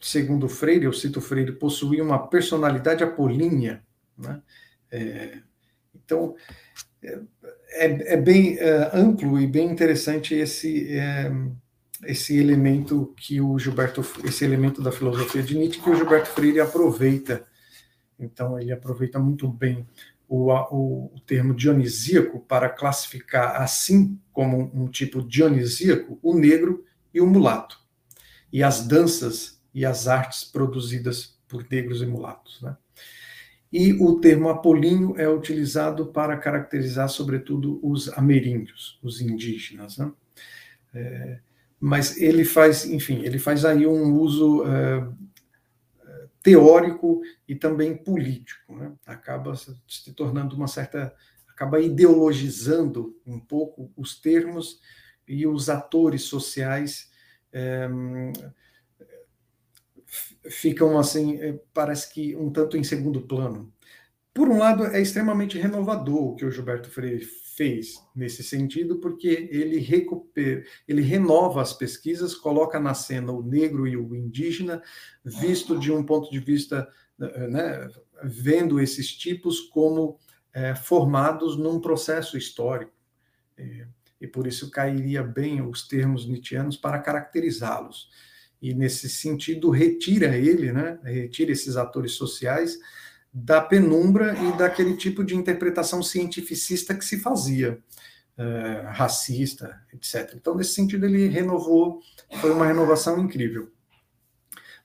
segundo 0.00 0.48
Freire, 0.48 0.86
eu 0.86 0.92
cito 0.94 1.20
Freire, 1.20 1.52
possuía 1.52 2.02
uma 2.02 2.28
personalidade 2.28 3.04
apolínea. 3.04 3.84
Né? 4.16 4.40
É, 4.90 5.38
então, 5.94 6.34
é, 7.02 8.14
é, 8.14 8.16
bem 8.16 8.56
é, 8.58 8.90
amplo 8.94 9.38
e 9.38 9.46
bem 9.46 9.70
interessante 9.70 10.34
esse 10.34 10.96
é, 10.96 11.30
esse 12.04 12.36
elemento 12.38 13.14
que 13.16 13.40
o 13.40 13.58
Gilberto, 13.58 14.04
esse 14.24 14.44
elemento 14.44 14.82
da 14.82 14.92
filosofia 14.92 15.42
de 15.42 15.56
Nietzsche 15.56 15.80
que 15.80 15.90
o 15.90 15.94
Gilberto 15.94 16.28
Freire 16.28 16.60
aproveita. 16.60 17.46
Então, 18.18 18.58
ele 18.58 18.72
aproveita 18.72 19.18
muito 19.18 19.48
bem 19.48 19.86
o, 20.28 20.52
o, 20.52 21.12
o 21.14 21.20
termo 21.26 21.54
dionisíaco 21.54 22.40
para 22.40 22.68
classificar, 22.68 23.60
assim 23.60 24.18
como 24.32 24.70
um 24.74 24.88
tipo 24.88 25.22
dionisíaco, 25.22 26.18
o 26.22 26.36
negro 26.36 26.84
e 27.12 27.20
o 27.20 27.26
mulato, 27.26 27.78
e 28.52 28.62
as 28.62 28.86
danças 28.86 29.60
e 29.72 29.84
as 29.84 30.08
artes 30.08 30.44
produzidas 30.44 31.38
por 31.46 31.66
negros 31.70 32.02
e 32.02 32.06
mulatos. 32.06 32.60
Né? 32.60 32.76
E 33.72 33.92
o 33.94 34.18
termo 34.20 34.48
apolíneo 34.48 35.14
é 35.18 35.28
utilizado 35.28 36.06
para 36.06 36.36
caracterizar, 36.36 37.08
sobretudo, 37.08 37.78
os 37.82 38.08
ameríndios, 38.10 38.98
os 39.02 39.20
indígenas. 39.20 39.98
Né? 39.98 40.12
É, 40.94 41.38
mas 41.78 42.16
ele 42.16 42.44
faz, 42.44 42.84
enfim, 42.86 43.22
ele 43.22 43.38
faz 43.38 43.64
aí 43.64 43.86
um 43.86 44.14
uso 44.14 44.64
é, 44.66 45.08
teórico 46.42 47.20
e 47.46 47.54
também 47.54 47.96
político, 47.96 48.74
né? 48.76 48.92
acaba 49.04 49.54
se 49.56 50.12
tornando 50.14 50.56
uma 50.56 50.68
certa, 50.68 51.14
acaba 51.48 51.80
ideologizando 51.80 53.18
um 53.26 53.38
pouco 53.38 53.92
os 53.96 54.18
termos 54.20 54.80
e 55.28 55.46
os 55.46 55.68
atores 55.68 56.22
sociais 56.22 57.10
é, 57.52 57.88
ficam 60.48 60.98
assim, 60.98 61.38
parece 61.74 62.12
que 62.12 62.36
um 62.36 62.50
tanto 62.50 62.76
em 62.76 62.84
segundo 62.84 63.22
plano. 63.22 63.72
Por 64.32 64.48
um 64.48 64.58
lado, 64.58 64.84
é 64.86 65.00
extremamente 65.00 65.58
renovador 65.58 66.22
o 66.22 66.36
que 66.36 66.44
o 66.44 66.50
Gilberto 66.50 66.90
Freire 66.90 67.26
fez 67.56 68.06
nesse 68.14 68.42
sentido, 68.42 68.98
porque 68.98 69.48
ele, 69.50 69.78
recupera, 69.78 70.62
ele 70.86 71.00
renova 71.00 71.62
as 71.62 71.72
pesquisas, 71.72 72.34
coloca 72.34 72.78
na 72.78 72.92
cena 72.92 73.32
o 73.32 73.42
negro 73.42 73.88
e 73.88 73.96
o 73.96 74.14
indígena, 74.14 74.82
visto 75.24 75.78
de 75.78 75.90
um 75.90 76.04
ponto 76.04 76.30
de 76.30 76.38
vista, 76.38 76.86
né, 77.18 77.88
vendo 78.22 78.78
esses 78.78 79.10
tipos 79.10 79.60
como 79.60 80.18
é, 80.52 80.74
formados 80.74 81.56
num 81.56 81.80
processo 81.80 82.36
histórico. 82.36 82.92
E, 83.58 83.86
e 84.20 84.26
por 84.26 84.46
isso 84.46 84.70
cairia 84.70 85.22
bem 85.22 85.62
os 85.62 85.88
termos 85.88 86.28
nietzschianos 86.28 86.76
para 86.76 86.98
caracterizá-los. 86.98 88.10
E 88.60 88.74
nesse 88.74 89.08
sentido, 89.08 89.70
retira 89.70 90.36
ele, 90.36 90.72
né, 90.72 90.98
retira 91.04 91.52
esses 91.52 91.76
atores 91.76 92.12
sociais 92.12 92.78
da 93.38 93.60
penumbra 93.60 94.34
e 94.34 94.56
daquele 94.56 94.96
tipo 94.96 95.22
de 95.22 95.36
interpretação 95.36 96.02
cientificista 96.02 96.94
que 96.94 97.04
se 97.04 97.20
fazia, 97.20 97.78
uh, 98.38 98.86
racista, 98.86 99.78
etc. 99.92 100.32
Então, 100.34 100.54
nesse 100.54 100.72
sentido, 100.72 101.04
ele 101.04 101.28
renovou, 101.28 102.00
foi 102.40 102.50
uma 102.50 102.66
renovação 102.66 103.22
incrível. 103.22 103.70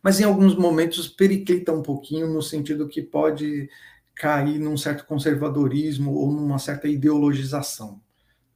Mas 0.03 0.19
em 0.19 0.25
alguns 0.25 0.53
momentos 0.53 1.07
periclita 1.07 1.71
um 1.71 1.81
pouquinho, 1.81 2.27
no 2.27 2.41
sentido 2.41 2.89
que 2.89 3.01
pode 3.01 3.69
cair 4.13 4.59
num 4.59 4.75
certo 4.75 5.05
conservadorismo 5.05 6.13
ou 6.13 6.29
numa 6.29 6.59
certa 6.59 6.89
ideologização. 6.89 8.01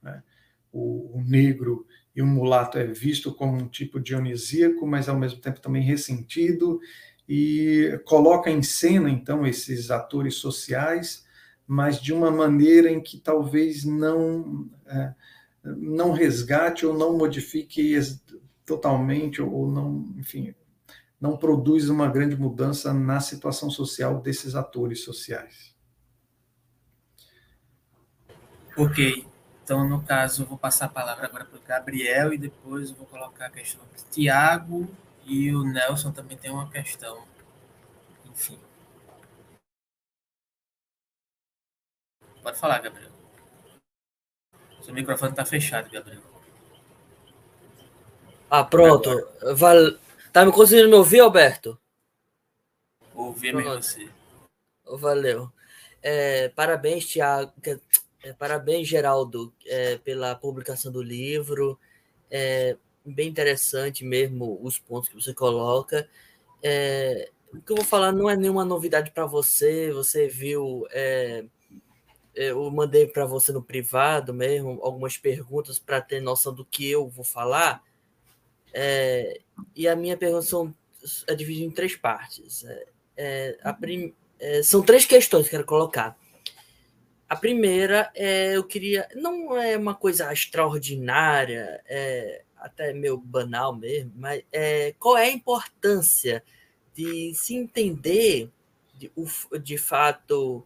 Né? 0.02 0.22
O, 0.70 1.16
o 1.16 1.22
negro 1.22 1.86
e 2.14 2.20
o 2.20 2.26
mulato 2.26 2.76
é 2.76 2.84
visto 2.84 3.32
como 3.32 3.56
um 3.56 3.66
tipo 3.66 3.98
dionisíaco, 3.98 4.86
mas 4.86 5.08
ao 5.08 5.18
mesmo 5.18 5.40
tempo 5.40 5.58
também 5.58 5.82
ressentido, 5.82 6.80
e 7.28 8.00
coloca 8.04 8.50
em 8.50 8.62
cena, 8.62 9.10
então, 9.10 9.46
esses 9.46 9.90
atores 9.90 10.36
sociais, 10.36 11.26
mas 11.66 12.00
de 12.00 12.12
uma 12.12 12.30
maneira 12.30 12.90
em 12.90 13.00
que 13.00 13.18
talvez 13.18 13.84
não, 13.84 14.68
é, 14.86 15.12
não 15.64 16.12
resgate 16.12 16.86
ou 16.86 16.96
não 16.96 17.16
modifique 17.16 17.98
totalmente, 18.64 19.42
ou 19.42 19.70
não, 19.70 20.14
enfim, 20.16 20.54
não 21.20 21.36
produz 21.36 21.88
uma 21.88 22.08
grande 22.08 22.36
mudança 22.36 22.92
na 22.92 23.20
situação 23.20 23.70
social 23.70 24.20
desses 24.20 24.54
atores 24.54 25.02
sociais. 25.02 25.74
Ok. 28.76 29.26
Então, 29.64 29.88
no 29.88 30.00
caso, 30.00 30.42
eu 30.42 30.46
vou 30.46 30.56
passar 30.56 30.84
a 30.84 30.88
palavra 30.88 31.26
agora 31.26 31.44
para 31.44 31.58
o 31.58 31.62
Gabriel 31.62 32.32
e 32.32 32.38
depois 32.38 32.90
eu 32.90 32.96
vou 32.96 33.06
colocar 33.06 33.46
a 33.46 33.50
questão 33.50 33.80
do 33.84 34.10
Tiago 34.12 34.88
e 35.26 35.52
o 35.54 35.64
Nelson 35.64 36.12
também 36.12 36.38
tem 36.38 36.50
uma 36.50 36.70
questão. 36.70 37.26
Enfim. 38.24 38.58
Pode 42.42 42.58
falar, 42.58 42.78
Gabriel. 42.78 43.10
Seu 44.80 44.94
microfone 44.94 45.32
está 45.32 45.44
fechado, 45.44 45.90
Gabriel. 45.90 46.22
Ah, 48.48 48.62
pronto. 48.62 49.10
Val... 49.56 49.98
Tá 50.32 50.46
me 50.46 50.52
conseguindo 50.52 50.88
me 50.88 50.94
ouvir, 50.94 51.18
Alberto? 51.18 51.76
Ouvir 53.12 53.52
você. 53.64 54.08
Valeu. 54.84 55.50
É, 56.00 56.50
parabéns, 56.50 57.08
Tiago. 57.08 57.52
É, 58.22 58.32
parabéns, 58.32 58.86
Geraldo, 58.86 59.52
é, 59.64 59.98
pela 59.98 60.36
publicação 60.36 60.92
do 60.92 61.02
livro. 61.02 61.76
É, 62.30 62.76
bem 63.06 63.28
interessante 63.28 64.04
mesmo 64.04 64.58
os 64.62 64.78
pontos 64.78 65.08
que 65.08 65.14
você 65.14 65.32
coloca. 65.32 66.08
É, 66.62 67.30
o 67.52 67.60
que 67.60 67.72
eu 67.72 67.76
vou 67.76 67.84
falar 67.84 68.12
não 68.12 68.28
é 68.28 68.36
nenhuma 68.36 68.64
novidade 68.64 69.10
para 69.10 69.26
você, 69.26 69.90
você 69.92 70.28
viu. 70.28 70.86
É, 70.90 71.44
é 72.34 72.50
eu 72.50 72.70
mandei 72.70 73.06
para 73.06 73.24
você 73.24 73.52
no 73.52 73.62
privado 73.62 74.34
mesmo 74.34 74.78
algumas 74.82 75.16
perguntas 75.16 75.78
para 75.78 76.00
ter 76.00 76.20
noção 76.20 76.54
do 76.54 76.64
que 76.64 76.90
eu 76.90 77.08
vou 77.08 77.24
falar. 77.24 77.82
É, 78.72 79.40
e 79.74 79.88
a 79.88 79.96
minha 79.96 80.16
pergunta 80.16 80.42
são, 80.42 80.74
é 81.26 81.34
dividida 81.34 81.66
em 81.66 81.70
três 81.70 81.96
partes. 81.96 82.64
É, 83.16 83.56
é 83.62 83.72
prim, 83.72 84.14
é, 84.38 84.62
são 84.62 84.82
três 84.82 85.04
questões 85.06 85.48
que 85.48 85.54
eu 85.54 85.60
quero 85.60 85.68
colocar. 85.68 86.16
A 87.28 87.34
primeira 87.34 88.10
é 88.14 88.56
eu 88.56 88.62
queria. 88.62 89.08
Não 89.14 89.56
é 89.56 89.76
uma 89.76 89.94
coisa 89.94 90.32
extraordinária, 90.32 91.82
é, 91.86 92.44
até 92.66 92.92
meio 92.92 93.16
banal 93.16 93.74
mesmo, 93.74 94.12
mas 94.16 94.42
é, 94.52 94.94
qual 94.98 95.16
é 95.16 95.26
a 95.26 95.32
importância 95.32 96.42
de 96.94 97.32
se 97.34 97.54
entender 97.54 98.50
de, 98.94 99.10
de 99.62 99.78
fato 99.78 100.64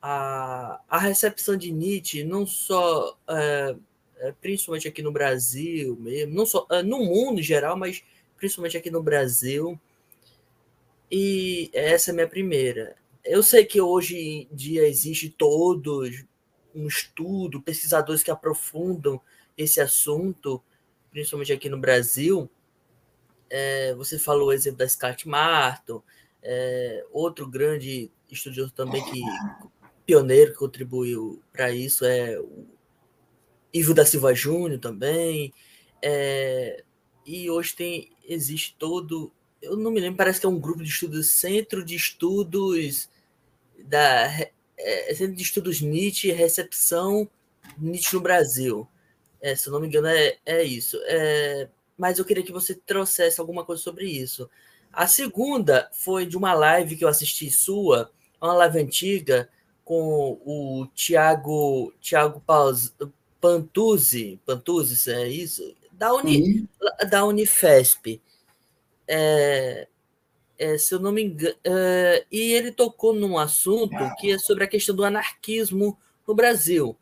a, 0.00 0.80
a 0.88 0.98
recepção 0.98 1.56
de 1.56 1.72
Nietzsche, 1.72 2.24
não 2.24 2.46
só 2.46 3.18
é, 3.28 3.76
é, 4.18 4.32
principalmente 4.40 4.88
aqui 4.88 5.02
no 5.02 5.12
Brasil 5.12 5.96
mesmo, 5.96 6.34
não 6.34 6.46
só 6.46 6.66
é, 6.70 6.82
no 6.82 6.98
mundo 7.00 7.40
em 7.40 7.42
geral, 7.42 7.76
mas 7.76 8.02
principalmente 8.36 8.76
aqui 8.76 8.90
no 8.90 9.02
Brasil. 9.02 9.78
E 11.10 11.70
essa 11.72 12.10
é 12.10 12.12
a 12.12 12.14
minha 12.14 12.28
primeira. 12.28 12.96
Eu 13.24 13.42
sei 13.42 13.64
que 13.64 13.80
hoje 13.80 14.16
em 14.16 14.48
dia 14.52 14.88
existe 14.88 15.28
todos 15.28 16.24
um 16.74 16.86
estudo, 16.86 17.62
pesquisadores 17.62 18.22
que 18.22 18.30
aprofundam 18.30 19.20
esse 19.56 19.80
assunto, 19.80 20.62
principalmente 21.16 21.50
aqui 21.50 21.70
no 21.70 21.78
Brasil. 21.78 22.46
É, 23.48 23.94
você 23.94 24.18
falou 24.18 24.48
o 24.48 24.52
exemplo 24.52 24.80
da 24.80 24.86
Scott 24.86 25.26
Martin, 25.26 26.02
é, 26.42 27.06
outro 27.10 27.48
grande 27.48 28.10
estudioso 28.30 28.70
também 28.74 29.02
que 29.02 29.22
pioneiro 30.04 30.52
que 30.52 30.58
contribuiu 30.58 31.42
para 31.50 31.70
isso 31.72 32.04
é 32.04 32.38
o 32.38 32.66
Ivo 33.72 33.94
da 33.94 34.04
Silva 34.04 34.34
Júnior 34.34 34.78
também. 34.78 35.54
É, 36.02 36.84
e 37.24 37.48
hoje 37.48 37.74
tem 37.74 38.12
existe 38.28 38.76
todo, 38.78 39.32
eu 39.62 39.74
não 39.74 39.90
me 39.90 40.00
lembro, 40.00 40.18
parece 40.18 40.38
que 40.38 40.44
é 40.44 40.50
um 40.50 40.60
grupo 40.60 40.82
de 40.82 40.90
estudos, 40.90 41.30
Centro 41.30 41.82
de 41.82 41.94
Estudos 41.94 43.08
da 43.86 44.28
é, 44.76 45.14
Centro 45.14 45.34
de 45.34 45.42
Estudos 45.42 45.80
Nietzsche, 45.80 46.30
recepção 46.30 47.26
Nietzsche 47.78 48.14
no 48.14 48.20
Brasil. 48.20 48.86
É, 49.40 49.54
se 49.54 49.68
eu 49.68 49.72
não 49.72 49.80
me 49.80 49.86
engano, 49.86 50.08
é, 50.08 50.36
é 50.44 50.62
isso. 50.62 50.98
É, 51.04 51.68
mas 51.96 52.18
eu 52.18 52.24
queria 52.24 52.42
que 52.42 52.52
você 52.52 52.74
trouxesse 52.74 53.40
alguma 53.40 53.64
coisa 53.64 53.82
sobre 53.82 54.06
isso. 54.06 54.48
A 54.92 55.06
segunda 55.06 55.90
foi 55.92 56.26
de 56.26 56.36
uma 56.36 56.54
live 56.54 56.96
que 56.96 57.04
eu 57.04 57.08
assisti 57.08 57.50
sua, 57.50 58.10
uma 58.40 58.54
live 58.54 58.80
antiga, 58.80 59.48
com 59.84 60.40
o 60.44 60.88
Tiago 60.94 61.92
Tiago 62.00 62.42
Pantuzzi, 63.40 64.40
Pantuzzi, 64.44 65.12
é 65.12 65.28
isso? 65.28 65.74
Da, 65.92 66.12
Uni, 66.12 66.42
uhum. 66.42 66.68
da 67.08 67.24
Unifesp. 67.24 68.20
É, 69.06 69.86
é, 70.58 70.78
se 70.78 70.94
eu 70.94 70.98
não 70.98 71.12
me 71.12 71.22
engano, 71.22 71.54
é, 71.62 72.24
e 72.32 72.52
ele 72.52 72.72
tocou 72.72 73.12
num 73.12 73.38
assunto 73.38 73.96
que 74.18 74.32
é 74.32 74.38
sobre 74.38 74.64
a 74.64 74.68
questão 74.68 74.96
do 74.96 75.04
anarquismo 75.04 75.96
no 76.26 76.34
Brasil. 76.34 76.96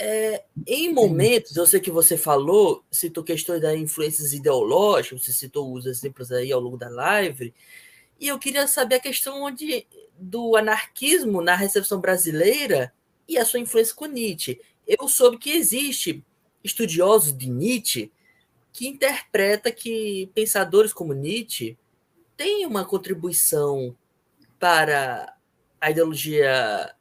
É, 0.00 0.44
em 0.64 0.92
momentos, 0.92 1.56
eu 1.56 1.66
sei 1.66 1.80
que 1.80 1.90
você 1.90 2.16
falou, 2.16 2.84
citou 2.90 3.24
questões 3.24 3.60
da 3.60 3.76
influências 3.76 4.32
ideológicas, 4.32 5.24
você 5.24 5.32
citou 5.32 5.72
os 5.72 5.86
exemplos 5.86 6.30
aí 6.30 6.52
ao 6.52 6.60
longo 6.60 6.76
da 6.76 6.88
live, 6.88 7.52
e 8.20 8.28
eu 8.28 8.38
queria 8.38 8.68
saber 8.68 8.96
a 8.96 9.00
questão 9.00 9.42
onde, 9.42 9.86
do 10.16 10.56
anarquismo 10.56 11.40
na 11.40 11.56
recepção 11.56 12.00
brasileira 12.00 12.92
e 13.28 13.36
a 13.36 13.44
sua 13.44 13.60
influência 13.60 13.94
com 13.94 14.06
Nietzsche. 14.06 14.60
Eu 14.86 15.08
soube 15.08 15.36
que 15.36 15.50
existe 15.50 16.24
estudiosos 16.62 17.36
de 17.36 17.48
Nietzsche 17.48 18.12
que 18.72 18.86
interpreta 18.86 19.72
que 19.72 20.30
pensadores 20.34 20.92
como 20.92 21.12
Nietzsche 21.12 21.76
têm 22.36 22.64
uma 22.66 22.84
contribuição 22.84 23.96
para 24.58 25.34
a 25.80 25.90
ideologia 25.90 26.94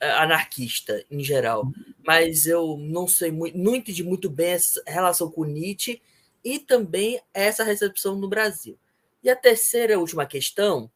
anarquista 0.00 1.04
em 1.10 1.22
geral, 1.22 1.66
mas 2.06 2.46
eu 2.46 2.76
não 2.76 3.08
sei 3.08 3.30
muito, 3.30 3.56
não 3.56 3.74
entendi 3.74 4.02
muito 4.02 4.28
bem 4.28 4.52
essa 4.52 4.82
relação 4.86 5.30
com 5.30 5.44
Nietzsche 5.44 6.00
e 6.44 6.58
também 6.58 7.20
essa 7.32 7.64
recepção 7.64 8.16
no 8.16 8.28
Brasil. 8.28 8.78
E 9.22 9.30
a 9.30 9.36
terceira 9.36 9.98
última 9.98 10.26
questão, 10.26 10.90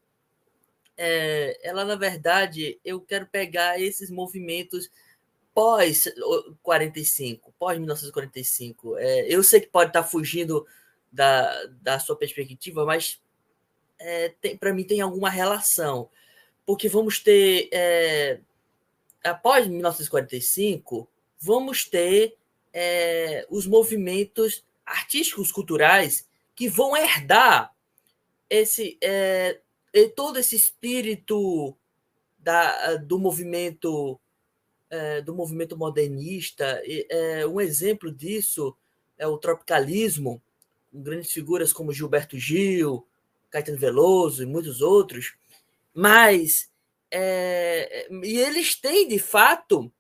é, 0.97 1.59
ela 1.63 1.85
na 1.85 1.97
verdade 1.97 2.79
eu 2.85 3.01
quero 3.01 3.27
pegar 3.27 3.81
esses 3.81 4.11
movimentos 4.11 4.91
pós 5.55 6.05
45, 6.63 7.53
pós 7.59 7.79
1945. 7.79 8.99
É, 8.99 9.27
eu 9.29 9.43
sei 9.43 9.61
que 9.61 9.69
pode 9.69 9.91
estar 9.91 10.05
fugindo 10.05 10.67
da, 11.11 11.67
da 11.81 11.99
sua 11.99 12.17
perspectiva, 12.17 12.85
mas 12.85 13.21
é, 13.99 14.35
para 14.61 14.73
mim 14.73 14.85
tem 14.85 15.01
alguma 15.01 15.31
relação, 15.31 16.09
porque 16.67 16.89
vamos 16.89 17.19
ter 17.19 17.69
é, 17.73 18.41
após 19.29 19.67
1945, 19.67 21.09
vamos 21.39 21.85
ter 21.85 22.37
é, 22.73 23.47
os 23.51 23.67
movimentos 23.67 24.65
artísticos 24.85 25.53
culturais 25.53 26.27
que 26.55 26.69
vão 26.69 26.97
herdar 26.97 27.73
esse 28.51 28.99
é, 29.01 29.61
todo 30.17 30.39
esse 30.39 30.57
espírito 30.57 31.77
da, 32.39 32.97
do 32.97 33.19
movimento 33.19 34.19
é, 34.91 35.21
do 35.21 35.35
movimento 35.35 35.77
modernista. 35.77 36.83
É, 36.87 37.47
um 37.47 37.61
exemplo 37.61 38.11
disso 38.11 38.77
é 39.19 39.27
o 39.27 39.39
tropicalismo, 39.39 40.43
com 40.91 41.03
grandes 41.03 41.31
figuras 41.33 41.73
como 41.73 41.93
Gilberto 41.93 42.39
Gil, 42.39 43.07
Caetano 43.51 43.79
Veloso 43.79 44.43
e 44.43 44.47
muitos 44.47 44.81
outros. 44.81 45.35
Mas 45.93 46.71
é, 47.11 48.09
e 48.11 48.39
eles 48.39 48.75
têm, 48.75 49.09
de 49.09 49.19
fato, 49.19 49.93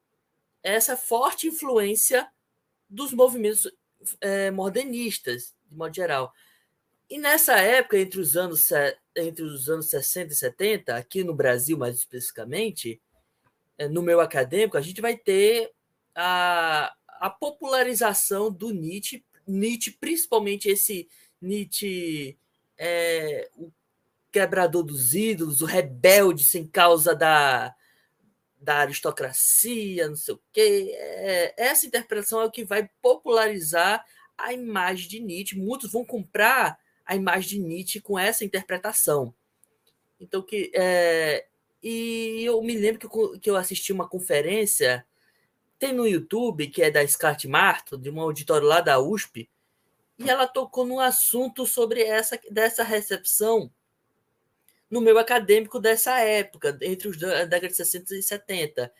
essa 0.62 0.96
forte 0.96 1.46
influência 1.46 2.28
dos 2.88 3.12
movimentos 3.12 3.70
é, 4.20 4.50
modernistas, 4.50 5.54
de 5.66 5.76
modo 5.76 5.94
geral. 5.94 6.32
E 7.08 7.18
nessa 7.18 7.58
época, 7.58 7.98
entre 7.98 8.20
os, 8.20 8.36
anos, 8.36 8.68
entre 9.16 9.42
os 9.42 9.68
anos 9.68 9.88
60 9.88 10.32
e 10.32 10.36
70, 10.36 10.94
aqui 10.94 11.24
no 11.24 11.34
Brasil 11.34 11.76
mais 11.78 11.96
especificamente, 11.96 13.00
é, 13.78 13.88
no 13.88 14.02
meu 14.02 14.20
acadêmico, 14.20 14.76
a 14.76 14.82
gente 14.82 15.00
vai 15.00 15.16
ter 15.16 15.72
a, 16.14 16.92
a 17.06 17.30
popularização 17.30 18.50
do 18.52 18.70
Nietzsche, 18.70 19.24
Nietzsche, 19.46 19.92
principalmente 19.92 20.68
esse 20.68 21.08
Nietzsche, 21.40 22.36
é, 22.76 23.48
o 23.56 23.72
quebrador 24.38 24.84
dos 24.84 25.14
ídolos, 25.14 25.62
o 25.62 25.66
rebelde 25.66 26.44
sem 26.44 26.64
causa 26.64 27.12
da, 27.12 27.74
da 28.60 28.76
aristocracia, 28.76 30.06
não 30.08 30.14
sei 30.14 30.34
o 30.34 30.40
quê. 30.52 30.92
É, 30.94 31.54
essa 31.56 31.86
interpretação 31.86 32.40
é 32.40 32.44
o 32.44 32.50
que 32.50 32.64
vai 32.64 32.88
popularizar 33.02 34.04
a 34.36 34.52
imagem 34.52 35.08
de 35.08 35.20
Nietzsche. 35.20 35.58
Muitos 35.58 35.90
vão 35.90 36.04
comprar 36.04 36.78
a 37.04 37.16
imagem 37.16 37.60
de 37.60 37.66
Nietzsche 37.66 38.00
com 38.00 38.16
essa 38.16 38.44
interpretação. 38.44 39.34
Então, 40.20 40.40
que 40.40 40.70
é, 40.72 41.46
e 41.82 42.44
eu 42.44 42.62
me 42.62 42.76
lembro 42.76 43.00
que 43.00 43.06
eu, 43.06 43.40
que 43.40 43.50
eu 43.50 43.56
assisti 43.56 43.92
uma 43.92 44.08
conferência, 44.08 45.04
tem 45.80 45.92
no 45.92 46.06
YouTube, 46.06 46.68
que 46.68 46.80
é 46.82 46.92
da 46.92 47.06
Scott 47.06 47.48
Marto, 47.48 47.98
de 47.98 48.08
um 48.08 48.20
auditório 48.20 48.68
lá 48.68 48.80
da 48.80 49.00
USP, 49.00 49.50
e 50.16 50.30
ela 50.30 50.46
tocou 50.46 50.84
num 50.86 51.00
assunto 51.00 51.66
sobre 51.66 52.02
essa 52.02 52.38
dessa 52.50 52.84
recepção 52.84 53.72
no 54.90 55.00
meu 55.00 55.18
acadêmico 55.18 55.78
dessa 55.78 56.18
época, 56.20 56.78
entre 56.82 57.08
os 57.08 57.16
décadas 57.16 57.70
de 57.70 57.76
60 57.76 58.14
e 58.14 58.22
70. 58.22 58.92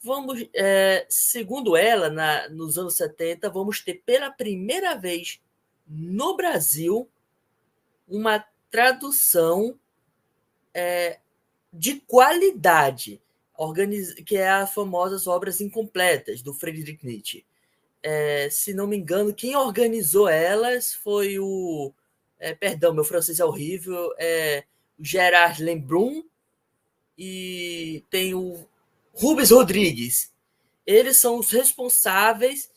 Vamos, 0.00 0.46
é, 0.54 1.06
segundo 1.08 1.76
ela, 1.76 2.10
na, 2.10 2.48
nos 2.50 2.78
anos 2.78 2.94
70, 2.94 3.48
vamos 3.50 3.80
ter 3.80 4.02
pela 4.04 4.30
primeira 4.30 4.94
vez 4.94 5.40
no 5.86 6.36
Brasil 6.36 7.08
uma 8.06 8.44
tradução 8.70 9.78
é, 10.72 11.18
de 11.72 12.00
qualidade, 12.00 13.20
que 14.26 14.36
é 14.36 14.50
as 14.50 14.72
famosas 14.72 15.26
obras 15.26 15.60
incompletas 15.60 16.42
do 16.42 16.52
Friedrich 16.52 17.04
Nietzsche. 17.04 17.46
É, 18.02 18.50
se 18.50 18.74
não 18.74 18.86
me 18.86 18.96
engano, 18.96 19.34
quem 19.34 19.56
organizou 19.56 20.28
elas 20.28 20.92
foi 20.92 21.38
o. 21.38 21.92
É, 22.38 22.54
perdão, 22.54 22.92
meu 22.92 23.04
francês 23.04 23.40
é 23.40 23.44
horrível. 23.44 24.12
É, 24.18 24.64
Gerard 24.98 25.62
Lembrun 25.62 26.22
e 27.16 28.04
tem 28.10 28.34
o 28.34 28.66
Rubens 29.12 29.50
Rodrigues. 29.50 30.32
Eles 30.86 31.18
são 31.18 31.38
os 31.38 31.50
responsáveis 31.50 32.70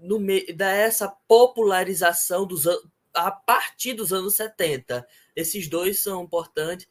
no 0.00 0.18
dessa 0.54 1.08
popularização 1.08 2.46
dos 2.46 2.66
a 3.14 3.30
partir 3.30 3.94
dos 3.94 4.12
anos 4.12 4.34
70. 4.34 5.06
Esses 5.34 5.68
dois 5.68 6.00
são 6.00 6.22
importantes. 6.22 6.86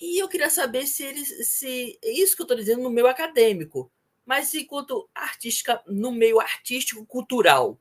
E 0.00 0.20
eu 0.22 0.28
queria 0.28 0.50
saber 0.50 0.86
se 0.86 1.04
eles 1.04 1.48
se 1.48 1.98
isso 2.02 2.34
que 2.34 2.42
eu 2.42 2.44
estou 2.44 2.56
dizendo 2.56 2.82
no 2.82 2.90
meio 2.90 3.06
acadêmico, 3.06 3.90
mas 4.26 4.52
enquanto 4.54 5.08
artística 5.14 5.82
no 5.86 6.12
meio 6.12 6.40
artístico 6.40 7.04
cultural 7.06 7.78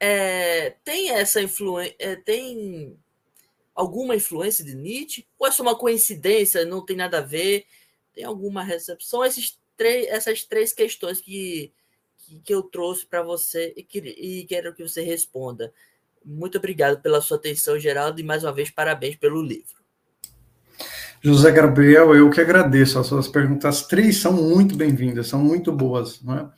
é, 0.00 0.70
tem 0.84 1.10
essa 1.10 1.40
influência, 1.40 1.96
é, 1.98 2.16
tem 2.16 2.98
alguma 3.78 4.16
influência 4.16 4.64
de 4.64 4.74
Nietzsche? 4.74 5.24
Ou 5.38 5.46
é 5.46 5.52
só 5.52 5.62
uma 5.62 5.78
coincidência, 5.78 6.64
não 6.64 6.84
tem 6.84 6.96
nada 6.96 7.18
a 7.18 7.22
ver? 7.22 7.64
Tem 8.12 8.24
alguma 8.24 8.60
recepção? 8.60 9.24
Esses 9.24 9.56
três, 9.76 10.08
essas 10.08 10.42
três 10.42 10.72
questões 10.72 11.20
que, 11.20 11.72
que, 12.18 12.40
que 12.40 12.52
eu 12.52 12.64
trouxe 12.64 13.06
para 13.06 13.22
você 13.22 13.72
e, 13.76 13.84
que, 13.84 14.00
e 14.00 14.44
quero 14.46 14.74
que 14.74 14.82
você 14.82 15.00
responda. 15.00 15.72
Muito 16.24 16.58
obrigado 16.58 17.00
pela 17.00 17.20
sua 17.20 17.36
atenção, 17.36 17.78
Geraldo, 17.78 18.20
e 18.20 18.24
mais 18.24 18.42
uma 18.42 18.52
vez 18.52 18.68
parabéns 18.68 19.14
pelo 19.14 19.40
livro. 19.40 19.78
José 21.22 21.52
Gabriel, 21.52 22.12
eu 22.16 22.28
que 22.30 22.40
agradeço. 22.40 22.98
As 22.98 23.06
suas 23.06 23.28
perguntas, 23.28 23.76
as 23.76 23.86
três 23.86 24.16
são 24.16 24.32
muito 24.32 24.76
bem-vindas, 24.76 25.28
são 25.28 25.38
muito 25.38 25.70
boas. 25.70 26.20
Não 26.20 26.36
é? 26.36 26.50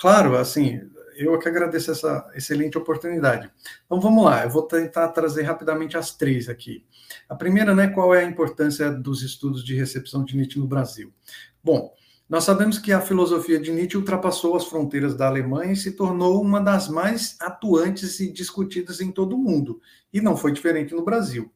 Claro, 0.00 0.36
assim, 0.36 0.80
eu 1.24 1.38
que 1.38 1.48
agradeço 1.48 1.90
essa 1.90 2.30
excelente 2.34 2.76
oportunidade. 2.76 3.50
Então 3.86 4.00
vamos 4.00 4.24
lá, 4.24 4.44
eu 4.44 4.50
vou 4.50 4.62
tentar 4.62 5.08
trazer 5.08 5.42
rapidamente 5.42 5.96
as 5.96 6.14
três 6.14 6.48
aqui. 6.48 6.84
A 7.28 7.34
primeira, 7.34 7.74
né, 7.74 7.88
qual 7.88 8.14
é 8.14 8.24
a 8.24 8.28
importância 8.28 8.90
dos 8.90 9.22
estudos 9.22 9.64
de 9.64 9.74
recepção 9.74 10.24
de 10.24 10.36
Nietzsche 10.36 10.58
no 10.58 10.66
Brasil? 10.66 11.12
Bom, 11.62 11.94
nós 12.28 12.44
sabemos 12.44 12.78
que 12.78 12.92
a 12.92 13.00
filosofia 13.00 13.60
de 13.60 13.70
Nietzsche 13.70 13.98
ultrapassou 13.98 14.56
as 14.56 14.64
fronteiras 14.64 15.14
da 15.14 15.26
Alemanha 15.26 15.72
e 15.72 15.76
se 15.76 15.92
tornou 15.92 16.40
uma 16.40 16.60
das 16.60 16.88
mais 16.88 17.36
atuantes 17.40 18.20
e 18.20 18.32
discutidas 18.32 19.00
em 19.00 19.12
todo 19.12 19.36
o 19.36 19.38
mundo, 19.38 19.80
e 20.12 20.20
não 20.20 20.36
foi 20.36 20.52
diferente 20.52 20.94
no 20.94 21.04
Brasil. 21.04 21.52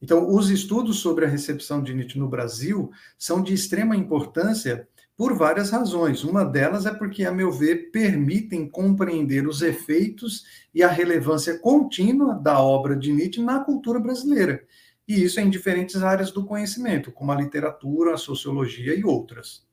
Então, 0.00 0.30
os 0.32 0.50
estudos 0.50 1.00
sobre 1.00 1.24
a 1.24 1.28
recepção 1.28 1.82
de 1.82 1.94
Nietzsche 1.94 2.18
no 2.18 2.28
Brasil 2.28 2.90
são 3.18 3.42
de 3.42 3.54
extrema 3.54 3.96
importância 3.96 4.86
por 5.16 5.34
várias 5.34 5.70
razões. 5.70 6.22
Uma 6.22 6.44
delas 6.44 6.84
é 6.84 6.92
porque, 6.92 7.24
a 7.24 7.32
meu 7.32 7.50
ver, 7.50 7.90
permitem 7.90 8.68
compreender 8.68 9.48
os 9.48 9.62
efeitos 9.62 10.44
e 10.74 10.82
a 10.82 10.88
relevância 10.88 11.58
contínua 11.58 12.34
da 12.34 12.60
obra 12.60 12.94
de 12.94 13.12
Nietzsche 13.12 13.42
na 13.42 13.60
cultura 13.60 13.98
brasileira. 13.98 14.62
E 15.08 15.22
isso 15.22 15.40
em 15.40 15.48
diferentes 15.48 16.02
áreas 16.02 16.30
do 16.30 16.44
conhecimento, 16.44 17.10
como 17.10 17.32
a 17.32 17.36
literatura, 17.36 18.14
a 18.14 18.18
sociologia 18.18 18.94
e 18.94 19.04
outras. 19.04 19.64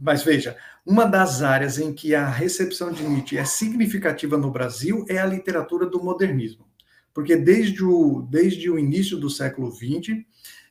Mas 0.00 0.22
veja, 0.22 0.56
uma 0.86 1.04
das 1.04 1.42
áreas 1.42 1.78
em 1.78 1.92
que 1.92 2.14
a 2.14 2.26
recepção 2.26 2.92
de 2.92 3.02
Nietzsche 3.02 3.36
é 3.36 3.44
significativa 3.44 4.38
no 4.38 4.50
Brasil 4.50 5.04
é 5.08 5.18
a 5.18 5.26
literatura 5.26 5.86
do 5.86 6.02
modernismo. 6.02 6.66
Porque 7.12 7.36
desde 7.36 7.84
o, 7.84 8.22
desde 8.22 8.70
o 8.70 8.78
início 8.78 9.16
do 9.16 9.30
século 9.30 9.70
XX, 9.70 10.24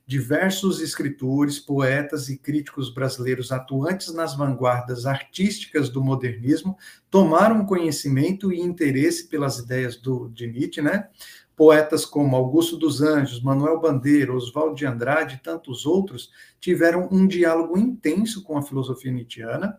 diversos 0.05 0.81
escritores, 0.81 1.59
poetas 1.59 2.27
e 2.27 2.37
críticos 2.37 2.93
brasileiros 2.93 3.51
atuantes 3.51 4.13
nas 4.13 4.35
vanguardas 4.35 5.05
artísticas 5.05 5.89
do 5.89 6.03
modernismo 6.03 6.77
tomaram 7.09 7.65
conhecimento 7.65 8.51
e 8.51 8.59
interesse 8.59 9.27
pelas 9.27 9.59
ideias 9.59 9.95
do, 9.95 10.29
de 10.29 10.47
Nietzsche, 10.47 10.81
né? 10.81 11.07
Poetas 11.55 12.03
como 12.03 12.35
Augusto 12.35 12.75
dos 12.75 13.01
Anjos, 13.01 13.41
Manuel 13.41 13.79
Bandeira, 13.79 14.33
Oswaldo 14.33 14.75
de 14.75 14.85
Andrade 14.85 15.35
e 15.35 15.43
tantos 15.43 15.85
outros 15.85 16.31
tiveram 16.59 17.07
um 17.11 17.27
diálogo 17.27 17.77
intenso 17.77 18.43
com 18.43 18.57
a 18.57 18.61
filosofia 18.61 19.11
nietzschiana. 19.11 19.77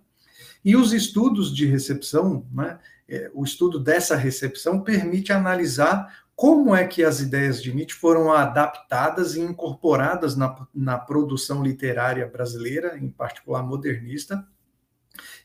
E 0.65 0.77
os 0.77 0.93
estudos 0.93 1.55
de 1.55 1.67
recepção, 1.67 2.47
né, 2.51 2.79
é, 3.07 3.31
o 3.35 3.45
estudo 3.45 3.79
dessa 3.79 4.17
recepção 4.17 4.81
permite 4.81 5.33
analisar 5.33 6.24
como 6.37 6.75
é 6.75 6.87
que 6.87 7.05
as 7.05 7.21
ideias 7.21 7.63
de 7.63 7.73
Nietzsche 7.73 7.97
foram 7.97 8.33
adaptadas 8.33 9.37
e 9.37 9.41
incorporadas 9.41 10.35
na, 10.35 10.67
na 10.75 10.99
produção 10.99 11.63
literária 11.63 12.27
brasileira, 12.27 12.99
em 12.99 13.09
particular 13.09 13.63
modernista, 13.63 14.47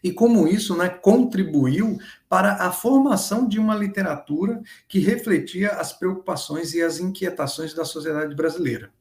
e 0.03 0.11
como 0.11 0.47
isso 0.47 0.75
né, 0.75 0.89
contribuiu 0.89 1.99
para 2.27 2.53
a 2.53 2.71
formação 2.71 3.47
de 3.47 3.59
uma 3.59 3.75
literatura 3.75 4.61
que 4.87 4.99
refletia 4.99 5.71
as 5.73 5.93
preocupações 5.93 6.73
e 6.73 6.81
as 6.81 6.99
inquietações 6.99 7.73
da 7.73 7.85
sociedade 7.85 8.33
brasileira. 8.33 8.91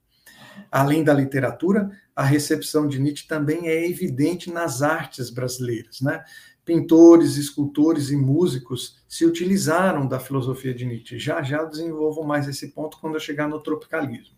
Além 0.71 1.05
da 1.05 1.15
literatura, 1.15 1.91
a 2.15 2.25
recepção 2.25 2.87
de 2.87 2.99
Nietzsche 2.99 3.27
também 3.27 3.69
é 3.69 3.89
evidente 3.89 4.51
nas 4.51 4.83
artes 4.83 5.31
brasileiras. 5.31 6.01
Né? 6.01 6.23
Pintores, 6.69 7.39
escultores 7.39 8.11
e 8.11 8.17
músicos 8.17 8.99
se 9.09 9.25
utilizaram 9.25 10.07
da 10.07 10.21
filosofia 10.21 10.75
de 10.75 10.85
Nietzsche. 10.85 11.19
Já 11.19 11.43
já 11.43 11.65
desenvolvo 11.65 12.23
mais 12.23 12.47
esse 12.47 12.69
ponto 12.73 12.99
quando 13.01 13.15
eu 13.15 13.21
chegar 13.21 13.49
no 13.49 13.59
tropicalismo. 13.59 14.37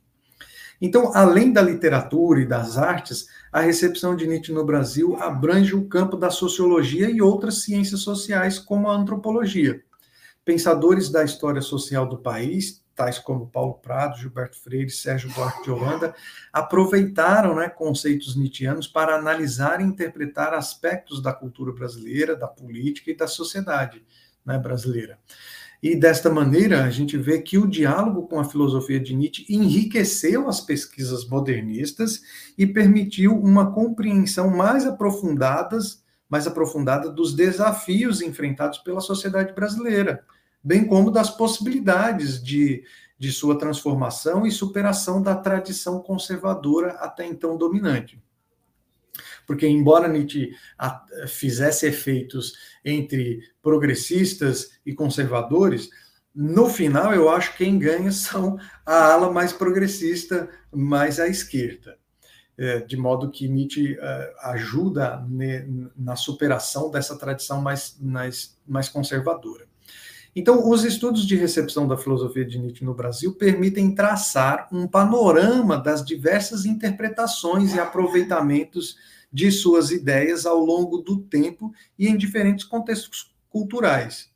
Então, 0.81 1.11
além 1.13 1.53
da 1.53 1.61
literatura 1.61 2.41
e 2.41 2.47
das 2.47 2.79
artes, 2.79 3.27
a 3.51 3.61
recepção 3.61 4.15
de 4.15 4.29
Nietzsche 4.29 4.53
no 4.53 4.65
Brasil 4.65 5.17
abrange 5.17 5.75
o 5.75 5.89
campo 5.89 6.17
da 6.17 6.31
sociologia 6.31 7.11
e 7.11 7.21
outras 7.21 7.65
ciências 7.65 8.03
sociais, 8.03 8.61
como 8.61 8.89
a 8.89 8.95
antropologia. 8.95 9.83
Pensadores 10.45 11.11
da 11.11 11.25
história 11.25 11.61
social 11.61 12.09
do 12.09 12.17
país 12.17 12.81
tais 13.01 13.19
como 13.19 13.49
Paulo 13.49 13.79
Prado, 13.79 14.19
Gilberto 14.19 14.59
Freire, 14.59 14.91
Sérgio 14.91 15.31
Buarque 15.31 15.63
de 15.63 15.71
Holanda, 15.71 16.15
aproveitaram 16.53 17.55
né, 17.55 17.67
conceitos 17.67 18.37
nietzschianos 18.37 18.87
para 18.87 19.17
analisar 19.17 19.81
e 19.81 19.85
interpretar 19.85 20.53
aspectos 20.53 21.23
da 21.23 21.33
cultura 21.33 21.73
brasileira, 21.73 22.37
da 22.37 22.47
política 22.47 23.11
e 23.11 23.17
da 23.17 23.27
sociedade 23.27 24.05
né, 24.45 24.59
brasileira. 24.59 25.19
E 25.83 25.97
desta 25.97 26.29
maneira, 26.29 26.85
a 26.85 26.91
gente 26.91 27.17
vê 27.17 27.41
que 27.41 27.57
o 27.57 27.67
diálogo 27.67 28.29
com 28.29 28.39
a 28.39 28.45
filosofia 28.45 29.01
de 29.01 29.17
Nietzsche 29.17 29.47
enriqueceu 29.49 30.47
as 30.47 30.61
pesquisas 30.61 31.27
modernistas 31.27 32.21
e 32.59 32.67
permitiu 32.67 33.35
uma 33.35 33.73
compreensão 33.73 34.51
mais 34.51 34.87
aprofundadas, 34.87 36.05
mais 36.29 36.47
aprofundada 36.47 37.09
dos 37.09 37.35
desafios 37.35 38.21
enfrentados 38.21 38.79
pela 38.81 39.01
sociedade 39.01 39.55
brasileira 39.55 40.23
bem 40.63 40.87
como 40.87 41.11
das 41.11 41.31
possibilidades 41.31 42.43
de, 42.43 42.85
de 43.19 43.33
sua 43.33 43.59
transformação 43.59 44.47
e 44.47 44.51
superação 44.51 45.23
da 45.23 45.35
tradição 45.35 46.01
conservadora 46.01 46.93
até 46.93 47.27
então 47.27 47.57
dominante. 47.57 48.23
Porque, 49.47 49.67
embora 49.67 50.09
Nietzsche 50.09 50.55
fizesse 51.29 51.87
efeitos 51.87 52.55
entre 52.85 53.41
progressistas 53.63 54.79
e 54.87 54.95
conservadores, 54.95 55.91
no 56.35 56.69
final 56.69 57.13
eu 57.13 57.29
acho 57.29 57.53
que 57.53 57.65
quem 57.65 57.79
ganha 57.79 58.13
são 58.13 58.59
a 58.87 59.13
ala 59.13 59.33
mais 59.33 59.53
progressista, 59.53 60.49
mais 60.73 61.19
à 61.19 61.29
esquerda. 61.29 61.99
É, 62.57 62.81
de 62.81 62.97
modo 62.97 63.31
que 63.31 63.49
Nietzsche 63.49 63.99
é, 63.99 64.35
ajuda 64.43 65.27
na 65.97 66.15
superação 66.15 66.91
dessa 66.91 67.19
tradição 67.19 67.61
mais, 67.61 67.97
mais, 67.99 68.59
mais 68.67 68.89
conservadora. 68.89 69.70
Então, 70.35 70.69
os 70.69 70.85
estudos 70.85 71.27
de 71.27 71.35
recepção 71.35 71.89
da 71.89 71.97
filosofia 71.97 72.45
de 72.45 72.59
Nietzsche 72.59 72.85
no 72.85 72.95
Brasil 72.95 73.35
permitem 73.35 73.95
traçar 73.95 74.69
um 74.73 74.87
panorama 74.87 75.77
das 75.77 76.05
diversas 76.05 76.65
interpretações 76.65 77.75
e 77.75 77.81
aproveitamentos 77.81 78.97
de 79.33 79.51
suas 79.51 79.91
ideias 79.91 80.47
ao 80.47 80.59
longo 80.59 80.99
do 80.99 81.21
tempo 81.21 81.73
e 81.99 82.09
em 82.09 82.17
diferentes 82.17 82.65
contextos 82.65 83.35
culturais. 83.49 84.31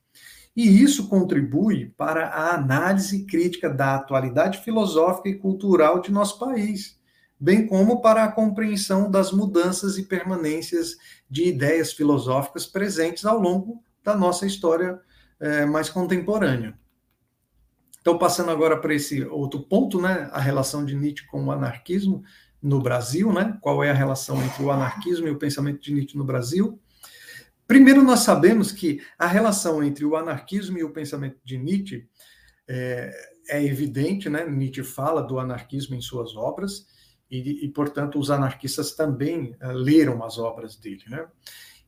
E 0.56 0.82
isso 0.82 1.08
contribui 1.08 1.92
para 1.96 2.28
a 2.28 2.54
análise 2.54 3.24
crítica 3.24 3.68
da 3.68 3.96
atualidade 3.96 4.58
filosófica 4.58 5.28
e 5.28 5.34
cultural 5.34 6.00
de 6.00 6.12
nosso 6.12 6.38
país, 6.38 6.96
bem 7.38 7.66
como 7.66 8.00
para 8.00 8.24
a 8.24 8.30
compreensão 8.30 9.10
das 9.10 9.32
mudanças 9.32 9.98
e 9.98 10.04
permanências 10.04 10.96
de 11.28 11.48
ideias 11.48 11.92
filosóficas 11.92 12.66
presentes 12.66 13.24
ao 13.24 13.40
longo 13.40 13.82
da 14.02 14.16
nossa 14.16 14.46
história 14.46 15.00
é, 15.40 15.64
mais 15.64 15.88
contemporâneo. 15.88 16.74
Então, 18.00 18.18
passando 18.18 18.50
agora 18.50 18.78
para 18.78 18.94
esse 18.94 19.24
outro 19.24 19.60
ponto, 19.60 20.00
né, 20.00 20.28
a 20.32 20.40
relação 20.40 20.84
de 20.84 20.94
Nietzsche 20.94 21.26
com 21.26 21.44
o 21.44 21.50
anarquismo 21.50 22.22
no 22.60 22.80
Brasil, 22.80 23.32
né, 23.32 23.56
qual 23.60 23.82
é 23.82 23.90
a 23.90 23.94
relação 23.94 24.42
entre 24.42 24.62
o 24.62 24.70
anarquismo 24.70 25.26
e 25.26 25.30
o 25.30 25.38
pensamento 25.38 25.80
de 25.80 25.92
Nietzsche 25.94 26.16
no 26.16 26.24
Brasil? 26.24 26.78
Primeiro, 27.66 28.02
nós 28.02 28.20
sabemos 28.20 28.70
que 28.70 29.00
a 29.18 29.26
relação 29.26 29.82
entre 29.82 30.04
o 30.04 30.16
anarquismo 30.16 30.78
e 30.78 30.84
o 30.84 30.92
pensamento 30.92 31.38
de 31.42 31.56
Nietzsche 31.56 32.06
é, 32.68 33.10
é 33.48 33.64
evidente, 33.64 34.28
né? 34.28 34.46
Nietzsche 34.46 34.82
fala 34.82 35.22
do 35.22 35.38
anarquismo 35.38 35.94
em 35.94 36.00
suas 36.00 36.36
obras, 36.36 36.86
e, 37.30 37.64
e 37.64 37.68
portanto, 37.70 38.18
os 38.18 38.30
anarquistas 38.30 38.94
também 38.94 39.56
uh, 39.62 39.72
leram 39.72 40.22
as 40.22 40.38
obras 40.38 40.76
dele, 40.76 41.04
né? 41.08 41.26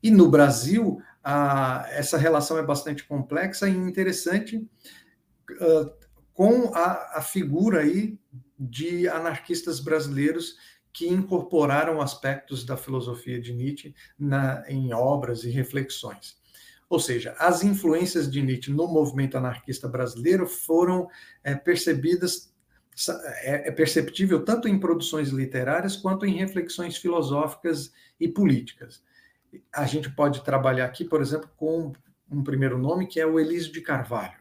E 0.03 0.11
no 0.11 0.31
Brasil, 0.31 1.01
a, 1.29 1.85
essa 1.91 2.17
relação 2.17 2.57
é 2.57 2.63
bastante 2.63 3.03
complexa 3.03 3.69
e 3.69 3.75
interessante 3.75 4.59
uh, 4.59 5.91
com 6.33 6.73
a, 6.73 7.19
a 7.19 7.21
figura 7.21 7.81
aí 7.81 8.17
de 8.57 9.09
anarquistas 9.09 9.81
brasileiros 9.81 10.57
que 10.93 11.09
incorporaram 11.09 12.01
aspectos 12.01 12.65
da 12.65 12.77
filosofia 12.77 13.41
de 13.41 13.53
Nietzsche 13.53 13.93
na, 14.17 14.65
em 14.69 14.95
obras 14.95 15.43
e 15.43 15.51
reflexões. 15.51 16.37
Ou 16.89 17.01
seja, 17.01 17.35
as 17.41 17.65
influências 17.65 18.31
de 18.31 18.41
Nietzsche 18.41 18.71
no 18.71 18.87
movimento 18.87 19.37
anarquista 19.37 19.89
brasileiro 19.89 20.47
foram 20.47 21.09
é, 21.43 21.57
percebidas, 21.57 22.55
é, 23.43 23.69
é 23.69 23.73
perceptível 23.73 24.45
tanto 24.45 24.69
em 24.69 24.79
produções 24.79 25.31
literárias 25.31 25.97
quanto 25.97 26.25
em 26.25 26.37
reflexões 26.37 26.97
filosóficas 26.97 27.93
e 28.21 28.29
políticas 28.29 29.03
a 29.73 29.85
gente 29.87 30.11
pode 30.11 30.43
trabalhar 30.45 30.85
aqui, 30.85 31.05
por 31.05 31.21
exemplo, 31.21 31.49
com 31.57 31.93
um 32.31 32.43
primeiro 32.43 32.79
nome 32.79 33.07
que 33.07 33.21
é 33.21 33.27
o 33.27 33.39
Elísio 33.39 33.73
de 33.73 33.81
Carvalho, 33.81 34.39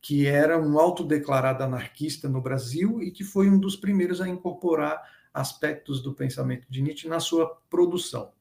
que 0.00 0.26
era 0.26 0.58
um 0.58 0.78
autodeclarado 0.78 1.62
anarquista 1.62 2.28
no 2.28 2.40
Brasil 2.40 3.02
e 3.02 3.10
que 3.10 3.24
foi 3.24 3.48
um 3.48 3.58
dos 3.58 3.76
primeiros 3.76 4.20
a 4.20 4.28
incorporar 4.28 5.00
aspectos 5.32 6.02
do 6.02 6.14
pensamento 6.14 6.66
de 6.70 6.82
Nietzsche 6.82 7.08
na 7.08 7.20
sua 7.20 7.58
produção. 7.68 8.32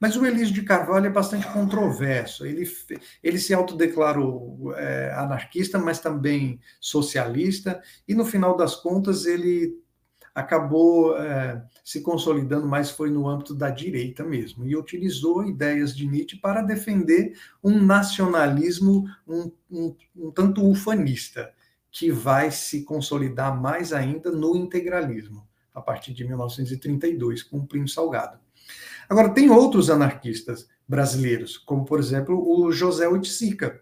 Mas 0.00 0.16
o 0.16 0.26
Elísio 0.26 0.54
de 0.54 0.62
Carvalho 0.62 1.06
é 1.06 1.10
bastante 1.10 1.46
controverso. 1.52 2.44
Ele, 2.44 2.68
ele 3.22 3.38
se 3.38 3.54
autodeclarou 3.54 4.74
é, 4.76 5.12
anarquista, 5.14 5.78
mas 5.78 6.00
também 6.00 6.60
socialista, 6.80 7.80
e 8.08 8.14
no 8.14 8.24
final 8.24 8.56
das 8.56 8.74
contas 8.74 9.26
ele 9.26 9.78
acabou 10.34 11.16
é, 11.16 11.62
se 11.84 12.00
consolidando 12.00 12.66
mais 12.66 12.90
foi 12.90 13.10
no 13.10 13.28
âmbito 13.28 13.54
da 13.54 13.70
direita 13.70 14.24
mesmo, 14.24 14.66
e 14.66 14.76
utilizou 14.76 15.44
ideias 15.44 15.96
de 15.96 16.06
Nietzsche 16.06 16.36
para 16.36 16.62
defender 16.62 17.36
um 17.62 17.80
nacionalismo 17.82 19.04
um, 19.26 19.50
um, 19.70 19.96
um 20.16 20.30
tanto 20.30 20.68
ufanista, 20.68 21.52
que 21.90 22.10
vai 22.10 22.50
se 22.50 22.84
consolidar 22.84 23.60
mais 23.60 23.92
ainda 23.92 24.30
no 24.30 24.56
integralismo, 24.56 25.46
a 25.74 25.80
partir 25.80 26.12
de 26.12 26.24
1932, 26.24 27.42
com 27.42 27.58
o 27.58 27.66
Primo 27.66 27.88
Salgado. 27.88 28.38
Agora, 29.08 29.30
tem 29.30 29.50
outros 29.50 29.90
anarquistas 29.90 30.68
brasileiros, 30.86 31.58
como, 31.58 31.84
por 31.84 31.98
exemplo, 31.98 32.36
o 32.48 32.70
José 32.70 33.08
Oiticica, 33.08 33.80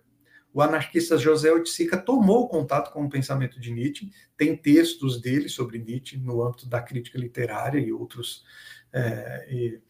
o 0.52 0.62
anarquista 0.62 1.18
José 1.18 1.52
Oiticica 1.52 1.96
tomou 1.96 2.48
contato 2.48 2.92
com 2.92 3.04
o 3.04 3.10
pensamento 3.10 3.60
de 3.60 3.70
Nietzsche, 3.70 4.10
tem 4.36 4.56
textos 4.56 5.20
dele 5.20 5.48
sobre 5.48 5.78
Nietzsche 5.78 6.16
no 6.16 6.42
âmbito 6.42 6.66
da 6.66 6.80
crítica 6.80 7.18
literária 7.18 7.78
e 7.78 7.92
outros 7.92 8.44
é, 8.92 9.46
e, 9.50 9.80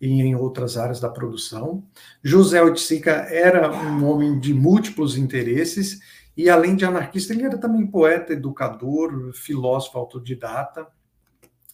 e, 0.00 0.20
em 0.20 0.34
outras 0.34 0.76
áreas 0.76 1.00
da 1.00 1.08
produção. 1.08 1.84
José 2.22 2.60
Oiticica 2.60 3.12
era 3.30 3.70
um 3.70 4.04
homem 4.04 4.38
de 4.40 4.52
múltiplos 4.52 5.16
interesses 5.16 6.00
e 6.36 6.48
além 6.48 6.76
de 6.76 6.84
anarquista, 6.84 7.32
ele 7.32 7.44
era 7.44 7.58
também 7.58 7.84
poeta, 7.84 8.32
educador, 8.32 9.32
filósofo 9.32 9.98
autodidata. 9.98 10.86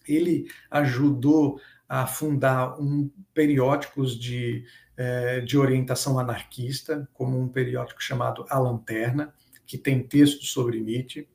Ele 0.09 0.47
ajudou 0.71 1.61
a 1.87 2.07
fundar 2.07 2.81
um 2.81 3.11
periódicos 3.35 4.19
de 4.19 4.65
é, 4.97 5.41
de 5.41 5.59
orientação 5.59 6.19
anarquista, 6.19 7.09
como 7.13 7.39
um 7.39 7.49
periódico 7.49 8.03
chamado 8.03 8.45
A 8.49 8.59
Lanterna, 8.59 9.33
que 9.67 9.79
tem 9.79 10.03
textos 10.03 10.51
sobre 10.51 10.81
Nietzsche. 10.81 11.27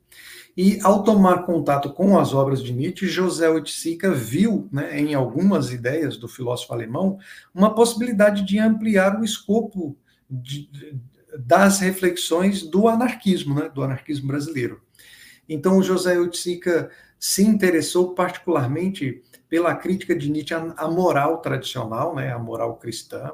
E 0.56 0.78
ao 0.82 1.02
tomar 1.02 1.44
contato 1.44 1.92
com 1.92 2.18
as 2.18 2.34
obras 2.34 2.62
de 2.62 2.72
Nietzsche, 2.72 3.06
José 3.06 3.48
Oiticica 3.48 4.12
viu, 4.12 4.68
né, 4.72 4.98
em 4.98 5.14
algumas 5.14 5.72
ideias 5.72 6.16
do 6.16 6.28
filósofo 6.28 6.72
alemão, 6.72 7.18
uma 7.54 7.74
possibilidade 7.74 8.44
de 8.44 8.58
ampliar 8.58 9.20
o 9.20 9.24
escopo 9.24 9.96
de, 10.28 10.68
das 11.38 11.80
reflexões 11.80 12.62
do 12.62 12.88
anarquismo, 12.88 13.54
né, 13.54 13.68
do 13.68 13.82
anarquismo 13.82 14.28
brasileiro. 14.28 14.80
Então, 15.48 15.82
José 15.82 16.18
Oiticica 16.18 16.90
se 17.18 17.42
interessou 17.42 18.14
particularmente 18.14 19.22
pela 19.48 19.74
crítica 19.74 20.14
de 20.14 20.30
Nietzsche 20.30 20.54
à 20.54 20.88
moral 20.88 21.38
tradicional, 21.38 22.14
né, 22.14 22.32
a 22.32 22.38
moral 22.38 22.76
cristã, 22.76 23.32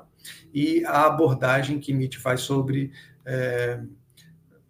e 0.52 0.84
a 0.84 1.06
abordagem 1.06 1.78
que 1.78 1.92
Nietzsche 1.92 2.20
faz 2.20 2.40
sobre 2.40 2.92
é, 3.24 3.80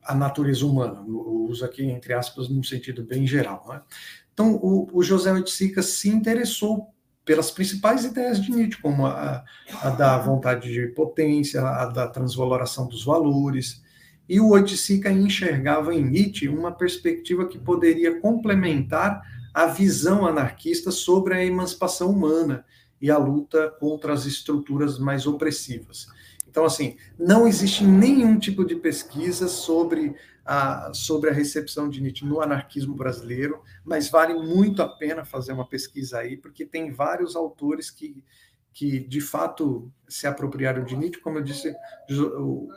a 0.03 0.15
natureza 0.15 0.65
humana, 0.65 1.03
uso 1.07 1.65
aqui 1.65 1.85
entre 1.85 2.13
aspas 2.13 2.49
num 2.49 2.63
sentido 2.63 3.05
bem 3.05 3.27
geral. 3.27 3.65
Né? 3.69 3.81
Então, 4.33 4.55
o, 4.57 4.89
o 4.93 5.03
José 5.03 5.33
Oiticica 5.33 5.83
se 5.83 6.09
interessou 6.09 6.95
pelas 7.25 7.51
principais 7.51 8.05
ideias 8.05 8.41
de 8.41 8.53
Nietzsche, 8.53 8.81
como 8.81 9.05
a, 9.05 9.45
a 9.83 9.91
da 9.91 10.17
vontade 10.19 10.73
de 10.73 10.87
potência, 10.89 11.61
a 11.61 11.87
da 11.87 12.07
transvaloração 12.07 12.87
dos 12.87 13.05
valores, 13.05 13.83
e 14.29 14.41
o 14.41 14.51
Oiticica 14.51 15.11
enxergava 15.11 15.93
em 15.95 16.05
Nietzsche 16.05 16.49
uma 16.49 16.71
perspectiva 16.73 17.49
que 17.49 17.59
poderia 17.59 18.21
complementar 18.21 19.23
a 19.53 19.67
visão 19.67 20.27
anarquista 20.27 20.91
sobre 20.91 21.35
a 21.35 21.45
emancipação 21.45 22.11
humana 22.11 22.65
e 23.01 23.11
a 23.11 23.19
luta 23.19 23.71
contra 23.79 24.13
as 24.13 24.27
estruturas 24.27 24.99
mais 24.99 25.27
opressivas. 25.27 26.07
Então, 26.49 26.65
assim, 26.65 26.97
não 27.19 27.47
existe 27.47 27.85
nenhum 27.85 28.39
tipo 28.39 28.65
de 28.65 28.77
pesquisa 28.77 29.47
sobre 29.47 30.15
a, 30.47 30.93
sobre 30.95 31.29
a 31.29 31.33
recepção 31.33 31.89
de 31.89 32.01
Nietzsche 32.01 32.25
no 32.25 32.41
anarquismo 32.41 32.95
brasileiro, 32.95 33.61
mas 33.85 34.09
vale 34.09 34.33
muito 34.33 34.81
a 34.81 34.89
pena 34.89 35.25
fazer 35.25 35.53
uma 35.53 35.69
pesquisa 35.69 36.19
aí, 36.19 36.37
porque 36.37 36.65
tem 36.65 36.93
vários 36.93 37.35
autores 37.35 37.91
que, 37.91 38.25
que 38.73 39.01
de 39.01 39.21
fato 39.21 39.93
se 40.09 40.27
apropriaram 40.27 40.85
de 40.85 40.97
Nietzsche, 40.97 41.21
como 41.21 41.39
eu 41.39 41.43
disse, 41.43 41.75
o, 42.09 42.69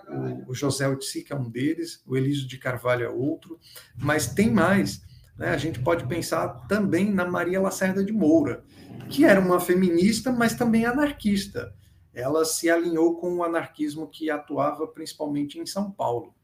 o, 0.47 0.53
José 0.53 0.87
Otsi, 0.87 1.25
é 1.29 1.35
um 1.35 1.47
deles, 1.49 2.01
o 2.07 2.17
Elísio 2.17 2.47
de 2.47 2.57
Carvalho 2.57 3.05
é 3.05 3.09
outro, 3.09 3.59
mas 3.95 4.33
tem 4.33 4.51
mais. 4.51 5.01
Né? 5.39 5.49
A 5.49 5.57
gente 5.57 5.79
pode 5.79 6.05
pensar 6.05 6.67
também 6.67 7.11
na 7.11 7.25
Maria 7.25 7.59
Lacerda 7.59 8.03
de 8.03 8.13
Moura, 8.13 8.63
que 9.09 9.25
era 9.25 9.39
uma 9.39 9.59
feminista, 9.59 10.31
mas 10.31 10.53
também 10.53 10.85
anarquista 10.85 11.73
ela 12.13 12.43
se 12.43 12.69
alinhou 12.69 13.17
com 13.17 13.37
o 13.37 13.43
anarquismo 13.43 14.07
que 14.07 14.29
atuava 14.29 14.87
principalmente 14.87 15.59
em 15.59 15.65
São 15.65 15.91
Paulo. 15.91 16.35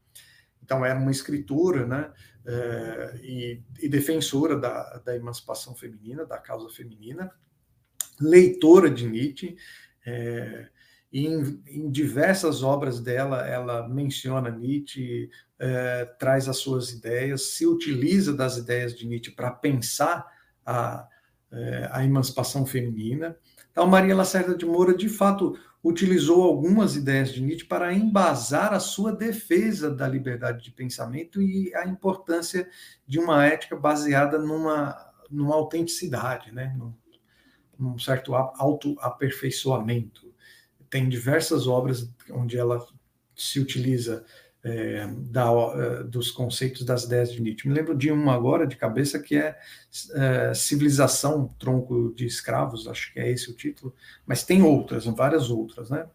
Então, 0.63 0.83
era 0.83 0.97
uma 0.97 1.11
escritora 1.11 1.85
né, 1.85 2.11
é, 2.45 3.19
e, 3.21 3.61
e, 3.81 3.89
defensora 3.89 4.57
da, 4.57 4.97
da, 4.99 5.15
emancipação 5.15 5.75
feminina, 5.75 6.25
da 6.25 6.37
causa 6.37 6.69
feminina, 6.69 7.31
leitora 8.19 8.89
de 8.89 9.05
Nietzsche, 9.05 9.57
é, 10.05 10.69
e 11.15 11.25
em, 11.27 11.63
em, 11.65 11.89
diversas 11.89 12.61
obras 12.61 12.99
dela, 12.99 13.47
ela 13.47 13.87
menciona 13.87 14.49
Nietzsche, 14.49 15.29
é, 15.57 16.03
traz 16.19 16.49
as 16.49 16.57
suas 16.57 16.91
ideias, 16.91 17.53
se 17.53 17.65
utiliza 17.65 18.33
das 18.33 18.57
ideias 18.57 18.93
de 18.93 19.07
Nietzsche 19.07 19.31
para 19.31 19.49
pensar 19.49 20.27
a, 20.65 21.07
a 21.91 22.03
emancipação 22.03 22.65
feminina. 22.65 23.37
Então, 23.71 23.87
Maria 23.87 24.13
Lacerda 24.13 24.57
de 24.57 24.65
Moura, 24.65 24.93
de 24.93 25.07
fato, 25.07 25.57
utilizou 25.81 26.43
algumas 26.43 26.97
ideias 26.97 27.31
de 27.31 27.41
Nietzsche 27.41 27.65
para 27.65 27.93
embasar 27.93 28.73
a 28.73 28.79
sua 28.81 29.13
defesa 29.13 29.89
da 29.89 30.09
liberdade 30.09 30.65
de 30.65 30.71
pensamento 30.71 31.41
e 31.41 31.73
a 31.75 31.87
importância 31.87 32.67
de 33.07 33.19
uma 33.19 33.45
ética 33.45 33.77
baseada 33.77 34.37
numa, 34.37 34.93
numa 35.31 35.55
autenticidade, 35.55 36.51
né? 36.51 36.75
num, 36.77 36.93
num 37.79 37.97
certo 37.97 38.35
autoaperfeiçoamento. 38.35 40.24
Tem 40.95 41.09
diversas 41.09 41.67
obras 41.67 42.09
onde 42.31 42.57
ela 42.57 42.81
se 43.35 43.59
utiliza 43.59 44.23
é, 44.63 45.05
da, 45.29 45.43
é, 45.51 46.03
dos 46.03 46.31
conceitos 46.31 46.85
das 46.85 47.03
ideias 47.03 47.33
de 47.33 47.41
Nietzsche. 47.41 47.67
Me 47.67 47.73
lembro 47.73 47.93
de 47.93 48.09
uma 48.09 48.33
agora 48.33 48.65
de 48.65 48.77
cabeça 48.77 49.19
que 49.19 49.35
é, 49.35 49.57
é, 50.13 50.53
Civilização 50.53 51.53
Tronco 51.59 52.13
de 52.15 52.25
Escravos, 52.25 52.87
acho 52.87 53.11
que 53.11 53.19
é 53.19 53.29
esse 53.29 53.51
o 53.51 53.53
título, 53.53 53.93
mas 54.25 54.45
tem 54.45 54.63
outras, 54.63 55.03
várias 55.03 55.49
outras, 55.49 55.89
né? 55.89 56.05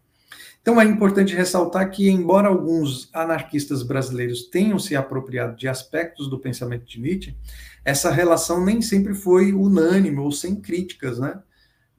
Então 0.63 0.81
é 0.81 0.83
importante 0.83 1.35
ressaltar 1.35 1.91
que, 1.91 2.09
embora 2.09 2.47
alguns 2.47 3.07
anarquistas 3.13 3.83
brasileiros 3.83 4.45
tenham 4.45 4.79
se 4.79 4.95
apropriado 4.95 5.55
de 5.55 5.67
aspectos 5.67 6.27
do 6.27 6.39
pensamento 6.39 6.85
de 6.85 6.99
Nietzsche, 6.99 7.37
essa 7.85 8.09
relação 8.09 8.65
nem 8.65 8.81
sempre 8.81 9.13
foi 9.13 9.53
unânime 9.53 10.17
ou 10.17 10.31
sem 10.31 10.55
críticas, 10.55 11.19
né? 11.19 11.39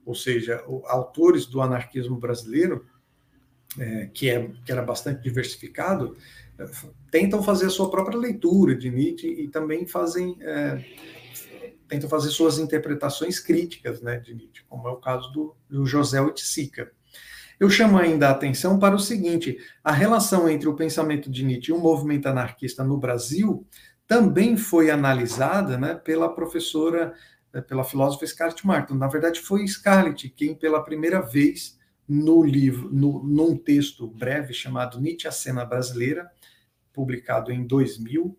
Ou 0.05 0.15
seja, 0.15 0.63
autores 0.85 1.45
do 1.45 1.61
anarquismo 1.61 2.17
brasileiro, 2.17 2.85
é, 3.79 4.07
que, 4.13 4.29
é, 4.29 4.51
que 4.65 4.71
era 4.71 4.81
bastante 4.81 5.21
diversificado, 5.21 6.15
tentam 7.09 7.41
fazer 7.41 7.67
a 7.67 7.69
sua 7.69 7.89
própria 7.89 8.17
leitura 8.17 8.75
de 8.75 8.89
Nietzsche 8.91 9.27
e 9.27 9.47
também 9.47 9.87
fazem 9.87 10.37
é, 10.41 10.83
tentam 11.87 12.09
fazer 12.09 12.29
suas 12.29 12.57
interpretações 12.57 13.39
críticas 13.39 14.01
né, 14.01 14.19
de 14.19 14.33
Nietzsche, 14.33 14.63
como 14.67 14.87
é 14.87 14.91
o 14.91 14.97
caso 14.97 15.31
do, 15.31 15.55
do 15.69 15.85
José 15.85 16.21
Oiticica. 16.21 16.91
Eu 17.59 17.69
chamo 17.69 17.97
ainda 17.97 18.27
a 18.27 18.31
atenção 18.31 18.79
para 18.79 18.95
o 18.95 18.99
seguinte: 18.99 19.57
a 19.83 19.91
relação 19.91 20.49
entre 20.49 20.67
o 20.67 20.75
pensamento 20.75 21.29
de 21.29 21.43
Nietzsche 21.43 21.71
e 21.71 21.73
o 21.73 21.79
movimento 21.79 22.27
anarquista 22.27 22.83
no 22.83 22.97
Brasil 22.97 23.65
também 24.07 24.57
foi 24.57 24.89
analisada 24.89 25.77
né, 25.77 25.95
pela 25.95 26.33
professora, 26.33 27.13
é, 27.13 27.13
pela 27.61 27.83
filósofa 27.83 28.25
Scarlett 28.25 28.65
Martin. 28.65 28.95
Na 28.95 29.07
verdade, 29.07 29.39
foi 29.39 29.65
Scarlett 29.67 30.29
quem, 30.29 30.55
pela 30.55 30.83
primeira 30.83 31.21
vez, 31.21 31.77
no 32.07 32.43
livro, 32.43 32.89
no, 32.91 33.23
num 33.23 33.55
texto 33.55 34.07
breve 34.07 34.53
chamado 34.53 34.99
Nietzsche, 34.99 35.27
a 35.27 35.31
cena 35.31 35.63
brasileira, 35.63 36.29
publicado 36.91 37.51
em 37.51 37.65
2000. 37.65 38.37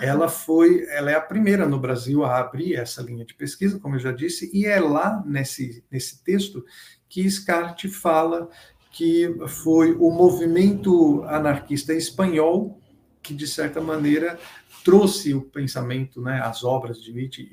Ela 0.00 0.28
foi, 0.28 0.84
ela 0.88 1.10
é 1.10 1.14
a 1.14 1.20
primeira 1.20 1.66
no 1.66 1.78
Brasil 1.78 2.24
a 2.24 2.38
abrir 2.38 2.74
essa 2.74 3.02
linha 3.02 3.24
de 3.24 3.34
pesquisa, 3.34 3.78
como 3.78 3.96
eu 3.96 4.00
já 4.00 4.12
disse, 4.12 4.50
e 4.52 4.66
é 4.66 4.80
lá 4.80 5.22
nesse, 5.26 5.84
nesse 5.90 6.22
texto 6.24 6.64
que 7.08 7.28
Scarlett 7.30 7.88
fala 7.88 8.48
que 8.90 9.34
foi 9.48 9.94
o 9.94 10.10
movimento 10.10 11.22
anarquista 11.24 11.94
espanhol 11.94 12.78
que, 13.22 13.32
de 13.32 13.46
certa 13.46 13.80
maneira, 13.80 14.38
trouxe 14.84 15.32
o 15.32 15.40
pensamento, 15.40 16.20
né, 16.20 16.40
as 16.42 16.64
obras 16.64 17.00
de 17.00 17.12
Nietzsche 17.12 17.48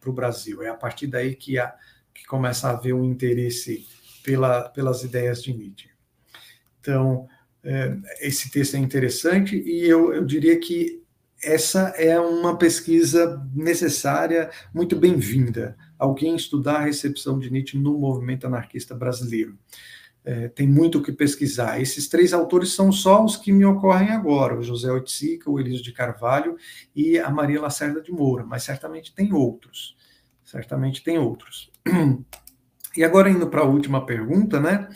para 0.00 0.10
o 0.10 0.12
Brasil. 0.12 0.62
É 0.62 0.68
a 0.68 0.74
partir 0.74 1.06
daí 1.06 1.34
que, 1.34 1.58
a, 1.58 1.74
que 2.14 2.24
começa 2.26 2.68
a 2.68 2.72
haver 2.72 2.94
um 2.94 3.04
interesse 3.04 3.86
pela, 4.24 4.68
pelas 4.68 5.02
ideias 5.02 5.42
de 5.42 5.52
Nietzsche. 5.52 5.90
Então, 6.80 7.28
é, 7.62 7.96
esse 8.20 8.50
texto 8.50 8.74
é 8.74 8.78
interessante 8.78 9.56
e 9.56 9.86
eu, 9.86 10.12
eu 10.14 10.24
diria 10.24 10.58
que 10.58 11.00
essa 11.42 11.88
é 11.96 12.18
uma 12.20 12.56
pesquisa 12.58 13.42
necessária, 13.54 14.50
muito 14.74 14.96
bem-vinda. 14.96 15.76
Alguém 15.98 16.36
estudar 16.36 16.76
a 16.76 16.84
recepção 16.84 17.38
de 17.38 17.50
Nietzsche 17.50 17.78
no 17.78 17.98
movimento 17.98 18.46
anarquista 18.46 18.94
brasileiro. 18.94 19.58
É, 20.24 20.48
tem 20.48 20.66
muito 20.68 20.98
o 20.98 21.02
que 21.02 21.12
pesquisar. 21.12 21.80
Esses 21.80 22.08
três 22.08 22.32
autores 22.32 22.72
são 22.74 22.92
só 22.92 23.24
os 23.24 23.36
que 23.36 23.52
me 23.52 23.64
ocorrem 23.64 24.10
agora: 24.10 24.58
o 24.58 24.62
José 24.62 24.90
Oiticica, 24.90 25.50
o 25.50 25.58
Elísio 25.58 25.82
de 25.82 25.92
Carvalho 25.92 26.56
e 26.94 27.18
a 27.18 27.30
Maria 27.30 27.60
Lacerda 27.60 28.00
de 28.02 28.12
Moura, 28.12 28.44
mas 28.44 28.62
certamente 28.62 29.14
tem 29.14 29.32
outros. 29.32 29.96
Certamente 30.44 31.02
tem 31.02 31.18
outros. 31.18 31.70
E 32.96 33.04
agora, 33.04 33.30
indo 33.30 33.46
para 33.48 33.60
a 33.60 33.64
última 33.64 34.04
pergunta, 34.04 34.58
né? 34.58 34.88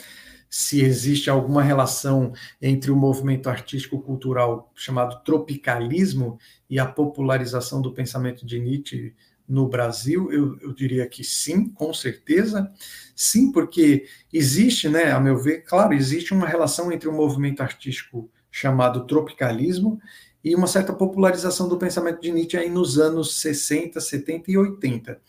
se 0.57 0.81
existe 0.81 1.29
alguma 1.29 1.61
relação 1.61 2.31
entre 2.61 2.89
o 2.89 2.95
movimento 2.95 3.49
artístico-cultural 3.49 4.71
chamado 4.73 5.21
tropicalismo 5.21 6.39
e 6.69 6.79
a 6.79 6.85
popularização 6.85 7.81
do 7.81 7.91
pensamento 7.91 8.45
de 8.45 8.57
Nietzsche 8.57 9.13
no 9.47 9.67
Brasil, 9.67 10.31
eu, 10.31 10.57
eu, 10.59 10.73
diria 10.73 11.07
que 11.07 11.23
sim, 11.23 11.69
com 11.69 11.93
certeza. 11.93 12.71
Sim, 13.15 13.51
porque 13.51 14.05
existe, 14.33 14.89
né, 14.89 15.11
a 15.11 15.19
meu 15.19 15.37
ver, 15.37 15.63
claro, 15.63 15.93
existe 15.93 16.33
uma 16.33 16.47
relação 16.47 16.91
entre 16.91 17.07
o 17.07 17.13
movimento 17.13 17.61
artístico 17.61 18.29
chamado 18.51 19.05
tropicalismo 19.05 19.99
e 20.43 20.55
uma 20.55 20.67
certa 20.67 20.93
popularização 20.93 21.67
do 21.67 21.77
pensamento 21.77 22.21
de 22.21 22.31
Nietzsche 22.31 22.57
aí 22.57 22.69
nos 22.69 22.97
anos 22.99 23.39
60, 23.39 23.99
70 23.99 24.51
e 24.51 24.57
80. 24.57 25.21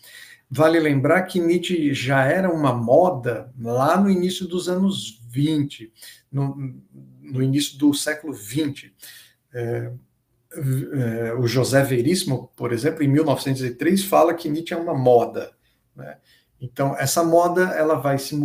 Vale 0.49 0.79
lembrar 0.79 1.23
que 1.23 1.41
Nietzsche 1.41 1.93
já 1.93 2.25
era 2.25 2.53
uma 2.53 2.73
moda 2.73 3.53
lá 3.61 4.01
no 4.01 4.09
início 4.09 4.47
dos 4.47 4.69
anos 4.69 5.21
20, 5.29 5.93
no, 6.31 6.55
no 7.21 7.43
início 7.43 7.77
do 7.79 7.93
século 7.93 8.33
20. 8.33 8.95
É, 9.53 9.93
é, 10.57 11.35
o 11.35 11.47
José 11.47 11.83
Veríssimo, 11.83 12.51
por 12.57 12.73
exemplo, 12.73 13.03
em 13.03 13.09
1903, 13.09 14.05
fala 14.05 14.35
que 14.35 14.49
Nietzsche 14.49 14.75
é 14.75 14.77
uma 14.77 14.95
moda. 14.95 15.53
Né? 15.95 16.17
Então, 16.61 16.97
essa 16.97 17.23
moda 17.23 17.63
ela 17.77 17.97
vai 17.97 18.19
se 18.19 18.37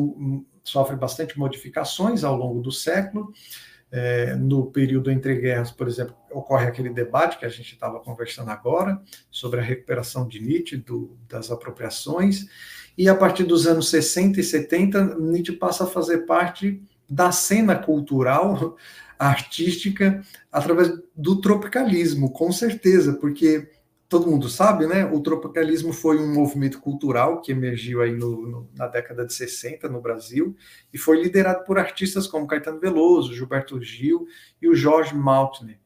sofre 0.63 0.95
bastante 0.95 1.37
modificações 1.39 2.23
ao 2.23 2.35
longo 2.35 2.61
do 2.61 2.71
século. 2.71 3.33
é, 3.91 4.35
no 4.35 4.71
período 4.71 5.11
entre 5.11 5.35
guerras, 5.35 5.69
por 5.69 5.87
exemplo, 5.87 6.15
ocorre 6.31 6.65
aquele 6.65 6.89
debate 6.89 7.37
que 7.37 7.45
a 7.45 7.49
gente 7.49 7.73
estava 7.73 7.99
conversando 7.99 8.49
agora 8.49 9.01
sobre 9.29 9.59
a 9.59 9.63
recuperação 9.63 10.25
de 10.27 10.39
Nietzsche, 10.39 10.77
do, 10.77 11.17
das 11.27 11.51
apropriações, 11.51 12.45
e 12.97 13.09
a 13.09 13.15
partir 13.15 13.43
dos 13.43 13.67
anos 13.67 13.89
60 13.89 14.39
e 14.39 14.43
70, 14.43 15.15
Nietzsche 15.15 15.51
passa 15.51 15.83
a 15.83 15.87
fazer 15.87 16.19
parte 16.19 16.81
da 17.09 17.31
cena 17.31 17.75
cultural, 17.75 18.77
artística, 19.27 20.23
através 20.51 20.91
do 21.15 21.39
tropicalismo, 21.39 22.31
com 22.31 22.51
certeza, 22.51 23.13
porque 23.13 23.69
todo 24.09 24.29
mundo 24.29 24.49
sabe, 24.49 24.87
né? 24.87 25.05
O 25.05 25.21
tropicalismo 25.21 25.93
foi 25.93 26.17
um 26.17 26.33
movimento 26.33 26.81
cultural 26.81 27.39
que 27.39 27.51
emergiu 27.51 28.01
aí 28.01 28.11
no, 28.11 28.47
no, 28.47 28.69
na 28.75 28.87
década 28.87 29.25
de 29.25 29.33
60 29.33 29.87
no 29.87 30.01
Brasil 30.01 30.55
e 30.91 30.97
foi 30.97 31.21
liderado 31.21 31.63
por 31.65 31.77
artistas 31.77 32.27
como 32.27 32.47
Caetano 32.47 32.79
Veloso, 32.79 33.33
Gilberto 33.33 33.79
Gil 33.81 34.25
e 34.61 34.67
o 34.67 34.75
Jorge 34.75 35.15
Maltner, 35.15 35.79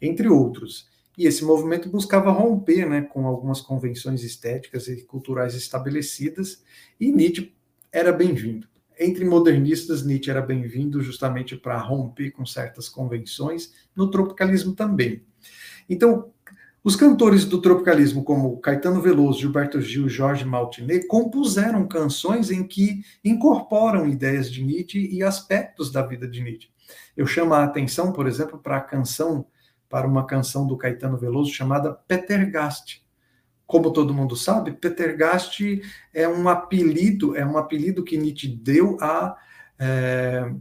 entre 0.00 0.28
outros. 0.28 0.88
E 1.18 1.26
esse 1.26 1.44
movimento 1.44 1.88
buscava 1.88 2.30
romper 2.30 2.88
né, 2.88 3.02
com 3.02 3.26
algumas 3.26 3.60
convenções 3.60 4.22
estéticas 4.22 4.86
e 4.86 5.02
culturais 5.04 5.54
estabelecidas, 5.54 6.62
e 7.00 7.10
Nietzsche 7.10 7.52
era 7.90 8.12
bem-vindo. 8.12 8.68
Entre 8.98 9.24
modernistas, 9.24 10.04
Nietzsche 10.04 10.30
era 10.30 10.40
bem-vindo 10.40 11.02
justamente 11.02 11.54
para 11.54 11.76
romper 11.78 12.30
com 12.30 12.46
certas 12.46 12.88
convenções, 12.88 13.72
no 13.94 14.10
tropicalismo 14.10 14.74
também. 14.74 15.22
Então, 15.88 16.32
os 16.82 16.94
cantores 16.94 17.44
do 17.44 17.60
tropicalismo, 17.60 18.22
como 18.22 18.58
Caetano 18.58 19.02
Veloso, 19.02 19.40
Gilberto 19.40 19.80
Gil, 19.80 20.08
Jorge 20.08 20.44
Maltinet, 20.44 21.06
compuseram 21.08 21.86
canções 21.86 22.50
em 22.50 22.66
que 22.66 23.02
incorporam 23.24 24.08
ideias 24.08 24.50
de 24.50 24.62
Nietzsche 24.62 25.08
e 25.12 25.22
aspectos 25.22 25.90
da 25.90 26.00
vida 26.00 26.28
de 26.28 26.40
Nietzsche. 26.40 26.70
Eu 27.16 27.26
chamo 27.26 27.54
a 27.54 27.64
atenção, 27.64 28.12
por 28.12 28.26
exemplo, 28.26 28.58
para 28.58 28.76
a 28.76 28.80
canção, 28.80 29.46
para 29.88 30.06
uma 30.06 30.26
canção 30.26 30.66
do 30.66 30.76
Caetano 30.76 31.18
Veloso 31.18 31.52
chamada 31.52 31.92
Petergast. 31.92 33.04
Como 33.66 33.92
todo 33.92 34.14
mundo 34.14 34.36
sabe, 34.36 34.72
Petergast 34.72 35.82
é 36.14 36.28
um 36.28 36.48
apelido, 36.48 37.36
é 37.36 37.44
um 37.44 37.58
apelido 37.58 38.04
que 38.04 38.16
Nietzsche 38.16 38.48
deu 38.48 38.96
a, 39.00 39.36
é, 39.78 40.52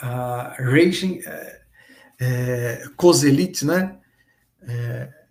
a 0.00 0.56
é, 0.58 1.60
é, 2.20 2.84
Koselitz, 2.96 3.62
né? 3.62 3.98
É, 4.62 5.22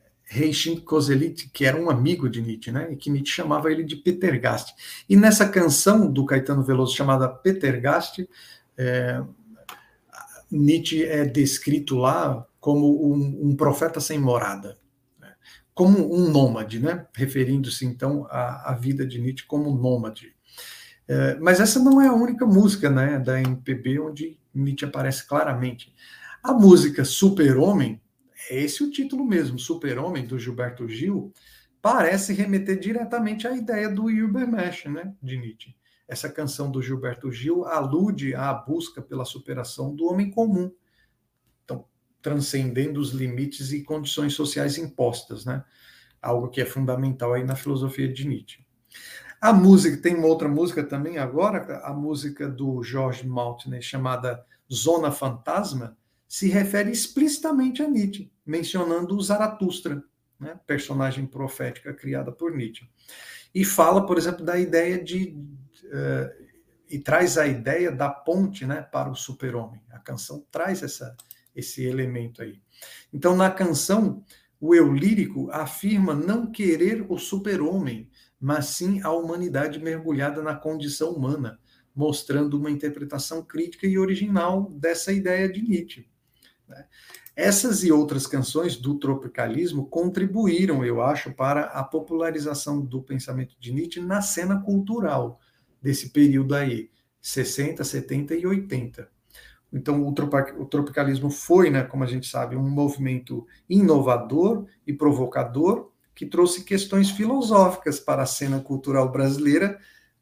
Kozelit, 0.85 1.49
que 1.49 1.65
era 1.65 1.77
um 1.77 1.89
amigo 1.89 2.29
de 2.29 2.41
Nietzsche, 2.41 2.71
né? 2.71 2.91
E 2.91 2.95
que 2.95 3.09
Nietzsche 3.09 3.33
chamava 3.33 3.71
ele 3.71 3.83
de 3.83 3.97
Peter 3.97 4.39
Gast. 4.39 4.73
E 5.07 5.15
nessa 5.15 5.47
canção 5.47 6.09
do 6.09 6.25
Caetano 6.25 6.63
Veloso 6.63 6.95
chamada 6.95 7.27
Peter 7.27 7.79
Gast, 7.81 8.27
é, 8.77 9.21
Nietzsche 10.49 11.03
é 11.03 11.25
descrito 11.25 11.97
lá 11.97 12.45
como 12.59 13.13
um, 13.13 13.49
um 13.49 13.55
profeta 13.55 13.99
sem 13.99 14.17
morada? 14.17 14.77
Como 15.73 16.13
um 16.13 16.29
nômade, 16.29 16.79
né? 16.79 17.05
Referindo-se 17.13 17.85
então 17.85 18.25
à, 18.29 18.71
à, 18.71 18.73
vida 18.73 19.05
de 19.05 19.19
Nietzsche 19.19 19.45
como 19.45 19.73
nômade. 19.75 20.35
É, 21.07 21.35
mas 21.39 21.59
essa 21.59 21.79
não 21.79 22.01
é 22.01 22.07
a 22.07 22.13
única 22.13 22.45
música, 22.45 22.89
né? 22.89 23.19
Da 23.19 23.41
MPB 23.41 23.99
onde 23.99 24.39
Nietzsche 24.53 24.85
aparece 24.85 25.27
claramente. 25.27 25.93
A 26.43 26.53
música 26.53 27.05
Super 27.05 27.57
Homem 27.57 28.01
é 28.49 28.61
esse 28.61 28.83
o 28.83 28.89
título 28.89 29.25
mesmo, 29.25 29.59
Super-Homem, 29.59 30.25
do 30.25 30.39
Gilberto 30.39 30.87
Gil, 30.87 31.31
parece 31.81 32.33
remeter 32.33 32.79
diretamente 32.79 33.47
à 33.47 33.55
ideia 33.55 33.89
do 33.89 34.09
Übermensch, 34.09 34.85
né, 34.85 35.13
de 35.21 35.37
Nietzsche. 35.37 35.75
Essa 36.07 36.29
canção 36.29 36.69
do 36.69 36.81
Gilberto 36.81 37.31
Gil 37.31 37.65
alude 37.65 38.35
à 38.35 38.53
busca 38.53 39.01
pela 39.01 39.23
superação 39.23 39.95
do 39.95 40.05
homem 40.05 40.29
comum, 40.29 40.71
transcendendo 42.21 42.99
os 42.99 43.11
limites 43.11 43.71
e 43.71 43.83
condições 43.83 44.33
sociais 44.33 44.77
impostas, 44.77 45.45
né? 45.45 45.63
Algo 46.21 46.49
que 46.49 46.61
é 46.61 46.65
fundamental 46.65 47.33
aí 47.33 47.43
na 47.43 47.55
filosofia 47.55 48.07
de 48.07 48.27
Nietzsche. 48.27 48.65
A 49.39 49.51
música, 49.51 49.97
tem 49.97 50.15
uma 50.15 50.27
outra 50.27 50.47
música 50.47 50.83
também 50.83 51.17
agora, 51.17 51.81
a 51.83 51.91
música 51.91 52.47
do 52.47 52.83
George 52.83 53.27
Maltner, 53.27 53.81
chamada 53.81 54.45
Zona 54.71 55.11
Fantasma, 55.11 55.97
se 56.27 56.47
refere 56.47 56.91
explicitamente 56.91 57.81
a 57.81 57.89
Nietzsche, 57.89 58.31
mencionando 58.45 59.17
o 59.17 59.21
Zaratustra, 59.21 60.03
né, 60.39 60.59
personagem 60.65 61.25
profética 61.25 61.93
criada 61.93 62.31
por 62.31 62.55
Nietzsche. 62.55 62.87
E 63.53 63.65
fala, 63.65 64.05
por 64.05 64.17
exemplo, 64.17 64.45
da 64.45 64.57
ideia 64.57 65.03
de. 65.03 65.35
Uh, 65.85 66.51
e 66.89 66.99
traz 66.99 67.37
a 67.37 67.47
ideia 67.47 67.89
da 67.89 68.09
ponte 68.09 68.65
né, 68.65 68.81
para 68.81 69.09
o 69.09 69.15
super-homem. 69.15 69.81
A 69.91 69.99
canção 69.99 70.45
traz 70.51 70.83
essa, 70.83 71.15
esse 71.55 71.85
elemento 71.85 72.41
aí. 72.41 72.61
Então, 73.13 73.35
na 73.35 73.49
canção, 73.49 74.23
o 74.59 74.75
eu 74.75 74.93
lírico 74.93 75.49
afirma 75.51 76.13
não 76.13 76.51
querer 76.51 77.05
o 77.09 77.17
super-homem, 77.17 78.09
mas 78.39 78.67
sim 78.67 79.01
a 79.01 79.11
humanidade 79.11 79.79
mergulhada 79.79 80.41
na 80.41 80.55
condição 80.55 81.11
humana, 81.11 81.59
mostrando 81.95 82.57
uma 82.57 82.71
interpretação 82.71 83.43
crítica 83.43 83.85
e 83.85 83.97
original 83.97 84.69
dessa 84.71 85.11
ideia 85.11 85.51
de 85.51 85.61
Nietzsche. 85.61 86.07
Né? 86.67 86.85
Essas 87.35 87.83
e 87.83 87.91
outras 87.91 88.27
canções 88.27 88.77
do 88.77 88.99
tropicalismo 88.99 89.87
contribuíram, 89.87 90.83
eu 90.85 91.01
acho, 91.01 91.33
para 91.33 91.63
a 91.65 91.83
popularização 91.83 92.81
do 92.81 93.01
pensamento 93.01 93.55
de 93.59 93.73
Nietzsche 93.73 93.99
na 93.99 94.21
cena 94.21 94.61
cultural 94.61 95.39
desse 95.81 96.09
período 96.09 96.53
aí, 96.53 96.91
60, 97.21 97.83
70 97.83 98.35
e 98.35 98.45
80. 98.45 99.09
Então, 99.71 100.05
o, 100.05 100.13
tropicalismo 100.65 101.29
foi, 101.29 101.69
né, 101.69 101.83
como 101.83 102.03
a 102.03 102.07
gente 102.07 102.27
sabe, 102.27 102.57
um 102.57 102.69
movimento 102.69 103.47
inovador 103.69 104.65
e 104.85 104.91
provocador 104.91 105.91
que 106.13 106.25
trouxe 106.25 106.63
questões 106.63 107.09
filosóficas 107.09 107.99
para 107.99 108.23
a 108.23 108.25
cena 108.25 108.59
cultural 108.59 109.09
brasileira 109.09 109.79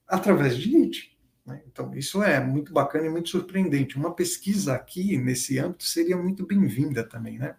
através 0.07 0.55
de 0.55 0.69
Nietzsche. 0.71 1.09
Né? 1.43 1.63
Então, 1.67 1.91
isso 1.95 2.21
é 2.21 2.39
muito 2.39 2.71
bacana 2.71 3.07
e 3.07 3.09
muito 3.09 3.29
surpreendente. 3.29 3.97
Uma 3.97 4.13
pesquisa 4.13 4.75
aqui 4.75 5.17
nesse 5.17 5.57
âmbito 5.57 5.83
seria 5.83 6.15
muito 6.15 6.45
bem-vinda 6.45 7.03
também, 7.03 7.39
né? 7.39 7.55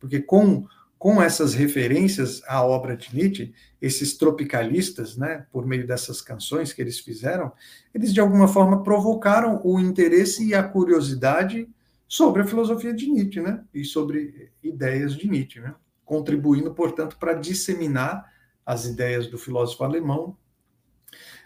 Porque 0.00 0.20
com, 0.20 0.66
com 1.04 1.20
essas 1.20 1.52
referências 1.52 2.40
à 2.48 2.64
obra 2.64 2.96
de 2.96 3.14
Nietzsche, 3.14 3.52
esses 3.78 4.16
tropicalistas, 4.16 5.18
né, 5.18 5.44
por 5.52 5.66
meio 5.66 5.86
dessas 5.86 6.22
canções 6.22 6.72
que 6.72 6.80
eles 6.80 6.98
fizeram, 6.98 7.52
eles 7.94 8.10
de 8.10 8.20
alguma 8.20 8.48
forma 8.48 8.82
provocaram 8.82 9.60
o 9.62 9.78
interesse 9.78 10.46
e 10.46 10.54
a 10.54 10.62
curiosidade 10.62 11.68
sobre 12.08 12.40
a 12.40 12.46
filosofia 12.46 12.94
de 12.94 13.06
Nietzsche, 13.10 13.42
né? 13.42 13.62
E 13.74 13.84
sobre 13.84 14.50
ideias 14.62 15.14
de 15.14 15.28
Nietzsche, 15.28 15.60
né? 15.60 15.74
Contribuindo, 16.06 16.72
portanto, 16.72 17.18
para 17.18 17.34
disseminar 17.34 18.24
as 18.64 18.86
ideias 18.86 19.26
do 19.26 19.36
filósofo 19.36 19.84
alemão 19.84 20.34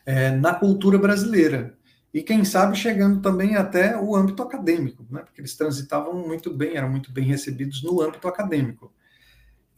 é, 0.07 0.31
na 0.31 0.55
cultura 0.55 0.99
brasileira. 0.99 1.77
E 2.15 2.23
quem 2.23 2.45
sabe 2.45 2.77
chegando 2.77 3.21
também 3.21 3.57
até 3.57 4.01
o 4.01 4.15
âmbito 4.15 4.41
acadêmico, 4.41 5.05
né? 5.11 5.23
porque 5.23 5.41
eles 5.41 5.57
transitavam 5.57 6.15
muito 6.15 6.55
bem, 6.55 6.77
eram 6.77 6.89
muito 6.89 7.11
bem 7.11 7.25
recebidos 7.25 7.83
no 7.83 8.01
âmbito 8.01 8.29
acadêmico. 8.29 8.93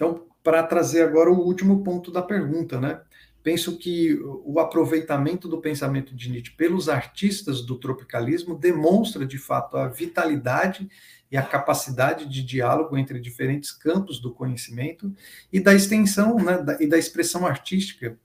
Então, 0.00 0.26
para 0.42 0.62
trazer 0.62 1.02
agora 1.02 1.30
o 1.30 1.38
último 1.38 1.84
ponto 1.84 2.10
da 2.10 2.22
pergunta, 2.22 2.80
né? 2.80 3.02
Penso 3.42 3.76
que 3.76 4.18
o 4.22 4.58
aproveitamento 4.58 5.46
do 5.46 5.60
pensamento 5.60 6.14
de 6.16 6.30
Nietzsche 6.30 6.56
pelos 6.56 6.88
artistas 6.88 7.60
do 7.60 7.78
tropicalismo 7.78 8.58
demonstra, 8.58 9.26
de 9.26 9.36
fato, 9.36 9.76
a 9.76 9.88
vitalidade 9.88 10.88
e 11.30 11.36
a 11.36 11.42
capacidade 11.42 12.26
de 12.26 12.42
diálogo 12.42 12.96
entre 12.96 13.20
diferentes 13.20 13.72
campos 13.72 14.20
do 14.20 14.32
conhecimento 14.32 15.14
e 15.52 15.60
da 15.60 15.74
extensão 15.74 16.36
né, 16.36 16.64
e 16.80 16.86
da 16.86 16.96
expressão 16.96 17.46
artística 17.46 18.18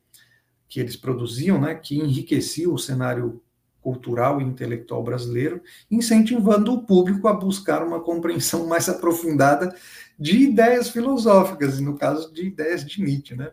que 0.69 0.80
eles 0.80 0.95
produziam, 0.95 1.60
né, 1.60 1.76
que 1.76 1.97
enriquecia 1.97 2.69
o 2.69 2.77
cenário 2.77 3.41
cultural 3.86 4.41
e 4.41 4.44
intelectual 4.44 5.03
brasileiro, 5.03 5.62
incentivando 5.91 6.74
o 6.74 6.84
público 6.84 7.28
a 7.28 7.34
buscar 7.34 7.84
uma 7.84 7.99
compreensão 7.99 8.66
mais 8.68 8.90
aprofundada 8.90 9.76
de 10.18 10.40
ideias 10.40 10.90
filosóficas, 10.90 11.78
e 11.78 11.84
no 11.84 11.95
caso 11.95 12.34
de 12.34 12.48
ideias 12.48 12.84
de 12.84 12.99
Nietzsche, 13.03 13.36
né? 13.36 13.52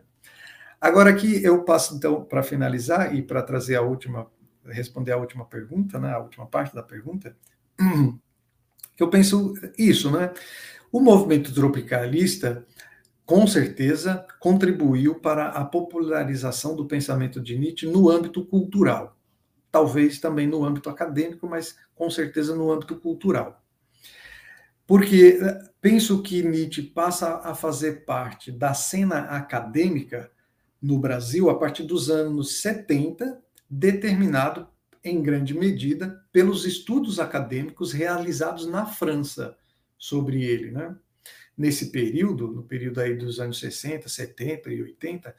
Agora 0.80 1.10
aqui 1.10 1.44
eu 1.44 1.62
passo 1.64 1.94
então 1.94 2.24
para 2.24 2.42
finalizar 2.42 3.14
e 3.14 3.22
para 3.22 3.42
trazer 3.42 3.76
a 3.76 3.82
última 3.82 4.26
responder 4.64 5.12
a 5.12 5.18
última 5.18 5.44
pergunta, 5.44 5.98
né, 5.98 6.12
a 6.12 6.18
última 6.20 6.46
parte 6.46 6.74
da 6.74 6.82
pergunta, 6.82 7.36
que 8.96 9.02
eu 9.02 9.10
penso 9.10 9.54
isso, 9.76 10.10
né? 10.10 10.32
O 10.90 11.00
movimento 11.00 11.52
tropicalista 11.52 12.64
com 13.26 13.46
certeza 13.46 14.24
contribuiu 14.40 15.16
para 15.16 15.48
a 15.48 15.64
popularização 15.64 16.74
do 16.74 16.86
pensamento 16.86 17.40
de 17.40 17.58
Nietzsche 17.58 17.86
no 17.86 18.08
âmbito 18.08 18.44
cultural. 18.46 19.16
Talvez 19.72 20.20
também 20.20 20.46
no 20.46 20.64
âmbito 20.64 20.90
acadêmico, 20.90 21.48
mas 21.48 21.76
com 21.94 22.08
certeza 22.10 22.54
no 22.54 22.70
âmbito 22.70 22.94
cultural. 22.96 23.64
Porque 24.86 25.38
eh, 25.40 25.70
penso 25.80 26.22
que 26.22 26.42
Nietzsche 26.42 26.82
passa 26.82 27.38
a 27.38 27.54
fazer 27.54 28.04
parte 28.04 28.52
da 28.52 28.74
cena 28.74 29.20
acadêmica 29.20 30.30
no 30.80 30.98
Brasil 30.98 31.48
a 31.48 31.58
partir 31.58 31.84
dos 31.84 32.10
anos 32.10 32.60
70, 32.60 33.40
determinado 33.70 34.68
em 35.02 35.22
grande 35.22 35.54
medida, 35.54 36.22
pelos 36.30 36.64
estudos 36.64 37.18
acadêmicos 37.18 37.92
realizados 37.92 38.66
na 38.66 38.84
França 38.84 39.56
sobre 39.96 40.44
ele. 40.44 40.70
Né? 40.70 40.94
Nesse 41.56 41.90
período, 41.90 42.48
no 42.48 42.62
período 42.62 43.00
aí 43.00 43.16
dos 43.16 43.40
anos 43.40 43.58
60, 43.58 44.08
70 44.08 44.70
e 44.70 44.82
80, 44.82 45.34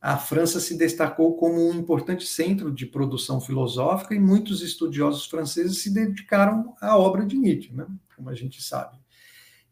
a 0.00 0.16
França 0.16 0.60
se 0.60 0.76
destacou 0.76 1.36
como 1.36 1.68
um 1.68 1.74
importante 1.74 2.24
centro 2.24 2.72
de 2.72 2.86
produção 2.86 3.40
filosófica 3.40 4.14
e 4.14 4.20
muitos 4.20 4.62
estudiosos 4.62 5.26
franceses 5.26 5.82
se 5.82 5.92
dedicaram 5.92 6.74
à 6.80 6.96
obra 6.96 7.26
de 7.26 7.36
Nietzsche, 7.36 7.74
né? 7.74 7.86
como 8.14 8.30
a 8.30 8.34
gente 8.34 8.62
sabe. 8.62 8.96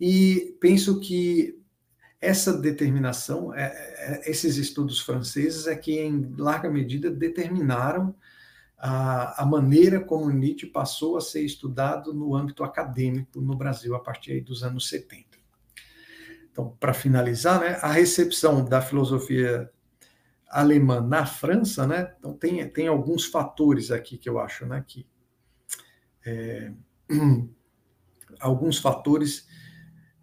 E 0.00 0.56
penso 0.60 1.00
que 1.00 1.58
essa 2.20 2.52
determinação, 2.52 3.54
é, 3.54 3.66
é, 3.66 4.30
esses 4.30 4.56
estudos 4.56 5.00
franceses 5.00 5.66
é 5.66 5.76
que, 5.76 5.98
em 5.98 6.34
larga 6.36 6.68
medida, 6.68 7.10
determinaram 7.10 8.14
a, 8.78 9.46
maneira 9.46 10.00
como 10.00 10.30
Nietzsche 10.30 10.66
passou 10.66 11.16
a 11.16 11.20
ser 11.20 11.42
estudado 11.42 12.12
no 12.12 12.34
âmbito 12.34 12.62
acadêmico 12.62 13.40
no 13.40 13.56
Brasil 13.56 13.94
a 13.94 14.00
partir 14.00 14.40
dos 14.42 14.62
anos 14.62 14.88
70. 14.88 15.24
Então, 16.50 16.76
para 16.78 16.92
finalizar, 16.92 17.60
né, 17.60 17.78
a 17.80 17.90
recepção 17.90 18.64
da 18.64 18.80
filosofia 18.80 19.70
alemã 20.48 21.00
na 21.00 21.26
França, 21.26 21.86
né, 21.86 22.14
então 22.18 22.32
tem, 22.32 22.66
tem 22.68 22.86
alguns 22.86 23.26
fatores 23.26 23.90
aqui 23.90 24.16
que 24.16 24.28
eu 24.28 24.38
acho 24.38 24.64
né, 24.66 24.84
que 24.86 25.06
é, 26.24 26.72
alguns 28.40 28.78
fatores 28.78 29.46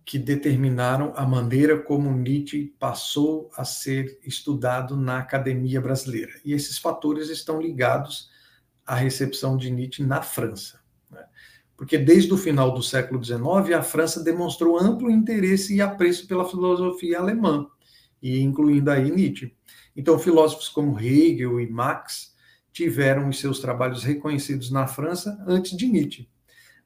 que 0.06 0.20
determinaram 0.20 1.14
a 1.16 1.26
maneira 1.26 1.80
como 1.80 2.12
Nietzsche 2.12 2.74
passou 2.78 3.50
a 3.56 3.64
ser 3.64 4.20
estudado 4.24 4.98
na 4.98 5.20
academia 5.20 5.80
brasileira. 5.80 6.34
E 6.44 6.54
esses 6.54 6.78
fatores 6.78 7.30
estão 7.30 7.62
ligados 7.62 8.30
à 8.86 8.96
recepção 8.96 9.56
de 9.56 9.72
Nietzsche 9.72 10.04
na 10.04 10.22
França. 10.22 10.82
Né? 11.10 11.24
Porque 11.78 11.98
desde 11.98 12.34
o 12.34 12.38
final 12.38 12.74
do 12.74 12.84
século 12.84 13.24
XIX, 13.24 13.78
a 13.78 13.82
França 13.82 14.22
demonstrou 14.22 14.78
amplo 14.78 15.10
interesse 15.10 15.76
e 15.76 15.82
apreço 15.82 16.28
pela 16.28 16.48
filosofia 16.48 17.20
alemã, 17.20 17.66
e 18.22 18.42
incluindo 18.42 18.92
aí 18.92 19.10
Nietzsche. 19.10 19.56
Então, 19.96 20.18
filósofos 20.18 20.70
como 20.70 21.00
Hegel 21.00 21.60
e 21.60 21.70
Marx 21.70 22.34
tiveram 22.72 23.30
os 23.30 23.40
seus 23.40 23.60
trabalhos 23.60 24.04
reconhecidos 24.04 24.72
na 24.72 24.88
França 24.88 25.38
antes 25.48 25.78
de 25.78 25.88
Nietzsche. 25.88 26.28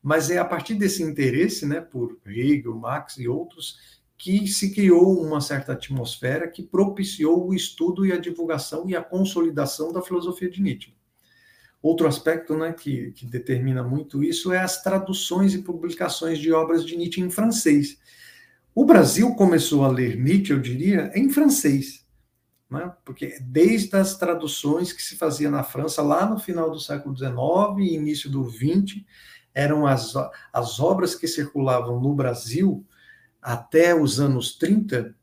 Mas 0.03 0.29
é 0.29 0.37
a 0.37 0.45
partir 0.45 0.75
desse 0.75 1.01
interesse, 1.01 1.65
né, 1.65 1.79
por 1.81 2.17
Hegel, 2.25 2.75
Marx 2.75 3.17
e 3.17 3.27
outros, 3.27 3.77
que 4.17 4.47
se 4.47 4.73
criou 4.73 5.21
uma 5.21 5.39
certa 5.39 5.73
atmosfera 5.73 6.47
que 6.47 6.63
propiciou 6.63 7.47
o 7.47 7.53
estudo 7.53 8.05
e 8.05 8.11
a 8.11 8.17
divulgação 8.17 8.89
e 8.89 8.95
a 8.95 9.01
consolidação 9.01 9.93
da 9.93 10.01
filosofia 10.01 10.49
de 10.49 10.61
Nietzsche. 10.61 10.97
Outro 11.81 12.07
aspecto 12.07 12.57
né, 12.57 12.73
que, 12.73 13.11
que 13.11 13.25
determina 13.25 13.83
muito 13.83 14.23
isso 14.23 14.51
é 14.51 14.59
as 14.59 14.81
traduções 14.81 15.53
e 15.53 15.61
publicações 15.61 16.39
de 16.39 16.51
obras 16.51 16.83
de 16.83 16.97
Nietzsche 16.97 17.21
em 17.21 17.29
francês. 17.29 17.97
O 18.73 18.83
Brasil 18.85 19.33
começou 19.35 19.83
a 19.85 19.87
ler 19.87 20.17
Nietzsche, 20.17 20.51
eu 20.51 20.59
diria, 20.59 21.11
em 21.15 21.29
francês, 21.29 22.06
né? 22.69 22.93
porque 23.05 23.37
desde 23.41 23.95
as 23.95 24.17
traduções 24.17 24.91
que 24.91 25.01
se 25.01 25.15
fazia 25.15 25.49
na 25.49 25.63
França 25.63 26.01
lá 26.01 26.25
no 26.25 26.39
final 26.39 26.69
do 26.69 26.79
século 26.79 27.15
XIX 27.15 27.35
e 27.79 27.95
início 27.95 28.29
do 28.29 28.43
XX, 28.49 29.03
eram 29.53 29.87
as, 29.87 30.13
as 30.53 30.79
obras 30.79 31.15
que 31.15 31.27
circulavam 31.27 31.99
no 31.99 32.13
Brasil 32.13 32.85
até 33.41 33.95
os 33.95 34.19
anos 34.19 34.55
30, 34.57 35.15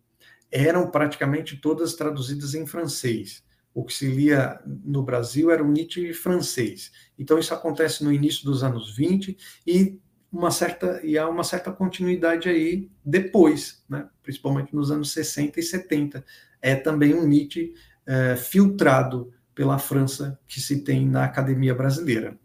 eram 0.50 0.90
praticamente 0.90 1.56
todas 1.56 1.94
traduzidas 1.94 2.54
em 2.54 2.66
francês. 2.66 3.44
O 3.72 3.84
que 3.84 3.92
se 3.92 4.06
lia 4.06 4.60
no 4.64 5.02
Brasil 5.02 5.50
era 5.50 5.62
o 5.62 5.70
Nietzsche 5.70 6.12
francês. 6.14 6.92
Então 7.18 7.38
isso 7.38 7.52
acontece 7.52 8.02
no 8.04 8.12
início 8.12 8.44
dos 8.44 8.62
anos 8.62 8.96
20 8.96 9.36
e 9.66 10.00
uma 10.32 10.50
certa 10.50 11.00
e 11.04 11.16
há 11.16 11.28
uma 11.28 11.44
certa 11.44 11.70
continuidade 11.70 12.48
aí 12.48 12.90
depois, 13.04 13.84
né? 13.88 14.08
principalmente 14.22 14.74
nos 14.74 14.90
anos 14.90 15.12
60 15.12 15.60
e 15.60 15.62
70. 15.62 16.24
É 16.66 16.74
também 16.74 17.12
um 17.12 17.26
Nietzsche 17.26 17.74
é, 18.06 18.36
filtrado 18.36 19.30
pela 19.54 19.78
França 19.78 20.38
que 20.48 20.60
se 20.60 20.82
tem 20.82 21.06
na 21.06 21.24
academia 21.24 21.74
brasileira. 21.74 22.38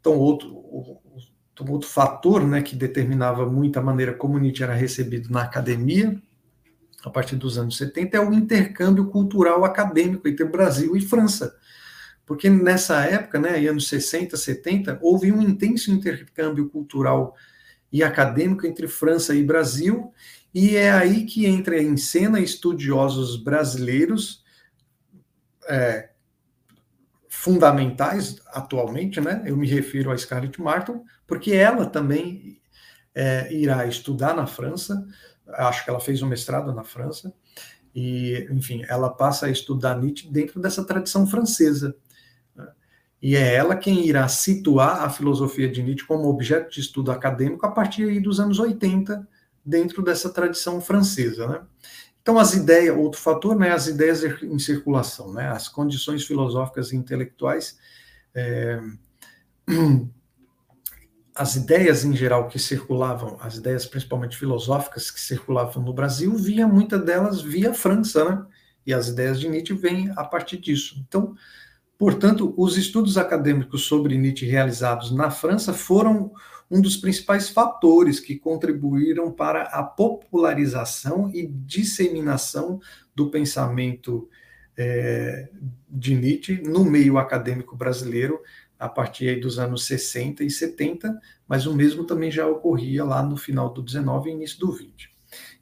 Então, 0.00 0.16
outro, 0.16 0.64
outro 1.68 1.86
fator 1.86 2.46
né, 2.46 2.62
que 2.62 2.74
determinava 2.74 3.44
muito 3.44 3.78
a 3.78 3.82
maneira 3.82 4.14
como 4.14 4.38
Nietzsche 4.38 4.62
era 4.62 4.72
recebido 4.72 5.30
na 5.30 5.42
academia, 5.42 6.18
a 7.04 7.10
partir 7.10 7.36
dos 7.36 7.58
anos 7.58 7.76
70, 7.76 8.16
é 8.16 8.20
o 8.20 8.32
intercâmbio 8.32 9.06
cultural 9.08 9.62
acadêmico 9.62 10.26
entre 10.26 10.46
Brasil 10.46 10.96
e 10.96 11.02
França. 11.02 11.54
Porque 12.24 12.48
nessa 12.48 13.04
época, 13.04 13.38
né, 13.38 13.56
anos 13.66 13.88
60, 13.88 14.36
70, 14.38 14.98
houve 15.02 15.30
um 15.30 15.42
intenso 15.42 15.90
intercâmbio 15.90 16.70
cultural 16.70 17.34
e 17.92 18.02
acadêmico 18.02 18.66
entre 18.66 18.86
França 18.86 19.34
e 19.34 19.42
Brasil, 19.42 20.12
e 20.54 20.76
é 20.76 20.90
aí 20.90 21.24
que 21.24 21.46
entra 21.46 21.80
em 21.80 21.96
cena 21.96 22.40
estudiosos 22.40 23.36
brasileiros, 23.36 24.44
é, 25.68 26.10
fundamentais 27.28 28.40
atualmente, 28.48 29.20
né? 29.20 29.42
Eu 29.46 29.56
me 29.56 29.66
refiro 29.66 30.10
a 30.10 30.18
Scarlett 30.18 30.60
Martin, 30.60 31.00
porque 31.26 31.52
ela 31.52 31.86
também 31.86 32.60
é, 33.14 33.52
irá 33.52 33.86
estudar 33.86 34.34
na 34.34 34.46
França. 34.46 35.06
Acho 35.46 35.84
que 35.84 35.90
ela 35.90 36.00
fez 36.00 36.20
um 36.22 36.28
mestrado 36.28 36.72
na 36.74 36.84
França 36.84 37.32
e, 37.94 38.46
enfim, 38.50 38.84
ela 38.88 39.10
passa 39.10 39.46
a 39.46 39.50
estudar 39.50 39.96
Nietzsche 39.96 40.28
dentro 40.30 40.60
dessa 40.60 40.84
tradição 40.84 41.26
francesa. 41.26 41.96
Né? 42.54 42.68
E 43.22 43.36
é 43.36 43.54
ela 43.54 43.76
quem 43.76 44.06
irá 44.06 44.26
situar 44.28 45.02
a 45.02 45.10
filosofia 45.10 45.68
de 45.68 45.82
Nietzsche 45.82 46.06
como 46.06 46.28
objeto 46.28 46.70
de 46.70 46.80
estudo 46.80 47.10
acadêmico 47.10 47.64
a 47.64 47.70
partir 47.70 48.20
dos 48.20 48.38
anos 48.38 48.58
80, 48.58 49.26
dentro 49.64 50.02
dessa 50.02 50.30
tradição 50.30 50.80
francesa, 50.80 51.46
né? 51.46 51.60
Então, 52.22 52.38
as 52.38 52.54
ideias, 52.54 52.96
outro 52.96 53.20
fator, 53.20 53.56
né, 53.56 53.72
as 53.72 53.86
ideias 53.86 54.22
em 54.22 54.58
circulação, 54.58 55.32
né, 55.32 55.48
as 55.48 55.68
condições 55.68 56.24
filosóficas 56.26 56.92
e 56.92 56.96
intelectuais, 56.96 57.78
é, 58.34 58.78
as 61.34 61.56
ideias 61.56 62.04
em 62.04 62.14
geral 62.14 62.48
que 62.48 62.58
circulavam, 62.58 63.38
as 63.40 63.56
ideias 63.56 63.86
principalmente 63.86 64.36
filosóficas 64.36 65.10
que 65.10 65.20
circulavam 65.20 65.82
no 65.82 65.94
Brasil, 65.94 66.34
via 66.36 66.68
muitas 66.68 67.02
delas 67.02 67.40
via 67.40 67.72
França, 67.72 68.24
né? 68.24 68.46
E 68.86 68.92
as 68.92 69.08
ideias 69.08 69.40
de 69.40 69.48
Nietzsche 69.48 69.74
vêm 69.74 70.12
a 70.16 70.24
partir 70.24 70.58
disso. 70.58 71.02
Então, 71.06 71.34
portanto, 71.98 72.52
os 72.56 72.76
estudos 72.76 73.16
acadêmicos 73.16 73.86
sobre 73.86 74.18
Nietzsche 74.18 74.46
realizados 74.46 75.10
na 75.10 75.30
França 75.30 75.72
foram 75.72 76.32
um 76.70 76.80
dos 76.80 76.96
principais 76.96 77.48
fatores 77.48 78.20
que 78.20 78.38
contribuíram 78.38 79.30
para 79.32 79.62
a 79.62 79.82
popularização 79.82 81.28
e 81.34 81.46
disseminação 81.46 82.80
do 83.14 83.28
pensamento 83.28 84.28
é, 84.76 85.48
de 85.88 86.14
Nietzsche 86.14 86.62
no 86.62 86.84
meio 86.84 87.18
acadêmico 87.18 87.76
brasileiro 87.76 88.40
a 88.78 88.88
partir 88.88 89.40
dos 89.40 89.58
anos 89.58 89.84
60 89.84 90.42
e 90.42 90.50
70, 90.50 91.20
mas 91.46 91.66
o 91.66 91.74
mesmo 91.74 92.04
também 92.04 92.30
já 92.30 92.46
ocorria 92.46 93.04
lá 93.04 93.22
no 93.22 93.36
final 93.36 93.70
do 93.70 93.82
19 93.82 94.30
e 94.30 94.32
início 94.32 94.58
do 94.58 94.72
20. 94.72 95.10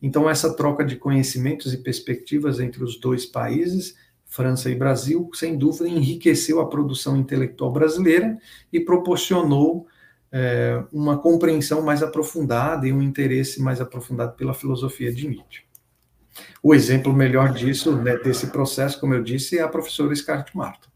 Então, 0.01 0.30
essa 0.30 0.55
troca 0.55 0.85
de 0.85 0.94
conhecimentos 0.97 1.74
e 1.74 1.78
perspectivas 1.78 2.60
entre 2.60 2.85
os 2.85 3.01
dois 3.01 3.26
países, 3.26 3.97
França 4.24 4.70
e 4.70 4.74
Brasil, 4.74 5.28
sem 5.35 5.59
dúvida 5.59 5.89
enriqueceu 5.89 6.60
a 6.60 6.68
produção 6.68 7.16
intelectual 7.16 7.72
brasileira 7.72 8.39
e 8.72 8.78
proporcionou 8.78 9.89
é, 10.32 10.82
uma 10.92 11.18
compreensão 11.18 11.82
mais 11.82 12.02
aprofundada 12.02 12.86
e 12.86 12.92
um 12.92 13.02
interesse 13.02 13.60
mais 13.60 13.80
aprofundado 13.80 14.36
pela 14.36 14.55
filosofia 14.55 15.12
de 15.12 15.28
Nietzsche. 15.28 15.62
O 16.62 16.74
exemplo 16.74 17.12
melhor 17.12 17.52
disso, 17.52 17.96
né, 17.96 18.16
desse 18.16 18.48
processo, 18.48 19.00
como 19.00 19.14
eu 19.14 19.22
disse, 19.22 19.59
é 19.59 19.62
a 19.62 19.68
professora 19.68 20.14
Scarlett 20.14 20.56
Martin. 20.56 20.88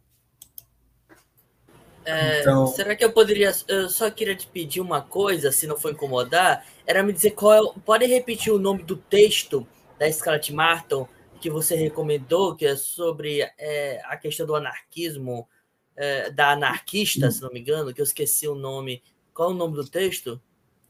É, 2.04 2.40
então... 2.40 2.66
Será 2.66 2.96
que 2.96 3.04
eu 3.04 3.12
poderia. 3.12 3.52
Eu 3.68 3.88
só 3.88 4.10
queria 4.10 4.34
te 4.34 4.46
pedir 4.46 4.80
uma 4.80 5.00
coisa, 5.00 5.52
se 5.52 5.66
não 5.66 5.78
for 5.78 5.92
incomodar, 5.92 6.64
era 6.84 7.02
me 7.02 7.12
dizer 7.12 7.30
qual 7.30 7.52
é. 7.54 7.80
Pode 7.84 8.06
repetir 8.06 8.52
o 8.52 8.58
nome 8.58 8.82
do 8.82 8.96
texto 8.96 9.66
da 9.98 10.10
Scarlett 10.10 10.52
Martin 10.52 11.06
que 11.40 11.50
você 11.50 11.74
recomendou, 11.74 12.54
que 12.54 12.64
é 12.64 12.76
sobre 12.76 13.40
é, 13.58 14.00
a 14.04 14.16
questão 14.16 14.46
do 14.46 14.54
anarquismo, 14.54 15.48
é, 15.96 16.30
da 16.30 16.52
anarquista, 16.52 17.30
se 17.30 17.42
não 17.42 17.50
me 17.50 17.60
engano, 17.60 17.92
que 17.92 18.00
eu 18.00 18.04
esqueci 18.04 18.46
o 18.46 18.54
nome. 18.54 19.02
Qual 19.34 19.50
o 19.50 19.54
nome 19.54 19.76
do 19.76 19.86
texto? 19.86 20.40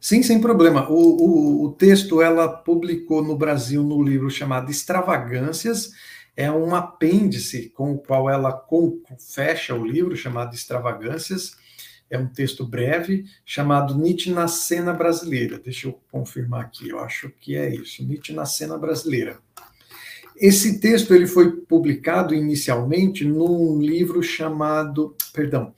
Sim, 0.01 0.23
sem 0.23 0.41
problema. 0.41 0.91
O, 0.91 0.95
o, 0.95 1.65
o 1.65 1.73
texto 1.73 2.21
ela 2.21 2.49
publicou 2.49 3.23
no 3.23 3.37
Brasil 3.37 3.83
no 3.85 4.03
livro 4.03 4.29
chamado 4.29 4.71
Extravagâncias. 4.71 5.93
É 6.37 6.51
um 6.51 6.75
apêndice 6.75 7.69
com 7.71 7.93
o 7.93 7.99
qual 7.99 8.29
ela 8.29 8.53
com, 8.53 9.01
fecha 9.19 9.75
o 9.75 9.87
livro, 9.87 10.17
chamado 10.17 10.55
Extravagâncias. 10.55 11.57
É 12.11 12.19
um 12.19 12.27
texto 12.27 12.67
breve, 12.67 13.25
chamado 13.45 13.97
Nietzsche 13.97 14.31
na 14.31 14.49
Cena 14.49 14.93
Brasileira. 14.93 15.59
Deixa 15.59 15.89
eu 15.89 16.01
confirmar 16.11 16.63
aqui, 16.63 16.89
eu 16.89 16.99
acho 16.99 17.31
que 17.41 17.57
é 17.57 17.73
isso. 17.73 18.05
Nietzsche 18.05 18.33
na 18.33 18.45
Cena 18.45 18.77
Brasileira. 18.77 19.39
Esse 20.37 20.81
texto 20.81 21.15
ele 21.15 21.27
foi 21.27 21.53
publicado 21.53 22.35
inicialmente 22.35 23.25
num 23.25 23.81
livro 23.81 24.23
chamado, 24.23 25.15
perdão, 25.33 25.73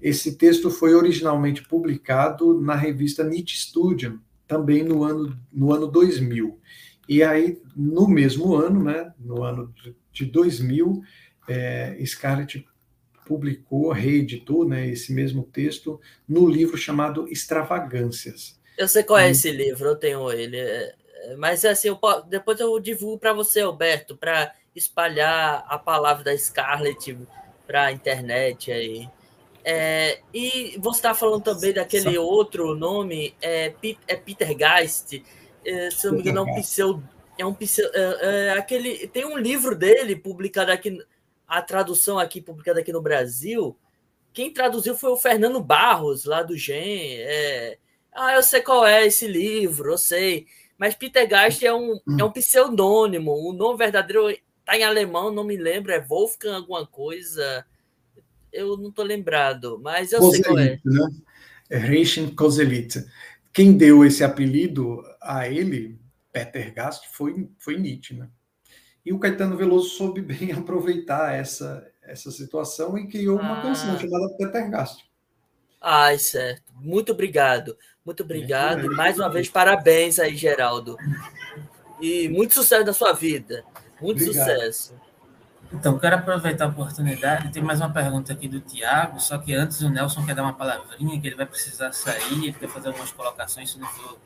esse 0.00 0.36
texto 0.36 0.70
foi 0.70 0.94
originalmente 0.94 1.62
publicado 1.62 2.60
na 2.60 2.74
revista 2.74 3.22
Nietzsche 3.22 3.58
Studium, 3.58 4.18
também 4.46 4.82
no 4.82 5.04
ano, 5.04 5.38
no 5.52 5.72
ano 5.72 5.86
2000. 5.86 6.58
E 7.08 7.22
aí, 7.22 7.60
no 7.76 8.08
mesmo 8.08 8.54
ano, 8.54 8.82
né, 8.82 9.12
no 9.18 9.42
ano 9.42 9.74
de 10.12 10.24
2000, 10.24 11.02
é, 11.48 11.98
Scarlett 12.04 12.66
publicou, 13.26 13.92
reeditou 13.92 14.68
né, 14.68 14.88
esse 14.88 15.12
mesmo 15.12 15.44
texto 15.44 16.00
no 16.28 16.48
livro 16.48 16.76
chamado 16.76 17.28
Extravagâncias. 17.28 18.58
Eu 18.76 18.88
sei 18.88 19.02
qual 19.02 19.18
é 19.18 19.30
esse 19.30 19.50
livro, 19.50 19.88
eu 19.88 19.96
tenho 19.96 20.32
ele. 20.32 20.56
É, 20.56 20.94
é, 21.22 21.36
mas 21.36 21.64
assim, 21.64 21.88
eu 21.88 21.96
posso, 21.96 22.26
depois 22.26 22.58
eu 22.58 22.78
divulgo 22.80 23.18
para 23.18 23.32
você, 23.32 23.60
Alberto, 23.60 24.16
para 24.16 24.52
espalhar 24.74 25.64
a 25.68 25.78
palavra 25.78 26.24
da 26.24 26.36
Scarlett 26.36 27.16
para 27.66 27.86
a 27.86 27.92
internet 27.92 28.72
aí. 28.72 29.08
É, 29.64 30.20
e 30.32 30.78
você 30.78 30.98
está 30.98 31.14
falando 31.14 31.42
também 31.42 31.72
daquele 31.72 32.14
Só... 32.14 32.22
outro 32.22 32.74
nome, 32.74 33.34
é, 33.40 33.74
é 34.08 34.16
Peter 34.16 34.56
Geist, 34.56 35.22
é, 35.64 35.90
se 35.90 36.06
não 36.06 36.14
me 36.14 36.20
engano, 36.20 36.38
é 36.38 36.42
um 36.42 36.60
pseudo. 36.60 37.08
É 37.38 37.46
um 37.46 37.54
pseudo, 37.54 37.90
é, 37.94 38.18
é, 38.22 38.50
aquele, 38.52 39.06
tem 39.08 39.24
um 39.24 39.36
livro 39.36 39.76
dele 39.76 40.16
publicado 40.16 40.72
aqui, 40.72 40.98
a 41.46 41.62
tradução 41.62 42.18
aqui 42.18 42.40
publicada 42.40 42.80
aqui 42.80 42.92
no 42.92 43.02
Brasil. 43.02 43.76
Quem 44.32 44.52
traduziu 44.52 44.96
foi 44.96 45.10
o 45.10 45.16
Fernando 45.16 45.60
Barros, 45.60 46.24
lá 46.24 46.42
do 46.42 46.56
GEM. 46.56 47.16
É, 47.18 47.78
ah, 48.12 48.34
eu 48.34 48.42
sei 48.42 48.62
qual 48.62 48.86
é 48.86 49.06
esse 49.06 49.26
livro, 49.26 49.92
eu 49.92 49.98
sei. 49.98 50.46
Mas 50.78 50.94
Peter 50.94 51.28
Geist 51.28 51.64
é 51.64 51.74
um, 51.74 52.00
é 52.18 52.24
um 52.24 52.30
pseudônimo. 52.30 53.32
O 53.32 53.52
nome 53.52 53.76
verdadeiro 53.76 54.30
está 54.30 54.76
em 54.76 54.84
alemão, 54.84 55.32
não 55.32 55.44
me 55.44 55.56
lembro, 55.56 55.92
é 55.92 56.00
Wolfgang 56.00 56.56
alguma 56.56 56.86
coisa 56.86 57.66
eu 58.52 58.76
não 58.76 58.88
estou 58.90 59.04
lembrado, 59.04 59.80
mas 59.82 60.12
eu 60.12 60.20
Kozelit, 60.20 60.44
sei 60.44 60.54
qual 60.54 60.58
é. 60.58 60.80
Né? 60.84 61.08
É 61.70 61.78
Reichen 61.78 62.34
Kozelit. 62.34 63.04
Quem 63.52 63.76
deu 63.76 64.04
esse 64.04 64.22
apelido 64.22 65.02
a 65.20 65.48
ele, 65.48 65.98
Peter 66.32 66.72
Gast, 66.72 67.08
foi, 67.12 67.48
foi 67.58 67.78
Nietzsche, 67.78 68.14
né? 68.14 68.28
E 69.04 69.12
o 69.12 69.18
Caetano 69.18 69.56
Veloso 69.56 69.90
soube 69.90 70.20
bem 70.22 70.52
aproveitar 70.52 71.34
essa, 71.34 71.86
essa 72.02 72.30
situação 72.30 72.96
e 72.98 73.08
criou 73.08 73.38
uma 73.38 73.58
ah. 73.58 73.62
canção 73.62 73.98
chamada 73.98 74.36
Peter 74.36 74.70
Gast. 74.70 75.04
Ai, 75.80 76.18
certo. 76.18 76.72
Muito 76.74 77.12
obrigado. 77.12 77.76
Muito 78.04 78.22
obrigado. 78.22 78.92
É, 78.92 78.96
Mais 78.96 79.18
uma 79.18 79.30
vez, 79.30 79.48
parabéns 79.48 80.18
aí, 80.18 80.36
Geraldo. 80.36 80.96
E 82.00 82.28
muito 82.28 82.54
sucesso 82.54 82.84
na 82.84 82.92
sua 82.92 83.12
vida. 83.12 83.64
Muito 84.00 84.22
obrigado. 84.22 84.46
sucesso. 84.46 84.94
Então, 85.72 85.96
quero 86.00 86.16
aproveitar 86.16 86.64
a 86.64 86.68
oportunidade. 86.68 87.52
Tem 87.52 87.62
mais 87.62 87.80
uma 87.80 87.92
pergunta 87.92 88.32
aqui 88.32 88.48
do 88.48 88.60
Tiago, 88.60 89.20
só 89.20 89.38
que 89.38 89.54
antes 89.54 89.80
o 89.80 89.88
Nelson 89.88 90.26
quer 90.26 90.34
dar 90.34 90.42
uma 90.42 90.52
palavrinha, 90.52 91.20
que 91.20 91.28
ele 91.28 91.36
vai 91.36 91.46
precisar 91.46 91.92
sair, 91.92 92.42
ele 92.42 92.52
quer 92.52 92.68
fazer 92.68 92.88
algumas 92.88 93.12
colocações, 93.12 93.70
se 93.70 93.78
não 93.78 93.86
for 93.86 94.18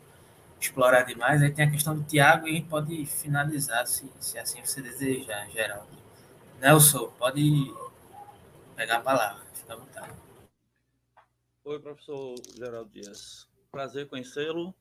explorar 0.59 1.03
demais. 1.03 1.43
Aí 1.43 1.53
tem 1.53 1.67
a 1.67 1.71
questão 1.71 1.95
do 1.95 2.03
Tiago 2.03 2.49
e 2.49 2.63
pode 2.63 3.05
finalizar, 3.05 3.87
se, 3.87 4.11
se 4.19 4.39
assim 4.39 4.65
você 4.65 4.81
desejar, 4.81 5.47
Geraldo. 5.51 5.87
Nelson, 6.61 7.13
pode 7.19 7.75
pegar 8.75 8.97
a 8.97 9.01
palavra, 9.01 9.43
fica 9.53 9.75
à 9.75 9.77
vontade. 9.77 10.13
Oi, 11.63 11.79
professor 11.79 12.37
Geraldo 12.57 12.91
Dias. 12.91 13.47
Prazer 13.71 14.09
conhecê-lo, 14.09 14.75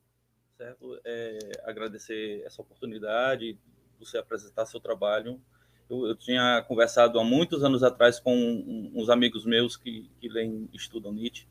certo? 0.57 0.97
É, 1.03 1.39
agradecer 1.65 2.41
essa 2.45 2.61
oportunidade, 2.61 3.59
você 3.99 4.17
apresentar 4.17 4.65
seu 4.65 4.79
trabalho 4.79 5.41
eu, 5.89 6.07
eu, 6.07 6.15
tinha 6.15 6.63
conversado 6.67 7.19
há 7.19 7.23
muitos 7.23 7.63
anos 7.63 7.83
atrás 7.83 8.19
com 8.19 8.91
uns 8.93 9.09
amigos 9.09 9.45
meus 9.45 9.75
que, 9.75 10.09
que 10.19 10.29
leem, 10.29 10.69
estudam 10.73 11.11
Nietzsche, 11.11 11.47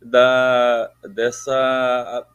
da, 0.00 0.90
dessa, 1.14 2.26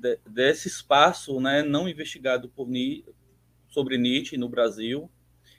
de, 0.00 0.18
desse 0.26 0.68
espaço 0.68 1.40
né, 1.40 1.62
não 1.62 1.88
investigado 1.88 2.48
por 2.48 2.68
Nietzsche, 2.68 3.12
sobre 3.68 3.98
Nietzsche 3.98 4.36
no 4.36 4.48
Brasil, 4.48 5.10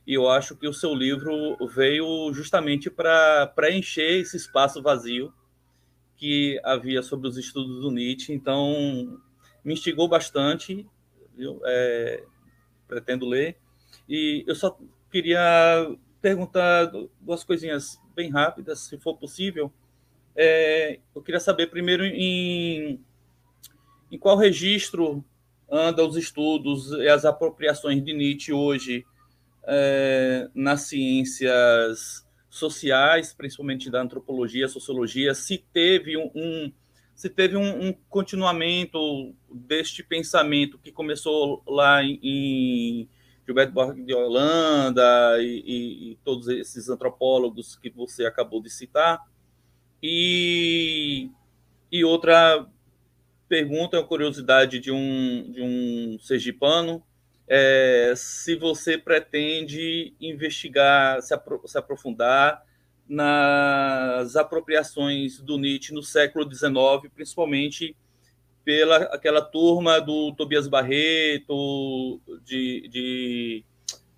e 0.06 0.14
eu 0.14 0.30
acho 0.30 0.56
que 0.56 0.68
o 0.68 0.74
seu 0.74 0.96
livro 0.96 1.58
veio 1.68 2.32
justamente 2.34 2.90
para 2.90 3.46
preencher 3.48 4.22
esse 4.22 4.38
espaço 4.38 4.82
vazio 4.82 5.34
que 6.16 6.60
havia 6.64 7.04
sobre 7.04 7.28
os 7.28 7.38
estudos 7.38 7.82
do 7.82 7.92
Nietzsche, 7.92 8.34
então 8.34 9.20
me 9.64 9.74
instigou 9.74 10.08
bastante, 10.08 10.88
é, 11.66 12.24
pretendo 12.88 13.28
ler, 13.28 13.58
e 14.08 14.44
eu 14.48 14.56
só 14.56 14.78
queria 15.12 15.96
perguntar 16.22 16.92
duas 17.20 17.44
coisinhas 17.44 18.00
bem 18.16 18.30
rápidas, 18.30 18.80
se 18.80 18.98
for 18.98 19.18
possível. 19.18 19.72
É, 20.36 21.00
eu 21.16 21.22
queria 21.22 21.40
saber 21.40 21.68
primeiro 21.68 22.06
em, 22.06 23.00
em 24.12 24.18
qual 24.18 24.38
registro 24.38 25.24
andam 25.70 26.08
os 26.08 26.16
estudos 26.16 26.92
e 26.92 27.08
as 27.08 27.26
apropriações 27.26 28.04
de 28.04 28.14
Nietzsche 28.14 28.54
hoje 28.54 29.06
é, 29.66 30.50
nas 30.54 30.82
ciências 30.82 32.26
sociais, 32.50 33.34
principalmente 33.34 33.90
da 33.90 34.02
antropologia, 34.02 34.68
sociologia, 34.68 35.34
se 35.34 35.58
teve 35.58 36.18
um, 36.18 36.32
um 36.34 36.72
se 37.14 37.30
teve 37.30 37.58
um, 37.58 37.88
um, 37.88 37.94
continuamento 38.08 39.34
deste 39.52 40.04
pensamento 40.04 40.78
que 40.78 40.92
começou 40.92 41.64
lá 41.68 42.04
em, 42.04 43.10
Gilberto 43.48 43.72
Borges 43.72 44.06
de 44.06 44.14
Holanda 44.14 45.38
e, 45.40 45.64
e, 45.66 46.12
e, 46.12 46.16
todos 46.24 46.50
esses 46.50 46.90
antropólogos 46.90 47.78
que 47.78 47.90
você 47.90 48.26
acabou 48.26 48.62
de 48.62 48.70
citar. 48.70 49.24
E, 50.04 51.32
e 51.90 52.04
outra 52.04 52.68
pergunta, 53.48 53.96
é 53.96 54.00
uma 54.02 54.06
curiosidade 54.06 54.80
de 54.80 54.92
um, 54.92 55.50
de 55.50 55.62
um 55.62 56.20
sergipano, 56.20 57.02
é, 57.48 58.14
se 58.18 58.58
você 58.58 58.98
pretende 58.98 60.14
investigar, 60.20 61.22
se, 61.22 61.34
apro 61.34 61.62
se 61.66 61.78
aprofundar 61.78 62.62
nas 63.08 64.36
apropriações 64.36 65.40
do 65.40 65.58
Nietzsche 65.58 65.94
no 65.94 66.04
século 66.04 66.44
XIX, 66.54 67.10
principalmente 67.16 67.96
pela 68.68 68.98
aquela 68.98 69.42
turma 69.42 70.02
do 70.02 70.34
Tobias 70.34 70.68
Barreto, 70.68 72.20
de, 72.44 72.86
de 72.90 73.66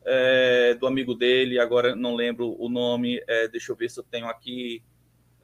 é, 0.04 0.74
do 0.74 0.88
amigo 0.88 1.14
dele, 1.14 1.60
agora 1.60 1.96
não 1.96 2.16
lembro 2.16 2.56
o 2.60 2.68
nome, 2.68 3.24
é, 3.28 3.48
deixa 3.48 3.72
eu 3.72 3.76
ver 3.76 3.92
se 3.92 4.00
eu 4.00 4.04
tenho 4.04 4.26
aqui, 4.26 4.82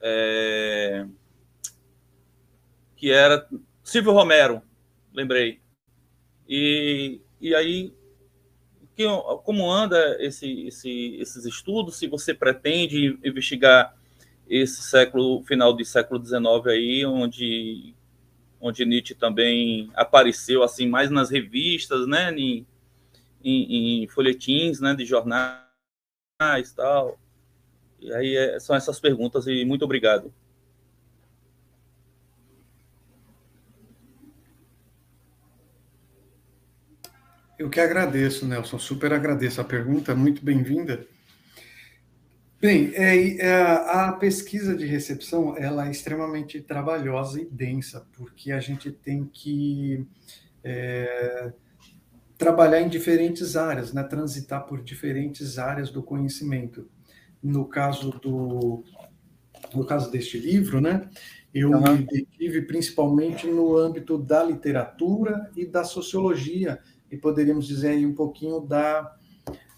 é, 0.02 1.06
que 2.96 3.12
era 3.12 3.48
Silvio 3.84 4.10
Romero, 4.10 4.60
lembrei. 5.14 5.60
E, 6.48 7.20
e 7.40 7.54
aí, 7.54 7.94
que, 8.96 9.04
como 9.44 9.70
anda 9.70 10.16
esse, 10.18 10.66
esse, 10.66 11.16
esses 11.20 11.44
estudos? 11.44 11.96
Se 11.96 12.08
você 12.08 12.34
pretende 12.34 13.16
investigar 13.24 13.96
esse 14.48 14.82
século, 14.82 15.44
final 15.44 15.72
do 15.72 15.84
século 15.84 16.20
XIX 16.20 16.66
aí, 16.66 17.06
onde 17.06 17.94
onde 18.60 18.84
Nietzsche 18.84 19.14
também 19.14 19.90
apareceu 19.94 20.62
assim 20.62 20.88
mais 20.88 21.10
nas 21.10 21.30
revistas, 21.30 22.06
né, 22.06 22.32
em, 22.32 22.66
em, 23.42 24.02
em 24.02 24.08
folhetins, 24.08 24.80
né, 24.80 24.94
de 24.94 25.04
jornais 25.04 25.60
tal. 26.74 27.18
E 28.00 28.12
aí 28.12 28.36
é, 28.36 28.60
são 28.60 28.76
essas 28.76 29.00
perguntas 29.00 29.46
e 29.46 29.64
muito 29.64 29.84
obrigado. 29.84 30.32
Eu 37.58 37.70
que 37.70 37.80
agradeço, 37.80 38.46
Nelson. 38.46 38.78
Super 38.78 39.14
agradeço 39.14 39.62
a 39.62 39.64
pergunta, 39.64 40.14
muito 40.14 40.44
bem-vinda. 40.44 41.06
Bem, 42.58 42.90
é, 42.94 43.36
é, 43.36 43.62
a 43.62 44.12
pesquisa 44.12 44.74
de 44.74 44.86
recepção 44.86 45.56
ela 45.58 45.88
é 45.88 45.90
extremamente 45.90 46.60
trabalhosa 46.60 47.40
e 47.40 47.44
densa, 47.44 48.06
porque 48.16 48.50
a 48.50 48.60
gente 48.60 48.90
tem 48.90 49.26
que 49.26 50.06
é, 50.64 51.52
trabalhar 52.38 52.80
em 52.80 52.88
diferentes 52.88 53.56
áreas, 53.56 53.92
né, 53.92 54.02
transitar 54.02 54.66
por 54.66 54.82
diferentes 54.82 55.58
áreas 55.58 55.90
do 55.90 56.02
conhecimento. 56.02 56.88
No 57.42 57.66
caso 57.66 58.10
do 58.10 58.82
no 59.74 59.84
caso 59.84 60.10
deste 60.10 60.38
livro, 60.38 60.80
né, 60.80 61.08
eu 61.52 61.70
uhum. 61.70 61.96
me 61.96 62.04
detive 62.04 62.62
principalmente 62.62 63.46
no 63.46 63.76
âmbito 63.76 64.16
da 64.16 64.42
literatura 64.42 65.50
e 65.56 65.66
da 65.66 65.84
sociologia, 65.84 66.78
e 67.10 67.16
poderíamos 67.16 67.66
dizer 67.66 67.88
aí 67.88 68.06
um 68.06 68.14
pouquinho 68.14 68.60
da, 68.60 69.14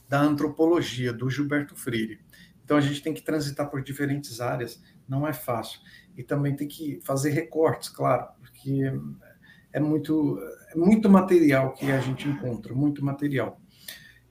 da 0.09 0.21
antropologia, 0.21 1.13
do 1.13 1.29
Gilberto 1.29 1.75
Freire. 1.75 2.21
Então 2.69 2.77
a 2.77 2.83
gente 2.83 3.03
tem 3.03 3.15
que 3.15 3.23
transitar 3.23 3.71
por 3.71 3.83
diferentes 3.83 4.43
áreas, 4.43 4.79
não 5.09 5.27
é 5.27 5.33
fácil. 5.33 5.81
E 6.15 6.23
também 6.23 6.55
tem 6.55 6.69
que 6.69 7.01
fazer 7.03 7.31
recortes, 7.31 7.89
claro, 7.89 8.29
porque 8.39 8.93
é 9.73 9.81
muito, 9.81 10.39
é 10.71 10.77
muito 10.77 11.09
material 11.09 11.73
que 11.73 11.91
a 11.91 11.99
gente 11.99 12.29
encontra, 12.29 12.75
muito 12.75 13.03
material. 13.03 13.59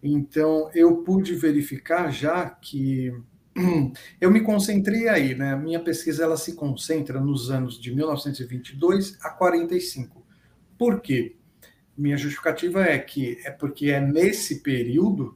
Então 0.04 0.70
eu 0.76 0.98
pude 0.98 1.34
verificar 1.34 2.12
já 2.12 2.48
que 2.48 3.12
eu 4.22 4.30
me 4.30 4.42
concentrei 4.42 5.10
aí, 5.10 5.34
né? 5.34 5.56
Minha 5.56 5.80
pesquisa 5.80 6.24
ela 6.24 6.38
se 6.38 6.54
concentra 6.54 7.20
nos 7.20 7.50
anos 7.50 7.82
de 7.82 7.92
1922 7.96 9.18
a 9.20 9.32
45. 9.32 10.24
Por 10.78 11.02
quê? 11.02 11.38
Minha 11.98 12.18
justificativa 12.18 12.84
é 12.84 13.00
que 13.00 13.40
é 13.44 13.50
porque 13.50 13.90
é 13.90 14.00
nesse 14.00 14.62
período 14.62 15.36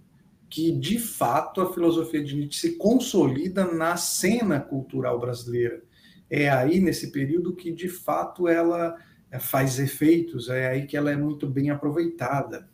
que, 0.52 0.69
de 0.73 0.99
fato, 0.99 1.61
a 1.61 1.73
filosofia 1.73 2.22
de 2.22 2.36
Nietzsche 2.36 2.60
se 2.60 2.78
consolida 2.78 3.64
na 3.65 3.95
cena 3.95 4.60
cultural 4.60 5.18
brasileira. 5.18 5.82
É 6.30 6.49
aí, 6.49 6.82
nesse 6.82 7.10
período, 7.10 7.56
que, 7.56 7.72
de 7.72 7.88
fato, 7.88 8.49
ela 8.49 8.98
é, 9.32 9.40
faz 9.40 9.80
efeitos, 9.80 10.49
é 10.49 10.68
aí 10.68 10.86
que 10.86 10.98
ela 10.98 11.10
é 11.10 11.15
muito 11.15 11.48
bem 11.48 11.69
aproveitada. 11.69 12.68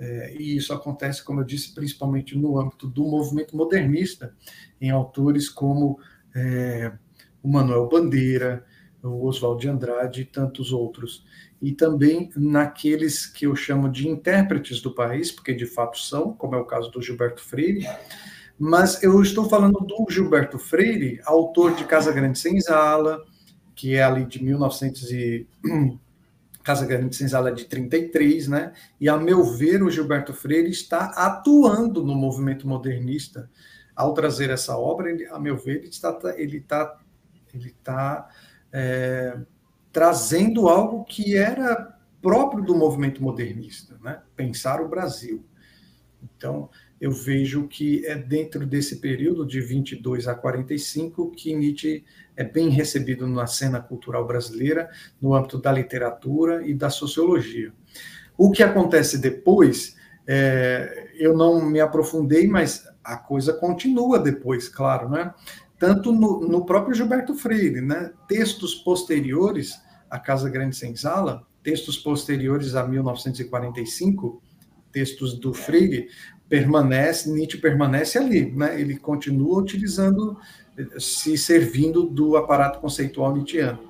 É, 0.00 0.34
e 0.36 0.56
isso 0.56 0.72
acontece, 0.72 1.24
como 1.24 1.40
eu 1.40 1.44
disse, 1.44 1.72
principalmente 1.72 2.36
no 2.36 2.58
âmbito 2.58 2.88
do 2.88 3.04
movimento 3.04 3.56
modernista, 3.56 4.34
em 4.80 4.90
autores 4.90 5.48
como 5.48 6.00
é, 6.34 6.92
o 7.40 7.48
Manuel 7.48 7.88
Bandeira, 7.88 8.66
o 9.00 9.28
Oswald 9.28 9.60
de 9.60 9.68
Andrade 9.68 10.22
e 10.22 10.24
tantos 10.24 10.72
outros. 10.72 11.24
E 11.62 11.72
também 11.72 12.28
naqueles 12.36 13.24
que 13.24 13.46
eu 13.46 13.54
chamo 13.54 13.88
de 13.88 14.08
intérpretes 14.08 14.82
do 14.82 14.92
país, 14.92 15.30
porque 15.30 15.54
de 15.54 15.64
fato 15.64 15.96
são, 15.96 16.32
como 16.32 16.56
é 16.56 16.58
o 16.58 16.64
caso 16.64 16.90
do 16.90 17.00
Gilberto 17.00 17.40
Freire, 17.40 17.86
mas 18.58 19.02
eu 19.02 19.22
estou 19.22 19.48
falando 19.48 19.78
do 19.78 20.06
Gilberto 20.10 20.58
Freire, 20.58 21.20
autor 21.24 21.74
de 21.76 21.84
Casa 21.84 22.12
Grande 22.12 22.38
Senzala, 22.38 23.24
que 23.76 23.94
é 23.94 24.02
ali 24.02 24.24
de 24.24 24.42
1900 24.42 25.10
e 25.12 25.46
Casa 26.62 26.86
Grande 26.86 27.14
Senzala 27.16 27.52
de 27.52 27.64
33, 27.64 28.48
né? 28.48 28.72
E, 29.00 29.08
a 29.08 29.16
meu 29.16 29.44
ver, 29.44 29.82
o 29.82 29.90
Gilberto 29.90 30.32
Freire 30.32 30.70
está 30.70 31.06
atuando 31.06 32.04
no 32.04 32.14
movimento 32.14 32.68
modernista. 32.68 33.50
Ao 33.94 34.14
trazer 34.14 34.50
essa 34.50 34.76
obra, 34.76 35.10
ele, 35.10 35.26
a 35.26 35.38
meu 35.38 35.56
ver, 35.56 35.78
ele 35.78 35.88
está, 35.88 36.18
ele 36.36 36.58
está, 36.58 37.00
ele 37.52 37.68
está 37.68 38.28
é, 38.72 39.38
trazendo 39.92 40.68
algo 40.68 41.04
que 41.04 41.36
era 41.36 41.96
próprio 42.20 42.64
do 42.64 42.74
movimento 42.74 43.22
modernista, 43.22 43.98
né? 44.02 44.20
Pensar 44.34 44.80
o 44.80 44.88
Brasil. 44.88 45.44
Então, 46.22 46.70
eu 47.00 47.10
vejo 47.10 47.66
que 47.66 48.06
é 48.06 48.14
dentro 48.14 48.64
desse 48.64 49.00
período 49.00 49.44
de 49.44 49.60
22 49.60 50.28
a 50.28 50.36
45 50.36 51.32
que 51.32 51.52
Nietzsche 51.52 52.04
é 52.36 52.44
bem 52.44 52.68
recebido 52.68 53.26
na 53.26 53.46
cena 53.46 53.80
cultural 53.80 54.24
brasileira, 54.24 54.88
no 55.20 55.34
âmbito 55.34 55.58
da 55.58 55.72
literatura 55.72 56.64
e 56.64 56.72
da 56.72 56.88
sociologia. 56.88 57.72
O 58.38 58.52
que 58.52 58.62
acontece 58.62 59.18
depois, 59.18 59.96
é, 60.26 61.10
eu 61.16 61.36
não 61.36 61.64
me 61.64 61.80
aprofundei, 61.80 62.46
mas 62.46 62.86
a 63.02 63.16
coisa 63.16 63.52
continua 63.52 64.18
depois, 64.18 64.68
claro, 64.68 65.08
né? 65.08 65.34
Tanto 65.82 66.12
no, 66.12 66.38
no 66.42 66.64
próprio 66.64 66.94
Gilberto 66.94 67.34
Freire, 67.34 67.80
né? 67.80 68.12
Textos 68.28 68.72
posteriores 68.72 69.82
à 70.08 70.16
Casa 70.16 70.48
Grande 70.48 70.76
Senzala, 70.76 71.44
textos 71.60 71.98
posteriores 71.98 72.76
a 72.76 72.86
1945, 72.86 74.40
textos 74.92 75.36
do 75.36 75.52
Freire, 75.52 76.06
permanece, 76.48 77.28
Nietzsche 77.32 77.58
permanece 77.58 78.16
ali, 78.16 78.52
né? 78.52 78.80
Ele 78.80 78.96
continua 78.96 79.58
utilizando, 79.58 80.38
se 81.00 81.36
servindo 81.36 82.04
do 82.04 82.36
aparato 82.36 82.78
conceitual 82.78 83.34
nietzschiano. 83.34 83.80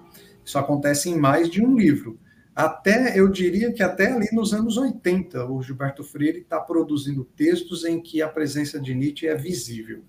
Isso 0.43 0.57
acontece 0.57 1.11
em 1.11 1.19
mais 1.19 1.51
de 1.51 1.63
um 1.63 1.77
livro. 1.77 2.19
Até, 2.57 3.21
eu 3.21 3.29
diria 3.29 3.71
que 3.71 3.83
até 3.83 4.11
ali 4.11 4.29
nos 4.33 4.55
anos 4.55 4.79
80, 4.79 5.45
o 5.45 5.61
Gilberto 5.61 6.03
Freire 6.03 6.39
está 6.39 6.59
produzindo 6.59 7.23
textos 7.37 7.85
em 7.85 8.01
que 8.01 8.23
a 8.23 8.31
presença 8.31 8.81
de 8.81 8.95
Nietzsche 8.95 9.27
é 9.27 9.37
visível. 9.37 10.03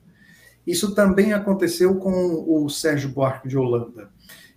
Isso 0.65 0.95
também 0.95 1.33
aconteceu 1.33 1.95
com 1.95 2.45
o 2.47 2.69
Sérgio 2.69 3.09
Buarque 3.09 3.47
de 3.47 3.57
Holanda. 3.57 4.09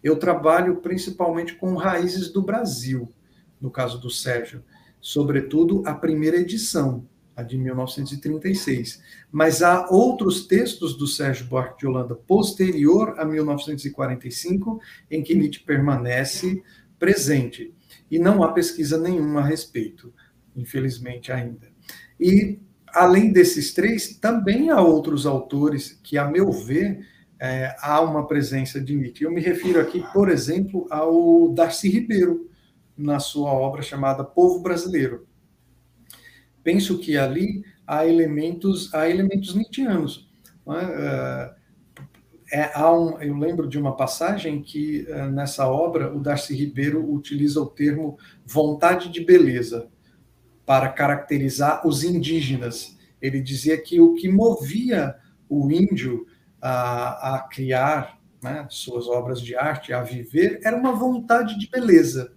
Eu 0.02 0.16
trabalho 0.18 0.76
principalmente 0.76 1.54
com 1.56 1.74
raízes 1.74 2.30
do 2.30 2.42
Brasil, 2.42 3.12
no 3.60 3.70
caso 3.70 4.00
do 4.00 4.10
Sérgio, 4.10 4.62
sobretudo 5.00 5.82
a 5.84 5.94
primeira 5.94 6.36
edição, 6.36 7.06
a 7.34 7.42
de 7.42 7.58
1936. 7.58 9.02
Mas 9.30 9.62
há 9.62 9.88
outros 9.90 10.46
textos 10.46 10.96
do 10.96 11.06
Sérgio 11.06 11.46
Buarque 11.46 11.80
de 11.80 11.86
Holanda 11.86 12.14
posterior 12.14 13.14
a 13.18 13.24
1945 13.24 14.80
em 15.10 15.22
que 15.22 15.34
Nietzsche 15.34 15.60
permanece 15.60 16.62
presente. 16.98 17.74
E 18.10 18.18
não 18.18 18.42
há 18.42 18.52
pesquisa 18.52 18.98
nenhuma 18.98 19.40
a 19.40 19.44
respeito, 19.44 20.12
infelizmente 20.54 21.30
ainda. 21.30 21.68
E, 22.18 22.58
além 22.96 23.32
desses 23.32 23.72
três, 23.72 24.16
também 24.16 24.70
há 24.70 24.80
outros 24.80 25.26
autores 25.26 26.00
que, 26.02 26.18
a 26.18 26.24
meu 26.24 26.50
ver, 26.50 27.06
é, 27.40 27.74
há 27.80 28.00
uma 28.00 28.26
presença 28.26 28.80
de 28.80 28.94
Nietzsche. 28.94 29.24
Eu 29.24 29.32
me 29.32 29.40
refiro 29.40 29.80
aqui, 29.80 30.04
por 30.12 30.28
exemplo, 30.28 30.86
ao 30.90 31.50
Darcy 31.50 31.88
Ribeiro, 31.88 32.50
na 32.96 33.20
sua 33.20 33.50
obra 33.52 33.82
chamada 33.82 34.24
Povo 34.24 34.60
Brasileiro 34.60 35.26
penso 36.66 36.98
que 36.98 37.16
ali 37.16 37.64
há 37.86 38.04
elementos, 38.04 38.92
há 38.92 39.08
elementos 39.08 39.54
nietzschianos. 39.54 40.28
É? 40.68 41.54
É, 42.52 42.70
há 42.74 42.92
um, 42.92 43.20
eu 43.20 43.36
lembro 43.36 43.68
de 43.68 43.78
uma 43.78 43.96
passagem 43.96 44.62
que 44.62 45.06
é, 45.08 45.28
nessa 45.28 45.68
obra 45.68 46.12
o 46.12 46.20
Darcy 46.20 46.54
Ribeiro 46.54 47.08
utiliza 47.12 47.60
o 47.60 47.66
termo 47.66 48.18
vontade 48.44 49.10
de 49.10 49.24
beleza 49.24 49.88
para 50.66 50.90
caracterizar 50.90 51.86
os 51.86 52.04
indígenas. 52.04 52.98
Ele 53.22 53.40
dizia 53.40 53.80
que 53.80 54.00
o 54.00 54.14
que 54.14 54.28
movia 54.28 55.14
o 55.48 55.70
índio 55.70 56.26
a, 56.60 57.36
a 57.36 57.38
criar 57.48 58.20
né, 58.42 58.66
suas 58.68 59.06
obras 59.06 59.40
de 59.40 59.54
arte, 59.56 59.92
a 59.92 60.02
viver, 60.02 60.60
era 60.62 60.76
uma 60.76 60.92
vontade 60.92 61.58
de 61.58 61.70
beleza 61.70 62.36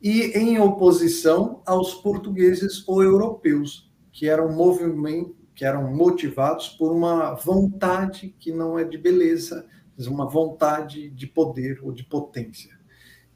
e 0.00 0.32
em 0.38 0.58
oposição 0.60 1.60
aos 1.66 1.94
portugueses 1.94 2.86
ou 2.86 3.02
europeus, 3.02 3.90
que 4.12 4.28
eram 4.28 4.52
movimento, 4.52 5.36
que 5.54 5.64
eram 5.64 5.92
motivados 5.92 6.68
por 6.68 6.92
uma 6.92 7.34
vontade 7.34 8.34
que 8.38 8.52
não 8.52 8.78
é 8.78 8.84
de 8.84 8.96
beleza, 8.96 9.66
mas 9.96 10.06
uma 10.06 10.28
vontade 10.28 11.10
de 11.10 11.26
poder 11.26 11.80
ou 11.82 11.92
de 11.92 12.04
potência. 12.04 12.77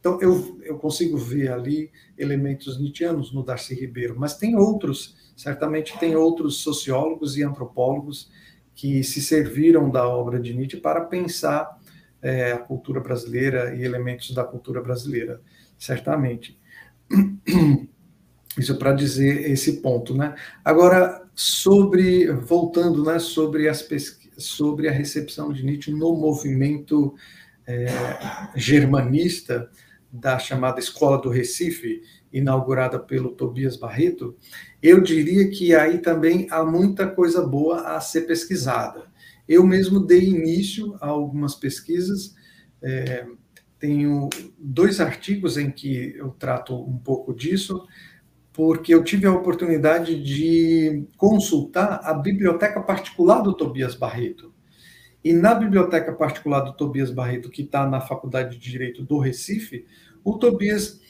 Então, 0.03 0.20
eu, 0.20 0.59
eu 0.65 0.77
consigo 0.79 1.16
ver 1.16 1.53
ali 1.53 1.89
elementos 2.19 2.77
nietzschianos 2.77 3.33
no 3.33 3.45
Darcy 3.45 3.73
Ribeiro, 3.73 4.16
mas 4.19 4.37
tem 4.37 4.57
outros, 4.57 5.16
certamente 5.37 5.97
tem 6.01 6.16
outros 6.16 6.57
sociólogos 6.57 7.37
e 7.37 7.45
antropólogos 7.45 8.29
que 8.74 9.05
se 9.05 9.23
serviram 9.23 9.89
da 9.89 10.09
obra 10.09 10.41
de 10.41 10.53
Nietzsche 10.55 10.77
para 10.77 11.03
pensar 11.03 11.81
é, 12.20 12.51
a 12.51 12.59
cultura 12.59 12.99
brasileira 12.99 13.77
e 13.77 13.85
elementos 13.85 14.35
da 14.35 14.43
cultura 14.43 14.83
brasileira 14.83 15.41
certamente. 15.79 16.59
Isso 18.59 18.77
para 18.79 18.93
dizer 18.93 19.53
esse 19.53 19.81
ponto, 19.81 20.16
né? 20.16 20.35
Agora, 20.65 21.23
sobre 21.33 22.27
voltando, 22.33 23.05
né, 23.05 23.20
sobre 23.20 23.69
as 23.69 23.87
sobre 24.37 24.89
a 24.89 24.93
recepção 24.93 25.53
de 25.53 25.65
Nietzsche 25.65 25.93
no 25.93 26.16
movimento 26.16 27.15
é, 27.66 27.87
germanista 28.57 29.70
da 30.12 30.39
chamada 30.39 30.78
Escola 30.78 31.20
do 31.20 31.30
Recife, 31.30 32.02
inaugurada 32.30 32.98
pelo 32.98 33.30
Tobias 33.30 33.76
Barreto, 33.76 34.36
eu 34.82 35.01
diria 35.01 35.48
que 35.51 35.74
aí 35.74 35.98
também 35.98 36.47
há 36.51 36.62
muita 36.62 37.06
coisa 37.06 37.47
boa 37.47 37.97
a 37.97 38.01
ser 38.01 38.22
pesquisada. 38.22 39.10
Eu 39.48 39.66
mesmo 39.66 40.01
dei 40.01 40.24
início 40.24 40.97
a 41.01 41.06
algumas 41.06 41.55
pesquisas, 41.55 42.34
é, 42.82 43.26
tenho 43.78 44.28
dois 44.59 45.01
artigos 45.01 45.56
em 45.56 45.70
que 45.70 46.14
eu 46.16 46.30
trato 46.30 46.74
um 46.74 46.98
pouco 46.98 47.34
disso, 47.34 47.86
porque 48.52 48.94
eu 48.94 49.02
tive 49.02 49.26
a 49.26 49.32
oportunidade 49.32 50.22
de 50.22 51.06
consultar 51.16 52.01
a 52.05 52.12
biblioteca 52.12 52.82
particular 52.82 53.40
do 53.40 53.55
Tobias 53.55 53.94
Barreto. 53.94 54.52
E 55.24 55.32
na 55.32 55.55
biblioteca 55.55 56.12
particular 56.12 56.61
do 56.61 56.73
Tobias 56.73 57.11
Barreto, 57.11 57.51
que 57.51 57.62
está 57.62 57.89
na 57.89 58.01
Faculdade 58.01 58.59
de 58.59 58.70
Direito 58.70 59.03
do 59.03 59.19
Recife, 59.19 59.86
o 60.24 60.36
Tobias. 60.39 61.01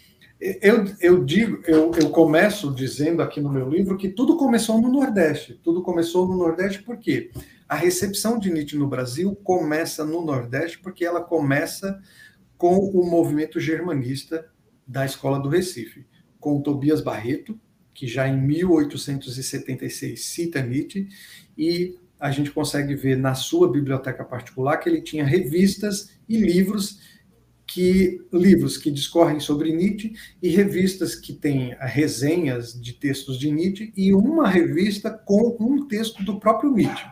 Eu, 0.41 0.85
eu 1.01 1.25
digo, 1.25 1.63
eu, 1.67 1.93
eu 1.95 2.11
começo 2.11 2.75
dizendo 2.75 3.23
aqui 3.23 3.41
no 3.41 3.49
meu 3.49 3.69
livro 3.69 3.97
que 3.97 4.09
tudo 4.09 4.37
começou 4.37 4.81
no 4.81 4.91
Nordeste. 4.91 5.59
Tudo 5.63 5.83
começou 5.83 6.27
no 6.27 6.37
Nordeste 6.37 6.83
porque 6.83 7.31
a 7.69 7.77
recepção 7.77 8.39
de 8.39 8.53
Nietzsche 8.53 8.77
no 8.77 8.89
Brasil 8.89 9.35
começa 9.37 10.05
no 10.05 10.25
Nordeste, 10.25 10.79
porque 10.81 11.05
ela 11.05 11.23
começa 11.23 12.03
com 12.59 12.77
o 12.77 13.09
movimento 13.09 13.59
germanista 13.59 14.47
da 14.87 15.07
Escola 15.07 15.41
do 15.41 15.49
Recife, 15.49 16.05
com 16.39 16.61
Tobias 16.61 17.01
Barreto, 17.01 17.59
que 17.95 18.07
já 18.07 18.29
em 18.29 18.41
1876 18.41 20.25
cita 20.25 20.61
Nietzsche, 20.61 21.09
e 21.57 21.97
a 22.23 22.31
gente 22.31 22.53
consegue 22.53 22.95
ver 22.95 23.17
na 23.17 23.35
sua 23.35 23.69
biblioteca 23.69 24.25
particular 24.25 24.77
que 24.77 24.89
ele 24.89 25.03
tinha 25.03 25.25
revistas 25.25 26.11
e 26.29 26.37
livros 26.37 27.01
que 27.67 28.25
livros 28.33 28.77
que 28.77 28.93
discorrem 28.93 29.41
sobre 29.41 29.73
Nietzsche 29.73 30.15
e 30.41 30.49
revistas 30.49 31.17
que 31.17 31.33
têm 31.33 31.75
resenhas 31.81 32.81
de 32.81 32.93
textos 32.93 33.37
de 33.37 33.51
Nietzsche 33.51 33.93
e 33.97 34.15
uma 34.15 34.49
revista 34.49 35.11
com 35.11 35.57
um 35.59 35.89
texto 35.89 36.23
do 36.23 36.39
próprio 36.39 36.71
Nietzsche. 36.71 37.07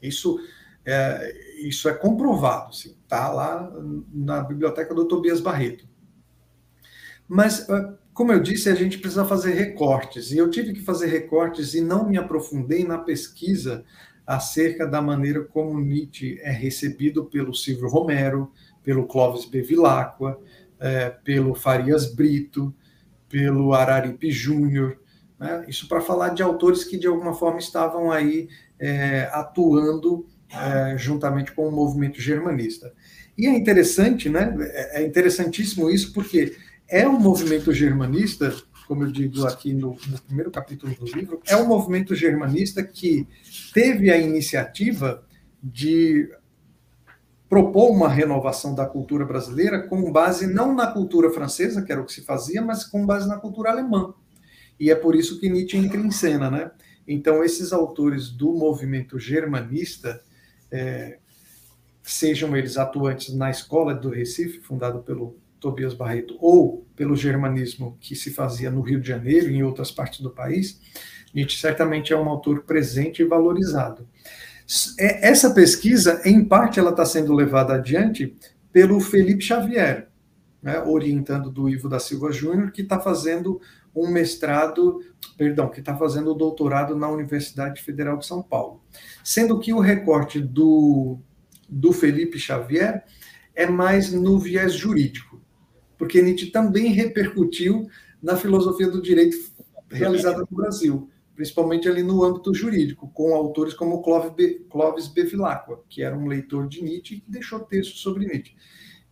Isso 0.00 0.40
é, 0.82 1.34
isso 1.60 1.86
é 1.86 1.92
comprovado, 1.92 2.70
está 2.70 3.30
lá 3.30 3.70
na 4.14 4.42
biblioteca 4.42 4.94
do 4.94 5.06
Tobias 5.06 5.42
Barreto. 5.42 5.86
Mas, 7.28 7.68
ah, 7.68 7.98
como 8.16 8.32
eu 8.32 8.40
disse, 8.40 8.70
a 8.70 8.74
gente 8.74 8.96
precisa 8.96 9.26
fazer 9.26 9.52
recortes, 9.52 10.32
e 10.32 10.38
eu 10.38 10.48
tive 10.48 10.72
que 10.72 10.80
fazer 10.80 11.08
recortes 11.08 11.74
e 11.74 11.82
não 11.82 12.08
me 12.08 12.16
aprofundei 12.16 12.82
na 12.82 12.96
pesquisa 12.96 13.84
acerca 14.26 14.86
da 14.86 15.02
maneira 15.02 15.44
como 15.44 15.78
Nietzsche 15.78 16.40
é 16.40 16.50
recebido 16.50 17.26
pelo 17.26 17.52
Silvio 17.52 17.88
Romero, 17.88 18.50
pelo 18.82 19.06
Clóvis 19.06 19.44
Bevilacqua, 19.44 20.40
é, 20.80 21.10
pelo 21.10 21.54
Farias 21.54 22.14
Brito, 22.14 22.74
pelo 23.28 23.74
Araripe 23.74 24.30
Júnior, 24.30 24.98
né? 25.38 25.66
isso 25.68 25.86
para 25.86 26.00
falar 26.00 26.30
de 26.30 26.42
autores 26.42 26.84
que 26.84 26.96
de 26.96 27.06
alguma 27.06 27.34
forma 27.34 27.58
estavam 27.58 28.10
aí 28.10 28.48
é, 28.78 29.28
atuando 29.30 30.26
é, 30.50 30.96
juntamente 30.96 31.52
com 31.52 31.68
o 31.68 31.70
movimento 31.70 32.18
germanista. 32.18 32.94
E 33.36 33.46
é 33.46 33.50
interessante, 33.50 34.30
né? 34.30 34.56
É, 34.58 35.02
é 35.02 35.06
interessantíssimo 35.06 35.90
isso, 35.90 36.14
porque 36.14 36.56
é 36.88 37.08
um 37.08 37.18
movimento 37.18 37.72
germanista, 37.72 38.54
como 38.86 39.04
eu 39.04 39.10
digo 39.10 39.46
aqui 39.46 39.74
no, 39.74 39.96
no 40.08 40.20
primeiro 40.22 40.50
capítulo 40.50 40.94
do 40.94 41.06
livro, 41.06 41.40
é 41.46 41.56
um 41.56 41.66
movimento 41.66 42.14
germanista 42.14 42.82
que 42.82 43.26
teve 43.74 44.10
a 44.10 44.16
iniciativa 44.16 45.24
de 45.62 46.30
propor 47.48 47.90
uma 47.90 48.08
renovação 48.08 48.74
da 48.74 48.86
cultura 48.86 49.24
brasileira 49.24 49.86
com 49.86 50.10
base 50.10 50.46
não 50.46 50.74
na 50.74 50.86
cultura 50.86 51.30
francesa, 51.30 51.82
que 51.82 51.92
era 51.92 52.00
o 52.00 52.04
que 52.04 52.12
se 52.12 52.22
fazia, 52.22 52.62
mas 52.62 52.84
com 52.84 53.06
base 53.06 53.28
na 53.28 53.36
cultura 53.36 53.70
alemã. 53.70 54.14
E 54.78 54.90
é 54.90 54.94
por 54.94 55.14
isso 55.14 55.40
que 55.40 55.48
Nietzsche 55.48 55.76
entra 55.76 55.98
em 55.98 56.10
cena, 56.10 56.50
né? 56.50 56.70
Então, 57.06 57.42
esses 57.44 57.72
autores 57.72 58.28
do 58.28 58.52
movimento 58.52 59.18
germanista, 59.18 60.22
é, 60.70 61.18
sejam 62.02 62.56
eles 62.56 62.76
atuantes 62.76 63.34
na 63.34 63.48
escola 63.48 63.94
do 63.94 64.10
Recife, 64.10 64.60
fundado 64.60 65.00
pelo 65.02 65.36
Tobias 65.60 65.94
Barreto, 65.94 66.36
ou 66.40 66.86
pelo 66.94 67.16
germanismo 67.16 67.96
que 68.00 68.14
se 68.14 68.30
fazia 68.30 68.70
no 68.70 68.80
Rio 68.80 69.00
de 69.00 69.08
Janeiro 69.08 69.50
e 69.50 69.56
em 69.56 69.62
outras 69.62 69.90
partes 69.90 70.20
do 70.20 70.30
país, 70.30 70.80
Nietzsche 71.34 71.58
certamente 71.58 72.12
é 72.12 72.16
um 72.16 72.28
autor 72.28 72.62
presente 72.62 73.22
e 73.22 73.24
valorizado. 73.24 74.08
É, 74.98 75.28
essa 75.28 75.50
pesquisa, 75.50 76.20
em 76.24 76.44
parte, 76.44 76.78
ela 76.78 76.90
está 76.90 77.04
sendo 77.04 77.32
levada 77.32 77.74
adiante 77.74 78.36
pelo 78.72 79.00
Felipe 79.00 79.44
Xavier, 79.44 80.08
né, 80.62 80.82
orientando 80.82 81.50
do 81.50 81.68
Ivo 81.68 81.88
da 81.88 82.00
Silva 82.00 82.32
Júnior, 82.32 82.72
que 82.72 82.82
está 82.82 82.98
fazendo 82.98 83.60
um 83.94 84.08
mestrado, 84.08 85.00
perdão, 85.38 85.70
que 85.70 85.80
está 85.80 85.96
fazendo 85.96 86.32
o 86.32 86.34
doutorado 86.34 86.96
na 86.96 87.08
Universidade 87.08 87.82
Federal 87.82 88.18
de 88.18 88.26
São 88.26 88.42
Paulo. 88.42 88.82
Sendo 89.24 89.58
que 89.58 89.72
o 89.72 89.78
recorte 89.78 90.40
do, 90.40 91.18
do 91.68 91.92
Felipe 91.92 92.38
Xavier 92.38 93.04
é 93.54 93.66
mais 93.66 94.12
no 94.12 94.38
viés 94.38 94.74
jurídico, 94.74 95.40
porque 95.98 96.22
Nietzsche 96.22 96.50
também 96.50 96.92
repercutiu 96.92 97.88
na 98.22 98.36
filosofia 98.36 98.88
do 98.88 99.00
direito 99.00 99.36
realizada 99.90 100.38
no 100.38 100.56
Brasil, 100.56 101.10
principalmente 101.34 101.88
ali 101.88 102.02
no 102.02 102.24
âmbito 102.24 102.52
jurídico, 102.54 103.08
com 103.08 103.34
autores 103.34 103.74
como 103.74 104.02
Clóvis 104.02 105.08
Bevilacqua, 105.08 105.80
que 105.88 106.02
era 106.02 106.16
um 106.16 106.26
leitor 106.26 106.68
de 106.68 106.82
Nietzsche 106.82 107.16
e 107.16 107.20
que 107.20 107.30
deixou 107.30 107.60
textos 107.60 108.00
sobre 108.00 108.26
Nietzsche. 108.26 108.54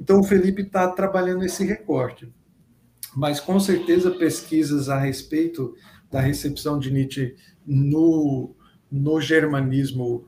Então, 0.01 0.20
o 0.20 0.24
Felipe 0.24 0.62
está 0.62 0.89
trabalhando 0.89 1.44
esse 1.44 1.65
recorte 1.65 2.28
mas 3.15 3.40
com 3.40 3.61
certeza 3.61 4.11
pesquisas 4.11 4.89
a 4.89 4.98
respeito 4.98 5.74
da 6.11 6.20
recepção 6.20 6.78
de 6.78 6.90
Nietzsche 6.90 7.36
no, 7.65 8.55
no 8.90 9.20
germanismo 9.20 10.27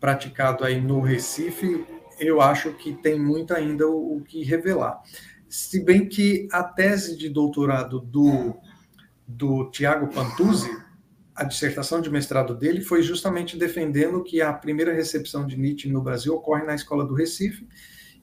praticado 0.00 0.64
aí 0.64 0.80
no 0.80 1.00
Recife, 1.00 1.84
eu 2.18 2.40
acho 2.40 2.72
que 2.72 2.92
tem 2.92 3.18
muito 3.18 3.54
ainda 3.54 3.88
o, 3.88 4.16
o 4.16 4.20
que 4.20 4.42
revelar. 4.42 5.00
Se 5.48 5.84
bem 5.84 6.08
que 6.08 6.48
a 6.50 6.62
tese 6.62 7.16
de 7.16 7.28
doutorado 7.28 8.00
do, 8.00 8.54
do 9.26 9.70
Tiago 9.70 10.08
Pantuzzi, 10.08 10.70
a 11.34 11.44
dissertação 11.44 12.00
de 12.00 12.10
mestrado 12.10 12.54
dele 12.54 12.80
foi 12.80 13.02
justamente 13.02 13.56
defendendo 13.56 14.22
que 14.22 14.40
a 14.40 14.52
primeira 14.52 14.92
recepção 14.92 15.46
de 15.46 15.58
Nietzsche 15.58 15.88
no 15.88 16.00
Brasil 16.00 16.34
ocorre 16.34 16.64
na 16.64 16.74
Escola 16.74 17.04
do 17.04 17.14
Recife, 17.14 17.66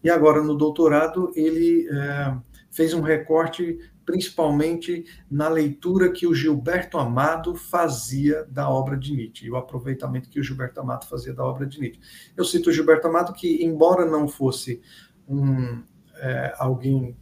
e 0.04 0.10
agora 0.10 0.42
no 0.42 0.56
doutorado 0.56 1.32
ele 1.36 1.88
é, 1.90 2.38
fez 2.72 2.94
um 2.94 3.02
recorte 3.02 3.78
principalmente 4.06 5.06
na 5.30 5.48
leitura 5.48 6.12
que 6.12 6.26
o 6.26 6.34
Gilberto 6.34 6.98
Amado 6.98 7.54
fazia 7.56 8.46
da 8.46 8.70
obra 8.70 8.98
de 8.98 9.14
Nietzsche, 9.14 9.46
e 9.46 9.52
o 9.52 9.58
aproveitamento 9.58 10.30
que 10.30 10.40
o 10.40 10.44
Gilberto 10.44 10.80
Amado 10.80 11.06
fazia 11.06 11.34
da 11.34 11.46
obra 11.46 11.66
de 11.66 11.80
Nietzsche. 11.80 12.00
Eu 12.36 12.44
cito 12.44 12.70
o 12.70 12.74
Gilberto 12.74 13.08
Amado 13.08 13.34
que, 13.34 13.64
embora 13.64 14.06
não 14.06 14.28
fosse 14.28 14.82
um, 15.28 15.84
é, 16.22 16.54
alguém 16.58 17.18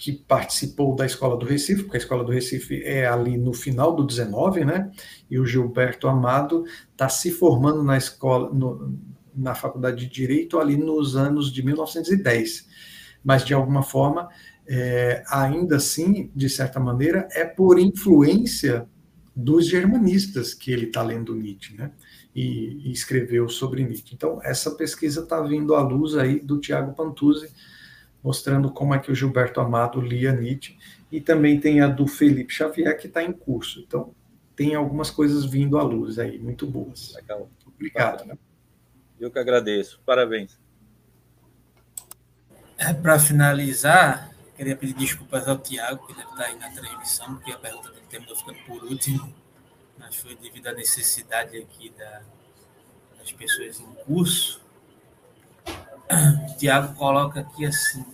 que 0.00 0.12
participou 0.12 0.96
da 0.96 1.04
Escola 1.04 1.36
do 1.36 1.44
Recife, 1.44 1.82
porque 1.82 1.98
a 1.98 2.00
Escola 2.00 2.24
do 2.24 2.32
Recife 2.32 2.82
é 2.82 3.06
ali 3.06 3.36
no 3.36 3.52
final 3.52 3.94
do 3.94 4.02
19, 4.02 4.64
né? 4.64 4.90
E 5.30 5.38
o 5.38 5.44
Gilberto 5.44 6.08
Amado 6.08 6.64
está 6.90 7.06
se 7.06 7.30
formando 7.30 7.82
na 7.82 7.98
escola, 7.98 8.50
no, 8.50 8.98
na 9.36 9.54
Faculdade 9.54 10.06
de 10.06 10.10
Direito 10.10 10.58
ali 10.58 10.74
nos 10.74 11.16
anos 11.16 11.52
de 11.52 11.62
1910. 11.62 12.66
Mas, 13.22 13.44
de 13.44 13.52
alguma 13.52 13.82
forma, 13.82 14.30
é, 14.66 15.22
ainda 15.28 15.76
assim, 15.76 16.30
de 16.34 16.48
certa 16.48 16.80
maneira, 16.80 17.28
é 17.32 17.44
por 17.44 17.78
influência 17.78 18.88
dos 19.36 19.68
germanistas 19.68 20.54
que 20.54 20.72
ele 20.72 20.86
está 20.86 21.02
lendo 21.02 21.34
Nietzsche, 21.34 21.76
né? 21.76 21.92
E, 22.34 22.88
e, 22.88 22.92
escreveu 22.92 23.50
sobre 23.50 23.84
Nietzsche. 23.84 24.14
Então, 24.14 24.40
essa 24.42 24.70
pesquisa 24.70 25.20
está 25.20 25.42
vindo 25.42 25.74
à 25.74 25.82
luz 25.82 26.16
aí 26.16 26.40
do 26.40 26.58
Tiago 26.58 26.94
Pantuzzi, 26.94 27.52
mostrando 28.22 28.70
como 28.70 28.94
é 28.94 28.98
que 28.98 29.10
o 29.10 29.14
Gilberto 29.14 29.60
Amado 29.60 30.00
lia 30.00 30.32
Nietzsche, 30.32 30.78
e 31.10 31.20
também 31.20 31.58
tem 31.58 31.80
a 31.80 31.88
do 31.88 32.06
Felipe 32.06 32.52
Xavier, 32.52 32.98
que 32.98 33.06
está 33.06 33.22
em 33.22 33.32
curso. 33.32 33.80
Então, 33.80 34.14
tem 34.54 34.74
algumas 34.74 35.10
coisas 35.10 35.44
vindo 35.44 35.78
à 35.78 35.82
luz 35.82 36.18
aí, 36.18 36.38
muito 36.38 36.66
boas. 36.66 37.14
Legal. 37.14 37.50
Obrigado. 37.66 38.26
Né? 38.26 38.38
Eu 39.18 39.30
que 39.30 39.38
agradeço. 39.38 40.00
Parabéns. 40.04 40.58
É, 42.78 42.92
Para 42.92 43.18
finalizar, 43.18 44.30
Queria 44.60 44.76
pedir 44.76 44.92
desculpas 44.92 45.48
ao 45.48 45.56
Tiago, 45.56 46.06
que 46.06 46.12
deve 46.12 46.28
estar 46.32 46.44
aí 46.44 46.58
na 46.58 46.68
transmissão, 46.68 47.34
porque 47.36 47.50
a 47.50 47.56
pergunta 47.56 47.88
dele 47.92 48.04
terminou 48.10 48.36
ficando 48.36 48.58
por 48.66 48.84
último, 48.84 49.34
mas 49.98 50.16
foi 50.16 50.36
devido 50.36 50.66
à 50.66 50.74
necessidade 50.74 51.56
aqui 51.56 51.88
da, 51.96 52.20
das 53.16 53.32
pessoas 53.32 53.80
em 53.80 53.94
curso. 54.04 54.60
Tiago 56.58 56.94
coloca 56.94 57.40
aqui 57.40 57.64
assim: 57.66 58.04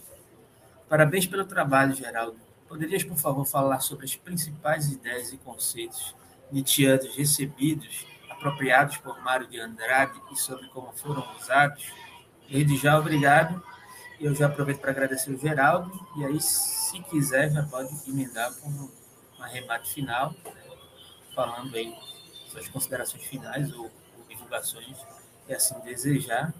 Parabéns 0.88 1.26
pelo 1.26 1.44
trabalho, 1.44 1.94
Geraldo. 1.94 2.38
Poderias, 2.68 3.04
por 3.04 3.16
favor, 3.16 3.44
falar 3.44 3.80
sobre 3.80 4.04
as 4.04 4.16
principais 4.16 4.90
ideias 4.90 5.32
e 5.32 5.36
conceitos 5.38 6.14
nietzschianos 6.50 7.16
recebidos, 7.16 8.06
apropriados 8.28 8.96
por 8.98 9.20
Mário 9.22 9.46
de 9.46 9.58
Andrade 9.58 10.20
e 10.32 10.36
sobre 10.36 10.68
como 10.68 10.92
foram 10.92 11.24
usados? 11.36 11.84
Desde 12.48 12.76
já, 12.76 12.98
obrigado 12.98 13.62
eu 14.20 14.34
já 14.34 14.46
aproveito 14.46 14.80
para 14.80 14.90
agradecer 14.90 15.30
o 15.30 15.38
Geraldo, 15.38 15.92
e 16.16 16.24
aí, 16.24 16.40
se 16.40 17.00
quiser, 17.04 17.50
já 17.50 17.62
pode 17.62 17.90
emendar 18.08 18.52
com 18.54 18.68
um 18.68 18.90
arremate 19.38 19.92
final, 19.92 20.30
né, 20.30 20.62
falando 21.34 21.74
aí 21.74 21.94
suas 22.48 22.66
considerações 22.68 23.24
finais 23.24 23.70
ou, 23.72 23.84
ou 23.84 24.26
divulgações, 24.28 24.96
e 25.48 25.54
assim 25.54 25.78
desejar. 25.80 26.52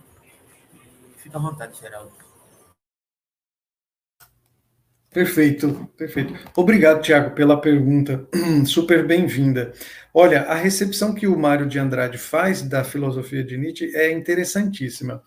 Fica 1.26 1.38
à 1.38 1.40
vontade, 1.40 1.76
Geraldo. 1.80 2.12
Perfeito, 5.10 5.90
perfeito. 5.96 6.32
Obrigado, 6.54 7.02
Tiago, 7.02 7.34
pela 7.34 7.60
pergunta. 7.60 8.28
Super 8.64 9.04
bem-vinda. 9.04 9.72
Olha, 10.14 10.42
a 10.42 10.54
recepção 10.54 11.12
que 11.12 11.26
o 11.26 11.36
Mário 11.36 11.66
de 11.66 11.80
Andrade 11.80 12.16
faz 12.16 12.62
da 12.62 12.84
filosofia 12.84 13.42
de 13.42 13.56
Nietzsche 13.56 13.92
é 13.96 14.12
interessantíssima 14.12 15.20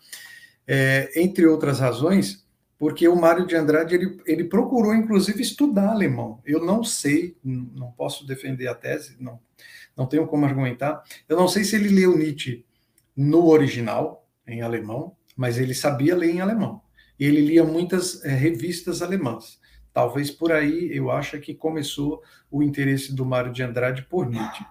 é, 0.66 1.10
entre 1.20 1.46
outras 1.46 1.80
razões, 1.80 2.46
porque 2.78 3.06
o 3.06 3.14
Mário 3.14 3.46
de 3.46 3.54
Andrade 3.54 3.94
ele, 3.94 4.22
ele 4.24 4.44
procurou, 4.44 4.94
inclusive, 4.94 5.42
estudar 5.42 5.90
alemão. 5.90 6.40
Eu 6.46 6.64
não 6.64 6.82
sei, 6.82 7.36
não 7.44 7.92
posso 7.92 8.26
defender 8.26 8.68
a 8.68 8.74
tese, 8.74 9.18
não, 9.20 9.38
não 9.94 10.06
tenho 10.06 10.26
como 10.26 10.46
argumentar. 10.46 11.02
Eu 11.28 11.36
não 11.36 11.46
sei 11.46 11.62
se 11.62 11.76
ele 11.76 11.90
leu 11.90 12.16
Nietzsche 12.16 12.64
no 13.14 13.48
original, 13.48 14.26
em 14.46 14.62
alemão, 14.62 15.14
mas 15.40 15.56
ele 15.56 15.72
sabia 15.72 16.14
ler 16.14 16.34
em 16.34 16.40
alemão. 16.42 16.82
E 17.18 17.24
ele 17.24 17.40
lia 17.40 17.64
muitas 17.64 18.22
é, 18.22 18.28
revistas 18.28 19.00
alemãs. 19.00 19.58
Talvez 19.90 20.30
por 20.30 20.52
aí 20.52 20.94
eu 20.94 21.10
acho 21.10 21.40
que 21.40 21.54
começou 21.54 22.22
o 22.50 22.62
interesse 22.62 23.14
do 23.14 23.24
Mário 23.24 23.50
de 23.50 23.62
Andrade 23.62 24.02
por 24.02 24.28
Nietzsche. 24.28 24.62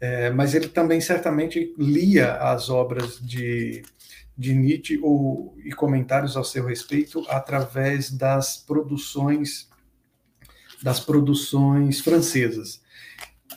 É, 0.00 0.28
mas 0.30 0.52
ele 0.52 0.66
também 0.66 1.00
certamente 1.00 1.72
lia 1.78 2.34
as 2.38 2.68
obras 2.68 3.20
de 3.20 3.84
de 4.36 4.54
Nietzsche 4.54 4.98
ou, 5.02 5.54
e 5.62 5.70
comentários 5.70 6.34
ao 6.34 6.42
seu 6.42 6.64
respeito 6.64 7.22
através 7.28 8.10
das 8.10 8.56
produções 8.56 9.68
das 10.82 10.98
produções 10.98 12.00
francesas. 12.00 12.80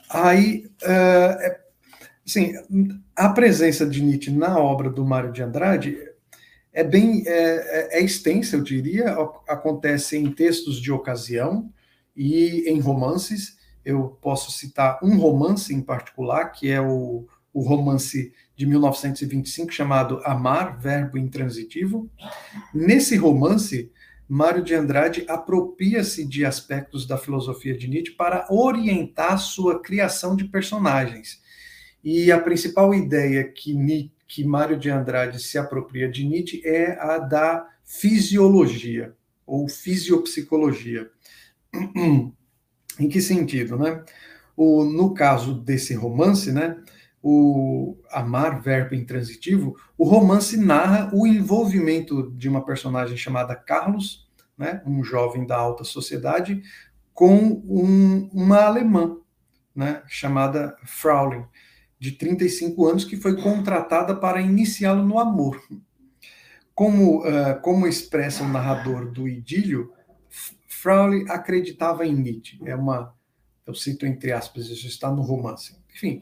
Aí, 0.10 0.70
uh, 0.84 1.64
Sim, 2.26 2.54
a 3.16 3.30
presença 3.30 3.86
de 3.86 4.02
Nietzsche 4.02 4.32
na 4.32 4.58
obra 4.58 4.90
do 4.90 5.04
Mário 5.04 5.32
de 5.32 5.44
Andrade 5.44 5.98
é 6.74 6.84
bem 6.84 7.24
é, 7.28 7.32
é, 7.32 8.00
é 8.00 8.04
extensa, 8.04 8.56
eu 8.56 8.64
diria. 8.64 9.16
Acontece 9.48 10.18
em 10.18 10.32
textos 10.32 10.82
de 10.82 10.92
ocasião 10.92 11.72
e 12.16 12.68
em 12.68 12.80
romances. 12.80 13.58
Eu 13.86 14.18
posso 14.22 14.52
citar 14.52 15.00
um 15.04 15.18
romance 15.18 15.74
em 15.74 15.82
particular, 15.82 16.50
que 16.50 16.70
é 16.70 16.82
o, 16.82 17.28
o 17.54 17.62
romance 17.62 18.34
de 18.56 18.66
1925 18.66 19.72
chamado 19.72 20.20
Amar, 20.24 20.80
Verbo 20.80 21.18
Intransitivo. 21.18 22.10
Nesse 22.74 23.18
romance, 23.18 23.92
Mário 24.28 24.64
de 24.64 24.74
Andrade 24.74 25.26
apropria-se 25.28 26.26
de 26.26 26.44
aspectos 26.44 27.06
da 27.06 27.18
filosofia 27.18 27.78
de 27.78 27.88
Nietzsche 27.88 28.16
para 28.16 28.48
orientar 28.50 29.38
sua 29.38 29.80
criação 29.80 30.36
de 30.36 30.46
personagens. 30.46 31.42
E 32.04 32.32
a 32.32 32.40
principal 32.40 32.94
ideia 32.94 33.44
que, 33.44 33.74
que 34.28 34.44
Mário 34.44 34.78
de 34.78 34.90
Andrade 34.90 35.40
se 35.40 35.58
apropria 35.58 36.10
de 36.10 36.26
Nietzsche 36.26 36.62
é 36.66 36.98
a 37.00 37.18
da 37.18 37.68
fisiologia, 37.84 39.16
ou 39.46 39.68
fisiopsicologia. 39.68 41.10
em 43.00 43.10
que 43.10 43.22
sentido, 43.22 43.78
né? 43.78 44.04
O, 44.56 44.84
no 44.84 45.14
caso 45.14 45.56
desse 45.56 45.96
romance, 45.96 46.52
né, 46.52 46.78
o 47.22 47.98
amar, 48.12 48.62
verbo 48.62 48.94
intransitivo, 48.94 49.76
o 49.98 50.04
romance 50.04 50.58
narra 50.58 51.10
o 51.14 51.26
envolvimento 51.26 52.32
de 52.32 52.48
uma 52.48 52.64
personagem 52.64 53.18
chamada 53.18 53.56
Carlos, 53.56 54.30
né, 54.56 54.84
um 54.86 55.04
jovem 55.04 55.48
da 55.48 55.58
alta 55.58 55.84
sociedade, 55.84 56.62
com 57.14 57.64
um, 57.66 58.30
uma 58.32 58.62
alemã, 58.62 59.18
né, 59.76 60.04
chamada 60.08 60.78
Fraulein, 60.86 61.46
de 62.04 62.12
35 62.12 62.86
anos, 62.86 63.06
que 63.06 63.16
foi 63.16 63.42
contratada 63.42 64.14
para 64.14 64.42
iniciá-lo 64.42 65.08
no 65.08 65.18
amor. 65.18 65.64
Como, 66.76 67.22
uh, 67.22 67.62
como 67.62 67.88
expressa 67.88 68.44
o 68.44 68.50
narrador 68.50 69.10
do 69.10 69.26
idílio, 69.26 69.94
Fraulein 70.68 71.24
acreditava 71.30 72.06
em 72.06 72.14
Nietzsche. 72.14 72.60
É 72.66 72.76
uma, 72.76 73.16
eu 73.66 73.74
cito 73.74 74.06
entre 74.06 74.34
aspas, 74.34 74.66
isso 74.66 74.86
está 74.86 75.10
no 75.10 75.22
romance. 75.22 75.78
Enfim, 75.96 76.20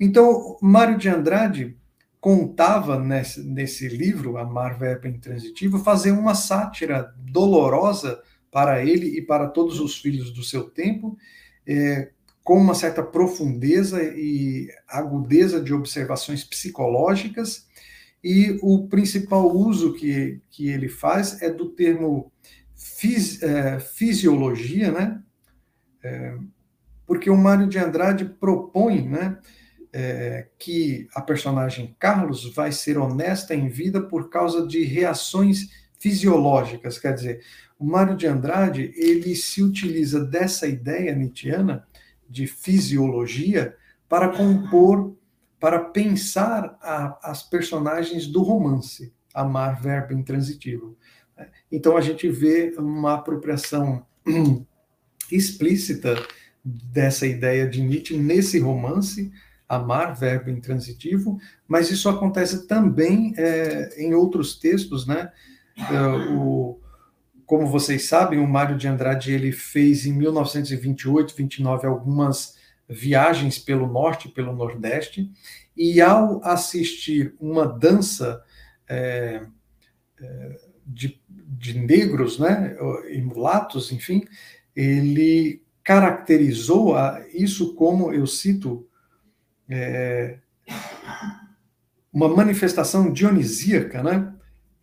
então, 0.00 0.58
Mário 0.60 0.98
de 0.98 1.08
Andrade 1.08 1.76
contava 2.20 2.98
nesse, 2.98 3.40
nesse 3.40 3.86
livro, 3.86 4.36
Amar 4.36 4.80
Verbo 4.80 5.06
Intransitivo, 5.06 5.78
fazer 5.78 6.10
uma 6.10 6.34
sátira 6.34 7.14
dolorosa 7.16 8.20
para 8.50 8.84
ele 8.84 9.16
e 9.16 9.22
para 9.22 9.46
todos 9.46 9.78
os 9.78 9.96
filhos 9.96 10.32
do 10.32 10.42
seu 10.42 10.68
tempo, 10.68 11.16
é, 11.64 12.10
com 12.50 12.56
uma 12.56 12.74
certa 12.74 13.00
profundeza 13.00 14.02
e 14.02 14.68
agudeza 14.88 15.60
de 15.60 15.72
observações 15.72 16.42
psicológicas, 16.42 17.68
e 18.24 18.58
o 18.60 18.88
principal 18.88 19.56
uso 19.56 19.94
que, 19.94 20.40
que 20.50 20.66
ele 20.68 20.88
faz 20.88 21.40
é 21.42 21.48
do 21.48 21.68
termo 21.68 22.32
fis, 22.74 23.40
é, 23.40 23.78
fisiologia, 23.78 24.90
né? 24.90 25.22
É, 26.02 26.36
porque 27.06 27.30
o 27.30 27.36
Mário 27.36 27.68
de 27.68 27.78
Andrade 27.78 28.24
propõe, 28.24 29.08
né? 29.08 29.38
é, 29.92 30.48
que 30.58 31.06
a 31.14 31.20
personagem 31.20 31.94
Carlos 32.00 32.52
vai 32.52 32.72
ser 32.72 32.98
honesta 32.98 33.54
em 33.54 33.68
vida 33.68 34.00
por 34.00 34.28
causa 34.28 34.66
de 34.66 34.82
reações 34.82 35.70
fisiológicas. 36.00 36.98
Quer 36.98 37.14
dizer, 37.14 37.44
o 37.78 37.84
Mário 37.84 38.16
de 38.16 38.26
Andrade 38.26 38.92
ele 38.96 39.36
se 39.36 39.62
utiliza 39.62 40.24
dessa 40.24 40.66
ideia 40.66 41.14
nietzschiana 41.14 41.88
de 42.30 42.46
fisiologia 42.46 43.76
para 44.08 44.28
compor, 44.28 45.16
para 45.58 45.80
pensar 45.80 46.78
a, 46.80 47.18
as 47.30 47.42
personagens 47.42 48.26
do 48.26 48.42
romance, 48.42 49.12
amar 49.34 49.82
verbo 49.82 50.14
intransitivo. 50.14 50.96
Então 51.70 51.96
a 51.96 52.00
gente 52.00 52.28
vê 52.28 52.74
uma 52.78 53.14
apropriação 53.14 54.06
explícita 55.30 56.14
dessa 56.64 57.26
ideia 57.26 57.68
de 57.68 57.82
Nietzsche 57.82 58.16
nesse 58.16 58.58
romance, 58.58 59.32
amar, 59.68 60.14
verbo 60.14 60.50
intransitivo, 60.50 61.38
mas 61.66 61.90
isso 61.90 62.08
acontece 62.08 62.66
também 62.66 63.32
é, 63.36 64.02
em 64.02 64.14
outros 64.14 64.58
textos, 64.58 65.06
né? 65.06 65.30
É, 65.78 66.32
o, 66.32 66.78
como 67.50 67.66
vocês 67.66 68.06
sabem, 68.06 68.38
o 68.38 68.46
Mário 68.46 68.76
de 68.76 68.86
Andrade 68.86 69.32
ele 69.32 69.50
fez 69.50 70.06
em 70.06 70.12
1928, 70.12 71.34
29 71.34 71.84
algumas 71.84 72.56
viagens 72.88 73.58
pelo 73.58 73.88
norte, 73.88 74.28
pelo 74.28 74.54
nordeste, 74.54 75.28
e 75.76 76.00
ao 76.00 76.40
assistir 76.44 77.34
uma 77.40 77.66
dança 77.66 78.40
é, 78.88 79.42
é 80.20 80.60
de, 80.86 81.20
de 81.28 81.76
negros, 81.76 82.38
né, 82.38 82.76
e 83.08 83.20
mulatos, 83.20 83.90
enfim, 83.90 84.24
ele 84.76 85.60
caracterizou 85.82 86.96
a, 86.96 87.20
isso 87.34 87.74
como, 87.74 88.12
eu 88.12 88.28
cito 88.28 88.88
é, 89.68 90.38
uma 92.12 92.28
manifestação 92.28 93.12
dionisíaca, 93.12 94.04
né? 94.04 94.32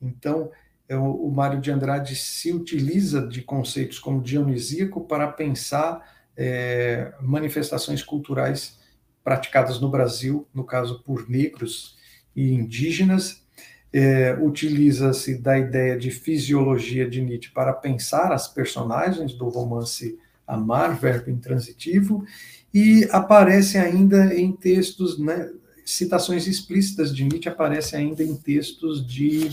Então, 0.01 0.51
o 0.95 1.29
Mário 1.29 1.59
de 1.59 1.69
Andrade 1.69 2.15
se 2.15 2.53
utiliza 2.53 3.27
de 3.27 3.41
conceitos 3.41 3.99
como 3.99 4.21
dionisíaco 4.21 5.01
para 5.01 5.27
pensar 5.27 6.01
é, 6.35 7.11
manifestações 7.21 8.03
culturais 8.03 8.77
praticadas 9.23 9.81
no 9.81 9.89
Brasil, 9.89 10.47
no 10.53 10.63
caso 10.63 11.03
por 11.03 11.29
negros 11.29 11.97
e 12.35 12.53
indígenas. 12.53 13.43
É, 13.91 14.37
Utiliza-se 14.41 15.37
da 15.37 15.57
ideia 15.57 15.97
de 15.97 16.11
fisiologia 16.11 17.09
de 17.09 17.21
Nietzsche 17.21 17.51
para 17.51 17.73
pensar 17.73 18.31
as 18.31 18.47
personagens 18.47 19.33
do 19.33 19.49
romance 19.49 20.17
Amar, 20.45 20.97
verbo 20.97 21.29
intransitivo, 21.29 22.25
e 22.73 23.05
aparece 23.11 23.77
ainda 23.77 24.33
em 24.33 24.53
textos, 24.53 25.19
né, 25.19 25.51
citações 25.85 26.47
explícitas 26.47 27.13
de 27.13 27.23
Nietzsche 27.23 27.49
aparecem 27.49 27.99
ainda 27.99 28.23
em 28.23 28.35
textos 28.35 29.05
de, 29.05 29.49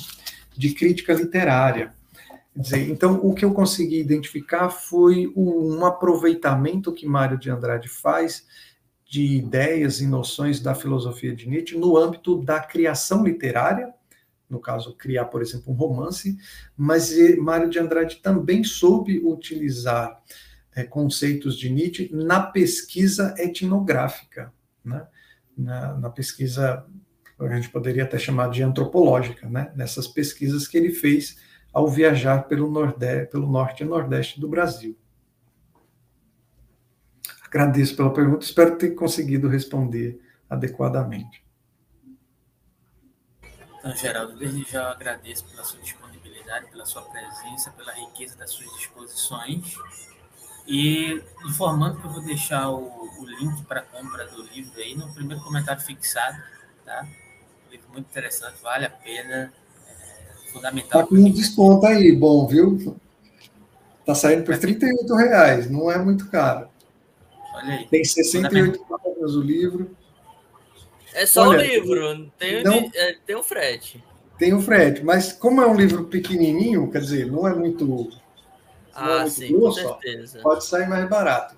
de 0.56 0.74
crítica 0.74 1.12
literária. 1.12 1.94
Dizer, 2.56 2.88
então, 2.88 3.20
o 3.22 3.34
que 3.34 3.44
eu 3.44 3.52
consegui 3.52 3.98
identificar 3.98 4.70
foi 4.70 5.32
um 5.34 5.84
aproveitamento 5.84 6.92
que 6.92 7.06
Mário 7.06 7.36
de 7.36 7.50
Andrade 7.50 7.88
faz 7.88 8.46
de 9.04 9.36
ideias 9.36 10.00
e 10.00 10.06
noções 10.06 10.60
da 10.60 10.74
filosofia 10.74 11.34
de 11.34 11.48
Nietzsche 11.48 11.76
no 11.76 11.96
âmbito 11.96 12.40
da 12.42 12.60
criação 12.60 13.24
literária, 13.24 13.92
no 14.48 14.60
caso, 14.60 14.94
criar, 14.94 15.24
por 15.26 15.42
exemplo, 15.42 15.72
um 15.72 15.76
romance, 15.76 16.36
mas 16.76 17.12
Mário 17.38 17.68
de 17.68 17.78
Andrade 17.78 18.16
também 18.16 18.62
soube 18.62 19.18
utilizar 19.18 20.22
é, 20.74 20.84
conceitos 20.84 21.58
de 21.58 21.70
Nietzsche 21.70 22.10
na 22.12 22.40
pesquisa 22.40 23.34
etnográfica, 23.38 24.52
né? 24.84 25.06
na, 25.56 25.94
na, 25.94 26.10
pesquisa, 26.10 26.84
a 27.52 27.56
gente 27.56 27.68
poderia 27.68 28.04
até 28.04 28.18
chamar 28.18 28.50
de 28.50 28.62
antropológica, 28.62 29.48
né? 29.48 29.72
nessas 29.74 30.06
pesquisas 30.06 30.66
que 30.66 30.76
ele 30.76 30.90
fez 30.90 31.38
ao 31.72 31.88
viajar 31.88 32.44
pelo, 32.44 32.70
nordeste, 32.70 33.32
pelo 33.32 33.50
norte 33.50 33.82
e 33.82 33.86
nordeste 33.86 34.40
do 34.40 34.48
Brasil. 34.48 34.96
Agradeço 37.44 37.96
pela 37.96 38.12
pergunta, 38.12 38.44
espero 38.44 38.76
ter 38.76 38.90
conseguido 38.90 39.48
responder 39.48 40.20
adequadamente. 40.48 41.44
Então, 43.78 43.94
Geraldo, 43.94 44.36
desde 44.36 44.64
já 44.64 44.90
agradeço 44.90 45.44
pela 45.46 45.62
sua 45.62 45.80
disponibilidade, 45.80 46.70
pela 46.70 46.86
sua 46.86 47.02
presença, 47.02 47.70
pela 47.72 47.92
riqueza 47.92 48.36
das 48.36 48.50
suas 48.50 48.74
exposições 48.80 49.76
e 50.66 51.22
informando 51.44 52.00
que 52.00 52.06
eu 52.06 52.10
vou 52.10 52.22
deixar 52.22 52.70
o, 52.70 52.86
o 53.20 53.26
link 53.26 53.62
para 53.64 53.82
compra 53.82 54.26
do 54.26 54.42
livro 54.42 54.80
aí 54.80 54.94
no 54.94 55.12
primeiro 55.12 55.42
comentário 55.42 55.82
fixado, 55.82 56.42
tá? 56.84 57.06
Livro 57.74 57.88
muito 57.92 58.06
interessante, 58.08 58.54
vale 58.62 58.86
a 58.86 58.90
pena, 58.90 59.52
é 60.46 60.52
fundamental. 60.52 61.02
Tá 61.02 61.08
com 61.08 61.16
um 61.16 61.28
desconto 61.28 61.84
aí, 61.86 62.12
bom, 62.12 62.46
viu? 62.46 62.96
Tá 64.06 64.14
saindo 64.14 64.44
por 64.44 64.56
38 64.56 65.12
reais, 65.16 65.68
não 65.68 65.90
é 65.90 65.98
muito 65.98 66.30
caro. 66.30 66.68
Olha 67.52 67.74
aí. 67.74 67.88
Tem 67.88 68.04
68 68.04 68.78
páginas 68.86 69.34
o 69.34 69.40
livro. 69.40 69.90
É 71.14 71.26
só 71.26 71.48
Olha, 71.48 71.58
o 71.58 71.62
livro, 71.62 72.30
tem, 72.38 72.62
não, 72.62 72.88
é, 72.94 73.16
tem 73.26 73.34
o 73.34 73.42
frete. 73.42 74.04
Tem 74.38 74.54
o 74.54 74.60
frete, 74.60 75.02
mas 75.02 75.32
como 75.32 75.60
é 75.60 75.66
um 75.66 75.74
livro 75.74 76.04
pequenininho, 76.04 76.88
quer 76.92 77.00
dizer, 77.00 77.26
não 77.26 77.48
é 77.48 77.54
muito 77.54 78.08
ah, 78.94 79.28
sim, 79.28 79.52
grosso, 79.52 79.82
com 79.82 80.00
certeza. 80.00 80.38
pode 80.42 80.64
sair 80.64 80.88
mais 80.88 81.08
barato. 81.08 81.56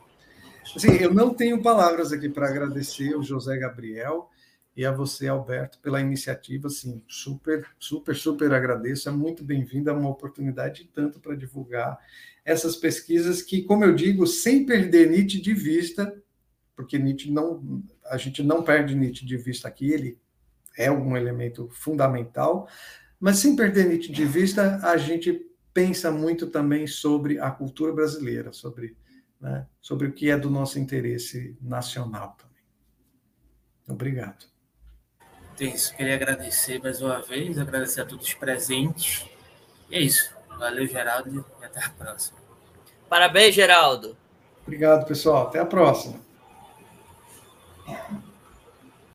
Assim, 0.74 0.96
eu 0.96 1.12
não 1.12 1.34
tenho 1.34 1.62
palavras 1.62 2.10
aqui 2.10 2.30
para 2.30 2.48
agradecer 2.48 3.12
ao 3.12 3.22
José 3.22 3.58
Gabriel 3.58 4.30
e 4.76 4.84
a 4.84 4.92
você, 4.92 5.26
Alberto, 5.26 5.78
pela 5.80 6.00
iniciativa. 6.00 6.68
Assim, 6.68 7.02
super, 7.08 7.66
super, 7.78 8.14
super 8.14 8.52
agradeço. 8.52 9.08
É 9.08 9.12
muito 9.12 9.42
bem-vindo. 9.42 9.88
É 9.88 9.92
uma 9.92 10.10
oportunidade 10.10 10.90
tanto 10.92 11.18
para 11.18 11.34
divulgar 11.34 11.98
essas 12.44 12.76
pesquisas 12.76 13.40
que, 13.42 13.62
como 13.62 13.84
eu 13.84 13.94
digo, 13.94 14.26
sem 14.26 14.66
perder 14.66 15.10
Nietzsche 15.10 15.40
de 15.40 15.54
vista, 15.54 16.14
porque 16.76 16.98
Nietzsche 16.98 17.30
não, 17.30 17.82
a 18.04 18.16
gente 18.18 18.42
não 18.42 18.62
perde 18.62 18.94
Nietzsche 18.94 19.24
de 19.24 19.36
vista 19.36 19.66
aqui, 19.66 19.90
ele 19.90 20.18
é 20.76 20.90
um 20.90 21.16
elemento 21.16 21.68
fundamental, 21.72 22.68
mas 23.18 23.38
sem 23.38 23.56
perder 23.56 23.88
Nietzsche 23.88 24.12
de 24.12 24.24
vista, 24.24 24.76
a 24.86 24.96
gente 24.96 25.50
pensa 25.72 26.12
muito 26.12 26.46
também 26.46 26.86
sobre 26.86 27.40
a 27.40 27.50
cultura 27.50 27.92
brasileira, 27.92 28.52
sobre, 28.52 28.96
né, 29.40 29.66
sobre 29.80 30.06
o 30.06 30.12
que 30.12 30.30
é 30.30 30.38
do 30.38 30.50
nosso 30.50 30.78
interesse 30.78 31.56
nacional 31.60 32.36
também. 32.38 32.62
Obrigado. 33.88 34.55
É 35.58 35.64
isso, 35.64 35.94
queria 35.96 36.14
agradecer 36.14 36.82
mais 36.82 37.00
uma 37.00 37.20
vez, 37.22 37.58
agradecer 37.58 38.02
a 38.02 38.04
todos 38.04 38.26
os 38.26 38.34
presentes. 38.34 39.26
E 39.88 39.96
é 39.96 40.00
isso. 40.00 40.34
Valeu, 40.58 40.86
Geraldo, 40.86 41.44
e 41.60 41.64
até 41.64 41.84
a 41.84 41.90
próxima. 41.90 42.38
Parabéns, 43.08 43.54
Geraldo. 43.54 44.16
Obrigado, 44.62 45.06
pessoal. 45.06 45.46
Até 45.46 45.60
a 45.60 45.66
próxima. 45.66 46.20